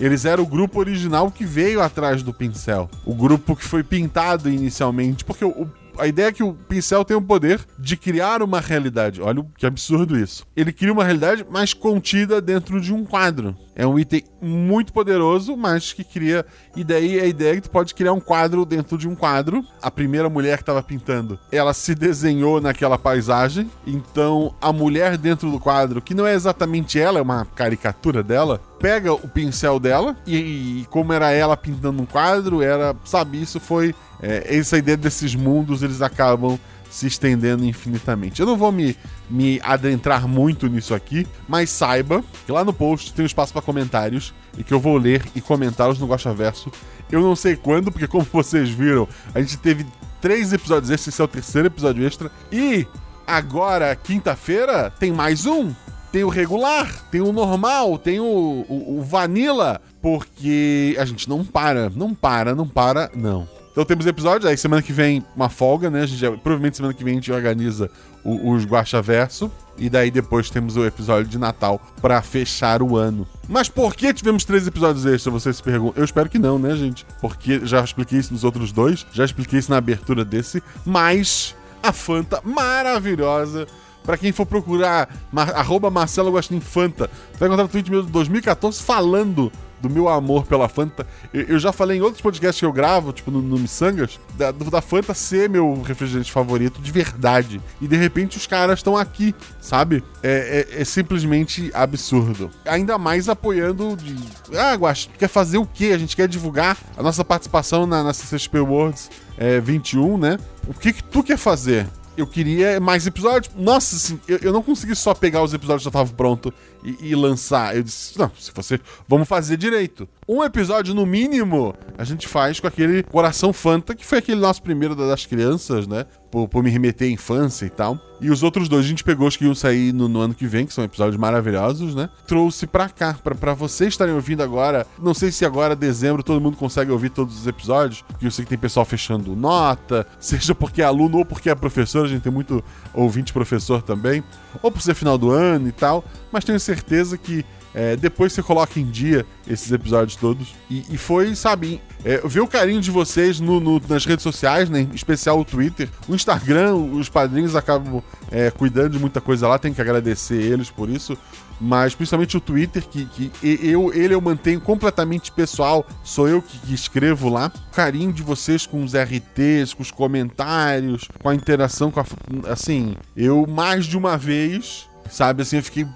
eles 0.00 0.24
eram 0.24 0.42
o 0.42 0.46
grupo 0.46 0.80
original 0.80 1.30
que 1.30 1.44
veio 1.44 1.80
atrás 1.80 2.22
do 2.22 2.32
pincel. 2.32 2.90
O 3.04 3.14
grupo 3.14 3.54
que 3.54 3.64
foi 3.64 3.82
pintado 3.82 4.48
inicialmente. 4.50 5.24
Porque 5.24 5.44
o- 5.44 5.68
a 5.98 6.06
ideia 6.06 6.28
é 6.28 6.32
que 6.32 6.42
o 6.42 6.54
pincel 6.54 7.04
tem 7.04 7.16
o 7.16 7.20
poder 7.22 7.60
de 7.78 7.96
criar 7.96 8.42
uma 8.42 8.58
realidade. 8.60 9.20
Olha 9.20 9.44
que 9.58 9.66
absurdo 9.66 10.18
isso. 10.18 10.46
Ele 10.56 10.72
cria 10.72 10.92
uma 10.92 11.04
realidade, 11.04 11.44
mas 11.50 11.74
contida 11.74 12.40
dentro 12.40 12.80
de 12.80 12.92
um 12.92 13.04
quadro. 13.04 13.54
É 13.74 13.86
um 13.86 13.98
item 13.98 14.22
muito 14.40 14.92
poderoso, 14.92 15.56
mas 15.56 15.92
que 15.92 16.04
cria. 16.04 16.44
E 16.76 16.84
daí 16.84 17.20
a 17.20 17.26
ideia 17.26 17.52
é 17.52 17.54
que 17.56 17.62
tu 17.62 17.70
pode 17.70 17.94
criar 17.94 18.12
um 18.12 18.20
quadro 18.20 18.64
dentro 18.64 18.98
de 18.98 19.08
um 19.08 19.14
quadro. 19.14 19.64
A 19.80 19.90
primeira 19.90 20.28
mulher 20.28 20.58
que 20.58 20.62
estava 20.62 20.82
pintando, 20.82 21.38
ela 21.50 21.72
se 21.72 21.94
desenhou 21.94 22.60
naquela 22.60 22.98
paisagem. 22.98 23.70
Então 23.86 24.54
a 24.60 24.72
mulher 24.72 25.16
dentro 25.16 25.50
do 25.50 25.58
quadro, 25.58 26.02
que 26.02 26.14
não 26.14 26.26
é 26.26 26.34
exatamente 26.34 26.98
ela, 26.98 27.18
é 27.18 27.22
uma 27.22 27.44
caricatura 27.44 28.22
dela, 28.22 28.60
pega 28.78 29.12
o 29.12 29.28
pincel 29.28 29.78
dela 29.78 30.16
e, 30.26 30.36
e 30.80 30.86
como 30.90 31.12
era 31.12 31.30
ela 31.30 31.56
pintando 31.56 32.02
um 32.02 32.06
quadro, 32.06 32.62
era, 32.62 32.96
sabe, 33.04 33.40
isso 33.40 33.60
foi 33.60 33.94
é, 34.22 34.56
essa 34.56 34.78
ideia 34.78 34.96
desses 34.96 35.34
mundos, 35.34 35.82
eles 35.82 36.02
acabam 36.02 36.58
se 36.90 37.06
estendendo 37.06 37.64
infinitamente. 37.64 38.40
Eu 38.40 38.46
não 38.46 38.56
vou 38.56 38.72
me, 38.72 38.96
me 39.30 39.60
adentrar 39.62 40.26
muito 40.26 40.66
nisso 40.66 40.94
aqui, 40.94 41.26
mas 41.48 41.70
saiba 41.70 42.22
que 42.44 42.52
lá 42.52 42.64
no 42.64 42.72
post 42.72 43.14
tem 43.14 43.22
um 43.22 43.26
espaço 43.26 43.52
para 43.52 43.62
comentários 43.62 44.34
e 44.58 44.64
que 44.64 44.74
eu 44.74 44.80
vou 44.80 44.98
ler 44.98 45.24
e 45.34 45.40
comentá-los 45.40 45.98
no 45.98 46.06
Gosta 46.06 46.34
Verso. 46.34 46.70
Eu 47.10 47.20
não 47.22 47.36
sei 47.36 47.56
quando, 47.56 47.90
porque 47.90 48.06
como 48.06 48.26
vocês 48.32 48.68
viram, 48.68 49.08
a 49.34 49.40
gente 49.40 49.56
teve 49.56 49.86
três 50.20 50.52
episódios 50.52 50.90
extras, 50.90 51.14
esse 51.14 51.22
é 51.22 51.24
o 51.24 51.28
terceiro 51.28 51.68
episódio 51.68 52.06
extra. 52.06 52.30
E 52.52 52.86
agora, 53.26 53.94
quinta-feira, 53.94 54.90
tem 54.90 55.12
mais 55.12 55.46
um. 55.46 55.72
Tem 56.12 56.24
o 56.24 56.28
regular, 56.28 57.04
tem 57.08 57.20
o 57.20 57.32
normal, 57.32 57.96
tem 57.96 58.18
o, 58.18 58.24
o, 58.24 58.98
o 58.98 59.02
vanilla, 59.02 59.80
porque 60.02 60.96
a 60.98 61.04
gente 61.04 61.28
não 61.28 61.44
para, 61.44 61.88
não 61.88 62.12
para, 62.12 62.52
não 62.52 62.66
para, 62.66 63.08
não. 63.14 63.48
Então 63.72 63.84
temos 63.84 64.04
episódios, 64.06 64.46
aí 64.50 64.56
semana 64.56 64.82
que 64.82 64.92
vem 64.92 65.24
uma 65.36 65.48
folga, 65.48 65.88
né? 65.90 66.02
A 66.02 66.06
gente 66.06 66.20
provavelmente 66.38 66.76
semana 66.76 66.92
que 66.92 67.04
vem 67.04 67.12
a 67.12 67.14
gente 67.16 67.30
organiza 67.32 67.88
o- 68.24 68.50
os 68.52 68.64
Guacha 68.64 69.00
Verso. 69.00 69.50
E 69.78 69.88
daí 69.88 70.10
depois 70.10 70.50
temos 70.50 70.76
o 70.76 70.84
episódio 70.84 71.26
de 71.26 71.38
Natal 71.38 71.80
pra 72.02 72.20
fechar 72.20 72.82
o 72.82 72.96
ano. 72.96 73.26
Mas 73.48 73.68
por 73.68 73.94
que 73.94 74.12
tivemos 74.12 74.44
três 74.44 74.66
episódios 74.66 75.06
extras? 75.06 75.32
Vocês 75.32 75.56
se 75.56 75.62
perguntam. 75.62 75.94
Eu 75.96 76.04
espero 76.04 76.28
que 76.28 76.38
não, 76.38 76.58
né, 76.58 76.76
gente? 76.76 77.06
Porque 77.20 77.64
já 77.64 77.82
expliquei 77.82 78.18
isso 78.18 78.32
nos 78.34 78.44
outros 78.44 78.72
dois, 78.72 79.06
já 79.12 79.24
expliquei 79.24 79.58
isso 79.58 79.70
na 79.70 79.78
abertura 79.78 80.22
desse. 80.24 80.62
Mas 80.84 81.54
a 81.82 81.92
Fanta 81.92 82.40
maravilhosa. 82.44 83.66
Pra 84.02 84.16
quem 84.18 84.32
for 84.32 84.44
procurar, 84.46 85.08
mar, 85.30 85.50
arroba 85.54 85.90
Marcelo 85.90 86.32
Guaxinim 86.32 86.60
Fanta, 86.60 87.08
vai 87.38 87.48
encontrar 87.48 87.66
o 87.66 87.68
tweet 87.68 87.90
meu 87.90 88.02
de 88.02 88.10
2014 88.10 88.82
falando 88.82 89.52
do 89.80 89.88
meu 89.88 90.08
amor 90.08 90.44
pela 90.44 90.68
Fanta. 90.68 91.06
Eu, 91.32 91.42
eu 91.42 91.58
já 91.58 91.72
falei 91.72 91.98
em 91.98 92.00
outros 92.00 92.20
podcasts 92.20 92.60
que 92.60 92.66
eu 92.66 92.72
gravo, 92.72 93.12
tipo 93.12 93.30
no, 93.30 93.40
no 93.40 93.58
Missangas, 93.58 94.18
da, 94.34 94.50
da 94.52 94.80
Fanta 94.80 95.14
ser 95.14 95.48
meu 95.48 95.82
refrigerante 95.82 96.30
favorito 96.30 96.80
de 96.80 96.92
verdade. 96.92 97.60
E 97.80 97.88
de 97.88 97.96
repente 97.96 98.36
os 98.36 98.46
caras 98.46 98.78
estão 98.78 98.96
aqui, 98.96 99.34
sabe? 99.60 100.02
É, 100.22 100.66
é, 100.70 100.82
é, 100.82 100.84
simplesmente 100.84 101.70
absurdo. 101.74 102.50
Ainda 102.64 102.98
mais 102.98 103.28
apoiando. 103.28 103.96
De, 103.96 104.16
ah, 104.56 104.74
Guax, 104.74 105.08
quer 105.18 105.28
fazer 105.28 105.58
o 105.58 105.66
quê? 105.66 105.92
A 105.94 105.98
gente 105.98 106.16
quer 106.16 106.28
divulgar 106.28 106.76
a 106.96 107.02
nossa 107.02 107.24
participação 107.24 107.86
na, 107.86 108.02
na 108.02 108.12
CCXP 108.12 108.58
Awards 108.58 109.10
é, 109.38 109.60
21, 109.60 110.18
né? 110.18 110.38
O 110.66 110.74
que, 110.74 110.92
que 110.92 111.02
tu 111.02 111.22
quer 111.22 111.38
fazer? 111.38 111.86
eu 112.20 112.26
queria 112.26 112.78
mais 112.80 113.06
episódios. 113.06 113.52
Nossa, 113.56 113.96
assim, 113.96 114.20
eu, 114.28 114.38
eu, 114.42 114.52
não 114.52 114.62
consegui 114.62 114.94
só 114.94 115.14
pegar 115.14 115.42
os 115.42 115.54
episódios 115.54 115.82
que 115.82 115.84
já 115.84 115.90
estavam 115.90 116.14
prontos 116.14 116.52
e, 116.82 117.10
e, 117.10 117.14
lançar. 117.14 117.76
Eu 117.76 117.82
disse, 117.82 118.18
não, 118.18 118.30
se 118.38 118.52
você. 118.54 118.80
Vamos 119.08 119.28
fazer 119.28 119.56
direito. 119.56 120.08
Um 120.32 120.44
episódio, 120.44 120.94
no 120.94 121.04
mínimo, 121.04 121.74
a 121.98 122.04
gente 122.04 122.28
faz 122.28 122.60
com 122.60 122.68
aquele 122.68 123.02
Coração 123.02 123.52
Fanta, 123.52 123.96
que 123.96 124.06
foi 124.06 124.18
aquele 124.18 124.40
nosso 124.40 124.62
primeiro 124.62 124.94
das 124.94 125.26
crianças, 125.26 125.88
né? 125.88 126.06
Por, 126.30 126.46
por 126.46 126.62
me 126.62 126.70
remeter 126.70 127.08
à 127.08 127.10
infância 127.10 127.66
e 127.66 127.68
tal. 127.68 127.98
E 128.20 128.30
os 128.30 128.44
outros 128.44 128.68
dois 128.68 128.84
a 128.84 128.88
gente 128.88 129.02
pegou 129.02 129.26
os 129.26 129.36
que 129.36 129.44
iam 129.44 129.56
sair 129.56 129.92
no, 129.92 130.06
no 130.06 130.20
ano 130.20 130.32
que 130.32 130.46
vem, 130.46 130.66
que 130.66 130.72
são 130.72 130.84
episódios 130.84 131.16
maravilhosos, 131.16 131.96
né? 131.96 132.08
Trouxe 132.28 132.64
pra 132.68 132.88
cá, 132.88 133.18
pra, 133.24 133.34
pra 133.34 133.54
vocês 133.54 133.88
estarem 133.88 134.14
ouvindo 134.14 134.40
agora. 134.40 134.86
Não 135.00 135.14
sei 135.14 135.32
se 135.32 135.44
agora, 135.44 135.74
dezembro, 135.74 136.22
todo 136.22 136.40
mundo 136.40 136.56
consegue 136.56 136.92
ouvir 136.92 137.10
todos 137.10 137.36
os 137.36 137.48
episódios, 137.48 138.02
porque 138.02 138.26
eu 138.26 138.30
sei 138.30 138.44
que 138.44 138.50
tem 138.50 138.58
pessoal 138.58 138.86
fechando 138.86 139.34
nota, 139.34 140.06
seja 140.20 140.54
porque 140.54 140.80
é 140.80 140.84
aluno 140.84 141.18
ou 141.18 141.24
porque 141.24 141.50
é 141.50 141.56
professor, 141.56 142.04
a 142.04 142.08
gente 142.08 142.22
tem 142.22 142.30
muito 142.30 142.62
ouvinte 142.94 143.32
professor 143.32 143.82
também, 143.82 144.22
ou 144.62 144.70
por 144.70 144.80
ser 144.80 144.94
final 144.94 145.18
do 145.18 145.28
ano 145.32 145.66
e 145.66 145.72
tal. 145.72 146.04
Mas 146.30 146.44
tenho 146.44 146.60
certeza 146.60 147.18
que 147.18 147.44
é, 147.74 147.96
depois 147.96 148.32
você 148.32 148.42
coloca 148.42 148.80
em 148.80 148.90
dia 148.90 149.24
esses 149.48 149.70
episódios 149.70 150.16
todos. 150.16 150.54
E, 150.68 150.84
e 150.90 150.98
foi, 150.98 151.34
sabe, 151.34 151.80
é, 152.04 152.18
ver 152.24 152.40
o 152.40 152.46
carinho 152.46 152.80
de 152.80 152.90
vocês 152.90 153.38
no, 153.40 153.60
no, 153.60 153.80
nas 153.88 154.04
redes 154.04 154.22
sociais, 154.22 154.68
né? 154.68 154.80
Em 154.80 154.94
especial 154.94 155.38
o 155.38 155.44
Twitter. 155.44 155.88
O 156.08 156.14
Instagram, 156.14 156.74
os 156.74 157.08
padrinhos 157.08 157.54
acabam 157.54 158.02
é, 158.30 158.50
cuidando 158.50 158.90
de 158.90 158.98
muita 158.98 159.20
coisa 159.20 159.46
lá, 159.46 159.58
tem 159.58 159.72
que 159.72 159.80
agradecer 159.80 160.34
eles 160.34 160.70
por 160.70 160.88
isso. 160.88 161.16
Mas 161.60 161.94
principalmente 161.94 162.36
o 162.38 162.40
Twitter, 162.40 162.82
que, 162.88 163.04
que 163.04 163.30
eu, 163.42 163.92
ele 163.92 164.14
eu 164.14 164.20
mantenho 164.20 164.60
completamente 164.62 165.30
pessoal, 165.30 165.86
sou 166.02 166.26
eu 166.26 166.40
que, 166.40 166.58
que 166.58 166.72
escrevo 166.72 167.28
lá. 167.28 167.52
O 167.70 167.74
carinho 167.74 168.12
de 168.12 168.22
vocês 168.22 168.66
com 168.66 168.82
os 168.82 168.94
RTs, 168.94 169.74
com 169.74 169.82
os 169.82 169.90
comentários, 169.90 171.06
com 171.22 171.28
a 171.28 171.34
interação 171.34 171.90
com 171.90 172.00
a. 172.00 172.04
Assim, 172.50 172.96
eu 173.14 173.46
mais 173.46 173.84
de 173.84 173.96
uma 173.98 174.16
vez, 174.16 174.88
sabe, 175.10 175.42
assim, 175.42 175.56
eu 175.56 175.62
fiquei 175.62 175.86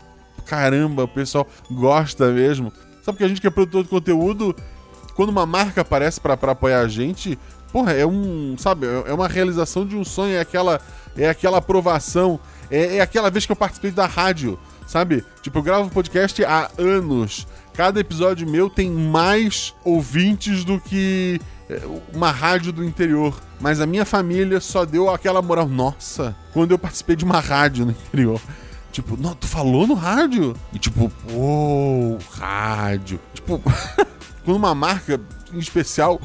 caramba, 0.47 1.05
o 1.05 1.09
pessoal 1.09 1.47
gosta 1.71 2.31
mesmo. 2.31 2.73
Sabe 3.03 3.17
porque 3.17 3.25
a 3.25 3.29
gente 3.29 3.41
que 3.41 3.47
é 3.47 3.51
produtor 3.51 3.83
de 3.83 3.89
conteúdo, 3.89 4.55
quando 5.15 5.31
uma 5.31 5.47
marca 5.47 5.81
aparece 5.81 6.21
para 6.21 6.35
apoiar 6.35 6.81
a 6.81 6.89
gente, 6.89 7.39
porra, 7.73 7.93
é 7.93 8.07
um, 8.07 8.57
sabe, 8.59 8.87
é 8.87 9.13
uma 9.13 9.29
realização 9.29 9.87
de 9.87 9.97
um 9.97 10.05
sonho, 10.05 10.35
é 10.35 10.41
aquela, 10.41 10.81
é 11.17 11.29
aquela 11.29 11.59
aprovação, 11.59 12.39
é, 12.71 12.97
é 12.97 13.01
aquela 13.01 13.31
vez 13.31 13.45
que 13.45 13.53
eu 13.53 13.57
participei 13.57 13.91
da 13.91 14.07
rádio, 14.07 14.59
sabe? 14.87 15.25
Tipo, 15.43 15.59
eu 15.59 15.63
gravo 15.63 15.91
podcast 15.91 16.45
há 16.45 16.71
anos. 16.79 17.47
Cada 17.75 17.99
episódio 17.99 18.49
meu 18.49 18.71
tem 18.71 18.91
mais 18.91 19.75
ouvintes 19.85 20.65
do 20.65 20.81
que 20.81 21.41
é, 21.69 21.81
uma 22.13 22.31
rádio 22.31 22.73
do 22.73 22.85
interior. 22.85 23.35
Mas 23.61 23.81
a 23.81 23.87
minha 23.87 24.05
família 24.05 24.61
só 24.61 24.85
deu 24.85 25.11
aquela 25.11 25.43
moral. 25.43 25.69
Nossa, 25.69 26.37
quando 26.53 26.71
eu 26.71 26.79
participei 26.79 27.17
de 27.17 27.25
uma 27.25 27.41
rádio 27.41 27.87
no 27.87 27.91
interior. 27.91 28.41
Tipo, 28.95 29.17
não, 29.17 29.35
tu 29.35 29.49
falou 29.49 29.89
no 29.89 29.95
rádio? 29.95 30.55
E 30.73 30.79
tipo, 30.79 31.11
pô, 31.27 32.17
rádio. 32.31 33.19
Tipo, 33.35 33.61
quando 34.45 34.57
uma 34.57 34.73
marca 34.73 35.21
em 35.53 35.59
especial 35.59 36.21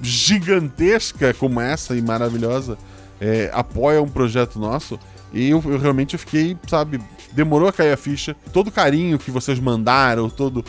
gigantesca 0.00 1.34
como 1.34 1.60
essa 1.60 1.96
e 1.96 2.00
maravilhosa 2.00 2.78
é, 3.20 3.50
apoia 3.52 4.00
um 4.00 4.08
projeto 4.08 4.56
nosso, 4.56 5.00
e 5.32 5.50
eu, 5.50 5.60
eu 5.66 5.80
realmente 5.80 6.16
fiquei, 6.16 6.56
sabe, 6.68 7.00
demorou 7.32 7.68
a 7.68 7.72
cair 7.72 7.90
a 7.92 7.96
ficha. 7.96 8.36
Todo 8.52 8.68
o 8.68 8.72
carinho 8.72 9.18
que 9.18 9.32
vocês 9.32 9.58
mandaram, 9.58 10.30
todo. 10.30 10.64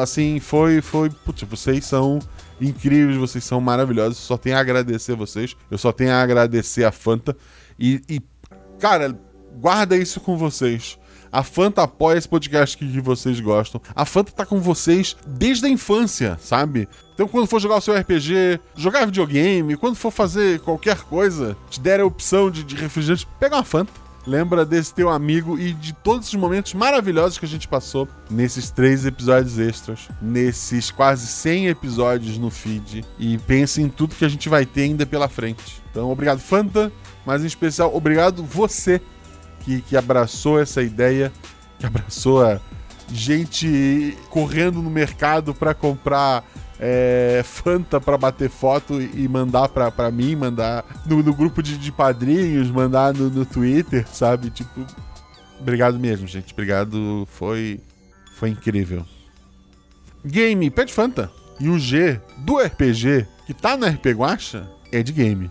Assim, 0.00 0.38
foi. 0.38 0.80
foi 0.80 1.10
putz, 1.10 1.42
vocês 1.42 1.84
são 1.84 2.20
incríveis, 2.60 3.16
vocês 3.16 3.42
são 3.42 3.60
maravilhosos. 3.60 4.18
Só 4.18 4.36
tenho 4.36 4.56
a 4.56 4.60
agradecer 4.60 5.16
vocês. 5.16 5.56
Eu 5.68 5.78
só 5.78 5.90
tenho 5.90 6.12
a 6.12 6.22
agradecer 6.22 6.84
a 6.84 6.92
Fanta. 6.92 7.36
E, 7.76 8.00
e 8.08 8.20
cara, 8.78 9.18
guarda 9.56 9.96
isso 9.96 10.20
com 10.20 10.36
vocês. 10.36 10.98
A 11.32 11.42
Fanta 11.42 11.82
apoia 11.82 12.18
esse 12.18 12.28
podcast 12.28 12.76
que 12.76 13.00
vocês 13.00 13.40
gostam. 13.40 13.80
A 13.96 14.04
Fanta 14.04 14.30
tá 14.32 14.44
com 14.44 14.60
vocês 14.60 15.16
desde 15.26 15.64
a 15.64 15.68
infância, 15.68 16.38
sabe? 16.38 16.86
Então, 17.14 17.26
quando 17.26 17.46
for 17.46 17.58
jogar 17.58 17.76
o 17.76 17.80
seu 17.80 17.98
RPG, 17.98 18.60
jogar 18.76 19.06
videogame, 19.06 19.76
quando 19.76 19.96
for 19.96 20.10
fazer 20.10 20.60
qualquer 20.60 20.98
coisa, 20.98 21.56
te 21.70 21.80
der 21.80 22.00
a 22.00 22.04
opção 22.04 22.50
de, 22.50 22.62
de 22.62 22.76
refrigerante, 22.76 23.26
pega 23.40 23.56
uma 23.56 23.64
Fanta. 23.64 24.02
Lembra 24.26 24.64
desse 24.64 24.94
teu 24.94 25.08
amigo 25.08 25.58
e 25.58 25.72
de 25.72 25.92
todos 25.92 26.28
os 26.28 26.34
momentos 26.34 26.74
maravilhosos 26.74 27.38
que 27.38 27.44
a 27.44 27.48
gente 27.48 27.66
passou 27.66 28.06
nesses 28.30 28.70
três 28.70 29.04
episódios 29.04 29.58
extras, 29.58 30.08
nesses 30.20 30.90
quase 30.90 31.26
100 31.26 31.68
episódios 31.68 32.38
no 32.38 32.50
feed. 32.50 33.04
E 33.18 33.38
pense 33.38 33.82
em 33.82 33.88
tudo 33.88 34.14
que 34.14 34.24
a 34.24 34.28
gente 34.28 34.48
vai 34.48 34.64
ter 34.64 34.82
ainda 34.82 35.04
pela 35.04 35.28
frente. 35.28 35.82
Então, 35.90 36.10
obrigado, 36.10 36.38
Fanta, 36.38 36.92
mas 37.26 37.42
em 37.42 37.46
especial, 37.46 37.96
obrigado 37.96 38.44
você 38.44 39.00
que, 39.64 39.80
que 39.82 39.96
abraçou 39.96 40.60
essa 40.60 40.82
ideia, 40.82 41.32
que 41.78 41.86
abraçou 41.86 42.44
a 42.44 42.60
gente 43.12 44.16
correndo 44.30 44.82
no 44.82 44.90
mercado 44.90 45.54
para 45.54 45.74
comprar 45.74 46.44
é, 46.84 47.42
Fanta 47.44 48.00
para 48.00 48.18
bater 48.18 48.50
foto 48.50 49.00
e 49.00 49.28
mandar 49.28 49.68
para 49.68 50.10
mim, 50.10 50.34
mandar 50.34 50.84
no, 51.06 51.22
no 51.22 51.32
grupo 51.32 51.62
de, 51.62 51.78
de, 51.78 51.92
padrinhos, 51.92 52.70
mandar 52.70 53.14
no, 53.14 53.30
no, 53.30 53.46
Twitter, 53.46 54.04
sabe? 54.08 54.50
Tipo, 54.50 54.84
obrigado 55.60 55.98
mesmo, 56.00 56.26
gente. 56.26 56.52
Obrigado, 56.52 57.26
foi, 57.30 57.80
foi 58.34 58.48
incrível. 58.50 59.06
Game, 60.24 60.68
pede 60.70 60.92
Fanta. 60.92 61.30
E 61.60 61.68
o 61.68 61.78
G 61.78 62.20
do 62.38 62.58
RPG, 62.58 63.28
que 63.46 63.54
tá 63.54 63.76
no 63.76 63.86
RPG 63.86 64.14
Guacha, 64.14 64.68
é 64.90 65.02
de 65.04 65.12
game. 65.12 65.48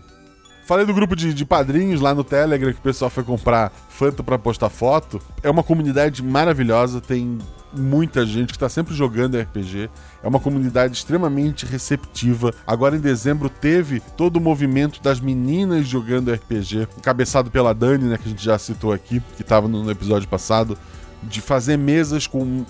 Falei 0.64 0.86
do 0.86 0.94
grupo 0.94 1.16
de, 1.16 1.34
de, 1.34 1.44
padrinhos 1.44 2.00
lá 2.00 2.14
no 2.14 2.22
Telegram 2.22 2.72
que 2.72 2.78
o 2.78 2.82
pessoal 2.82 3.10
foi 3.10 3.24
comprar 3.24 3.72
Fanta 3.88 4.22
para 4.22 4.38
postar 4.38 4.68
foto. 4.68 5.20
É 5.42 5.50
uma 5.50 5.62
comunidade 5.62 6.22
maravilhosa, 6.22 7.00
tem 7.00 7.38
muita 7.74 8.24
gente 8.24 8.52
que 8.52 8.58
tá 8.58 8.68
sempre 8.68 8.94
jogando 8.94 9.38
RPG. 9.38 9.90
É 10.22 10.28
uma 10.28 10.38
comunidade 10.38 10.94
extremamente 10.94 11.66
receptiva. 11.66 12.54
Agora 12.66 12.96
em 12.96 13.00
dezembro 13.00 13.48
teve 13.48 14.00
todo 14.16 14.36
o 14.36 14.40
movimento 14.40 15.02
das 15.02 15.20
meninas 15.20 15.86
jogando 15.86 16.32
RPG, 16.32 16.88
encabeçado 16.96 17.50
pela 17.50 17.74
Dani, 17.74 18.04
né, 18.04 18.16
que 18.16 18.28
a 18.28 18.30
gente 18.30 18.44
já 18.44 18.58
citou 18.58 18.92
aqui, 18.92 19.20
que 19.36 19.42
tava 19.42 19.66
no 19.66 19.90
episódio 19.90 20.28
passado, 20.28 20.78
de 21.22 21.40
fazer 21.40 21.76
mesas 21.76 22.26
com 22.26 22.64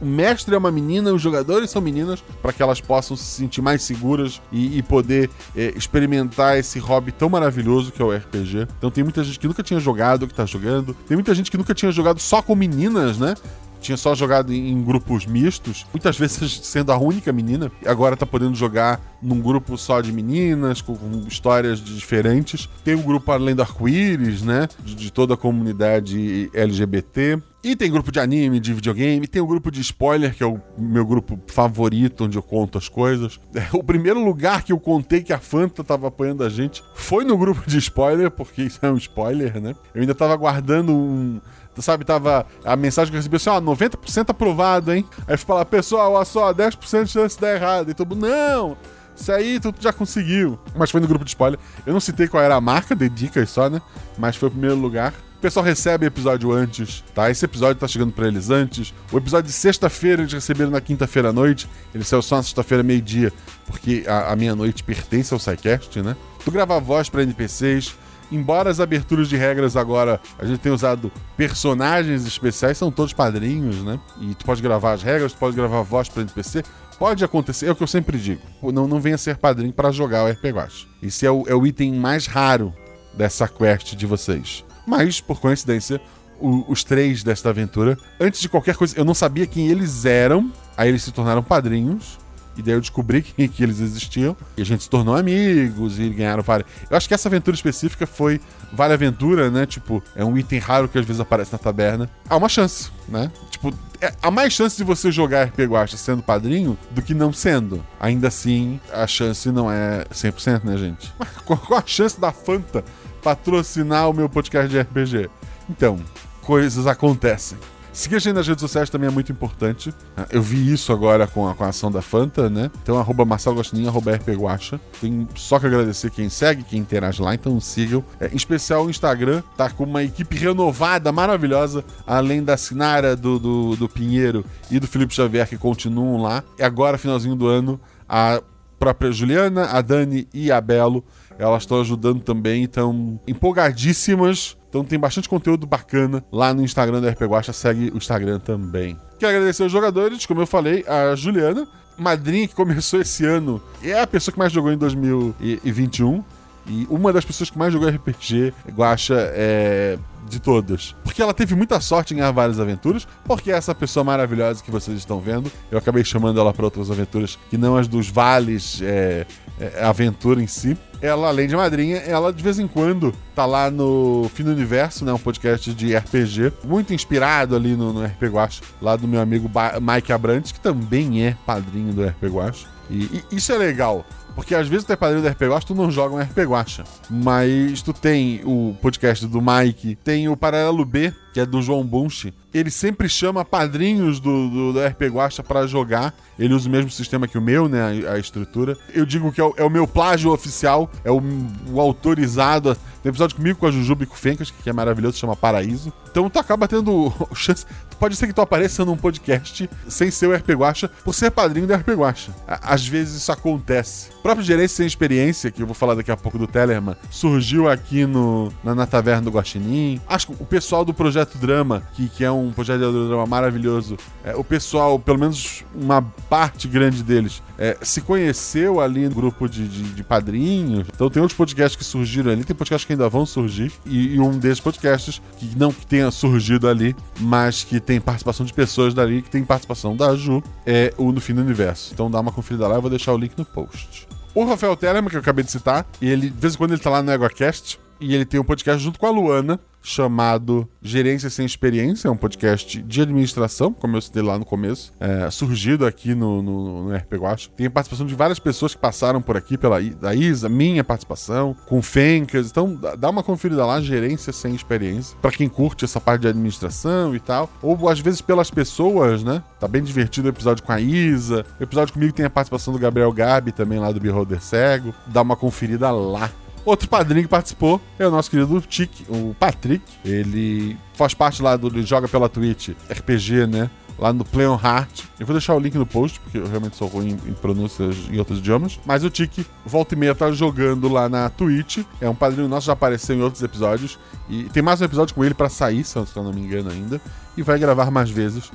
o 0.00 0.04
mestre 0.04 0.54
é 0.54 0.58
uma 0.58 0.70
menina, 0.70 1.12
os 1.12 1.22
jogadores 1.22 1.70
são 1.70 1.80
meninas, 1.80 2.22
para 2.42 2.52
que 2.52 2.62
elas 2.62 2.80
possam 2.80 3.16
se 3.16 3.24
sentir 3.24 3.62
mais 3.62 3.82
seguras 3.82 4.40
e, 4.52 4.78
e 4.78 4.82
poder 4.82 5.30
é, 5.56 5.72
experimentar 5.76 6.58
esse 6.58 6.78
hobby 6.78 7.12
tão 7.12 7.28
maravilhoso 7.28 7.90
que 7.90 8.00
é 8.00 8.04
o 8.04 8.14
RPG. 8.14 8.66
Então 8.78 8.90
tem 8.90 9.02
muita 9.02 9.24
gente 9.24 9.38
que 9.38 9.46
nunca 9.46 9.62
tinha 9.62 9.80
jogado, 9.80 10.26
que 10.26 10.34
tá 10.34 10.44
jogando. 10.44 10.94
Tem 11.06 11.16
muita 11.16 11.34
gente 11.34 11.50
que 11.50 11.56
nunca 11.56 11.74
tinha 11.74 11.90
jogado 11.90 12.20
só 12.20 12.42
com 12.42 12.54
meninas, 12.54 13.18
né? 13.18 13.34
Tinha 13.80 13.96
só 13.96 14.14
jogado 14.14 14.52
em 14.52 14.82
grupos 14.82 15.26
mistos, 15.26 15.86
muitas 15.92 16.18
vezes 16.18 16.60
sendo 16.62 16.92
a 16.92 16.98
única 16.98 17.32
menina, 17.32 17.70
e 17.82 17.88
agora 17.88 18.16
tá 18.16 18.26
podendo 18.26 18.54
jogar 18.54 19.00
num 19.22 19.40
grupo 19.40 19.76
só 19.76 20.00
de 20.00 20.12
meninas, 20.12 20.80
com, 20.80 20.96
com 20.96 21.26
histórias 21.26 21.80
diferentes. 21.80 22.68
Tem 22.84 22.94
o 22.94 23.02
grupo 23.02 23.30
Além 23.30 23.54
do 23.54 23.62
Arco-Íris, 23.62 24.42
né? 24.42 24.68
De, 24.82 24.94
de, 24.94 25.12
toda 25.12 25.34
a 25.34 25.36
comunidade 25.36 26.50
LGBT. 26.54 27.38
E 27.62 27.76
tem 27.76 27.90
grupo 27.90 28.10
de 28.10 28.18
anime, 28.18 28.58
de 28.58 28.72
videogame, 28.72 29.26
tem 29.26 29.42
o 29.42 29.46
grupo 29.46 29.70
de 29.70 29.82
spoiler, 29.82 30.34
que 30.34 30.42
é 30.42 30.46
o 30.46 30.58
meu 30.78 31.04
grupo 31.04 31.38
favorito, 31.46 32.24
onde 32.24 32.38
eu 32.38 32.42
conto 32.42 32.78
as 32.78 32.88
coisas. 32.88 33.38
É, 33.54 33.66
o 33.74 33.84
primeiro 33.84 34.24
lugar 34.24 34.62
que 34.62 34.72
eu 34.72 34.80
contei 34.80 35.22
que 35.22 35.32
a 35.32 35.38
Fanta 35.38 35.84
tava 35.84 36.08
apoiando 36.08 36.42
a 36.42 36.48
gente 36.48 36.82
foi 36.94 37.22
no 37.22 37.36
grupo 37.36 37.62
de 37.66 37.76
spoiler, 37.76 38.30
porque 38.30 38.62
isso 38.62 38.78
é 38.80 38.90
um 38.90 38.96
spoiler, 38.96 39.60
né? 39.60 39.74
Eu 39.94 40.00
ainda 40.00 40.14
tava 40.14 40.34
guardando 40.36 40.92
um, 40.92 41.38
sabe, 41.82 42.04
tava 42.04 42.46
a 42.64 42.76
mensagem 42.76 43.10
que 43.10 43.16
eu 43.16 43.20
recebi 43.20 43.36
assim, 43.36 43.50
ó, 43.50 43.60
90% 43.60 44.30
aprovado, 44.30 44.92
hein? 44.92 45.04
Aí 45.26 45.36
eu 45.36 45.54
lá, 45.54 45.64
pessoal, 45.64 46.12
olha 46.12 46.24
só, 46.24 46.52
10% 46.52 47.04
de 47.04 47.10
chance 47.10 47.36
de 47.36 47.40
dar 47.40 47.54
errado. 47.54 47.90
E 47.90 47.94
todo 47.94 48.14
mundo, 48.14 48.26
não, 48.26 48.76
isso 49.20 49.30
aí 49.30 49.60
tu 49.60 49.74
já 49.78 49.92
conseguiu. 49.92 50.58
Mas 50.74 50.90
foi 50.90 51.00
no 51.00 51.06
grupo 51.06 51.24
de 51.24 51.30
spoiler. 51.30 51.58
Eu 51.84 51.92
não 51.92 52.00
citei 52.00 52.26
qual 52.26 52.42
era 52.42 52.54
a 52.54 52.60
marca, 52.60 52.94
dei 52.94 53.08
dicas 53.08 53.50
só, 53.50 53.68
né? 53.68 53.80
Mas 54.16 54.36
foi 54.36 54.48
o 54.48 54.50
primeiro 54.50 54.76
lugar. 54.76 55.12
O 55.36 55.40
pessoal 55.40 55.64
recebe 55.64 56.04
episódio 56.04 56.52
antes, 56.52 57.02
tá? 57.14 57.30
Esse 57.30 57.44
episódio 57.46 57.76
tá 57.76 57.88
chegando 57.88 58.12
para 58.12 58.28
eles 58.28 58.50
antes. 58.50 58.92
O 59.10 59.16
episódio 59.16 59.46
de 59.46 59.52
sexta-feira 59.54 60.22
eles 60.22 60.32
receberam 60.32 60.70
na 60.70 60.80
quinta-feira 60.82 61.30
à 61.30 61.32
noite. 61.32 61.68
Ele 61.94 62.04
saiu 62.04 62.20
só 62.20 62.36
na 62.36 62.42
sexta-feira, 62.42 62.82
meio-dia, 62.82 63.32
porque 63.66 64.04
a, 64.06 64.32
a 64.32 64.36
meia-noite 64.36 64.82
pertence 64.84 65.32
ao 65.32 65.40
SciCast, 65.40 66.02
né? 66.02 66.14
Tu 66.44 66.50
grava 66.50 66.78
voz 66.78 67.08
para 67.08 67.22
NPCs, 67.22 67.94
embora 68.30 68.70
as 68.70 68.80
aberturas 68.80 69.28
de 69.28 69.36
regras 69.36 69.76
agora 69.76 70.20
a 70.38 70.44
gente 70.44 70.60
tenha 70.60 70.74
usado 70.74 71.10
personagens 71.36 72.26
especiais, 72.26 72.78
são 72.78 72.90
todos 72.90 73.12
padrinhos, 73.12 73.82
né? 73.82 73.98
E 74.20 74.34
tu 74.34 74.44
pode 74.44 74.62
gravar 74.62 74.92
as 74.92 75.02
regras, 75.02 75.32
tu 75.32 75.38
pode 75.38 75.56
gravar 75.56 75.82
voz 75.82 76.08
para 76.08 76.22
NPC. 76.22 76.62
Pode 76.98 77.24
acontecer, 77.24 77.66
é 77.66 77.70
o 77.70 77.74
que 77.74 77.82
eu 77.82 77.86
sempre 77.86 78.18
digo. 78.18 78.42
Não, 78.62 78.86
não 78.86 79.00
venha 79.00 79.16
ser 79.16 79.38
padrinho 79.38 79.72
para 79.72 79.90
jogar 79.90 80.24
o 80.24 80.28
RPG. 80.30 80.86
Esse 81.02 81.24
é 81.24 81.30
o, 81.30 81.44
é 81.48 81.54
o 81.54 81.66
item 81.66 81.94
mais 81.94 82.26
raro 82.26 82.74
dessa 83.14 83.48
quest 83.48 83.94
de 83.94 84.04
vocês. 84.04 84.64
Mas, 84.86 85.18
por 85.18 85.40
coincidência, 85.40 85.98
o, 86.38 86.70
os 86.70 86.84
três 86.84 87.22
desta 87.22 87.48
aventura, 87.48 87.96
antes 88.20 88.40
de 88.40 88.50
qualquer 88.50 88.76
coisa, 88.76 88.98
eu 88.98 89.04
não 89.04 89.14
sabia 89.14 89.46
quem 89.46 89.68
eles 89.68 90.04
eram. 90.04 90.52
Aí 90.76 90.90
eles 90.90 91.02
se 91.02 91.10
tornaram 91.10 91.42
padrinhos. 91.42 92.18
E 92.56 92.62
daí 92.62 92.74
eu 92.74 92.80
descobri 92.80 93.22
que, 93.22 93.48
que 93.48 93.62
eles 93.62 93.80
existiam. 93.80 94.36
E 94.56 94.62
a 94.62 94.64
gente 94.64 94.82
se 94.82 94.90
tornou 94.90 95.16
amigos 95.16 95.98
e 95.98 96.08
ganharam 96.10 96.42
várias. 96.42 96.68
Eu 96.90 96.96
acho 96.96 97.08
que 97.08 97.14
essa 97.14 97.28
aventura 97.28 97.54
específica 97.54 98.06
foi 98.06 98.40
Vale 98.72 98.94
Aventura, 98.94 99.50
né? 99.50 99.66
Tipo, 99.66 100.02
é 100.14 100.24
um 100.24 100.36
item 100.36 100.58
raro 100.58 100.88
que 100.88 100.98
às 100.98 101.04
vezes 101.04 101.20
aparece 101.20 101.52
na 101.52 101.58
taberna. 101.58 102.08
Há 102.28 102.36
uma 102.36 102.48
chance, 102.48 102.90
né? 103.08 103.30
Tipo, 103.50 103.74
é, 104.00 104.12
há 104.22 104.30
mais 104.30 104.52
chance 104.52 104.76
de 104.76 104.84
você 104.84 105.10
jogar 105.12 105.44
RPG 105.44 105.66
Guacha 105.66 105.96
sendo 105.96 106.22
padrinho 106.22 106.78
do 106.90 107.02
que 107.02 107.14
não 107.14 107.32
sendo. 107.32 107.84
Ainda 107.98 108.28
assim, 108.28 108.80
a 108.92 109.06
chance 109.06 109.50
não 109.50 109.70
é 109.70 110.04
100%, 110.12 110.64
né, 110.64 110.76
gente? 110.76 111.12
Mas 111.18 111.28
qual, 111.44 111.58
qual 111.58 111.80
a 111.80 111.82
chance 111.86 112.18
da 112.18 112.32
Fanta 112.32 112.84
patrocinar 113.22 114.08
o 114.08 114.14
meu 114.14 114.28
podcast 114.28 114.68
de 114.68 114.80
RPG? 114.80 115.28
Então, 115.68 116.00
coisas 116.42 116.86
acontecem. 116.86 117.58
Seguir 118.00 118.16
a 118.16 118.18
gente 118.18 118.32
nas 118.32 118.48
redes 118.48 118.62
sociais 118.62 118.88
também 118.88 119.08
é 119.08 119.12
muito 119.12 119.30
importante. 119.30 119.92
Eu 120.30 120.40
vi 120.40 120.72
isso 120.72 120.90
agora 120.90 121.26
com 121.26 121.46
a, 121.46 121.54
com 121.54 121.64
a 121.64 121.68
ação 121.68 121.92
da 121.92 122.00
Fanta, 122.00 122.48
né? 122.48 122.70
Então, 122.82 122.98
arroba 122.98 123.26
Marcelo 123.26 123.56
Gostininho, 123.56 123.90
arroba 123.90 124.12
rpguacha. 124.12 124.80
Tem 125.02 125.28
só 125.34 125.60
que 125.60 125.66
agradecer 125.66 126.10
quem 126.10 126.30
segue, 126.30 126.62
quem 126.62 126.80
interage 126.80 127.20
lá, 127.20 127.34
então 127.34 127.60
sigam. 127.60 128.02
É, 128.18 128.28
em 128.28 128.36
especial 128.36 128.86
o 128.86 128.90
Instagram, 128.90 129.42
tá 129.54 129.68
com 129.68 129.84
uma 129.84 130.02
equipe 130.02 130.34
renovada, 130.34 131.12
maravilhosa, 131.12 131.84
além 132.06 132.42
da 132.42 132.56
Sinara, 132.56 133.14
do, 133.14 133.38
do, 133.38 133.76
do 133.76 133.86
Pinheiro 133.86 134.46
e 134.70 134.80
do 134.80 134.86
Felipe 134.86 135.14
Xavier, 135.14 135.46
que 135.46 135.58
continuam 135.58 136.22
lá. 136.22 136.42
E 136.58 136.62
agora, 136.62 136.96
finalzinho 136.96 137.36
do 137.36 137.48
ano, 137.48 137.78
a 138.08 138.40
própria 138.78 139.12
Juliana, 139.12 139.66
a 139.66 139.82
Dani 139.82 140.26
e 140.32 140.50
a 140.50 140.58
Belo, 140.58 141.04
elas 141.40 141.62
estão 141.62 141.80
ajudando 141.80 142.20
também, 142.22 142.64
estão 142.64 143.18
empolgadíssimas 143.26 144.56
então 144.70 144.84
tem 144.84 144.98
bastante 144.98 145.28
conteúdo 145.28 145.66
bacana 145.66 146.24
lá 146.30 146.54
no 146.54 146.62
Instagram 146.62 147.00
do 147.00 147.08
RP 147.08 147.22
Guacha, 147.22 147.52
segue 147.52 147.90
o 147.92 147.96
Instagram 147.96 148.38
também. 148.38 148.96
Quero 149.18 149.36
agradecer 149.36 149.64
aos 149.64 149.72
jogadores, 149.72 150.24
como 150.24 150.40
eu 150.40 150.46
falei, 150.46 150.84
a 150.86 151.14
Juliana, 151.16 151.66
madrinha 151.98 152.46
que 152.46 152.54
começou 152.54 153.00
esse 153.02 153.26
ano, 153.26 153.60
é 153.82 154.00
a 154.00 154.06
pessoa 154.06 154.32
que 154.32 154.38
mais 154.38 154.52
jogou 154.52 154.72
em 154.72 154.78
2021. 154.78 156.24
E 156.66 156.86
uma 156.88 157.12
das 157.12 157.24
pessoas 157.24 157.50
que 157.50 157.58
mais 157.58 157.72
jogou 157.72 157.88
RPG 157.88 158.54
Guacha 158.76 159.16
é 159.18 159.98
de 160.28 160.38
todas. 160.38 160.94
Porque 161.02 161.20
ela 161.20 161.34
teve 161.34 161.56
muita 161.56 161.80
sorte 161.80 162.14
em 162.14 162.18
ganhar 162.18 162.30
várias 162.30 162.60
aventuras, 162.60 163.08
porque 163.24 163.50
é 163.50 163.56
essa 163.56 163.74
pessoa 163.74 164.04
maravilhosa 164.04 164.62
que 164.62 164.70
vocês 164.70 164.96
estão 164.96 165.18
vendo, 165.18 165.50
eu 165.70 165.78
acabei 165.78 166.04
chamando 166.04 166.38
ela 166.38 166.52
para 166.52 166.64
outras 166.64 166.88
aventuras 166.90 167.36
que 167.48 167.58
não 167.58 167.76
as 167.76 167.88
dos 167.88 168.08
vales, 168.08 168.80
é, 168.82 169.26
é, 169.58 169.82
aventura 169.84 170.40
em 170.40 170.46
si. 170.46 170.76
Ela, 171.02 171.28
além 171.28 171.48
de 171.48 171.56
madrinha, 171.56 171.96
ela 171.98 172.32
de 172.32 172.42
vez 172.42 172.58
em 172.58 172.66
quando 172.66 173.14
tá 173.34 173.46
lá 173.46 173.70
no 173.70 174.30
Fim 174.34 174.44
do 174.44 174.50
Universo, 174.50 175.04
né? 175.04 175.12
Um 175.12 175.18
podcast 175.18 175.72
de 175.72 175.96
RPG, 175.96 176.52
muito 176.64 176.92
inspirado 176.92 177.56
ali 177.56 177.74
no, 177.74 177.92
no 177.92 178.04
RPG 178.04 178.28
Guacha, 178.28 178.62
lá 178.82 178.96
do 178.96 179.08
meu 179.08 179.20
amigo 179.20 179.48
ba 179.48 179.78
Mike 179.80 180.12
Abrantes, 180.12 180.52
que 180.52 180.60
também 180.60 181.24
é 181.24 181.36
padrinho 181.46 181.92
do 181.92 182.04
RPG 182.04 182.28
Guacha. 182.28 182.66
E, 182.90 183.22
e 183.30 183.36
isso 183.36 183.52
é 183.52 183.56
legal, 183.56 184.04
porque 184.34 184.54
às 184.54 184.68
vezes 184.68 184.84
tu 184.84 184.92
é 184.92 184.96
padrinho 184.96 185.22
do 185.22 185.28
RP 185.28 185.42
Guacha, 185.42 185.66
tu 185.66 185.74
não 185.74 185.90
joga 185.90 186.14
um 186.14 186.20
RP 186.20 186.38
Guacha. 186.38 186.84
Mas 187.08 187.82
tu 187.82 187.92
tem 187.92 188.40
o 188.44 188.76
podcast 188.80 189.26
do 189.26 189.40
Mike, 189.40 189.96
tem 189.96 190.28
o 190.28 190.36
Paralelo 190.36 190.84
B, 190.84 191.12
que 191.32 191.40
é 191.40 191.46
do 191.46 191.62
João 191.62 191.84
Bunch. 191.84 192.32
Ele 192.52 192.70
sempre 192.70 193.08
chama 193.08 193.44
padrinhos 193.44 194.18
do, 194.18 194.48
do, 194.48 194.72
do 194.72 194.84
RP 194.84 195.02
Guacha 195.02 195.42
pra 195.42 195.66
jogar. 195.66 196.14
Ele 196.38 196.52
usa 196.52 196.68
o 196.68 196.72
mesmo 196.72 196.90
sistema 196.90 197.28
que 197.28 197.38
o 197.38 197.40
meu, 197.40 197.68
né? 197.68 198.06
A, 198.08 198.14
a 198.14 198.18
estrutura. 198.18 198.76
Eu 198.92 199.06
digo 199.06 199.30
que 199.30 199.40
é 199.40 199.44
o, 199.44 199.54
é 199.56 199.64
o, 199.64 199.70
meu 199.70 199.86
plágio 199.86 200.32
oficial, 200.32 200.90
é 201.04 201.10
o, 201.10 201.22
o 201.68 201.80
autorizado. 201.80 202.76
Tem 203.02 203.08
episódio 203.08 203.36
comigo 203.36 203.58
com 203.58 203.66
a 203.66 203.70
Jujuba 203.70 204.02
e 204.02 204.06
com 204.06 204.14
o 204.14 204.18
Fencas, 204.18 204.50
que 204.50 204.68
é 204.68 204.72
maravilhoso, 204.72 205.16
chama 205.16 205.36
Paraíso. 205.36 205.92
Então 206.10 206.28
tu 206.28 206.38
acaba 206.38 206.66
tendo 206.66 207.12
chance. 207.34 207.64
Pode 207.98 208.16
ser 208.16 208.26
que 208.26 208.32
tu 208.32 208.40
apareça 208.40 208.84
num 208.84 208.96
podcast 208.96 209.68
sem 209.86 210.10
ser 210.10 210.26
o 210.26 210.34
RP 210.34 210.50
Guacha 210.50 210.88
por 211.04 211.14
ser 211.14 211.30
padrinho 211.30 211.66
do 211.66 211.74
RP 211.74 211.90
Guacha. 211.90 212.34
Às 212.46 212.86
vezes 212.86 213.16
isso 213.16 213.30
acontece. 213.32 214.08
O 214.18 214.22
próprio 214.22 214.44
Gerência 214.44 214.78
Sem 214.78 214.86
Experiência, 214.86 215.50
que 215.50 215.62
eu 215.62 215.66
vou 215.66 215.74
falar 215.74 215.94
daqui 215.94 216.10
a 216.10 216.16
pouco 216.16 216.38
do 216.38 216.46
Tellerman, 216.46 216.96
surgiu 217.10 217.68
aqui 217.68 218.06
no, 218.06 218.52
na, 218.64 218.74
na 218.74 218.86
Taverna 218.86 219.22
do 219.22 219.30
Guaxinim. 219.30 220.00
Acho 220.08 220.28
que 220.28 220.32
o 220.42 220.46
pessoal 220.46 220.84
do 220.84 220.92
Projeto 220.92 221.19
Drama, 221.38 221.82
que, 221.94 222.08
que 222.08 222.24
é 222.24 222.30
um 222.30 222.50
projeto 222.52 222.78
de 222.78 223.08
drama 223.08 223.26
maravilhoso, 223.26 223.96
é, 224.24 224.34
o 224.34 224.44
pessoal, 224.44 224.98
pelo 224.98 225.18
menos 225.18 225.64
uma 225.74 226.02
parte 226.28 226.68
grande 226.68 227.02
deles, 227.02 227.42
é, 227.58 227.76
se 227.82 228.00
conheceu 228.00 228.80
ali 228.80 229.08
no 229.08 229.14
grupo 229.14 229.48
de, 229.48 229.66
de, 229.68 229.82
de, 229.82 230.02
padrinhos. 230.04 230.86
Então 230.94 231.10
tem 231.10 231.20
outros 231.22 231.36
podcasts 231.36 231.76
que 231.76 231.84
surgiram 231.84 232.30
ali, 232.32 232.44
tem 232.44 232.56
podcasts 232.56 232.86
que 232.86 232.92
ainda 232.92 233.08
vão 233.08 233.26
surgir. 233.26 233.72
E, 233.86 234.14
e 234.14 234.20
um 234.20 234.38
desses 234.38 234.60
podcasts, 234.60 235.20
que 235.38 235.58
não 235.58 235.72
que 235.72 235.86
tenha 235.86 236.10
surgido 236.10 236.68
ali, 236.68 236.96
mas 237.18 237.64
que 237.64 237.80
tem 237.80 238.00
participação 238.00 238.44
de 238.46 238.52
pessoas 238.52 238.94
dali, 238.94 239.22
que 239.22 239.30
tem 239.30 239.44
participação 239.44 239.96
da 239.96 240.14
Ju, 240.14 240.42
é 240.66 240.92
o 240.96 241.12
No 241.12 241.20
Fim 241.20 241.34
do 241.34 241.40
Universo. 241.40 241.90
Então 241.92 242.10
dá 242.10 242.20
uma 242.20 242.32
conferida 242.32 242.66
lá, 242.66 242.76
eu 242.76 242.80
vou 242.80 242.90
deixar 242.90 243.12
o 243.12 243.18
link 243.18 243.36
no 243.36 243.44
post. 243.44 244.08
O 244.34 244.44
Rafael 244.44 244.76
Tellerman, 244.76 245.10
que 245.10 245.16
eu 245.16 245.20
acabei 245.20 245.44
de 245.44 245.50
citar, 245.50 245.84
ele, 246.00 246.30
de 246.30 246.40
vez 246.40 246.54
em 246.54 246.56
quando 246.56 246.72
ele 246.72 246.80
tá 246.80 246.88
lá 246.88 247.02
no 247.02 247.10
EgoCast, 247.10 247.80
e 248.00 248.14
ele 248.14 248.24
tem 248.24 248.40
um 248.40 248.44
podcast 248.44 248.82
junto 248.82 248.98
com 248.98 249.06
a 249.06 249.10
Luana, 249.10 249.60
chamado 249.82 250.68
Gerência 250.82 251.30
Sem 251.30 251.46
Experiência, 251.46 252.08
é 252.08 252.10
um 252.10 252.16
podcast 252.16 252.82
de 252.82 253.00
administração, 253.00 253.72
como 253.72 253.96
eu 253.96 254.00
citei 254.00 254.22
lá 254.22 254.38
no 254.38 254.44
começo, 254.44 254.92
é, 255.00 255.30
surgido 255.30 255.86
aqui 255.86 256.14
no, 256.14 256.42
no, 256.42 256.84
no 256.84 256.96
RP 256.96 257.14
Guacha. 257.14 257.50
Tem 257.56 257.66
a 257.66 257.70
participação 257.70 258.06
de 258.06 258.14
várias 258.14 258.38
pessoas 258.38 258.74
que 258.74 258.80
passaram 258.80 259.22
por 259.22 259.36
aqui, 259.36 259.56
pela 259.56 259.80
da 259.80 260.14
Isa, 260.14 260.48
minha 260.48 260.84
participação, 260.84 261.56
com 261.66 261.80
Fencas, 261.80 262.50
então 262.50 262.78
dá 262.98 263.08
uma 263.08 263.22
conferida 263.22 263.64
lá, 263.64 263.80
Gerência 263.80 264.32
Sem 264.32 264.54
Experiência, 264.54 265.16
para 265.20 265.30
quem 265.30 265.48
curte 265.48 265.84
essa 265.84 266.00
parte 266.00 266.22
de 266.22 266.28
administração 266.28 267.14
e 267.14 267.20
tal, 267.20 267.50
ou 267.62 267.88
às 267.88 268.00
vezes 268.00 268.20
pelas 268.20 268.50
pessoas, 268.50 269.24
né? 269.24 269.42
Tá 269.58 269.66
bem 269.66 269.82
divertido 269.82 270.28
o 270.28 270.30
episódio 270.30 270.62
com 270.62 270.72
a 270.72 270.80
Isa, 270.80 271.44
o 271.58 271.62
episódio 271.62 271.94
comigo 271.94 272.12
tem 272.12 272.26
a 272.26 272.30
participação 272.30 272.72
do 272.72 272.78
Gabriel 272.78 273.12
Gabi, 273.12 273.52
também 273.52 273.78
lá 273.78 273.90
do 273.90 274.00
Beholder 274.00 274.42
Cego, 274.42 274.94
dá 275.06 275.22
uma 275.22 275.36
conferida 275.36 275.90
lá. 275.90 276.30
Outro 276.64 276.88
padrinho 276.88 277.22
que 277.22 277.28
participou 277.28 277.80
é 277.98 278.06
o 278.06 278.10
nosso 278.10 278.30
querido 278.30 278.60
Tic, 278.60 278.90
o 279.08 279.34
Patrick. 279.38 279.84
Ele 280.04 280.76
faz 280.94 281.14
parte 281.14 281.42
lá 281.42 281.56
do. 281.56 281.68
Ele 281.68 281.82
joga 281.82 282.08
pela 282.08 282.28
Twitch 282.28 282.70
RPG, 282.90 283.46
né? 283.46 283.70
Lá 283.98 284.12
no 284.12 284.24
Play 284.24 284.46
on 284.46 284.58
Heart. 284.62 285.04
Eu 285.18 285.26
vou 285.26 285.34
deixar 285.34 285.54
o 285.54 285.58
link 285.58 285.74
no 285.74 285.84
post, 285.84 286.18
porque 286.20 286.38
eu 286.38 286.46
realmente 286.46 286.76
sou 286.76 286.88
ruim 286.88 287.18
em 287.26 287.34
pronúncias 287.34 287.96
em 288.10 288.18
outros 288.18 288.38
idiomas. 288.38 288.80
Mas 288.86 289.04
o 289.04 289.10
Tic, 289.10 289.44
volta 289.64 289.94
e 289.94 289.98
meia, 289.98 290.14
tá 290.14 290.32
jogando 290.32 290.88
lá 290.88 291.08
na 291.08 291.28
Twitch. 291.28 291.84
É 292.00 292.08
um 292.08 292.14
padrinho 292.14 292.48
nosso, 292.48 292.66
já 292.66 292.72
apareceu 292.72 293.14
em 293.14 293.22
outros 293.22 293.42
episódios. 293.42 293.98
E 294.28 294.44
tem 294.44 294.62
mais 294.62 294.80
um 294.80 294.84
episódio 294.84 295.14
com 295.14 295.24
ele 295.24 295.34
para 295.34 295.50
sair, 295.50 295.84
se 295.84 295.96
eu 295.96 296.06
não 296.16 296.32
me 296.32 296.40
engano 296.40 296.70
ainda. 296.70 297.00
E 297.36 297.42
vai 297.42 297.58
gravar 297.58 297.90
mais 297.90 298.08
vezes 298.08 298.50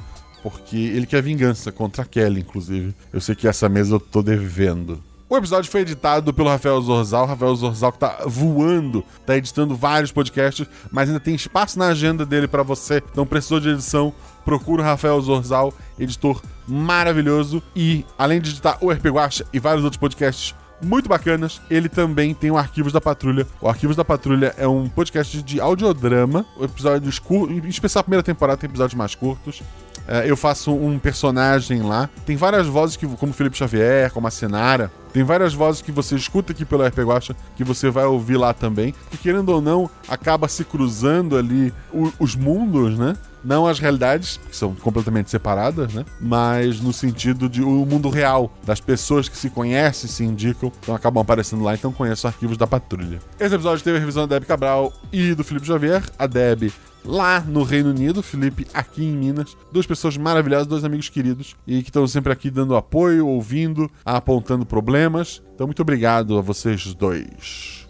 porque 0.46 0.78
ele 0.78 1.08
quer 1.08 1.24
vingança 1.24 1.72
contra 1.72 2.04
a 2.04 2.06
Kelly, 2.06 2.42
inclusive. 2.42 2.94
Eu 3.12 3.20
sei 3.20 3.34
que 3.34 3.48
essa 3.48 3.68
mesa 3.68 3.96
eu 3.96 4.00
tô 4.00 4.22
devendo. 4.22 5.02
O 5.28 5.36
episódio 5.36 5.72
foi 5.72 5.82
editado 5.82 6.32
pelo 6.32 6.50
Rafael 6.50 6.80
Zorzal. 6.82 7.26
Rafael 7.26 7.56
Zorzal 7.56 7.92
que 7.92 7.98
tá 7.98 8.24
voando, 8.28 9.04
tá 9.26 9.36
editando 9.36 9.76
vários 9.76 10.12
podcasts, 10.12 10.68
mas 10.92 11.10
ainda 11.10 11.20
tem 11.20 11.34
espaço 11.34 11.80
na 11.80 11.88
agenda 11.88 12.24
dele 12.24 12.48
para 12.48 12.62
você. 12.62 13.02
Então 13.12 13.26
precisou 13.26 13.60
de 13.60 13.70
edição, 13.70 14.14
procura 14.44 14.84
o 14.84 14.86
Rafael 14.86 15.20
Zorzal, 15.20 15.74
editor 15.98 16.44
maravilhoso. 16.68 17.62
E 17.76 18.06
além 18.20 18.40
de 18.40 18.52
editar 18.52 18.78
o 18.80 18.92
RP 18.92 19.06
Guacha 19.08 19.46
e 19.52 19.58
vários 19.58 19.84
outros 19.84 20.00
podcasts 20.00 20.54
muito 20.82 21.10
bacanas. 21.10 21.62
Ele 21.70 21.90
também 21.90 22.34
tem 22.34 22.52
o 22.52 22.58
Arquivos 22.58 22.94
da 22.94 23.02
Patrulha. 23.02 23.48
O 23.62 23.68
Arquivos 23.68 23.96
da 23.96 24.06
Patrulha 24.06 24.54
é 24.58 24.68
um 24.68 24.88
podcast 24.88 25.42
de 25.42 25.60
audiodrama. 25.60 26.46
Episódios 26.62 27.20
curtos, 27.20 27.58
em 27.58 27.68
especial 27.68 28.02
a 28.02 28.04
primeira 28.04 28.24
temporada 28.24 28.58
tem 28.58 28.70
episódios 28.70 28.96
mais 28.96 29.16
curtos. 29.16 29.62
É, 30.08 30.30
eu 30.30 30.38
faço 30.38 30.72
um 30.72 31.00
personagem 31.00 31.82
lá. 31.82 32.10
Tem 32.26 32.36
várias 32.36 32.68
vozes, 32.68 32.96
que, 32.96 33.08
como 33.08 33.34
Felipe 33.34 33.58
Xavier, 33.58 34.12
como 34.12 34.28
a 34.28 34.32
Senara. 34.32 34.92
Tem 35.12 35.24
várias 35.24 35.54
vozes 35.54 35.82
que 35.82 35.92
você 35.92 36.16
escuta 36.16 36.52
aqui 36.52 36.66
pelo 36.66 36.86
RP 36.86 37.00
Guacha, 37.00 37.36
que 37.56 37.64
você 37.64 37.90
vai 37.90 38.06
ouvir 38.06 38.38
lá 38.38 38.54
também. 38.54 38.94
Que 39.10 39.18
querendo 39.18 39.50
ou 39.50 39.62
não, 39.62 39.90
acaba 40.08 40.48
se 40.48 40.64
cruzando 40.64 41.38
ali 41.38 41.74
os 42.20 42.36
mundos, 42.36 42.98
né? 42.98 43.16
Não 43.46 43.68
as 43.68 43.78
realidades, 43.78 44.40
que 44.50 44.56
são 44.56 44.74
completamente 44.74 45.30
separadas, 45.30 45.94
né? 45.94 46.04
Mas 46.20 46.82
no 46.82 46.92
sentido 46.92 47.48
de 47.48 47.62
o 47.62 47.86
mundo 47.86 48.10
real, 48.10 48.52
das 48.66 48.82
pessoas 48.82 49.30
que 49.30 49.38
se 49.38 49.52
conhecem, 49.52 50.10
se 50.10 50.24
indicam, 50.24 50.72
então 50.82 50.96
acabam 50.96 51.22
aparecendo 51.22 51.64
lá, 51.64 51.76
então 51.76 51.94
conheço 51.94 52.26
arquivos 52.26 52.58
da 52.58 52.66
patrulha. 52.66 53.20
Esse 53.40 53.54
episódio 53.54 53.84
teve 53.84 53.98
a 53.98 54.00
revisão 54.00 54.28
da 54.28 54.36
Deb 54.36 54.48
Cabral 54.48 54.92
e 55.14 55.36
do 55.36 55.44
Felipe 55.44 55.68
Xavier. 55.68 56.04
A 56.18 56.26
Deb 56.26 56.72
lá 57.06 57.40
no 57.40 57.64
Reino 57.64 57.92
Unido, 57.92 58.24
Felipe 58.24 58.66
aqui 58.74 59.04
em 59.04 59.16
Minas. 59.16 59.56
Duas 59.72 59.86
pessoas 59.86 60.18
maravilhosas, 60.18 60.68
dois 60.68 60.84
amigos 60.84 61.08
queridos 61.08 61.56
e 61.68 61.84
que 61.84 61.90
estão 61.90 62.08
sempre 62.08 62.34
aqui 62.34 62.50
dando 62.50 62.76
apoio, 62.76 63.28
ouvindo, 63.28 63.90
apontando 64.04 64.66
problemas. 64.66 65.42
Então, 65.54 65.68
muito 65.68 65.82
obrigado 65.82 66.38
a 66.38 66.42
vocês 66.42 66.94
dois. 66.94 67.88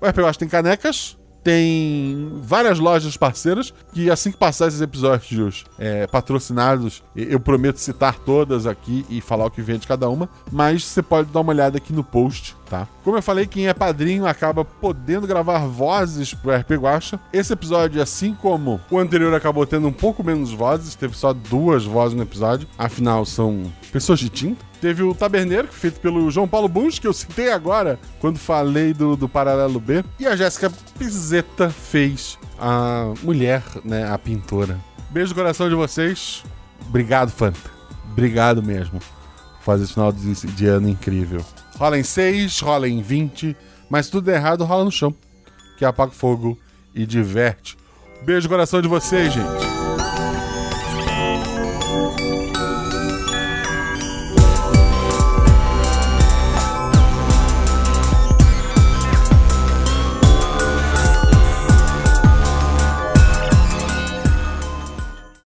O 0.00 0.06
RPG 0.06 0.38
tem 0.38 0.48
canecas, 0.48 1.16
tem 1.42 2.40
várias 2.42 2.78
lojas 2.78 3.16
parceiras 3.16 3.74
que 3.92 4.10
assim 4.10 4.30
que 4.30 4.36
passar 4.36 4.68
esses 4.68 4.80
episódios 4.80 5.64
é, 5.78 6.06
patrocinados, 6.06 7.02
eu 7.14 7.40
prometo 7.40 7.78
citar 7.78 8.18
todas 8.20 8.66
aqui 8.66 9.04
e 9.08 9.20
falar 9.20 9.46
o 9.46 9.50
que 9.50 9.62
vem 9.62 9.78
de 9.78 9.86
cada 9.86 10.08
uma, 10.08 10.28
mas 10.50 10.84
você 10.84 11.02
pode 11.02 11.30
dar 11.30 11.40
uma 11.40 11.52
olhada 11.52 11.78
aqui 11.78 11.92
no 11.92 12.04
post, 12.04 12.56
tá? 12.72 12.88
Como 13.04 13.18
eu 13.18 13.22
falei, 13.22 13.46
quem 13.46 13.68
é 13.68 13.74
padrinho 13.74 14.26
acaba 14.26 14.64
podendo 14.64 15.26
gravar 15.26 15.58
vozes 15.66 16.32
pro 16.32 16.56
RP 16.56 16.70
Guacha. 16.70 17.20
Esse 17.30 17.52
episódio, 17.52 18.00
assim 18.00 18.34
como 18.34 18.80
o 18.90 18.98
anterior, 18.98 19.34
acabou 19.34 19.66
tendo 19.66 19.86
um 19.86 19.92
pouco 19.92 20.24
menos 20.24 20.52
vozes, 20.52 20.94
teve 20.94 21.14
só 21.14 21.34
duas 21.34 21.84
vozes 21.84 22.16
no 22.16 22.22
episódio, 22.22 22.66
afinal 22.78 23.26
são 23.26 23.70
pessoas 23.92 24.20
de 24.20 24.30
tinta. 24.30 24.64
Teve 24.80 25.02
o 25.02 25.14
Taberneiro, 25.14 25.68
feito 25.68 26.00
pelo 26.00 26.30
João 26.30 26.48
Paulo 26.48 26.66
Bunch, 26.66 26.98
que 26.98 27.06
eu 27.06 27.12
citei 27.12 27.52
agora 27.52 28.00
quando 28.18 28.38
falei 28.38 28.94
do, 28.94 29.16
do 29.16 29.28
Paralelo 29.28 29.78
B. 29.78 30.02
E 30.18 30.26
a 30.26 30.34
Jéssica 30.34 30.72
Pizzetta 30.98 31.68
fez 31.68 32.38
a 32.58 33.12
mulher, 33.22 33.62
né, 33.84 34.10
a 34.10 34.16
pintora. 34.16 34.80
Beijo 35.10 35.28
no 35.30 35.36
coração 35.36 35.68
de 35.68 35.74
vocês. 35.74 36.42
Obrigado, 36.88 37.30
Fanta. 37.30 37.70
Obrigado 38.10 38.62
mesmo. 38.62 38.98
Fazer 39.60 39.84
esse 39.84 39.92
final 39.92 40.10
de, 40.10 40.32
de 40.32 40.66
ano 40.66 40.88
incrível. 40.88 41.44
Rola 41.76 41.98
em 41.98 42.02
6, 42.02 42.60
rola 42.60 42.88
em 42.88 43.00
20, 43.00 43.56
mas 43.88 44.08
tudo 44.08 44.30
errado 44.30 44.64
rola 44.64 44.84
no 44.84 44.92
chão. 44.92 45.14
Que 45.78 45.84
apaga 45.84 46.12
o 46.12 46.14
fogo 46.14 46.58
e 46.94 47.04
diverte. 47.06 47.76
Beijo 48.24 48.46
no 48.46 48.50
coração 48.50 48.80
de 48.80 48.88
vocês, 48.88 49.32
gente. 49.32 49.81